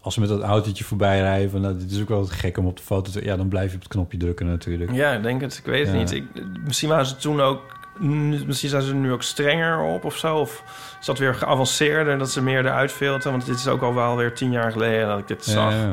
Als 0.00 0.14
ze 0.14 0.20
met 0.20 0.28
dat 0.28 0.42
autootje 0.42 0.84
voorbij 0.84 1.20
rijden, 1.20 1.50
van, 1.50 1.60
nou, 1.60 1.78
dit 1.78 1.90
is 1.90 2.00
ook 2.00 2.08
wel 2.08 2.18
wat 2.18 2.30
gek 2.30 2.56
om 2.58 2.66
op 2.66 2.76
de 2.76 2.82
foto 2.82 3.10
te... 3.10 3.24
Ja, 3.24 3.36
dan 3.36 3.48
blijf 3.48 3.68
je 3.70 3.76
op 3.76 3.82
het 3.82 3.92
knopje 3.92 4.18
drukken 4.18 4.46
natuurlijk. 4.46 4.92
Ja, 4.92 5.12
ik 5.12 5.22
denk 5.22 5.40
het. 5.40 5.56
Ik 5.58 5.64
weet 5.64 5.86
het 5.86 5.94
Ja. 5.94 6.00
niet. 6.00 6.10
Ik, 6.12 6.24
misschien 6.64 6.88
waren 6.88 7.06
ze 7.06 7.16
toen 7.16 7.40
ook... 7.40 7.77
Misschien 7.98 8.70
zijn 8.70 8.82
ze 8.82 8.88
er 8.90 8.94
nu 8.94 9.12
ook 9.12 9.22
strenger 9.22 9.80
op 9.80 10.04
of 10.04 10.16
zo. 10.16 10.36
Of 10.36 10.62
is 11.00 11.06
dat 11.06 11.18
weer 11.18 11.34
geavanceerder 11.34 12.18
dat 12.18 12.30
ze 12.30 12.42
meer 12.42 12.66
eruit 12.66 12.92
filteren? 12.92 13.32
Want 13.32 13.46
dit 13.46 13.56
is 13.56 13.68
ook 13.68 13.82
al 13.82 13.94
wel 13.94 14.16
weer 14.16 14.34
tien 14.34 14.50
jaar 14.50 14.72
geleden 14.72 15.08
dat 15.08 15.18
ik 15.18 15.28
dit 15.28 15.44
zag. 15.44 15.72
Ja, 15.72 15.78
ja. 15.78 15.92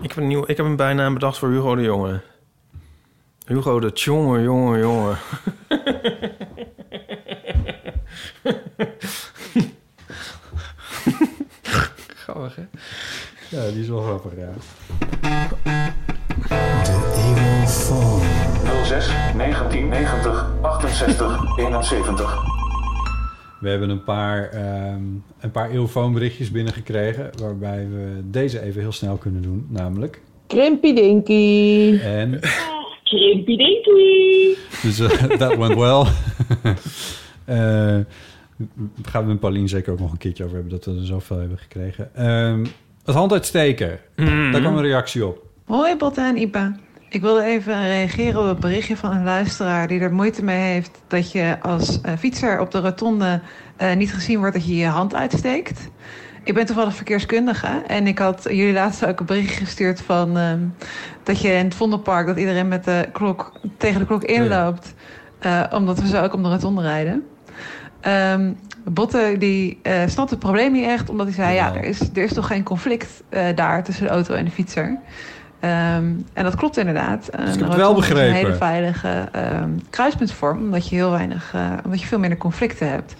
Ik, 0.00 0.08
heb 0.08 0.16
een 0.16 0.26
nieuw, 0.26 0.44
ik 0.46 0.56
heb 0.56 0.66
een 0.66 0.76
bijnaam 0.76 1.14
bedacht 1.14 1.38
voor 1.38 1.50
Hugo 1.50 1.74
de 1.74 1.82
Jonge. 1.82 2.20
Hugo 3.46 3.80
de 3.80 3.92
Tjonge, 3.92 4.42
jonge, 4.42 4.78
jonge. 4.78 5.14
Grappig, 12.22 12.56
hè? 12.56 12.62
Ja, 13.48 13.70
die 13.70 13.80
is 13.80 13.88
wel 13.88 14.02
grappig, 14.02 14.32
ja. 14.36 14.50
06 18.84 19.06
1990 19.36 20.46
68 20.62 21.58
71. 21.58 22.60
We 23.60 23.68
hebben 23.68 23.90
een 23.90 24.04
paar, 24.04 24.48
ehm 24.48 25.02
een 25.40 25.50
paar 25.52 25.70
eeuwfoonberichtjes 25.70 26.50
binnengekregen... 26.50 27.30
waarbij 27.40 27.88
we 27.88 28.20
deze 28.24 28.62
even 28.62 28.80
heel 28.80 28.92
snel 28.92 29.16
kunnen 29.16 29.42
doen, 29.42 29.66
namelijk... 29.68 30.20
Krimpy 30.46 30.94
Dinky. 30.94 31.98
En... 32.02 32.40
Krimpy 33.10 33.56
Dinky. 33.56 34.56
Dus 34.82 35.00
eh, 35.00 35.08
that 35.38 35.56
went 35.56 35.74
well. 35.74 36.04
Eh 37.44 37.98
daar 38.76 39.10
gaan 39.10 39.22
we 39.22 39.28
met 39.28 39.40
Paulien 39.40 39.68
zeker 39.68 39.92
ook 39.92 39.98
nog 39.98 40.12
een 40.12 40.18
keertje 40.18 40.44
over 40.44 40.56
hebben... 40.56 40.72
dat 40.72 40.84
we 40.84 41.00
er 41.00 41.06
zoveel 41.06 41.38
hebben 41.38 41.58
gekregen. 41.58 42.14
Ehm, 42.14 42.66
het 43.04 43.14
hand 43.14 43.32
uitsteken. 43.32 43.98
Daar 44.14 44.60
kwam 44.60 44.76
een 44.76 44.82
reactie 44.82 45.26
op. 45.26 45.46
Hoi 45.64 45.96
Botte 45.96 46.20
en 46.20 46.36
Ipa. 46.36 46.76
Ik 47.12 47.20
wilde 47.20 47.42
even 47.44 47.86
reageren 47.86 48.40
op 48.40 48.46
het 48.46 48.60
berichtje 48.60 48.96
van 48.96 49.10
een 49.10 49.24
luisteraar 49.24 49.88
die 49.88 50.00
er 50.00 50.12
moeite 50.12 50.44
mee 50.44 50.72
heeft 50.72 51.02
dat 51.06 51.32
je 51.32 51.56
als 51.60 52.00
eh, 52.00 52.12
fietser 52.18 52.60
op 52.60 52.70
de 52.70 52.80
rotonde 52.80 53.40
eh, 53.76 53.94
niet 53.94 54.12
gezien 54.12 54.38
wordt 54.38 54.54
dat 54.54 54.66
je 54.66 54.76
je 54.76 54.86
hand 54.86 55.14
uitsteekt. 55.14 55.80
Ik 56.42 56.54
ben 56.54 56.66
toevallig 56.66 56.94
verkeerskundige 56.94 57.82
en 57.86 58.06
ik 58.06 58.18
had 58.18 58.42
jullie 58.42 58.72
laatst 58.72 59.06
ook 59.06 59.20
een 59.20 59.26
berichtje 59.26 59.64
gestuurd 59.64 60.00
van 60.00 60.38
ehm, 60.38 60.60
dat 61.22 61.40
je 61.40 61.48
in 61.48 61.64
het 61.64 61.74
Vondelpark 61.74 62.26
dat 62.26 62.38
iedereen 62.38 62.68
met 62.68 62.84
de 62.84 63.08
klok 63.12 63.52
tegen 63.76 64.00
de 64.00 64.06
klok 64.06 64.24
inloopt, 64.24 64.94
eh, 65.38 65.62
omdat 65.70 66.00
we 66.00 66.06
zo 66.06 66.22
ook 66.22 66.34
om 66.34 66.42
de 66.42 66.48
rotonde 66.48 66.82
rijden. 66.82 67.26
Ehm 68.00 68.52
Botte 68.84 69.34
die 69.38 69.78
eh, 69.82 70.02
snapt 70.06 70.30
het 70.30 70.38
probleem 70.38 70.72
niet 70.72 70.86
echt, 70.86 71.10
omdat 71.10 71.26
hij 71.26 71.34
zei: 71.34 71.54
ja, 71.54 71.74
er 71.74 71.84
is, 71.84 72.00
er 72.00 72.22
is 72.22 72.32
toch 72.32 72.46
geen 72.46 72.62
conflict 72.62 73.22
daar 73.54 73.84
tussen 73.84 74.04
de 74.04 74.10
auto 74.10 74.34
en 74.34 74.44
de 74.44 74.50
fietser. 74.50 74.98
Ehm, 75.62 76.12
en 76.32 76.44
dat 76.44 76.54
klopt 76.54 76.76
inderdaad. 76.76 77.26
ik 77.26 77.32
heb 77.32 77.40
Een 77.40 77.46
het 77.46 77.58
wel 77.58 77.68
rotonde 77.68 78.00
is 78.00 78.08
begrepen. 78.08 78.28
Een 78.28 78.34
hele 78.34 78.54
veilige 78.54 79.28
ehm, 79.32 79.70
kruispuntsvorm, 79.90 80.58
omdat 80.58 80.88
je 80.88 80.94
heel 80.94 81.10
weinig, 81.10 81.54
eh, 81.54 81.70
omdat 81.84 82.00
je 82.00 82.06
veel 82.06 82.18
minder 82.18 82.38
conflicten 82.38 82.88
hebt. 82.88 83.14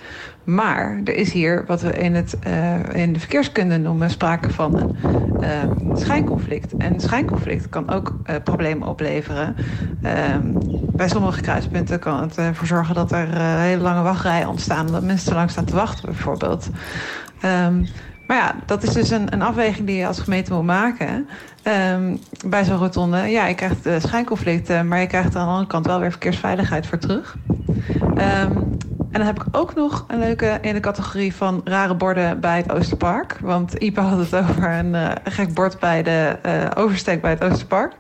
Maar 0.45 1.01
er 1.05 1.15
is 1.15 1.33
hier 1.33 1.65
wat 1.67 1.81
we 1.81 1.93
in, 1.93 2.15
het, 2.15 2.39
eh, 2.41 2.75
in 2.93 3.13
de 3.13 3.19
verkeerskunde 3.19 3.79
noemen 3.79 4.11
sprake 4.11 4.51
van 4.51 4.97
een 5.41 5.97
schijnconflict. 5.97 6.77
En 6.77 7.01
schijnconflict 7.01 7.69
kan 7.69 7.91
ook 7.91 8.17
eh, 8.25 8.37
problemen 8.45 8.89
opleveren. 8.89 9.57
Ehm, 10.03 10.47
bij 10.93 11.09
sommige 11.09 11.41
kruispunten 11.41 11.99
kan 11.99 12.21
het 12.21 12.39
ervoor 12.39 12.67
zorgen 12.67 12.95
dat 12.95 13.13
er 13.13 13.41
hele 13.41 13.83
lange 13.83 14.03
wachtrijen 14.03 14.49
ontstaan, 14.49 14.87
omdat 14.87 15.03
mensen 15.03 15.29
te 15.29 15.35
lang 15.35 15.51
staan 15.51 15.65
te 15.65 15.75
wachten, 15.75 16.05
bijvoorbeeld. 16.05 16.71
Ehm, 17.41 17.85
maar 18.33 18.41
ja, 18.41 18.55
dat 18.67 18.83
is 18.83 18.93
dus 18.93 19.11
een, 19.11 19.33
een 19.33 19.43
afweging 19.43 19.87
die 19.87 19.97
je 19.97 20.07
als 20.07 20.21
gemeente 20.21 20.53
moet 20.53 20.65
maken. 20.65 21.29
Ehm, 21.63 22.17
bij 22.47 22.65
zo'n 22.65 22.77
rotonde, 22.77 23.19
ja, 23.19 23.47
je 23.47 23.55
krijgt 23.55 23.87
uh, 23.87 23.95
schijnconflicten, 23.99 24.89
maar 24.89 25.01
je 25.01 25.07
krijgt 25.07 25.37
aan 25.37 25.45
de 25.45 25.51
andere 25.51 25.67
kant 25.67 25.87
wel 25.87 26.01
weer 26.01 26.11
verkeersveiligheid 26.11 26.87
voor 26.87 26.99
terug. 26.99 27.37
Ehm, 28.15 28.53
en 29.11 29.19
dan 29.19 29.23
heb 29.23 29.43
ik 29.43 29.57
ook 29.57 29.75
nog 29.75 30.05
een 30.09 30.19
leuke 30.19 30.59
in 30.61 30.75
de 30.75 30.81
categorie 30.81 31.35
van 31.35 31.61
rare 31.65 31.95
borden 31.95 32.41
bij 32.41 32.57
het 32.57 32.73
Oosterpark. 32.73 33.39
Want 33.41 33.75
Ipa 33.75 34.03
had 34.03 34.19
het 34.19 34.35
over 34.35 34.71
een 34.71 34.95
eh, 34.95 35.11
gek 35.25 35.55
bord 35.55 35.79
bij 35.79 36.03
de 36.03 36.39
eh, 36.43 36.71
oversteek 36.75 37.21
bij 37.21 37.31
het 37.31 37.45
Oosterpark. 37.45 37.93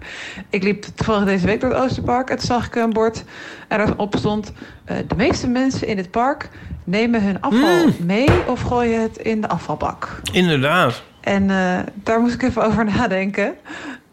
Ik 0.51 0.62
liep 0.62 0.83
toevallig 0.83 1.24
deze 1.24 1.47
week 1.47 1.61
door 1.61 1.70
het 1.70 1.83
Oosterpark 1.83 2.30
en 2.30 2.39
zag 2.39 2.66
ik 2.66 2.74
een 2.74 2.93
bord 2.93 3.24
en 3.68 3.78
daarop 3.78 4.16
stond... 4.16 4.53
de 4.85 5.16
meeste 5.16 5.49
mensen 5.49 5.87
in 5.87 5.97
het 5.97 6.11
park 6.11 6.49
nemen 6.85 7.22
hun 7.22 7.41
afval 7.41 7.87
mee 8.05 8.28
of 8.47 8.61
gooien 8.61 9.03
het 9.03 9.16
in 9.16 9.41
de 9.41 9.49
afvalbak. 9.49 10.20
Inderdaad. 10.33 11.03
En 11.22 11.51
eh, 11.51 11.78
daar 11.95 12.20
moest 12.20 12.35
ik 12.35 12.43
even 12.43 12.64
over 12.64 12.85
nadenken. 12.85 13.55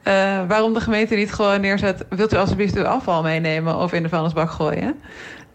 Eh, 0.03 0.47
waarom 0.47 0.73
de 0.73 0.81
gemeente 0.81 1.15
niet 1.15 1.33
gewoon 1.33 1.61
neerzet... 1.61 2.05
wilt 2.09 2.33
u 2.33 2.37
alsjeblieft 2.37 2.77
uw 2.77 2.85
afval 2.85 3.21
meenemen 3.21 3.77
of 3.77 3.93
in 3.93 4.03
de 4.03 4.09
vuilnisbak 4.09 4.51
gooien? 4.51 4.99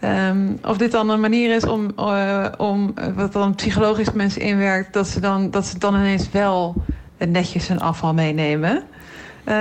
Ehm, 0.00 0.52
of 0.62 0.76
dit 0.76 0.90
dan 0.90 1.08
een 1.08 1.20
manier 1.20 1.54
is 1.54 1.64
om, 1.64 1.90
eh, 1.96 2.46
om 2.56 2.94
wat 3.14 3.32
dan 3.32 3.54
psychologisch 3.54 4.12
mensen 4.12 4.40
inwerkt... 4.40 4.92
dat 4.92 5.08
ze 5.08 5.20
dan, 5.20 5.50
dat 5.50 5.66
ze 5.66 5.78
dan 5.78 5.94
ineens 5.94 6.30
wel 6.30 6.74
netjes 7.18 7.68
hun 7.68 7.80
afval 7.80 8.14
meenemen. 8.14 8.82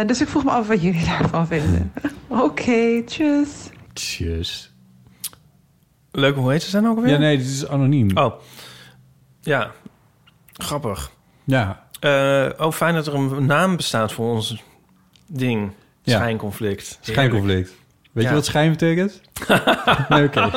Dus 0.06 0.22
ik 0.22 0.28
vroeg 0.28 0.43
me 0.43 0.51
af 0.51 0.68
wat 0.68 0.82
jullie 0.82 1.06
daarvan 1.20 1.47
vinden. 1.47 1.91
Oké, 2.28 3.04
tjus. 3.06 3.49
Tjus. 3.93 4.72
Leuk, 6.16 6.36
hoe 6.36 6.51
heet 6.51 6.64
ze 6.64 6.70
zijn 6.70 6.88
ook 6.88 6.95
alweer? 6.95 7.11
Ja, 7.11 7.18
nee, 7.18 7.38
dit 7.38 7.45
is 7.47 7.68
anoniem. 7.68 8.18
Oh, 8.18 8.34
ja. 9.41 9.72
Grappig. 10.53 11.11
Ja. 11.43 11.84
Eh, 11.99 12.49
oh, 12.57 12.72
fijn 12.72 12.93
dat 12.93 13.07
er 13.07 13.14
een 13.16 13.45
naam 13.45 13.76
bestaat 13.76 14.11
voor 14.11 14.32
ons 14.32 14.64
ding. 15.28 15.72
Ja. 16.01 16.16
Schijnconflict. 16.18 16.97
Schijnconflict. 17.01 17.72
Weet 18.11 18.24
Ja. 18.24 18.30
je 18.30 18.36
wat 18.36 18.45
schijn 18.45 18.70
betekent? 18.72 19.22
nee, 20.09 20.24
oké. 20.24 20.49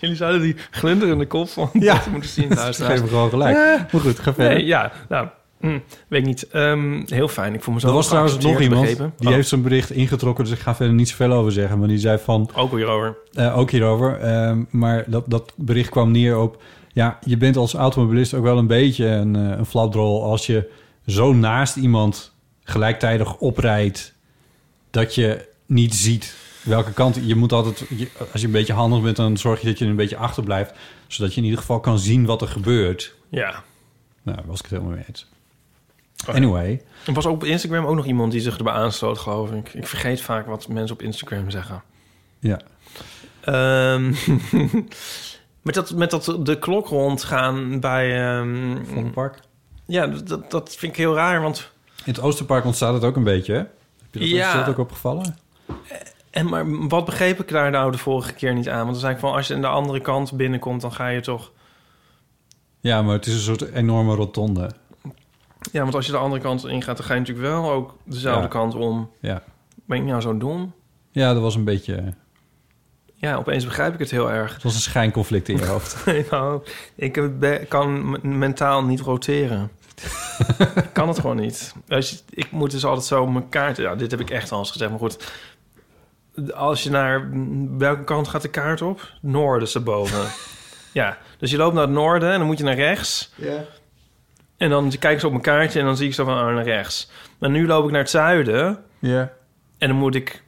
Jullie 0.00 0.16
zouden 0.16 0.40
die 0.40 0.56
glinderende 0.70 1.26
kop 1.26 1.48
van 1.48 1.70
Ja. 1.72 1.94
dat 1.94 2.06
moeten 2.06 2.30
zien. 2.30 2.48
Ze 2.50 2.54
luisteraars. 2.54 2.92
geven 2.94 3.08
gewoon 3.08 3.30
gelijk. 3.30 3.56
Eh, 3.56 3.92
Maar 3.92 4.00
goed, 4.02 4.18
ga 4.18 4.34
verder. 4.34 4.54
Nee, 4.54 4.64
ja, 4.66 4.92
nou, 5.08 5.28
hm, 5.60 5.78
weet 6.08 6.20
ik 6.20 6.26
niet. 6.26 6.48
Ehm, 6.48 7.02
heel 7.06 7.28
fijn. 7.28 7.54
Ik 7.54 7.62
voel 7.62 7.74
me 7.74 7.80
zo 7.80 7.86
er 7.86 7.92
was 7.92 8.06
trouwens 8.08 8.38
nog 8.38 8.60
iemand 8.60 8.80
begrepen. 8.80 9.12
die 9.16 9.28
Oh, 9.28 9.34
heeft 9.34 9.48
zijn 9.48 9.62
bericht 9.62 9.90
ingetrokken, 9.90 10.44
dus 10.44 10.52
ik 10.52 10.58
ga 10.60 10.74
verder 10.74 10.94
niet 10.94 11.08
zoveel 11.08 11.32
over 11.32 11.52
zeggen. 11.52 11.78
Maar 11.78 11.88
die 11.88 11.98
zei 11.98 12.18
van, 12.18 12.50
Ook 12.54 12.70
hierover. 12.72 13.16
eh, 13.32 13.58
ook 13.58 13.70
hierover, 13.70 14.18
ehm, 14.18 14.64
maar 14.70 15.04
dat, 15.06 15.24
dat 15.26 15.52
bericht 15.56 15.90
kwam 15.90 16.10
neer 16.10 16.38
op... 16.38 16.62
Ja, 16.92 17.18
je 17.24 17.36
bent 17.36 17.56
als 17.56 17.74
automobilist 17.74 18.34
ook 18.34 18.42
wel 18.42 18.58
een 18.58 18.66
beetje 18.66 19.06
een, 19.06 19.36
eh, 19.36 19.58
een 19.74 19.92
als 19.94 20.46
je 20.46 20.70
zo 21.06 21.32
naast 21.32 21.76
iemand 21.76 22.34
gelijktijdig 22.62 23.36
oprijdt 23.36 24.14
dat 24.90 25.14
je 25.14 25.48
niet 25.66 25.94
ziet 25.94 26.34
welke 26.62 26.92
kant... 26.92 27.18
Je 27.24 27.34
moet 27.34 27.52
altijd, 27.52 27.84
als 28.32 28.40
je 28.40 28.46
een 28.46 28.52
beetje 28.52 28.72
handig 28.72 29.02
bent, 29.02 29.16
dan 29.16 29.36
zorg 29.36 29.60
je 29.60 29.66
dat 29.66 29.78
je 29.78 29.84
een 29.84 29.96
beetje 29.96 30.16
achterblijft, 30.16 30.74
zodat 31.06 31.32
je 31.32 31.38
in 31.38 31.44
ieder 31.44 31.60
geval 31.60 31.80
kan 31.80 31.98
zien 31.98 32.24
wat 32.24 32.42
er 32.42 32.48
gebeurt. 32.48 33.14
Ja. 33.28 33.62
Nou, 34.22 34.38
was 34.46 34.56
ik 34.58 34.62
het 34.62 34.70
helemaal 34.70 34.94
mee 34.94 35.04
eens. 35.08 35.28
Anyway, 36.26 36.82
Er 37.06 37.12
was 37.12 37.26
ook 37.26 37.32
op 37.32 37.44
Instagram 37.44 37.84
ook 37.86 37.94
nog 37.96 38.06
iemand 38.06 38.32
die 38.32 38.40
zich 38.40 38.56
erbij 38.58 38.72
aansloot, 38.72 39.18
geloof 39.18 39.50
ik. 39.52 39.74
Ik 39.74 39.86
vergeet 39.86 40.20
vaak 40.20 40.46
wat 40.46 40.68
mensen 40.68 40.96
op 40.96 41.02
Instagram 41.02 41.50
zeggen. 41.50 41.82
ja. 42.38 42.60
Ehm, 43.40 44.04
met, 45.62 45.74
dat, 45.74 45.90
met 45.94 46.10
dat 46.10 46.36
de 46.40 46.58
klok 46.58 46.88
rondgaan 46.88 47.80
bij... 47.80 48.36
ehm 48.38 48.84
Vondelpark. 48.84 49.38
Ja, 49.86 50.06
dat, 50.06 50.50
dat 50.50 50.74
vind 50.76 50.92
ik 50.92 50.98
heel 50.98 51.14
raar, 51.14 51.40
want... 51.42 51.70
In 52.04 52.12
het 52.12 52.20
Oosterpark 52.20 52.64
ontstaat 52.64 52.94
het 52.94 53.04
ook 53.04 53.16
een 53.16 53.24
beetje, 53.24 53.52
hè? 53.52 53.58
Heb 53.58 53.68
je 54.10 54.18
dat, 54.20 54.28
Ja. 54.28 54.66
ook 54.68 54.78
opgevallen? 54.78 55.36
En 56.30 56.48
maar 56.48 56.88
wat 56.88 57.04
begreep 57.04 57.40
ik 57.40 57.48
daar 57.48 57.70
nou 57.70 57.90
de 57.92 57.98
vorige 57.98 58.32
keer 58.32 58.54
niet 58.54 58.68
aan? 58.68 58.78
Want 58.78 58.90
dan 58.90 59.00
zei 59.00 59.14
ik 59.14 59.18
van, 59.20 59.32
als 59.32 59.46
je 59.46 59.54
aan 59.54 59.60
de 59.60 59.66
andere 59.66 60.00
kant 60.00 60.32
binnenkomt, 60.32 60.80
dan 60.80 60.92
ga 60.92 61.08
je 61.08 61.20
toch... 61.20 61.52
Ja, 62.80 63.02
maar 63.02 63.14
het 63.14 63.26
is 63.26 63.34
een 63.34 63.40
soort 63.40 63.62
enorme 63.72 64.14
rotonde. 64.14 64.70
Ja, 65.72 65.82
want 65.82 65.94
als 65.94 66.06
je 66.06 66.12
de 66.12 66.18
andere 66.18 66.42
kant 66.42 66.66
ingaat, 66.66 66.96
dan 66.96 67.06
ga 67.06 67.14
je 67.14 67.20
natuurlijk 67.20 67.46
wel 67.48 67.70
ook 67.70 67.96
dezelfde 68.04 68.42
Ja. 68.42 68.48
kant 68.48 68.74
om. 68.74 69.10
Ja. 69.20 69.42
Ben 69.86 69.98
ik 69.98 70.04
nou 70.04 70.20
zo 70.20 70.36
dom? 70.38 70.72
Ja, 71.10 71.32
dat 71.32 71.42
was 71.42 71.54
een 71.54 71.64
beetje... 71.64 72.14
Ja, 73.14 73.36
opeens 73.36 73.64
begrijp 73.64 73.92
ik 73.92 73.98
het 73.98 74.10
heel 74.10 74.30
erg. 74.30 74.52
Het 74.54 74.62
was 74.62 74.74
een 74.74 74.80
schijnconflict 74.80 75.48
in 75.48 75.56
je 75.56 75.66
hoofd. 75.66 76.04
nou, 76.30 76.62
ik 76.94 77.38
ben- 77.38 77.68
kan 77.68 78.16
mentaal 78.38 78.84
niet 78.84 79.00
roteren. 79.00 79.70
ik 80.74 80.88
kan 80.92 81.08
het 81.08 81.18
gewoon 81.18 81.36
niet. 81.36 81.74
Als 81.88 82.10
je, 82.10 82.16
ik 82.30 82.50
moet 82.50 82.70
dus 82.70 82.84
altijd 82.84 83.06
zo 83.06 83.26
mijn 83.26 83.48
kaart... 83.48 83.76
Ja, 83.76 83.94
dit 83.94 84.10
heb 84.10 84.20
ik 84.20 84.30
echt 84.30 84.52
al 84.52 84.58
eens 84.58 84.70
gezegd, 84.70 84.90
maar 84.90 84.98
goed. 85.00 85.32
Als 86.54 86.82
je 86.82 86.90
naar... 86.90 87.28
Welke 87.78 88.04
kant 88.04 88.28
gaat 88.28 88.42
de 88.42 88.48
kaart 88.48 88.82
op? 88.82 89.12
Noorden, 89.20 89.68
ze 89.68 89.80
boven. 89.80 90.26
ja, 90.92 91.18
dus 91.38 91.50
je 91.50 91.56
loopt 91.56 91.74
naar 91.74 91.82
het 91.84 91.92
noorden 91.92 92.32
en 92.32 92.38
dan 92.38 92.46
moet 92.46 92.58
je 92.58 92.64
naar 92.64 92.74
rechts. 92.74 93.32
Ja. 93.36 93.64
En 94.60 94.70
dan 94.70 94.92
kijk 94.98 95.14
ik 95.14 95.20
zo 95.20 95.26
op 95.26 95.32
mijn 95.32 95.44
kaartje 95.44 95.78
en 95.78 95.84
dan 95.84 95.96
zie 95.96 96.06
ik 96.08 96.14
zo 96.14 96.24
van 96.24 96.34
oh, 96.34 96.44
naar 96.54 96.64
rechts. 96.64 97.10
Maar 97.38 97.50
nu 97.50 97.66
loop 97.66 97.84
ik 97.84 97.90
naar 97.90 98.00
het 98.00 98.10
zuiden 98.10 98.78
Ja. 98.98 99.32
en 99.78 99.88
dan 99.88 99.96
moet 99.96 100.14
ik... 100.14 100.42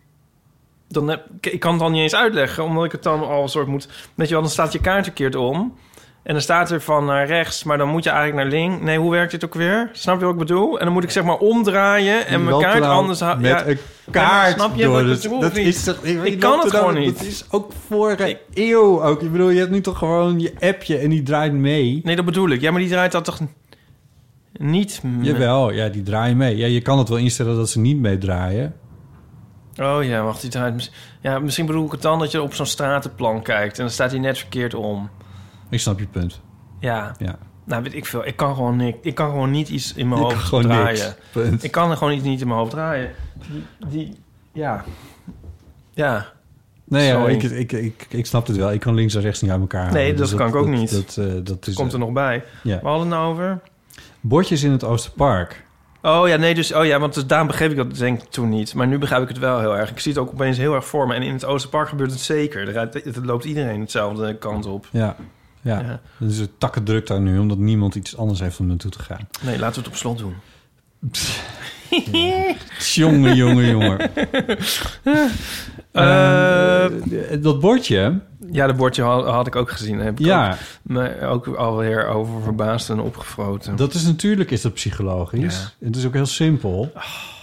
Dan 0.88 1.08
heb, 1.08 1.22
ik 1.40 1.60
kan 1.60 1.70
het 1.70 1.80
dan 1.80 1.92
niet 1.92 2.00
eens 2.02 2.14
uitleggen, 2.14 2.64
omdat 2.64 2.84
ik 2.84 2.92
het 2.92 3.02
dan 3.02 3.26
al 3.28 3.42
een 3.42 3.48
soort 3.48 3.66
moet... 3.66 3.88
Weet 4.14 4.28
je 4.28 4.32
wel, 4.34 4.42
dan 4.42 4.52
staat 4.52 4.72
je 4.72 4.80
kaart 4.80 5.04
verkeerd 5.04 5.34
om. 5.34 5.76
En 6.22 6.32
dan 6.32 6.42
staat 6.42 6.70
er 6.70 6.80
van 6.80 7.04
naar 7.04 7.26
rechts, 7.26 7.64
maar 7.64 7.78
dan 7.78 7.88
moet 7.88 8.04
je 8.04 8.10
eigenlijk 8.10 8.42
naar 8.50 8.60
links. 8.60 8.84
Nee, 8.84 8.98
hoe 8.98 9.10
werkt 9.10 9.30
dit 9.30 9.44
ook 9.44 9.54
weer? 9.54 9.88
Snap 9.92 10.18
je 10.18 10.24
wat 10.24 10.32
ik 10.32 10.38
bedoel? 10.38 10.78
En 10.78 10.84
dan 10.84 10.94
moet 10.94 11.04
ik 11.04 11.10
zeg 11.10 11.24
maar 11.24 11.36
omdraaien 11.36 12.26
en 12.26 12.44
mijn 12.44 12.58
kaart 12.60 12.82
anders 12.84 13.20
houden. 13.20 13.52
Met 13.52 13.66
een 13.66 13.78
kaart 14.10 14.54
snap 14.54 14.74
je 14.76 14.88
wat 14.88 15.00
ik 15.00 15.06
het- 15.08 15.22
bedoel? 15.22 15.40
dat 15.40 15.56
is 15.56 15.84
toch, 15.84 16.04
Ik 16.04 16.40
kan 16.40 16.58
het 16.58 16.70
gewoon 16.70 16.94
niet. 16.94 17.18
Dat 17.18 17.26
is 17.26 17.44
ook 17.50 17.72
vorige 17.88 18.38
eeuw 18.54 19.02
ook. 19.04 19.22
Ik 19.22 19.32
bedoel, 19.32 19.50
je 19.50 19.58
hebt 19.58 19.70
nu 19.70 19.80
toch 19.80 19.98
gewoon 19.98 20.40
je 20.40 20.52
appje 20.60 20.98
en 20.98 21.10
die 21.10 21.22
draait 21.22 21.52
mee. 21.52 22.00
Nee, 22.02 22.16
dat 22.16 22.24
bedoel 22.24 22.48
ik. 22.50 22.60
Ja, 22.60 22.70
maar 22.70 22.80
die 22.80 22.90
draait 22.90 23.12
dat 23.12 23.24
toch 23.24 23.38
niet... 24.62 25.00
m- 25.02 25.22
Jawel, 25.22 25.72
ja, 25.72 25.88
die 25.88 26.02
draaien 26.02 26.36
mee. 26.36 26.56
Ja, 26.56 26.66
je 26.66 26.80
kan 26.80 26.98
het 26.98 27.08
wel 27.08 27.18
instellen 27.18 27.56
dat 27.56 27.70
ze 27.70 27.78
niet 27.80 27.96
meedraaien. 27.98 28.74
Oh 29.80 30.04
ja, 30.04 30.22
wacht, 30.22 30.40
die 30.40 30.50
draait... 30.50 30.90
Ja, 31.20 31.38
misschien 31.38 31.66
bedoel 31.66 31.84
ik 31.86 31.92
het 31.92 32.02
dan 32.02 32.18
dat 32.18 32.30
je 32.30 32.42
op 32.42 32.54
zo'n 32.54 32.66
stratenplan 32.66 33.42
kijkt... 33.42 33.76
en 33.76 33.82
dan 33.84 33.92
staat 33.92 34.10
hij 34.10 34.20
net 34.20 34.38
verkeerd 34.38 34.74
om. 34.74 35.10
Ik 35.70 35.80
snap 35.80 35.98
je 35.98 36.06
punt. 36.06 36.40
Ja. 36.80 37.14
Ja. 37.18 37.38
Nou, 37.64 37.82
weet 37.82 37.94
ik 37.94 38.06
veel. 38.06 38.26
Ik 38.26 38.36
kan 38.36 38.54
gewoon, 38.54 38.76
niks, 38.76 38.98
ik 39.02 39.14
kan 39.14 39.30
gewoon 39.30 39.50
niet 39.50 39.68
iets 39.68 39.94
in 39.94 40.08
mijn 40.08 40.20
Je 40.20 40.26
hoofd 40.26 40.62
draaien. 40.62 41.14
niks. 41.34 41.62
Ik 41.64 41.70
kan 41.70 41.90
er 41.90 41.96
gewoon 41.96 42.12
iets 42.12 42.24
niet 42.24 42.40
in 42.40 42.46
mijn 42.46 42.58
hoofd 42.58 42.70
draaien. 42.70 43.10
Die... 43.50 43.64
die 43.88 44.16
ja. 44.52 44.84
Ja. 45.90 46.26
Nee, 46.84 47.06
ja, 47.06 47.28
ik, 47.28 47.42
ik, 47.42 47.72
ik, 47.72 48.06
ik 48.08 48.26
snap 48.26 48.46
het 48.46 48.56
wel. 48.56 48.72
Ik 48.72 48.80
kan 48.80 48.94
links 48.94 49.14
en 49.14 49.20
rechts 49.20 49.40
niet 49.42 49.50
uit 49.50 49.60
elkaar 49.60 49.80
halen. 49.80 49.94
Nee, 49.94 50.14
dat 50.14 50.28
Dus 50.28 50.34
kan 50.34 50.48
ik 50.48 50.54
ook 50.54 50.68
niet. 50.68 50.90
Dat, 50.90 51.26
eh, 51.26 51.34
dat 51.44 51.66
is, 51.66 51.74
Komt 51.74 51.92
er 51.92 51.98
nog 51.98 52.12
bij. 52.12 52.44
Ja. 52.62 52.80
We 52.80 52.86
hadden 52.88 53.06
het 53.08 53.16
nou 53.18 53.32
over... 53.32 53.60
Bordjes 54.23 54.62
in 54.62 54.70
het 54.70 54.85
Oosterpark. 54.85 55.64
Oh 56.03 56.29
ja, 56.29 56.37
nee, 56.37 56.55
dus... 56.55 56.73
Oh 56.73 56.85
ja, 56.85 56.99
want 56.99 57.14
dus 57.14 57.27
daarom 57.27 57.47
begreep 57.47 57.70
ik 57.70 57.77
dat 57.77 57.97
denk 57.97 58.23
ik 58.23 58.29
toen 58.31 58.49
niet. 58.49 58.75
Maar 58.75 58.87
nu 58.87 58.99
begrijp 58.99 59.23
ik 59.23 59.29
het 59.29 59.39
wel 59.39 59.61
heel 59.61 59.77
erg. 59.77 59.91
Ik 59.91 59.99
zie 60.01 60.12
het 60.12 60.20
ook 60.20 60.31
opeens 60.33 60.57
heel 60.57 60.75
erg 60.75 60.87
voor 60.87 61.07
me. 61.07 61.14
En 61.14 61.23
in 61.23 61.33
het 61.33 61.45
Oosterpark 61.45 61.89
gebeurt 61.89 62.11
het 62.11 62.20
zeker. 62.20 62.66
Er 62.66 62.73
rijdt- 62.73 63.05
het 63.05 63.25
loopt 63.25 63.45
iedereen 63.45 63.81
hetzelfde 63.81 64.39
kant 64.39 64.66
op. 64.66 64.89
Ja, 64.91 65.16
ja. 65.61 65.81
Ja. 66.20 66.27
Is 66.27 66.39
een 66.39 66.49
takken 66.59 66.85
druk 66.85 67.07
daar 67.07 67.20
nu, 67.20 67.39
omdat 67.39 67.59
niemand 67.59 67.95
iets 67.95 68.16
anders 68.16 68.41
heeft 68.41 68.59
om 68.61 68.66
naartoe 68.66 68.91
te 68.91 68.99
gaan. 69.03 69.29
Nee, 69.41 69.59
laten 69.59 69.75
we 69.75 69.81
het 69.81 69.89
op 69.89 69.97
slot 69.97 70.18
doen. 70.18 70.35
Jongen, 72.95 73.37
jongen, 73.37 73.66
jongen. 73.70 73.99
Eh, 75.93 76.84
Eh, 76.84 76.90
dat 77.43 77.61
bordje, 77.61 78.20
Ja, 78.51 78.66
dat 78.66 78.76
bordje 78.76 79.03
had, 79.03 79.24
had 79.26 79.47
ik 79.47 79.57
ook 79.57 79.70
gezien. 79.70 79.99
Heb 79.99 80.20
ik 80.20 80.26
Ja. 80.26 80.51
ook, 80.51 80.57
me 80.82 81.26
ook 81.26 81.47
alweer 81.47 82.07
over 82.07 82.43
verbaasd 82.43 82.90
en 82.90 83.01
opgefroten. 83.01 83.76
dat 83.76 83.95
is 83.95 84.05
natuurlijk 84.07 84.51
is 84.51 84.62
dat 84.62 84.72
psychologisch. 84.74 85.76
Het 85.80 85.97
is 85.97 86.07
ook 86.07 86.14
heel 86.14 86.26
simpel. 86.26 86.93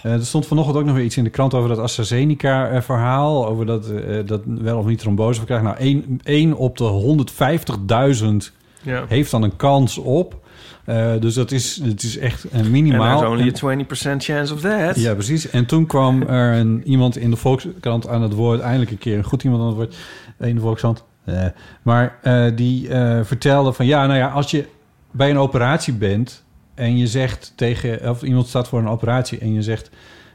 Eh, 0.02 0.12
er 0.12 0.24
stond 0.26 0.46
vanochtend 0.46 0.76
ook 0.76 0.84
nog 0.84 0.94
weer 0.94 1.04
iets 1.04 1.16
in 1.16 1.24
de 1.24 1.30
krant 1.30 1.54
over 1.54 1.68
dat 1.68 1.78
AstraZeneca-verhaal. 1.78 3.46
Over 3.46 3.66
dat, 3.66 3.86
dat 4.26 4.40
wel 4.44 4.78
of 4.78 4.86
niet 4.86 4.98
trombose 4.98 5.38
verkrijgt. 5.38 5.64
Nou, 5.64 5.76
één, 5.76 6.20
één 6.22 6.54
op 6.56 6.76
de 6.76 6.84
150.000 6.84 8.52
Ja. 8.82 9.04
heeft 9.08 9.30
dan 9.30 9.42
een 9.42 9.56
kans 9.56 9.98
op. 9.98 10.38
Eh, 10.84 11.12
dus 11.20 11.34
dat 11.34 11.50
is, 11.50 11.80
het 11.84 12.02
is 12.02 12.18
echt 12.18 12.44
een 12.50 12.60
And 12.60 12.70
minimaal. 12.70 13.18
there's 13.18 13.30
only 13.32 13.42
En- 13.48 13.54
a 13.54 14.16
20% 14.16 14.22
chance 14.24 14.54
of 14.54 14.60
that. 14.60 15.00
Ja, 15.00 15.14
precies. 15.14 15.50
En 15.50 15.66
toen 15.66 15.86
kwam 15.86 16.22
er 16.22 16.54
een, 16.58 16.82
iemand 16.84 17.16
in 17.16 17.30
de 17.30 17.36
Volkskrant 17.36 18.08
aan 18.08 18.22
het 18.22 18.32
woord. 18.32 18.60
Eindelijk 18.60 18.90
een 18.90 18.98
keer 18.98 19.16
een 19.18 19.24
goed 19.24 19.42
iemand 19.44 19.62
aan 19.62 19.68
het 19.68 19.76
woord. 19.76 19.96
In 20.38 20.54
de 20.54 20.60
Volkskrant. 20.60 21.04
Eh, 21.24 21.44
maar 21.82 22.18
eh, 22.22 22.44
die 22.54 22.88
eh, 22.88 23.20
vertelde 23.22 23.72
van... 23.72 23.86
Ja, 23.86 24.06
nou 24.06 24.18
ja, 24.18 24.28
als 24.28 24.50
je 24.50 24.66
bij 25.10 25.30
een 25.30 25.38
operatie 25.38 25.92
bent... 25.94 26.44
en 26.74 26.96
je 26.96 27.06
zegt 27.06 27.52
tegen... 27.56 28.10
of 28.10 28.22
iemand 28.22 28.46
staat 28.46 28.68
voor 28.68 28.78
een 28.78 28.88
operatie 28.88 29.38
en 29.38 29.52
je 29.52 29.62
zegt... 29.62 29.90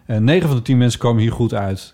eh 0.06 0.18
9 0.18 0.48
van 0.48 0.58
de 0.58 0.64
10 0.64 0.78
mensen 0.78 1.00
komen 1.00 1.22
hier 1.22 1.32
goed 1.32 1.54
uit... 1.54 1.94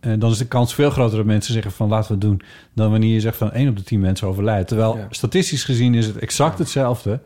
Eh, 0.00 0.12
dan 0.18 0.30
is 0.30 0.38
de 0.38 0.46
kans 0.46 0.74
veel 0.74 0.90
groter 0.90 1.16
dat 1.16 1.26
mensen 1.26 1.52
zeggen 1.52 1.72
van 1.72 1.88
laten 1.88 2.08
we 2.08 2.12
het 2.12 2.22
doen... 2.22 2.40
dan 2.74 2.90
wanneer 2.90 3.14
je 3.14 3.20
zegt 3.20 3.36
van 3.36 3.52
1 3.52 3.68
op 3.68 3.76
de 3.76 3.82
10 3.82 4.00
mensen 4.00 4.28
overlijdt. 4.28 4.68
Terwijl 4.68 4.96
Ja. 4.96 5.06
statistisch 5.10 5.64
gezien 5.64 5.94
is 5.94 6.06
het 6.06 6.16
exact 6.18 6.58
hetzelfde... 6.58 7.20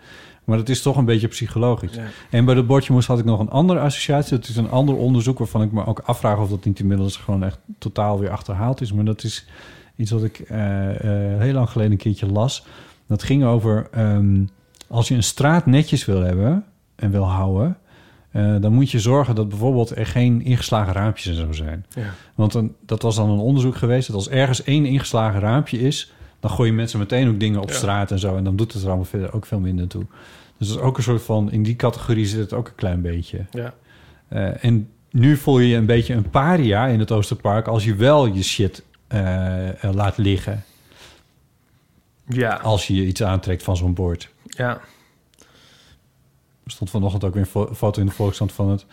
maar 0.45 0.59
het 0.59 0.69
is 0.69 0.83
toch 0.83 0.97
een 0.97 1.05
beetje 1.05 1.29
psychologisch. 1.29 1.95
Ja. 1.95 2.05
En 2.31 2.45
bij 2.45 2.55
dat 2.55 2.67
bordje 2.67 2.93
moest 2.93 3.09
had 3.09 3.19
ik 3.19 3.25
nog 3.25 3.41
een 3.41 3.51
andere 3.51 3.81
associatie. 3.81 4.39
Dat 4.39 4.49
is 4.49 4.57
een 4.57 4.71
ander 4.71 4.97
onderzoek 4.97 5.39
waarvan 5.39 5.63
ik 5.63 5.73
me 5.73 5.87
ook 5.87 5.99
afvraag... 5.99 6.39
of 6.39 6.49
dat 6.49 6.65
niet 6.65 6.79
inmiddels 6.79 7.17
gewoon 7.17 7.45
echt 7.45 7.59
totaal 7.79 8.19
weer 8.19 8.31
achterhaald 8.31 8.81
is. 8.81 8.93
Maar 8.93 9.05
dat 9.05 9.25
is 9.25 9.47
iets 9.97 10.11
wat 10.11 10.25
ik 10.25 10.39
eh, 10.39 10.91
eh, 11.35 11.41
heel 11.41 11.53
lang 11.53 11.71
geleden 11.71 11.93
een 11.93 11.99
keertje 11.99 12.27
las. 12.27 12.67
Dat 13.07 13.23
ging 13.23 13.45
over... 13.45 13.89
ehm, 13.91 14.45
als 14.89 15.09
je 15.09 15.15
een 15.15 15.23
straat 15.23 15.67
netjes 15.67 16.05
wil 16.05 16.21
hebben 16.21 16.65
en 16.95 17.11
wil 17.11 17.29
houden... 17.29 17.77
eh, 18.31 18.57
dan 18.61 18.73
moet 18.73 18.91
je 18.91 19.01
zorgen 19.01 19.35
dat 19.35 19.49
bijvoorbeeld 19.49 19.97
er 19.97 20.07
geen 20.07 20.43
ingeslagen 20.43 20.93
raampjes 20.93 21.27
en 21.27 21.35
zo 21.35 21.53
zijn. 21.53 21.87
Ja. 21.95 22.15
Want 22.35 22.53
dan, 22.53 22.75
dat 22.87 23.03
was 23.03 23.17
dan 23.17 23.31
een 23.31 23.39
onderzoek 23.39 23.77
geweest... 23.77 24.07
dat 24.07 24.17
als 24.17 24.29
ergens 24.29 24.63
één 24.63 24.87
ingeslagen 24.87 25.41
raampje 25.41 25.79
is... 25.79 26.13
dan 26.43 26.51
gooien 26.51 26.75
mensen 26.75 26.99
meteen 26.99 27.29
ook 27.29 27.41
dingen 27.41 27.61
op 27.61 27.69
Ja. 27.69 27.75
straat 27.75 28.11
en 28.11 28.19
zo... 28.19 28.37
en 28.37 28.45
dan 28.45 28.57
doet 28.57 28.73
het 28.73 28.83
er 28.83 28.89
allemaal 28.89 29.05
verder 29.05 29.33
ook 29.33 29.47
veel 29.47 29.61
minder 29.61 29.89
toe. 29.89 30.05
Dus 30.59 30.69
dat 30.69 30.77
is 30.77 30.83
ook 30.83 30.97
een 30.97 31.03
soort 31.03 31.23
van... 31.23 31.51
in 31.53 31.63
die 31.63 31.77
categorie 31.77 32.27
zit 32.27 32.41
het 32.41 32.53
ook 32.53 32.69
een 32.69 32.75
klein 32.75 33.03
beetje. 33.03 33.47
Ja. 33.51 33.75
Eh, 34.29 34.65
en 34.65 34.91
nu 35.11 35.37
voel 35.37 35.59
je 35.59 35.69
je 35.69 35.77
een 35.77 35.87
beetje 35.87 36.15
een 36.15 36.31
paria 36.31 36.87
in 36.87 36.99
het 36.99 37.11
Oosterpark... 37.13 37.67
als 37.67 37.85
je 37.85 37.95
wel 37.95 38.27
je 38.27 38.43
shit 38.43 38.83
eh, 39.07 39.85
eh, 39.85 39.95
laat 39.95 40.17
liggen. 40.17 40.65
Ja. 42.29 42.55
Als 42.57 42.87
je 42.87 42.95
je 42.95 43.07
iets 43.07 43.23
aantrekt 43.23 43.63
van 43.63 43.77
zo'n 43.77 43.95
bord. 43.95 44.29
Ja. 44.45 44.81
Er 46.65 46.71
stond 46.71 46.91
vanochtend 46.91 47.25
ook 47.25 47.33
weer 47.35 47.43
een 47.43 47.49
fo- 47.49 47.75
foto 47.75 48.01
in 48.01 48.07
de 48.07 48.13
Volkskrant 48.13 48.53
van 48.53 48.69
het 48.71 48.87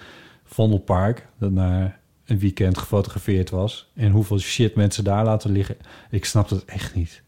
Vondelpark... 0.44 1.28
dat 1.40 1.52
na 1.52 1.98
een 2.26 2.40
weekend 2.40 2.78
gefotografeerd 2.78 3.50
was. 3.50 3.90
En 3.96 4.12
hoeveel 4.12 4.40
shit 4.40 4.76
mensen 4.76 5.04
daar 5.04 5.26
laten 5.26 5.52
liggen. 5.52 5.78
Ik 6.10 6.26
snap 6.26 6.50
dat 6.50 6.64
echt 6.66 6.96
niet. 6.96 7.22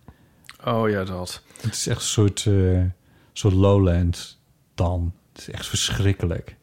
Oh 0.65 0.89
ja, 0.89 1.03
dat. 1.03 1.41
Het 1.61 1.73
is 1.73 1.87
echt 1.87 1.99
een 1.99 2.05
soort, 2.05 2.45
eh, 2.45 2.81
soort 3.33 3.53
lowland 3.53 4.39
dan. 4.75 5.13
Het 5.31 5.41
is 5.41 5.49
echt 5.49 5.67
verschrikkelijk. 5.67 6.55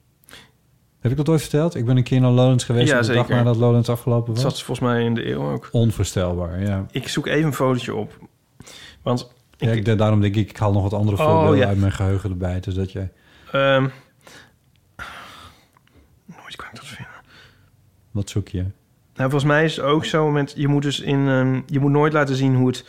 Heb 1.01 1.11
ik 1.11 1.17
dat 1.17 1.29
ooit 1.29 1.41
verteld? 1.41 1.75
Ik 1.75 1.85
ben 1.85 1.97
een 1.97 2.03
keer 2.03 2.21
naar 2.21 2.31
Lowlands 2.31 2.65
geweest... 2.65 2.89
Ja, 2.91 2.99
op 2.99 3.05
de 3.05 3.13
dag 3.13 3.29
nadat 3.29 3.57
Lowlands 3.57 3.89
afgelopen 3.89 4.35
Dat 4.35 4.43
was. 4.43 4.53
zat 4.53 4.63
volgens 4.63 4.89
mij 4.89 5.05
in 5.05 5.15
de 5.15 5.31
eeuw 5.31 5.51
ook. 5.51 5.69
Onvoorstelbaar, 5.73 6.63
ja. 6.63 6.87
Ik 6.91 7.09
zoek 7.09 7.27
even 7.27 7.47
een 7.47 7.55
fotootje 7.55 7.95
op. 7.95 8.19
Want 9.03 9.33
ja 9.57 9.71
ik, 9.71 9.99
daarom 9.99 10.21
denk 10.21 10.35
ik, 10.35 10.51
ik 10.51 10.57
haal 10.57 10.73
nog 10.73 10.83
wat 10.83 10.93
andere 10.93 11.17
Oh, 11.17 11.25
voorbeelden 11.25 11.59
ja. 11.59 11.67
uit 11.67 11.79
mijn 11.79 11.93
geheugen 11.93 12.31
erbij. 12.31 12.61
Dus 12.61 12.75
dat 12.75 12.93
jij... 12.93 13.13
ehm 13.53 13.89
nooit 16.27 16.57
kan 16.57 16.67
ik 16.69 16.75
dat 16.75 16.87
vinden. 16.87 17.15
Wat 18.11 18.31
zoek 18.31 18.49
je? 18.49 18.65
Nou, 19.15 19.31
volgens 19.31 19.45
mij 19.45 19.65
is 19.65 19.77
het 19.77 19.85
ook 19.85 20.05
zo 20.05 20.31
met 20.31 20.53
je 20.57 20.69
moet 20.69 20.83
dus 20.83 21.01
in 21.01 21.29
ehm, 21.29 21.61
je 21.67 21.81
moet 21.81 21.91
nooit 21.91 22.13
laten 22.13 22.37
zien 22.37 22.55
hoe 22.55 22.67
het 22.67 22.85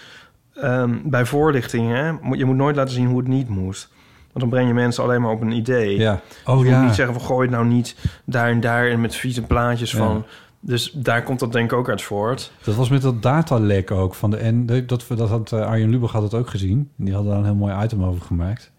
ehm, 0.62 0.96
bij 1.04 1.26
voorlichting 1.26 1.92
hè, 1.92 2.12
moet- 2.22 2.38
je 2.38 2.46
moet 2.46 2.56
nooit 2.56 2.76
laten 2.76 2.94
zien 2.94 3.08
hoe 3.08 3.18
het 3.20 3.28
niet 3.28 3.50
moet. 3.50 3.90
Want 4.32 4.40
dan 4.40 4.50
breng 4.50 4.68
je 4.68 4.74
mensen 4.74 5.04
alleen 5.04 5.22
maar 5.22 5.32
op 5.32 5.42
een 5.42 5.52
idee. 5.52 5.98
Ja. 5.98 6.22
Oh, 6.46 6.58
je 6.58 6.64
moet 6.64 6.74
ja. 6.74 6.84
niet 6.86 6.96
zeggen 6.96 7.16
van 7.16 7.24
gooi 7.24 7.48
het 7.48 7.56
nou 7.56 7.68
niet 7.68 7.96
daar 8.26 8.50
en 8.50 8.60
daar 8.60 8.88
en 8.90 9.02
met 9.02 9.16
vieze 9.16 9.42
plaatjes 9.42 9.92
Ja. 9.92 9.98
van. 9.98 10.26
Dus 10.62 10.92
daar 10.92 11.24
komt 11.24 11.40
dat 11.40 11.52
denk 11.52 11.72
ik 11.72 11.78
ook 11.78 11.90
uit 11.90 12.02
voort. 12.02 12.52
Dat 12.64 12.76
was 12.76 12.90
met 12.90 13.02
dat 13.02 13.22
datalek 13.22 13.92
ook. 13.92 14.16
Van 14.16 14.30
de, 14.32 14.38
en 14.38 14.66
dat, 14.66 14.90
dat 15.08 15.30
had 15.30 15.52
eh, 15.52 15.62
Arjen 15.62 15.90
Lubach 15.90 16.12
had 16.12 16.24
het 16.24 16.34
ook 16.34 16.50
gezien. 16.50 16.90
Die 16.96 17.14
had 17.14 17.26
daar 17.26 17.38
een 17.38 17.44
heel 17.46 17.56
mooi 17.56 17.84
item 17.84 18.04
over 18.04 18.22
gemaakt. 18.22 18.72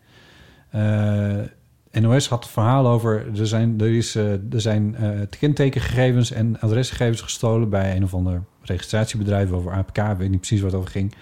Eh, 0.70 2.00
NOS 2.00 2.28
had 2.28 2.42
het 2.44 2.52
verhaal 2.52 2.86
over... 2.88 3.26
Er 3.38 3.46
zijn, 3.46 3.80
er 3.80 3.94
is, 3.96 4.14
eh, 4.16 4.32
er 4.32 4.60
zijn 4.60 4.94
eh, 4.96 5.08
kentekengegevens 5.38 6.30
en 6.32 6.60
adresgegevens 6.60 7.20
gestolen... 7.20 7.68
bij 7.68 7.96
een 7.96 8.04
of 8.04 8.14
ander 8.14 8.42
registratiebedrijf 8.62 9.50
over 9.52 9.72
APK. 9.72 9.98
Ik 9.98 10.16
weet 10.18 10.30
niet 10.30 10.38
precies 10.38 10.60
waar 10.60 10.70
het 10.70 10.78
over 10.78 10.90
ging. 10.90 11.14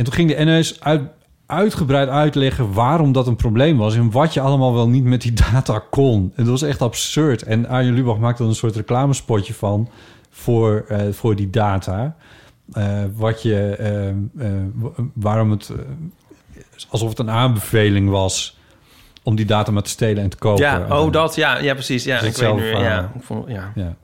En 0.00 0.06
toen 0.06 0.14
ging 0.14 0.28
de 0.28 0.74
uit, 0.80 1.02
uitgebreid 1.46 2.08
uitleggen 2.08 2.72
waarom 2.72 3.12
dat 3.12 3.26
een 3.26 3.36
probleem 3.36 3.76
was... 3.76 3.94
en 3.94 4.10
wat 4.10 4.34
je 4.34 4.40
allemaal 4.40 4.74
wel 4.74 4.88
niet 4.88 5.04
met 5.04 5.22
die 5.22 5.32
data 5.52 5.82
kon. 5.90 6.32
En 6.34 6.44
dat 6.44 6.60
was 6.60 6.62
echt 6.62 6.82
absurd. 6.82 7.42
En 7.42 7.68
Arjen 7.68 7.94
Lubach 7.94 8.18
maakte 8.18 8.42
er 8.42 8.48
een 8.48 8.54
soort 8.54 8.76
reclamespotje 8.76 9.54
van... 9.54 9.88
voor, 10.30 10.84
eh, 10.88 11.12
voor 11.12 11.36
die 11.36 11.50
data. 11.50 12.16
Eh, 12.72 13.02
wat 13.14 13.42
je, 13.42 13.76
eh, 14.36 14.46
waarom 15.14 15.50
het, 15.50 15.70
alsof 16.88 17.08
het 17.08 17.18
een 17.18 17.30
aanbeveling 17.30 18.08
was 18.08 18.58
om 19.22 19.36
die 19.36 19.46
data 19.46 19.72
maar 19.72 19.82
te 19.82 19.90
stelen 19.90 20.22
en 20.22 20.30
te 20.30 20.36
kopen. 20.36 20.64
Ja, 20.64 21.00
oh 21.00 21.12
dat, 21.12 21.34
ja, 21.34 21.58
ja 21.58 21.74
precies. 21.74 22.04
Ja, 22.04 22.20
is 22.20 22.26
ik 22.26 22.36
weet 22.36 22.54
nu, 22.54 22.66
ja, 22.66 23.12
ik 23.14 23.22
vond, 23.22 23.48
ja. 23.48 23.72
Ja. 23.74 23.96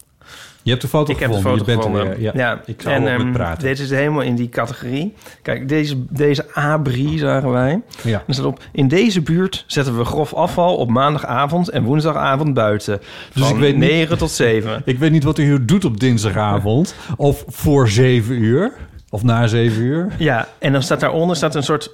Je 0.67 0.73
hebt 0.73 0.85
de 0.85 0.91
foto 0.91 1.13
ik 1.13 1.19
heb 1.19 1.33
de 1.33 1.41
foto 1.41 1.65
gevonden. 1.65 2.09
weer. 2.09 2.21
Ja. 2.21 2.33
ja. 2.35 2.61
Ik 2.65 2.83
en 2.85 2.97
ook 2.97 3.03
met 3.03 3.21
ehm, 3.21 3.33
praten. 3.33 3.63
deze 3.63 3.83
is 3.83 3.91
helemaal 3.91 4.21
in 4.23 4.35
die 4.35 4.49
categorie. 4.49 5.15
Kijk, 5.43 5.69
deze, 5.69 5.95
deze 6.11 6.45
abri 6.55 7.19
zagen 7.19 7.51
wij. 7.51 7.81
Ja. 8.03 8.23
Er 8.27 8.35
staat 8.35 8.47
op, 8.47 8.63
in 8.73 8.89
deze 8.89 9.21
buurt 9.23 9.65
zetten 9.67 9.99
we 9.99 10.05
grof 10.05 10.35
afval 10.35 10.77
op 10.77 10.89
maandagavond 10.91 11.69
en 11.69 11.83
woensdagavond 11.85 12.55
buiten. 12.55 13.01
Dus 13.33 13.43
van 13.43 13.53
ik 13.55 13.61
weet 13.61 13.77
niet- 13.77 13.91
9 13.91 14.19
tot 14.19 14.31
7. 14.31 14.83
Ik 14.85 14.99
weet 14.99 15.11
niet 15.11 15.25
wat 15.25 15.39
u 15.39 15.43
hier 15.45 15.67
doet 15.67 15.85
op 15.85 16.01
dinsdagavond. 16.01 16.95
of 17.17 17.45
voor 17.47 17.89
zeven 17.89 18.43
uur. 18.43 18.73
Of 19.11 19.23
na 19.23 19.47
zeven 19.47 19.83
uur. 19.83 20.13
Ja, 20.19 20.49
en 20.59 20.73
dan 20.73 20.83
staat 20.83 21.01
daaronder 21.01 21.37
staat 21.37 21.55
een 21.55 21.63
soort 21.63 21.91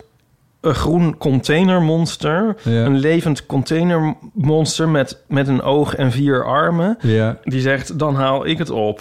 een 0.62 0.74
groen 0.74 1.16
containermonster. 1.18 2.56
Ja. 2.62 2.84
Een 2.84 2.98
levend 2.98 3.47
containermonster 3.47 4.89
met, 4.89 5.22
met 5.28 5.48
een 5.48 5.62
oog 5.62 5.94
en 5.94 6.10
vier 6.12 6.44
armen. 6.44 6.97
Ja. 7.01 7.36
Die 7.44 7.60
zegt, 7.60 7.98
dan 7.98 8.14
haal 8.14 8.47
ik 8.47 8.59
het 8.59 8.70
op. 8.70 9.01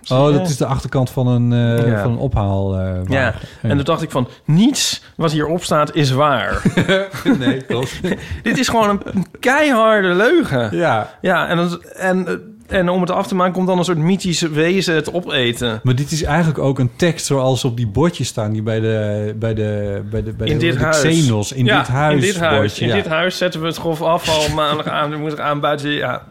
Zie 0.00 0.16
Oh, 0.16 0.30
je? 0.30 0.38
dat 0.38 0.48
is 0.48 0.56
de 0.56 0.66
achterkant 0.66 1.10
van 1.10 1.26
een, 1.26 1.52
eh, 1.52 1.86
Ja. 1.86 2.02
van 2.02 2.10
een 2.12 2.18
ophaal. 2.18 2.78
eh, 2.78 2.92
Ja, 3.06 3.34
en 3.62 3.68
toen 3.76 3.84
dacht 3.84 4.02
ik 4.02 4.10
van, 4.10 4.28
niets 4.44 5.02
wat 5.16 5.32
hierop 5.32 5.62
staat 5.64 5.94
is 5.94 6.10
waar. 6.10 6.62
nee, 7.38 7.62
klopt. 7.62 8.00
Dit 8.42 8.58
is 8.58 8.68
gewoon 8.68 9.00
een 9.04 9.26
keiharde 9.40 10.08
leugen. 10.08 10.76
Ja. 10.76 11.10
Ja, 11.20 11.48
en, 11.48 11.56
dat, 11.56 11.74
en, 11.84 12.26
en 12.74 12.88
om 12.88 13.00
het 13.00 13.10
af 13.10 13.26
te 13.26 13.34
maken 13.34 13.52
komt 13.52 13.66
dan 13.66 13.78
een 13.78 13.84
soort 13.84 13.98
mythisch 13.98 14.40
wezen 14.40 14.94
het 14.94 15.12
opeten. 15.12 15.80
Maar 15.82 15.94
dit 15.94 16.10
is 16.10 16.22
eigenlijk 16.22 16.58
ook 16.58 16.78
een 16.78 16.90
tekst 16.96 17.26
zoals 17.26 17.64
op 17.64 17.76
die 17.76 17.86
bordjes 17.86 18.28
staan... 18.28 18.52
die 18.52 18.62
bij 18.62 18.80
de, 18.80 19.34
bij 19.38 19.54
de, 19.54 20.02
bij 20.10 20.22
de, 20.22 20.32
bij 20.32 20.46
in 20.46 20.58
de, 20.58 20.66
dit 20.66 20.78
de. 20.78 20.88
Xenos, 20.88 21.52
in 21.52 21.64
Ja, 21.64 21.78
dit 21.78 21.88
huis. 21.88 22.14
In 22.14 22.20
dit 22.20 22.40
huis, 22.40 22.60
bordje, 22.60 22.82
in 22.84 22.88
ja. 22.88 22.94
dit 22.94 23.06
huis 23.06 23.36
zetten 23.36 23.60
we 23.60 23.66
het 23.66 23.76
grof 23.76 24.02
afval 24.02 24.54
maandag 24.54 24.86
aan, 24.86 25.16
woensdag 25.16 25.46
aan 25.46 25.60
buiten. 25.60 25.90
Ja, 25.90 26.22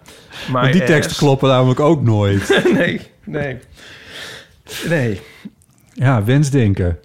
maar 0.52 0.61
Want 0.61 0.74
die 0.74 0.84
teksten 0.84 1.18
kloppen 1.18 1.49
namelijk 1.49 1.80
ook 1.80 2.02
nooit. 2.02 2.61
nee, 2.78 3.02
nee. 3.24 3.57
Nee. 4.88 5.22
ja, 5.94 6.24
wensdenken. 6.24 6.99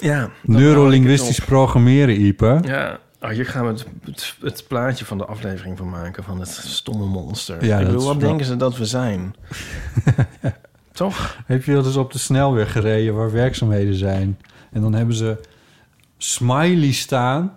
Ja. 0.00 0.30
Neurolinguistisch 0.42 1.40
programmeren, 1.40 2.20
Ipe. 2.20 2.58
Ja. 2.62 2.98
Oh, 3.20 3.28
hier 3.30 3.46
gaan 3.46 3.64
we 3.64 3.70
het, 3.70 3.86
het, 4.04 4.34
het 4.40 4.64
plaatje 4.68 5.04
van 5.04 5.18
de 5.18 5.24
aflevering 5.24 5.78
van 5.78 5.88
maken, 5.88 6.24
van 6.24 6.40
het 6.40 6.48
stomme 6.48 7.04
monster. 7.06 7.64
Ja, 7.64 7.78
ik 7.78 7.84
dat 7.84 7.92
bedoel, 7.92 8.06
wat 8.08 8.20
denken 8.20 8.46
ze 8.46 8.56
dat 8.56 8.76
we 8.76 8.84
zijn? 8.84 9.34
Toch? 10.92 11.36
Heb 11.46 11.64
je 11.64 11.72
wel 11.72 11.84
eens 11.84 11.96
op 11.96 12.12
de 12.12 12.18
snelweg 12.18 12.72
gereden 12.72 13.14
waar 13.14 13.32
werkzaamheden 13.32 13.94
zijn? 13.94 14.38
En 14.72 14.80
dan 14.80 14.92
hebben 14.94 15.14
ze 15.14 15.36
smiley 16.18 16.92
staan. 16.92 17.52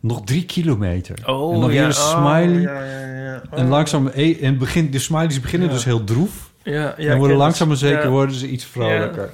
Nog 0.00 0.24
drie 0.24 0.44
kilometer. 0.44 1.18
Oh, 1.26 1.54
en 1.54 1.60
dan 1.60 1.70
ja. 1.70 1.76
weer 1.76 1.84
een 1.86 1.92
smiley. 1.92 2.56
Oh, 2.56 2.62
ja, 2.62 2.84
ja, 2.84 3.22
ja. 3.24 3.42
Oh. 3.50 3.58
En 3.58 3.68
langzaam... 3.68 4.06
eh, 4.08 4.42
En 4.44 4.58
begin, 4.58 4.90
de 4.90 4.98
smileys 4.98 5.40
beginnen 5.40 5.68
Ja. 5.68 5.74
dus 5.74 5.84
heel 5.84 6.04
droef. 6.04 6.50
Ja, 6.62 6.94
ja, 6.96 7.12
en 7.12 7.18
worden 7.18 7.36
langzaam 7.36 7.68
maar 7.68 7.76
dat. 7.78 7.86
zeker 7.88 8.04
Ja. 8.04 8.08
worden 8.10 8.34
ze 8.36 8.48
iets 8.48 8.64
vrolijker. 8.64 9.30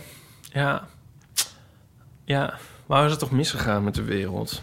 Ja. 0.53 0.83
Ja. 2.25 2.55
Waar 2.87 3.05
is 3.05 3.11
het 3.11 3.21
toch 3.21 3.31
misgegaan 3.31 3.85
met 3.85 3.95
de 3.95 4.03
wereld? 4.03 4.63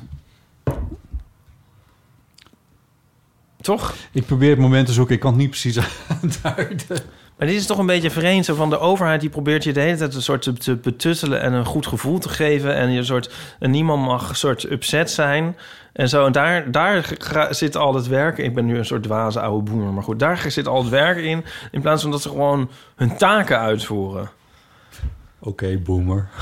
Toch? 3.61 3.93
Ik 4.11 4.25
probeer 4.25 4.49
het 4.49 4.59
moment 4.59 4.87
te 4.87 4.93
zoeken. 4.93 5.15
Ik 5.15 5.21
kan 5.21 5.31
het 5.31 5.39
niet 5.39 5.49
precies 5.49 5.79
aanduiden. 6.21 6.97
Maar 7.37 7.47
dit 7.47 7.59
is 7.59 7.65
toch 7.65 7.77
een 7.77 7.85
beetje 7.85 8.11
vreemd. 8.11 8.45
Zo 8.45 8.55
van 8.55 8.69
de 8.69 8.79
overheid 8.79 9.21
die 9.21 9.29
probeert 9.29 9.63
je 9.63 9.73
de 9.73 9.79
hele 9.79 9.97
tijd 9.97 10.15
een 10.15 10.21
soort 10.21 10.41
te, 10.41 10.53
te 10.53 10.75
betuttelen 10.75 11.41
en 11.41 11.53
een 11.53 11.65
goed 11.65 11.87
gevoel 11.87 12.19
te 12.19 12.29
geven. 12.29 12.75
En 12.75 12.91
je 12.91 13.03
soort, 13.03 13.33
en 13.59 13.71
niemand 13.71 14.05
mag 14.05 14.29
een 14.29 14.35
soort 14.35 14.71
upset 14.71 15.11
zijn. 15.11 15.57
En 15.93 16.09
zo. 16.09 16.25
En 16.25 16.31
daar, 16.31 16.71
daar 16.71 17.15
zit 17.49 17.75
al 17.75 17.95
het 17.95 18.07
werk. 18.07 18.37
Ik 18.37 18.55
ben 18.55 18.65
nu 18.65 18.77
een 18.77 18.85
soort 18.85 19.03
dwaze 19.03 19.41
oude 19.41 19.71
boemer. 19.71 19.93
Maar 19.93 20.03
goed, 20.03 20.19
daar 20.19 20.51
zit 20.51 20.67
al 20.67 20.81
het 20.81 20.89
werk 20.89 21.17
in. 21.17 21.45
In 21.71 21.81
plaats 21.81 22.01
van 22.01 22.11
dat 22.11 22.21
ze 22.21 22.29
gewoon 22.29 22.69
hun 22.95 23.17
taken 23.17 23.59
uitvoeren. 23.59 24.29
Oké, 25.39 25.77
boomer. 25.77 26.27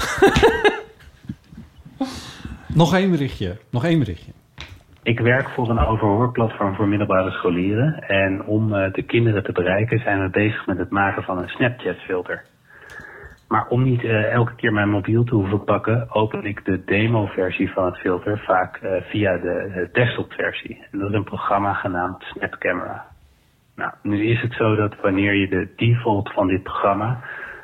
Nog 2.68 2.94
één 2.94 3.12
berichtje. 3.12 3.58
Nog 3.70 3.86
één 3.86 4.00
berichtje. 4.00 4.32
Ik 5.10 5.20
werk 5.20 5.50
voor 5.50 5.70
een 5.70 5.86
overhoorplatform 5.86 6.76
voor 6.76 6.88
middelbare 6.88 7.32
scholieren. 7.32 8.04
En 8.08 8.44
om 8.46 8.74
eh, 8.74 8.94
de 8.94 9.02
kinderen 9.02 9.44
te 9.44 9.52
bereiken 9.52 10.00
zijn 10.00 10.22
we 10.22 10.30
bezig 10.30 10.66
met 10.66 10.78
het 10.78 10.90
maken 10.90 11.24
van 11.24 11.38
een 11.38 11.50
Snapchat-filter. 11.50 12.44
Maar 13.48 13.68
om 13.68 13.84
niet 13.84 14.04
eh, 14.04 14.32
elke 14.32 14.56
keer 14.56 14.74
mijn 14.74 14.90
mobiel 14.90 15.24
te 15.24 15.36
hoeven 15.36 15.64
pakken, 15.64 16.08
open 16.12 16.46
ik 16.46 16.66
de 16.66 16.84
demo-versie 16.86 17.72
van 17.72 17.86
het 17.86 17.98
filter 17.98 18.40
vaak 18.40 18.78
eh, 18.78 19.02
via 19.02 19.38
de 19.38 19.90
desktop-versie. 19.92 20.86
En 20.92 21.00
dat 21.00 21.10
is 21.10 21.16
een 21.16 21.24
programma 21.24 21.74
genaamd 21.74 22.24
Snapcamera. 22.24 23.06
Nou, 23.76 23.92
nu 24.02 24.26
is 24.26 24.42
het 24.42 24.54
zo 24.54 24.76
dat 24.76 24.96
wanneer 25.02 25.34
je 25.34 25.48
de 25.48 25.74
default 25.76 26.34
van 26.34 26.48
dit 26.48 26.64
programma 26.64 27.20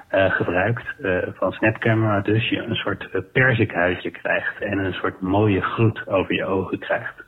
gebruikt, 0.09 0.95
van 1.33 1.51
Snapcamera 1.51 2.21
dus, 2.21 2.49
je 2.49 2.63
een 2.63 2.75
soort 2.75 3.09
perzikhuidje 3.31 4.11
krijgt 4.11 4.61
en 4.61 4.77
een 4.77 4.93
soort 4.93 5.21
mooie 5.21 5.61
gloed 5.61 6.07
over 6.07 6.33
je 6.33 6.45
ogen 6.45 6.79
krijgt. 6.79 7.24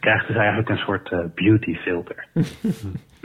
Krijgt 0.00 0.26
dus 0.26 0.36
eigenlijk 0.36 0.68
een 0.68 0.76
soort 0.76 1.12
eh, 1.12 1.18
beauty 1.34 1.74
filter. 1.74 2.26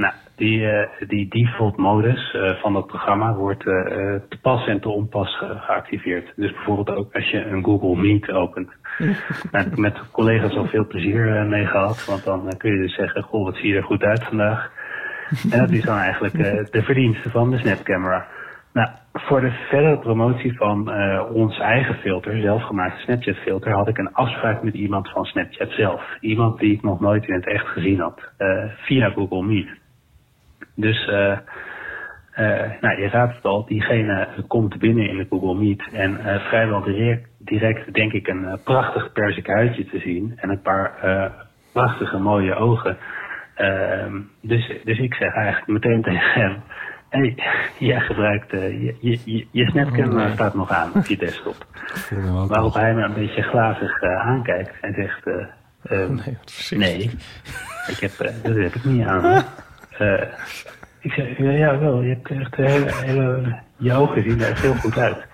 nou, 0.03 0.13
die, 0.35 0.67
eh, 0.69 1.07
die 1.07 1.27
default 1.29 1.77
modus 1.77 2.33
eh, 2.33 2.55
van 2.61 2.73
dat 2.73 2.87
programma 2.87 3.33
wordt 3.33 3.59
te 3.63 4.37
pas 4.41 4.67
en 4.67 4.79
te 4.79 4.89
onpas 4.89 5.37
ge- 5.37 5.57
geactiveerd. 5.59 6.33
Dus 6.35 6.51
bijvoorbeeld 6.51 6.97
ook 6.97 7.13
als 7.15 7.29
je 7.29 7.45
een 7.45 7.63
Google 7.63 8.01
Meet 8.01 8.31
opent. 8.31 8.69
Nou, 8.97 9.15
daar 9.51 9.63
heb 9.63 9.71
ik 9.71 9.77
met 9.77 9.99
collega's 10.11 10.55
al 10.55 10.65
veel 10.67 10.87
plezier 10.87 11.45
mee 11.45 11.65
gehad, 11.65 12.05
want 12.05 12.23
dan 12.23 12.53
kun 12.57 12.71
je 12.71 12.77
dus 12.81 12.95
zeggen, 12.95 13.23
goh, 13.23 13.43
wat 13.45 13.55
zie 13.55 13.67
je 13.67 13.75
er 13.75 13.83
goed 13.83 14.03
uit 14.03 14.23
vandaag. 14.23 14.71
En 15.51 15.59
dat 15.59 15.69
is 15.71 15.83
dan 15.83 15.97
eigenlijk 15.97 16.33
de 16.71 16.83
verdienste 16.83 17.29
van 17.29 17.51
de 17.51 17.57
Snapcamera. 17.57 18.27
Nou, 18.73 18.89
voor 19.13 19.41
de 19.41 19.51
verdere 19.51 19.97
promotie 19.97 20.57
van 20.57 20.91
eh, 20.91 21.25
ons 21.33 21.59
eigen 21.59 21.95
filter, 21.95 22.41
zelfgemaakte 22.41 23.01
Snapchat 23.01 23.35
filter, 23.35 23.71
had 23.71 23.87
ik 23.87 23.97
een 23.97 24.13
afspraak 24.13 24.63
met 24.63 24.73
iemand 24.73 25.09
van 25.09 25.25
Snapchat 25.25 25.69
zelf. 25.69 26.17
Iemand 26.19 26.59
die 26.59 26.73
ik 26.73 26.81
nog 26.81 26.99
nooit 26.99 27.27
in 27.27 27.33
het 27.33 27.47
echt 27.47 27.67
gezien 27.67 27.99
had, 27.99 28.31
eh, 28.37 28.63
via 28.75 29.09
Google 29.09 29.43
Meet. 29.43 29.69
Dus, 30.75 31.07
eh, 31.07 31.37
nou, 32.81 33.01
je 33.01 33.09
raadt 33.11 33.35
het 33.35 33.45
al, 33.45 33.65
diegene 33.65 34.27
komt 34.47 34.77
binnen 34.77 35.09
in 35.09 35.17
de 35.17 35.25
Google 35.29 35.55
Meet 35.55 35.89
en 35.93 36.19
vrijwel 36.39 36.83
direct, 37.37 37.93
denk 37.93 38.13
ik 38.13 38.27
een 38.27 38.59
prachtig 38.63 39.11
persik 39.11 39.47
huidje 39.47 39.85
te 39.85 39.99
zien 39.99 40.33
en 40.35 40.49
een 40.49 40.61
paar 40.61 40.91
prachtige 41.73 42.17
mooie 42.17 42.55
ogen. 42.55 42.97
Ehm, 43.55 44.21
dus, 44.41 44.81
dus 44.83 44.99
ik 44.99 45.13
zeg 45.13 45.33
eigenlijk 45.33 45.67
meteen 45.67 46.01
tegen 46.01 46.41
hem, 46.41 46.63
hey, 47.11 47.35
jij 47.89 47.99
gebruikt, 47.99 48.53
eh, 48.53 48.83
je, 48.83 48.95
je, 48.99 49.19
je, 49.25 49.47
je 49.51 49.65
Snapcamera 49.69 50.33
staat 50.33 50.53
nog 50.53 50.69
aan 50.69 50.91
op 50.95 51.05
je 51.05 51.17
desktop. 51.17 51.65
Waarop 52.47 52.73
hij 52.73 52.93
me 52.93 53.03
een 53.03 53.13
beetje 53.13 53.41
glazig 53.41 54.01
eh, 54.01 54.27
aankijkt 54.27 54.79
en 54.81 54.93
zegt, 54.93 55.27
eh, 55.27 55.45
Ehm, 55.83 56.13
Nee, 56.15 56.37
wat 56.37 56.51
verschrikkelijk. 56.51 56.97
nee, 56.97 57.11
ik 57.87 57.97
heb, 57.99 58.11
eh, 58.11 58.43
dat 58.43 58.55
heb 58.55 58.73
ik 58.75 58.83
niet 58.83 59.05
aan. 59.05 59.43
Eh, 59.97 60.21
ik 60.99 61.11
zei, 61.11 61.35
ja, 61.37 61.51
ja, 61.51 61.79
wel, 61.79 62.01
je 62.01 62.09
hebt 62.09 62.29
echt 62.29 62.55
hele, 62.55 62.91
hele, 62.93 63.59
je 63.77 63.93
ogen 63.93 64.23
zien 64.23 64.41
er 64.41 64.49
echt 64.49 64.61
heel 64.61 64.73
goed 64.73 64.97
uit. 64.97 65.25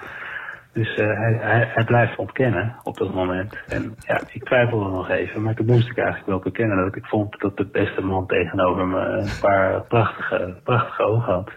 Dus 0.73 0.95
eh, 0.95 1.05
hij, 1.05 1.37
hij, 1.41 1.67
hij 1.73 1.83
blijft 1.83 2.17
ontkennen 2.17 2.75
op 2.83 2.97
dat 2.97 3.13
moment. 3.13 3.57
En 3.67 3.95
ja, 3.99 4.21
ik 4.31 4.43
twijfelde 4.43 4.89
nog 4.89 5.09
even, 5.09 5.41
maar 5.41 5.53
toen 5.53 5.65
moest 5.65 5.89
ik 5.89 5.97
eigenlijk 5.97 6.27
wel 6.27 6.39
bekennen 6.39 6.77
dat 6.77 6.95
ik 6.95 7.05
vond 7.05 7.39
dat 7.39 7.57
de 7.57 7.65
beste 7.65 8.01
man 8.01 8.27
tegenover 8.27 8.87
me 8.87 8.99
een 8.99 9.39
paar 9.41 9.81
prachtige, 9.81 10.55
prachtige 10.63 11.03
ogen 11.03 11.33
had. 11.33 11.51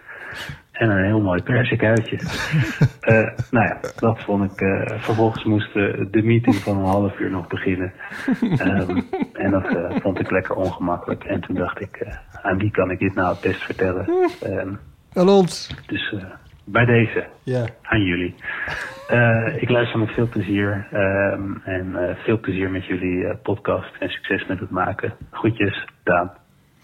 En 0.71 0.89
een 0.89 1.05
heel 1.05 1.21
mooi 1.21 1.43
persikuitje. 1.43 2.17
Eh 3.01 3.27
nou 3.51 3.65
ja, 3.65 3.77
dat 3.99 4.19
vond 4.23 4.51
ik. 4.51 4.61
eh, 4.61 4.99
vervolgens 4.99 5.43
moest 5.43 5.73
de, 5.73 6.07
de 6.11 6.21
meeting 6.23 6.55
van 6.55 6.77
een 6.77 6.85
half 6.85 7.19
uur 7.19 7.29
nog 7.31 7.47
beginnen. 7.47 7.93
Ehm, 8.41 9.01
en 9.33 9.51
dat 9.51 9.65
eh, 9.75 9.95
vond 10.01 10.19
ik 10.19 10.31
lekker 10.31 10.55
ongemakkelijk. 10.55 11.23
En 11.23 11.41
toen 11.41 11.55
dacht 11.55 11.81
ik, 11.81 11.95
eh, 11.95 12.15
aan 12.41 12.57
wie 12.57 12.71
kan 12.71 12.91
ik 12.91 12.99
dit 12.99 13.13
nou 13.15 13.29
het 13.33 13.41
best 13.41 13.61
vertellen? 13.63 14.05
Ehm, 14.41 14.73
Aan 15.13 15.29
ons. 15.29 15.75
dus 15.87 16.11
eh, 16.13 16.23
bij 16.63 16.85
deze, 16.85 17.25
Ja. 17.43 17.65
aan 17.81 18.01
jullie. 18.03 18.35
Eh, 19.07 19.61
ik 19.61 19.69
luister 19.69 19.99
met 19.99 20.09
veel 20.09 20.27
plezier. 20.27 20.87
ehm, 20.91 21.41
en 21.63 21.95
eh, 22.09 22.15
veel 22.23 22.39
plezier 22.39 22.69
met 22.69 22.85
jullie 22.85 23.25
eh, 23.25 23.35
podcast. 23.43 23.95
En 23.99 24.09
succes 24.09 24.45
met 24.47 24.59
het 24.59 24.69
maken. 24.69 25.13
Groetjes, 25.31 25.85
Daan. 26.03 26.31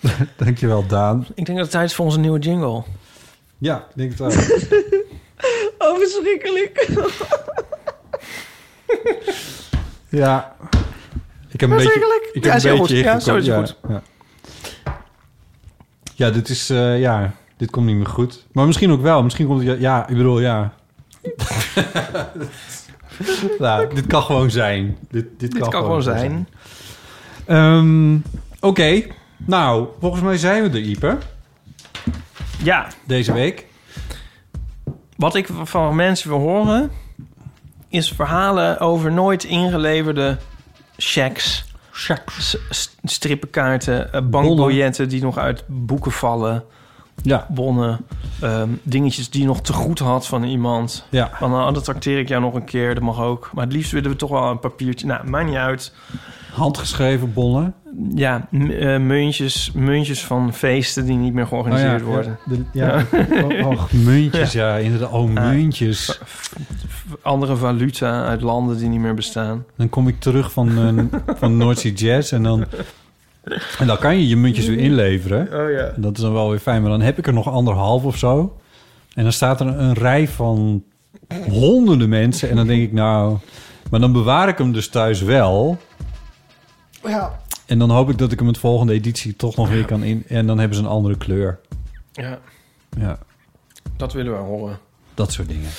Dankjewel, 0.37 0.87
Daan. 0.87 1.25
Ik 1.35 1.45
denk 1.45 1.57
dat 1.57 1.57
het 1.57 1.71
tijd 1.71 1.85
is 1.89 1.95
voor 1.95 2.05
onze 2.05 2.19
nieuwe 2.19 2.39
jingle. 2.39 2.83
Ja, 3.57 3.77
ik 3.77 3.95
denk 3.95 4.09
het 4.09 4.19
wel. 4.19 4.29
Oh, 5.77 5.97
verschrikkelijk. 5.97 6.87
ja. 10.09 10.55
Ik 11.49 11.59
heb 11.59 11.69
een 11.69 11.77
beetje... 11.77 12.21
Ik 12.33 12.43
heb 12.43 12.61
Ja, 12.61 12.71
een 12.71 12.77
beetje 12.77 12.77
goed. 12.77 12.89
Ja, 12.89 13.19
zo 13.19 13.35
is 13.35 13.47
het 13.47 13.57
ingekookt, 13.57 13.77
Ja, 13.87 13.93
ja. 13.93 14.01
Ja, 16.15 16.29
dit 16.31 16.49
is... 16.49 16.69
eh, 16.69 16.99
ja, 16.99 17.33
dit 17.57 17.69
komt 17.69 17.85
niet 17.85 17.95
meer 17.95 18.05
goed. 18.05 18.45
Maar 18.51 18.65
misschien 18.65 18.91
ook 18.91 19.01
wel. 19.01 19.23
Misschien 19.23 19.47
komt 19.47 19.67
het... 19.67 19.79
Ja, 19.79 20.07
ik 20.07 20.17
bedoel, 20.17 20.39
ja. 20.39 20.73
nou, 23.59 23.93
dit 23.95 24.07
kan 24.07 24.21
gewoon 24.23 24.51
zijn. 24.51 24.97
Dit, 25.09 25.25
dit, 25.37 25.51
Dit 25.51 25.67
kan 25.67 25.83
gewoon 25.83 26.03
zijn. 26.03 26.47
Ehm, 27.45 28.17
Oké. 28.59 29.01
Nou, 29.37 29.87
volgens 29.99 30.21
mij 30.21 30.37
zijn 30.37 30.63
we 30.63 30.69
er, 30.69 30.83
Ipe. 30.83 31.17
Ja, 32.63 32.87
Deze 33.05 33.33
week. 33.33 33.65
wat 35.15 35.35
ik 35.35 35.47
van 35.63 35.95
mensen 35.95 36.29
wil 36.29 36.39
horen... 36.39 36.91
is 37.89 38.11
verhalen 38.11 38.79
over 38.79 39.11
nooit 39.11 39.43
ingeleverde 39.43 40.37
checks. 40.97 41.65
Checks. 41.91 42.57
Strippenkaarten, 43.03 44.13
eh, 44.13 44.21
bankbiljetten 44.21 45.09
die 45.09 45.21
nog 45.21 45.37
uit 45.37 45.63
boeken 45.67 46.11
vallen... 46.11 46.63
Ja. 47.23 47.47
bonnen, 47.49 48.05
ehm, 48.41 48.69
dingetjes 48.83 49.29
die 49.29 49.41
je 49.41 49.47
nog 49.47 49.61
te 49.61 49.73
goed 49.73 49.99
had 49.99 50.27
van 50.27 50.43
iemand. 50.43 51.05
Ja. 51.09 51.29
Van, 51.33 51.51
nou, 51.51 51.73
dat 51.73 51.83
trakteer 51.83 52.19
ik 52.19 52.27
jou 52.27 52.41
nog 52.41 52.53
een 52.53 52.65
keer, 52.65 52.93
dat 52.93 53.03
mag 53.03 53.19
ook. 53.19 53.49
Maar 53.53 53.63
het 53.63 53.73
liefst 53.73 53.91
willen 53.91 54.11
we 54.11 54.15
toch 54.15 54.29
wel 54.29 54.49
een 54.49 54.59
papiertje. 54.59 55.07
Nou, 55.07 55.29
maakt 55.29 55.45
niet 55.45 55.55
uit. 55.55 55.93
Handgeschreven 56.51 57.33
bonnen. 57.33 57.73
Ja, 58.15 58.47
eh, 58.51 58.97
muntjes, 58.97 59.71
muntjes 59.75 60.23
van 60.25 60.53
feesten 60.53 61.05
die 61.05 61.15
niet 61.17 61.33
meer 61.33 61.47
georganiseerd 61.47 62.01
Oh 62.01 62.07
ja, 62.07 62.13
worden. 62.13 62.37
Ja, 62.71 63.03
de- 63.11 63.45
ja. 63.59 63.65
Oh, 63.65 63.91
muntjes, 63.91 64.51
ja. 64.51 64.75
inderdaad. 64.75 65.11
Oh, 65.11 65.29
muntjes. 65.29 66.19
Andere 67.21 67.55
valuta 67.55 68.25
uit 68.25 68.41
landen 68.41 68.77
die 68.77 68.89
niet 68.89 68.99
meer 68.99 69.13
bestaan. 69.13 69.65
Dan 69.77 69.89
kom 69.89 70.07
ik 70.07 70.19
terug 70.19 70.51
van, 70.51 70.69
eh, 70.69 71.19
van 71.37 71.57
North 71.57 71.79
Sea 71.79 71.91
Jazz 71.91 72.31
en 72.33 72.43
dan... 72.43 72.65
En 73.79 73.87
dan 73.87 73.97
kan 73.97 74.17
je 74.17 74.27
je 74.27 74.35
muntjes 74.35 74.67
weer 74.67 74.77
inleveren. 74.77 75.41
Oh 75.65 75.71
ja. 75.71 75.91
Dat 75.95 76.17
is 76.17 76.23
dan 76.23 76.33
wel 76.33 76.49
weer 76.49 76.59
fijn. 76.59 76.81
Maar 76.81 76.91
dan 76.91 77.01
heb 77.01 77.17
ik 77.17 77.27
er 77.27 77.33
nog 77.33 77.49
anderhalf 77.49 78.03
of 78.03 78.17
zo. 78.17 78.57
En 79.13 79.23
dan 79.23 79.31
staat 79.31 79.59
er 79.59 79.67
een 79.67 79.93
rij 79.93 80.27
van 80.27 80.83
honderden 81.49 82.09
mensen. 82.09 82.49
En 82.49 82.55
dan 82.55 82.67
denk 82.67 82.81
ik, 82.81 82.93
nou... 82.93 83.37
Maar 83.91 83.99
dan 83.99 84.11
bewaar 84.11 84.47
ik 84.47 84.57
hem 84.57 84.71
dus 84.71 84.87
thuis 84.89 85.21
wel. 85.21 85.77
Ja. 87.03 87.39
En 87.65 87.79
dan 87.79 87.89
hoop 87.89 88.09
ik 88.09 88.17
dat 88.17 88.31
ik 88.31 88.39
hem 88.39 88.47
het 88.47 88.57
volgende 88.57 88.93
editie 88.93 89.35
toch 89.35 89.55
nog 89.55 89.69
weer 89.69 89.85
kan 89.85 90.03
in... 90.03 90.23
En 90.27 90.47
dan 90.47 90.59
hebben 90.59 90.77
ze 90.77 90.83
een 90.83 90.89
andere 90.89 91.17
kleur. 91.17 91.59
Ja, 92.13 92.39
Ja, 92.97 93.19
dat 93.97 94.13
willen 94.13 94.31
we 94.31 94.37
horen. 94.39 94.79
dat 95.13 95.31
soort 95.31 95.47
dingen. 95.47 95.69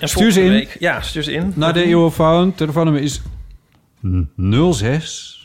En 0.00 0.08
Stuur 0.08 0.32
ze 0.32 0.40
in. 0.42 0.50
week- 0.50 0.76
ja, 0.78 1.00
stuur 1.00 1.22
ze 1.22 1.32
in. 1.32 1.52
Naar 1.56 1.72
de 1.72 1.84
eeuwofoon. 1.84 2.54
Telefoonnummer 2.54 3.02
is 3.02 3.20
06 4.36 5.38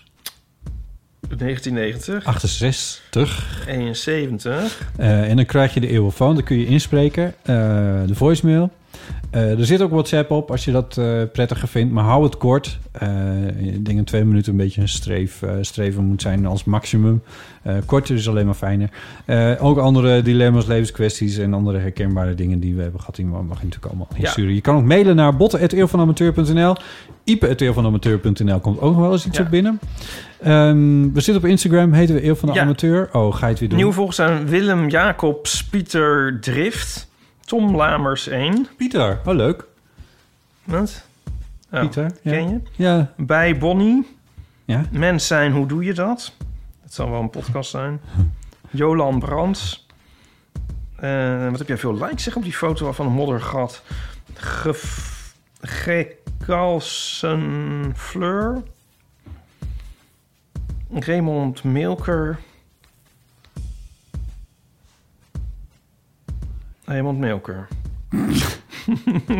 1990, 1.38 2.24
68. 2.26 3.64
71. 3.68 4.88
Eh, 4.98 5.30
en 5.30 5.36
dan 5.36 5.46
krijg 5.46 5.74
je 5.74 5.80
de 5.80 5.88
eeuwofoon. 5.90 6.36
Dan 6.36 6.44
kun 6.44 6.58
je 6.60 6.66
inspreken. 6.66 7.34
eh, 7.42 7.56
de 8.06 8.16
voicemail. 8.16 8.72
Eh, 9.36 9.60
er 9.60 9.66
zit 9.66 9.82
ook 9.82 9.92
WhatsApp 9.92 10.32
op 10.32 10.52
als 10.52 10.66
je 10.66 10.72
dat 10.72 10.98
eh, 10.98 11.22
prettiger 11.34 11.68
vindt. 11.68 11.94
Maar 11.94 12.04
hou 12.04 12.24
het 12.24 12.38
kort. 12.38 12.80
Eh, 12.92 13.48
ik 13.74 13.86
denk 13.86 13.98
dat 13.98 14.08
twee 14.08 14.24
minuten 14.24 14.52
een 14.52 14.58
beetje 14.58 14.82
een 14.82 14.90
streef, 14.90 15.44
streven 15.62 16.04
moet 16.04 16.22
zijn 16.22 16.46
als 16.46 16.64
maximum. 16.64 17.22
Korter 17.86 18.16
is 18.16 18.30
alleen 18.30 18.46
maar 18.46 18.54
fijner. 18.54 18.90
Ook 19.60 19.78
andere 19.78 20.22
dilemma's, 20.22 20.66
levenskwesties 20.66 21.38
en 21.38 21.54
andere 21.54 21.78
herkenbare 21.78 22.36
dingen 22.36 22.60
die 22.60 22.76
we 22.76 22.82
hebben 22.82 23.00
gehad. 23.00 23.16
Die 23.16 23.26
mag 23.26 23.42
je 23.42 23.48
natuurlijk 23.50 23.86
allemaal 23.86 24.08
Ja. 24.16 24.18
insturen. 24.24 24.54
Je 24.54 24.62
kan 24.62 24.76
ook 24.76 24.84
mailen 24.84 25.16
naar 25.16 25.36
botten.eeuwvanamateur.nl 25.36 26.76
Ipe.eeuwvanamateur.nl 27.24 28.60
komt 28.60 28.80
ook 28.82 28.92
nog 28.92 29.02
wel 29.02 29.12
eens 29.12 29.26
iets 29.26 29.38
Ja. 29.38 29.44
op 29.44 29.50
binnen. 29.50 29.80
Ehm, 30.42 31.02
we 31.14 31.22
zitten 31.22 31.44
op 31.44 31.50
Instagram, 31.50 31.94
heten 31.94 32.16
we 32.16 32.26
Eeuw 32.26 32.36
van 32.36 32.50
de 32.50 32.56
Ja. 32.56 32.62
Amateur. 32.62 33.10
Oh, 33.12 33.34
ga 33.34 33.46
je 33.46 33.52
het 33.52 33.60
weer 33.60 33.70
doen? 33.70 33.78
Nieuw 33.78 33.92
volgens 33.92 34.16
zijn 34.16 34.48
Willem 34.48 34.90
Jacobs, 34.90 35.64
Pieter 35.64 36.38
Drift, 36.42 37.08
Tom 37.46 37.76
Lamers 37.76 38.28
1. 38.28 38.68
Pieter, 38.78 39.20
oh 39.26 39.34
leuk. 39.36 39.66
Wat? 40.64 41.06
Oh, 41.72 41.80
Pieter, 41.80 42.12
ja. 42.22 42.32
Ken 42.32 42.50
je? 42.50 42.62
Ja, 42.76 43.14
Bij 43.18 43.58
Bonnie. 43.58 44.18
ja. 44.66 44.86
Mens 44.92 45.28
zijn, 45.28 45.52
hoe 45.52 45.68
doe 45.68 45.84
je 45.84 45.94
dat? 45.94 46.34
Het 46.84 46.94
zal 46.94 47.10
wel 47.10 47.22
een 47.22 47.30
podcast 47.30 47.70
zijn. 47.70 48.02
Jolan 48.70 49.20
Brands. 49.20 49.86
Eh, 50.96 51.50
wat 51.50 51.60
heb 51.60 51.68
jij 51.68 51.78
veel 51.78 51.94
likes 51.94 52.24
zeg 52.24 52.36
op 52.36 52.44
die 52.44 52.54
foto 52.54 52.92
van 52.92 53.06
een 53.06 53.12
moddergat? 53.12 53.84
Gekalsen 55.62 57.42
Fleur. 57.96 58.64
Raymond 60.94 61.64
Milker. 61.64 62.40
Raymond 66.86 67.20
Milker. 67.20 67.68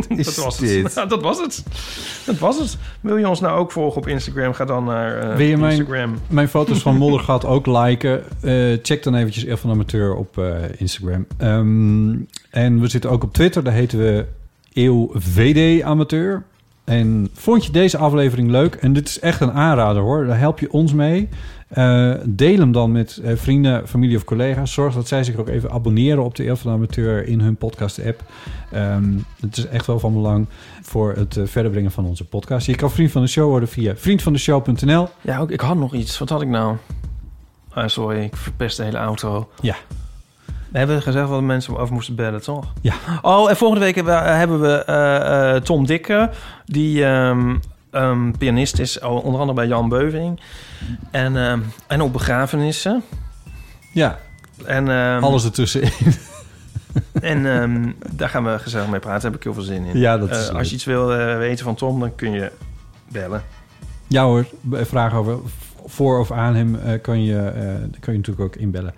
Is 0.08 0.26
dat 0.36 0.36
was 0.36 0.58
dit? 0.58 0.84
het. 0.84 0.94
Ja, 0.96 1.06
dat 1.06 1.22
was 1.22 1.42
het. 1.42 1.64
Dat 2.26 2.38
was 2.38 2.60
het. 2.60 2.78
Wil 3.02 3.18
je 3.18 3.30
ons 3.30 3.40
nou 3.40 3.60
ook 3.60 3.72
volgen 3.72 4.02
op 4.02 4.08
Instagram? 4.08 4.54
Ga 4.54 4.66
dan 4.66 4.84
naar 4.84 5.38
Wil 5.38 5.46
je 5.48 5.58
mijn, 5.58 5.72
Instagram. 5.78 6.16
mijn 6.28 6.48
foto's 6.48 6.82
van 6.82 6.98
Moddergat 7.04 7.46
ook 7.46 7.66
liken? 7.66 8.24
Eh, 8.42 8.78
check 8.82 9.04
dan 9.04 9.16
eventjes 9.16 9.46
Eeuw 9.46 9.58
van 9.58 9.72
Amateur 9.72 10.16
op 10.16 10.38
eh, 10.38 10.54
Instagram. 10.78 11.26
Ehm, 11.38 12.16
en 12.50 12.80
we 12.80 12.88
zitten 12.88 13.10
ook 13.10 13.24
op 13.24 13.34
Twitter. 13.34 13.64
Daar 13.64 13.74
heten 13.74 14.00
we 14.00 14.26
Eeuw 14.74 15.12
VD 15.14 15.84
Amateur. 15.84 16.44
En 16.84 17.30
vond 17.34 17.66
je 17.66 17.72
deze 17.72 17.98
aflevering 17.98 18.50
leuk? 18.50 18.76
En 18.76 18.94
dit 18.94 19.08
is 19.08 19.20
echt 19.20 19.42
een 19.42 19.52
aanrader 19.52 20.02
hoor. 20.02 20.26
Daar 20.26 20.40
help 20.40 20.60
je 20.60 20.72
ons 20.72 20.94
mee. 20.94 21.30
Eh, 21.76 22.14
deel 22.24 22.58
hem 22.58 22.72
dan 22.72 22.92
met 22.92 23.18
eh, 23.18 23.36
vrienden, 23.36 23.88
familie 23.88 24.18
of 24.18 24.24
collega's. 24.24 24.74
Zorg 24.74 24.94
dat 24.94 25.08
zij 25.08 25.24
zich 25.24 25.36
ook 25.36 25.48
even 25.48 25.72
abonneren 25.72 26.24
op 26.24 26.36
de 26.36 26.48
Eeuw 26.48 26.56
van 26.56 26.72
de 26.72 26.78
Amateur 26.78 27.28
in 27.28 27.40
hun 27.40 27.56
podcast-app. 27.56 28.24
Ehm, 28.72 29.18
het 29.40 29.58
is 29.58 29.68
echt 29.68 29.86
wel 29.86 30.00
van 30.00 30.14
belang 30.14 30.48
voor 30.82 31.14
het 31.14 31.38
eh, 31.38 31.44
verder 31.46 31.72
brengen 31.72 31.92
van 31.92 32.06
onze 32.06 32.26
podcast. 32.26 32.68
Je 32.68 32.76
kan 32.76 32.92
vriend 32.92 33.12
van 33.12 33.22
de 33.22 33.28
show 33.28 33.50
worden 33.50 33.70
via 33.70 33.96
vriendvandeshow.nl. 33.96 35.08
Ja, 35.22 35.40
ook, 35.40 35.52
ik 35.52 35.60
had 35.60 35.78
nog 35.78 35.94
iets. 35.94 36.20
Wat 36.20 36.30
had 36.30 36.42
ik 36.42 36.48
nou? 36.48 36.76
Ah, 37.70 37.88
sorry, 37.88 38.24
ik 38.24 38.36
verpest 38.36 38.78
de 38.78 38.84
hele 38.84 38.98
auto. 38.98 39.50
Ja. 39.62 39.76
We 40.72 40.78
hebben 40.78 41.02
gezegd 41.02 41.30
wat 41.30 41.42
mensen 41.42 41.78
over 41.78 41.94
moesten 41.94 42.16
bellen, 42.16 42.42
toch? 42.42 42.74
Ja. 42.82 42.94
Oh, 43.22 43.50
en 43.50 43.56
volgende 43.56 43.86
week 43.86 43.96
hebben 43.96 44.24
we, 44.24 44.30
hebben 44.30 44.62
we 44.62 45.62
Tom 45.64 45.86
Dikke, 45.86 46.30
die 46.66 47.06
ehm, 47.06 47.56
ehm, 47.96 48.32
pianist 48.32 48.80
is, 48.80 49.00
onder 49.00 49.40
andere 49.40 49.54
bij 49.54 49.68
Jan 49.68 49.90
Beuving. 49.90 50.40
En, 51.12 51.38
ehm, 51.38 51.60
en 51.88 52.02
ook 52.02 52.12
begrafenissen. 52.12 53.04
Ja, 53.94 54.20
En, 54.66 54.90
ehm, 54.90 55.24
alles 55.24 55.46
ertussenin. 55.46 55.92
En 57.22 57.96
daar 58.12 58.30
gaan 58.30 58.44
we 58.44 58.60
gezellig 58.60 58.90
mee 58.90 59.00
praten. 59.00 59.22
Daar 59.22 59.32
heb 59.32 59.40
ik 59.40 59.44
heel 59.44 59.54
veel 59.54 59.64
zin 59.64 59.86
in. 59.86 60.00
Ja, 60.00 60.18
dat 60.18 60.30
is 60.30 60.50
Eh, 60.50 60.56
als 60.56 60.70
je 60.70 60.76
iets 60.76 60.84
wil 60.86 61.14
eh, 61.14 61.38
weten 61.38 61.66
van 61.66 61.76
Tom, 61.76 62.00
dan 62.00 62.16
kun 62.16 62.32
je 62.32 62.52
bellen. 63.08 63.44
Ja 64.08 64.24
hoor, 64.24 64.46
vragen 64.72 65.18
over 65.18 65.38
voor 65.86 66.20
of 66.20 66.32
aan 66.32 66.56
hem 66.56 66.76
eh, 66.76 67.02
kan, 67.02 67.24
je, 67.24 67.52
kan 68.00 68.14
je 68.14 68.20
natuurlijk 68.20 68.40
ook 68.40 68.56
inbellen. 68.56 68.94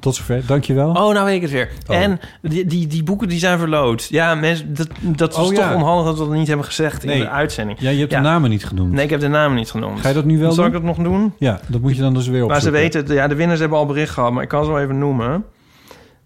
Tot 0.00 0.14
zover, 0.14 0.42
dankjewel. 0.46 0.88
Oh, 0.88 0.94
nou 1.12 1.24
weet 1.24 1.34
ik 1.36 1.42
het 1.42 1.50
weer. 1.50 1.68
Oh. 1.86 1.96
En 1.96 2.20
die, 2.42 2.66
die, 2.66 2.86
die 2.86 3.02
boeken 3.02 3.28
die 3.28 3.38
zijn 3.38 3.58
verloot. 3.58 4.06
Ja, 4.10 4.34
mensen, 4.34 4.74
dat, 4.74 4.88
dat 5.00 5.30
is 5.32 5.36
Oh, 5.38 5.44
toch 5.44 5.52
ja. 5.54 5.74
onhandig 5.74 6.04
dat 6.06 6.18
we 6.18 6.24
dat 6.24 6.34
niet 6.34 6.46
hebben 6.48 6.66
gezegd 6.66 7.04
in 7.04 7.18
de 7.18 7.28
uitzending. 7.28 7.78
Ja, 7.80 7.90
je 7.90 7.98
hebt 7.98 8.10
Ja. 8.10 8.16
de 8.20 8.24
namen 8.28 8.50
niet 8.50 8.64
genoemd. 8.66 8.92
Nee, 8.92 9.04
ik 9.04 9.10
heb 9.10 9.20
de 9.20 9.28
namen 9.28 9.56
niet 9.56 9.70
genoemd. 9.70 10.00
Ga 10.00 10.08
je 10.08 10.14
dat 10.14 10.24
nu 10.24 10.38
wel 10.38 10.52
Zal 10.52 10.56
doen? 10.64 10.66
ik 10.66 10.72
dat 10.72 10.96
nog 10.96 11.06
doen? 11.06 11.32
Ja, 11.38 11.60
dat 11.66 11.80
moet 11.80 11.96
je 11.96 12.02
dan 12.02 12.14
dus 12.14 12.26
weer 12.28 12.46
Maar 12.46 12.56
opzoeken. 12.56 12.78
ze 12.78 12.82
weten 12.84 13.00
het. 13.00 13.10
Ja, 13.10 13.28
de 13.28 13.34
winnaars 13.34 13.60
hebben 13.60 13.78
al 13.78 13.86
bericht 13.86 14.12
gehad, 14.12 14.32
maar 14.32 14.42
ik 14.42 14.48
kan 14.48 14.64
ze 14.64 14.70
wel 14.70 14.80
even 14.80 14.98
noemen. 14.98 15.44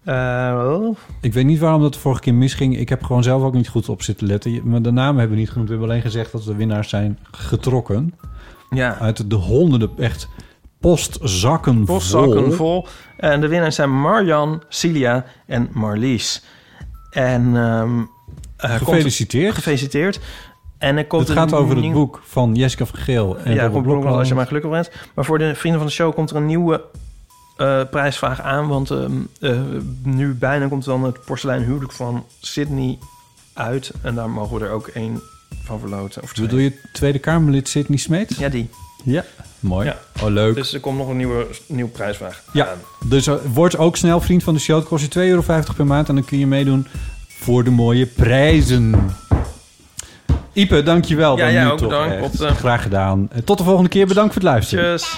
Eh, 0.03 0.87
Ik 1.21 1.33
weet 1.33 1.45
niet 1.45 1.59
waarom 1.59 1.81
dat 1.81 1.93
de 1.93 1.99
vorige 1.99 2.21
keer 2.21 2.33
misging. 2.33 2.77
Ik 2.77 2.89
heb 2.89 3.03
gewoon 3.03 3.23
zelf 3.23 3.43
ook 3.43 3.53
niet 3.53 3.67
goed 3.69 3.89
op 3.89 4.01
zitten 4.01 4.27
letten. 4.27 4.61
Maar 4.63 4.81
de 4.81 4.91
namen 4.91 5.17
hebben 5.19 5.35
we 5.35 5.41
niet 5.41 5.49
genoemd. 5.51 5.67
We 5.69 5.73
hebben 5.75 5.91
alleen 5.91 6.03
gezegd 6.03 6.31
dat 6.31 6.43
de 6.43 6.55
winnaars 6.55 6.89
zijn 6.89 7.19
getrokken. 7.31 8.13
ja, 8.69 8.97
Uit 8.99 9.29
de 9.29 9.35
honderden, 9.35 9.89
echt 9.97 10.27
postzakken, 10.91 11.83
postzakken 11.85 12.43
vol. 12.43 12.51
vol. 12.83 12.87
En 13.17 13.41
de 13.41 13.47
winnaars 13.47 13.75
zijn 13.75 13.99
Marjan, 14.01 14.63
Cilia 14.69 15.25
en 15.45 15.69
Marlies. 15.71 16.43
En 17.09 17.55
ehm, 17.55 17.99
eh, 18.57 18.69
komt- 18.69 18.89
Gefeliciteerd. 18.89 19.53
gefeliciteerd. 19.55 20.19
En 20.77 20.97
er 20.97 21.05
komt 21.05 21.27
Het 21.27 21.37
gaat 21.37 21.53
over 21.53 21.75
het 21.75 21.91
boek 21.91 22.21
van 22.23 22.55
Jessica 22.55 22.85
van 22.85 22.99
Geel 22.99 23.37
en 23.37 23.53
ja, 23.53 23.67
Rob 23.67 23.83
Blokland, 23.83 24.17
als 24.17 24.27
je 24.27 24.33
maar 24.35 24.47
gelukkig 24.47 24.71
bent. 24.71 24.91
Maar 25.13 25.25
voor 25.25 25.37
de 25.37 25.55
vrienden 25.55 25.79
van 25.81 25.89
de 25.89 25.95
show 25.95 26.13
komt 26.13 26.29
er 26.29 26.35
een 26.35 26.45
nieuwe 26.45 26.83
eh, 27.57 27.81
prijsvraag 27.91 28.41
aan. 28.41 28.67
Want 28.67 28.91
ehm, 28.91 29.11
eh, 29.39 29.59
nu 30.03 30.33
bijna 30.33 30.67
komt 30.67 30.85
dan 30.85 31.03
het 31.03 31.25
porselein 31.25 31.63
huwelijk 31.63 31.91
van 31.91 32.25
Sydney 32.41 32.97
uit. 33.53 33.91
En 34.01 34.15
daar 34.15 34.29
mogen 34.29 34.59
we 34.59 34.65
er 34.65 34.71
ook 34.71 34.87
één 34.87 35.21
van 35.63 35.79
verloten. 35.79 36.21
Of 36.23 36.33
twee. 36.33 36.45
Bedoel 36.45 36.61
je 36.63 36.73
Tweede 36.93 37.19
Kamerlid 37.19 37.69
Sidney 37.69 37.97
Smeet? 37.97 38.35
Ja, 38.37 38.49
die. 38.49 38.69
Ja, 39.03 39.23
mooi. 39.59 39.85
Ja. 39.87 39.97
Oh, 40.23 40.29
leuk. 40.31 40.55
Dus 40.55 40.73
er 40.73 40.79
komt 40.79 40.97
nog 40.97 41.07
een 41.09 41.17
nieuwe, 41.17 41.47
nieuwe 41.67 41.89
prijsvraag 41.91 42.43
Ja, 42.53 42.67
aan. 42.69 42.77
dus 43.09 43.27
uh, 43.27 43.33
word 43.53 43.77
ook 43.77 43.97
snel 43.97 44.21
vriend 44.21 44.43
van 44.43 44.53
de 44.53 44.59
show. 44.59 44.77
Het 44.79 44.87
kost 44.87 45.13
je 45.13 45.19
2,50 45.19 45.25
euro 45.27 45.43
per 45.75 45.85
maand 45.85 46.09
en 46.09 46.15
dan 46.15 46.25
kun 46.25 46.39
je 46.39 46.47
meedoen 46.47 46.87
voor 47.27 47.63
de 47.63 47.69
mooie 47.69 48.05
prijzen. 48.05 48.95
Ipe, 50.53 50.83
dankjewel. 50.83 51.37
Ja, 51.37 51.51
jij 51.51 51.63
nu 51.63 51.69
ook 51.71 51.79
bedankt. 51.79 52.41
eh, 52.41 52.51
Graag 52.55 52.81
gedaan. 52.81 53.27
Eh, 53.31 53.41
Tot 53.41 53.57
de 53.57 53.63
volgende 53.63 53.89
keer. 53.89 54.07
Bedankt 54.07 54.33
voor 54.33 54.41
het 54.41 54.51
luisteren. 54.51 54.97
Tjus. 54.97 55.17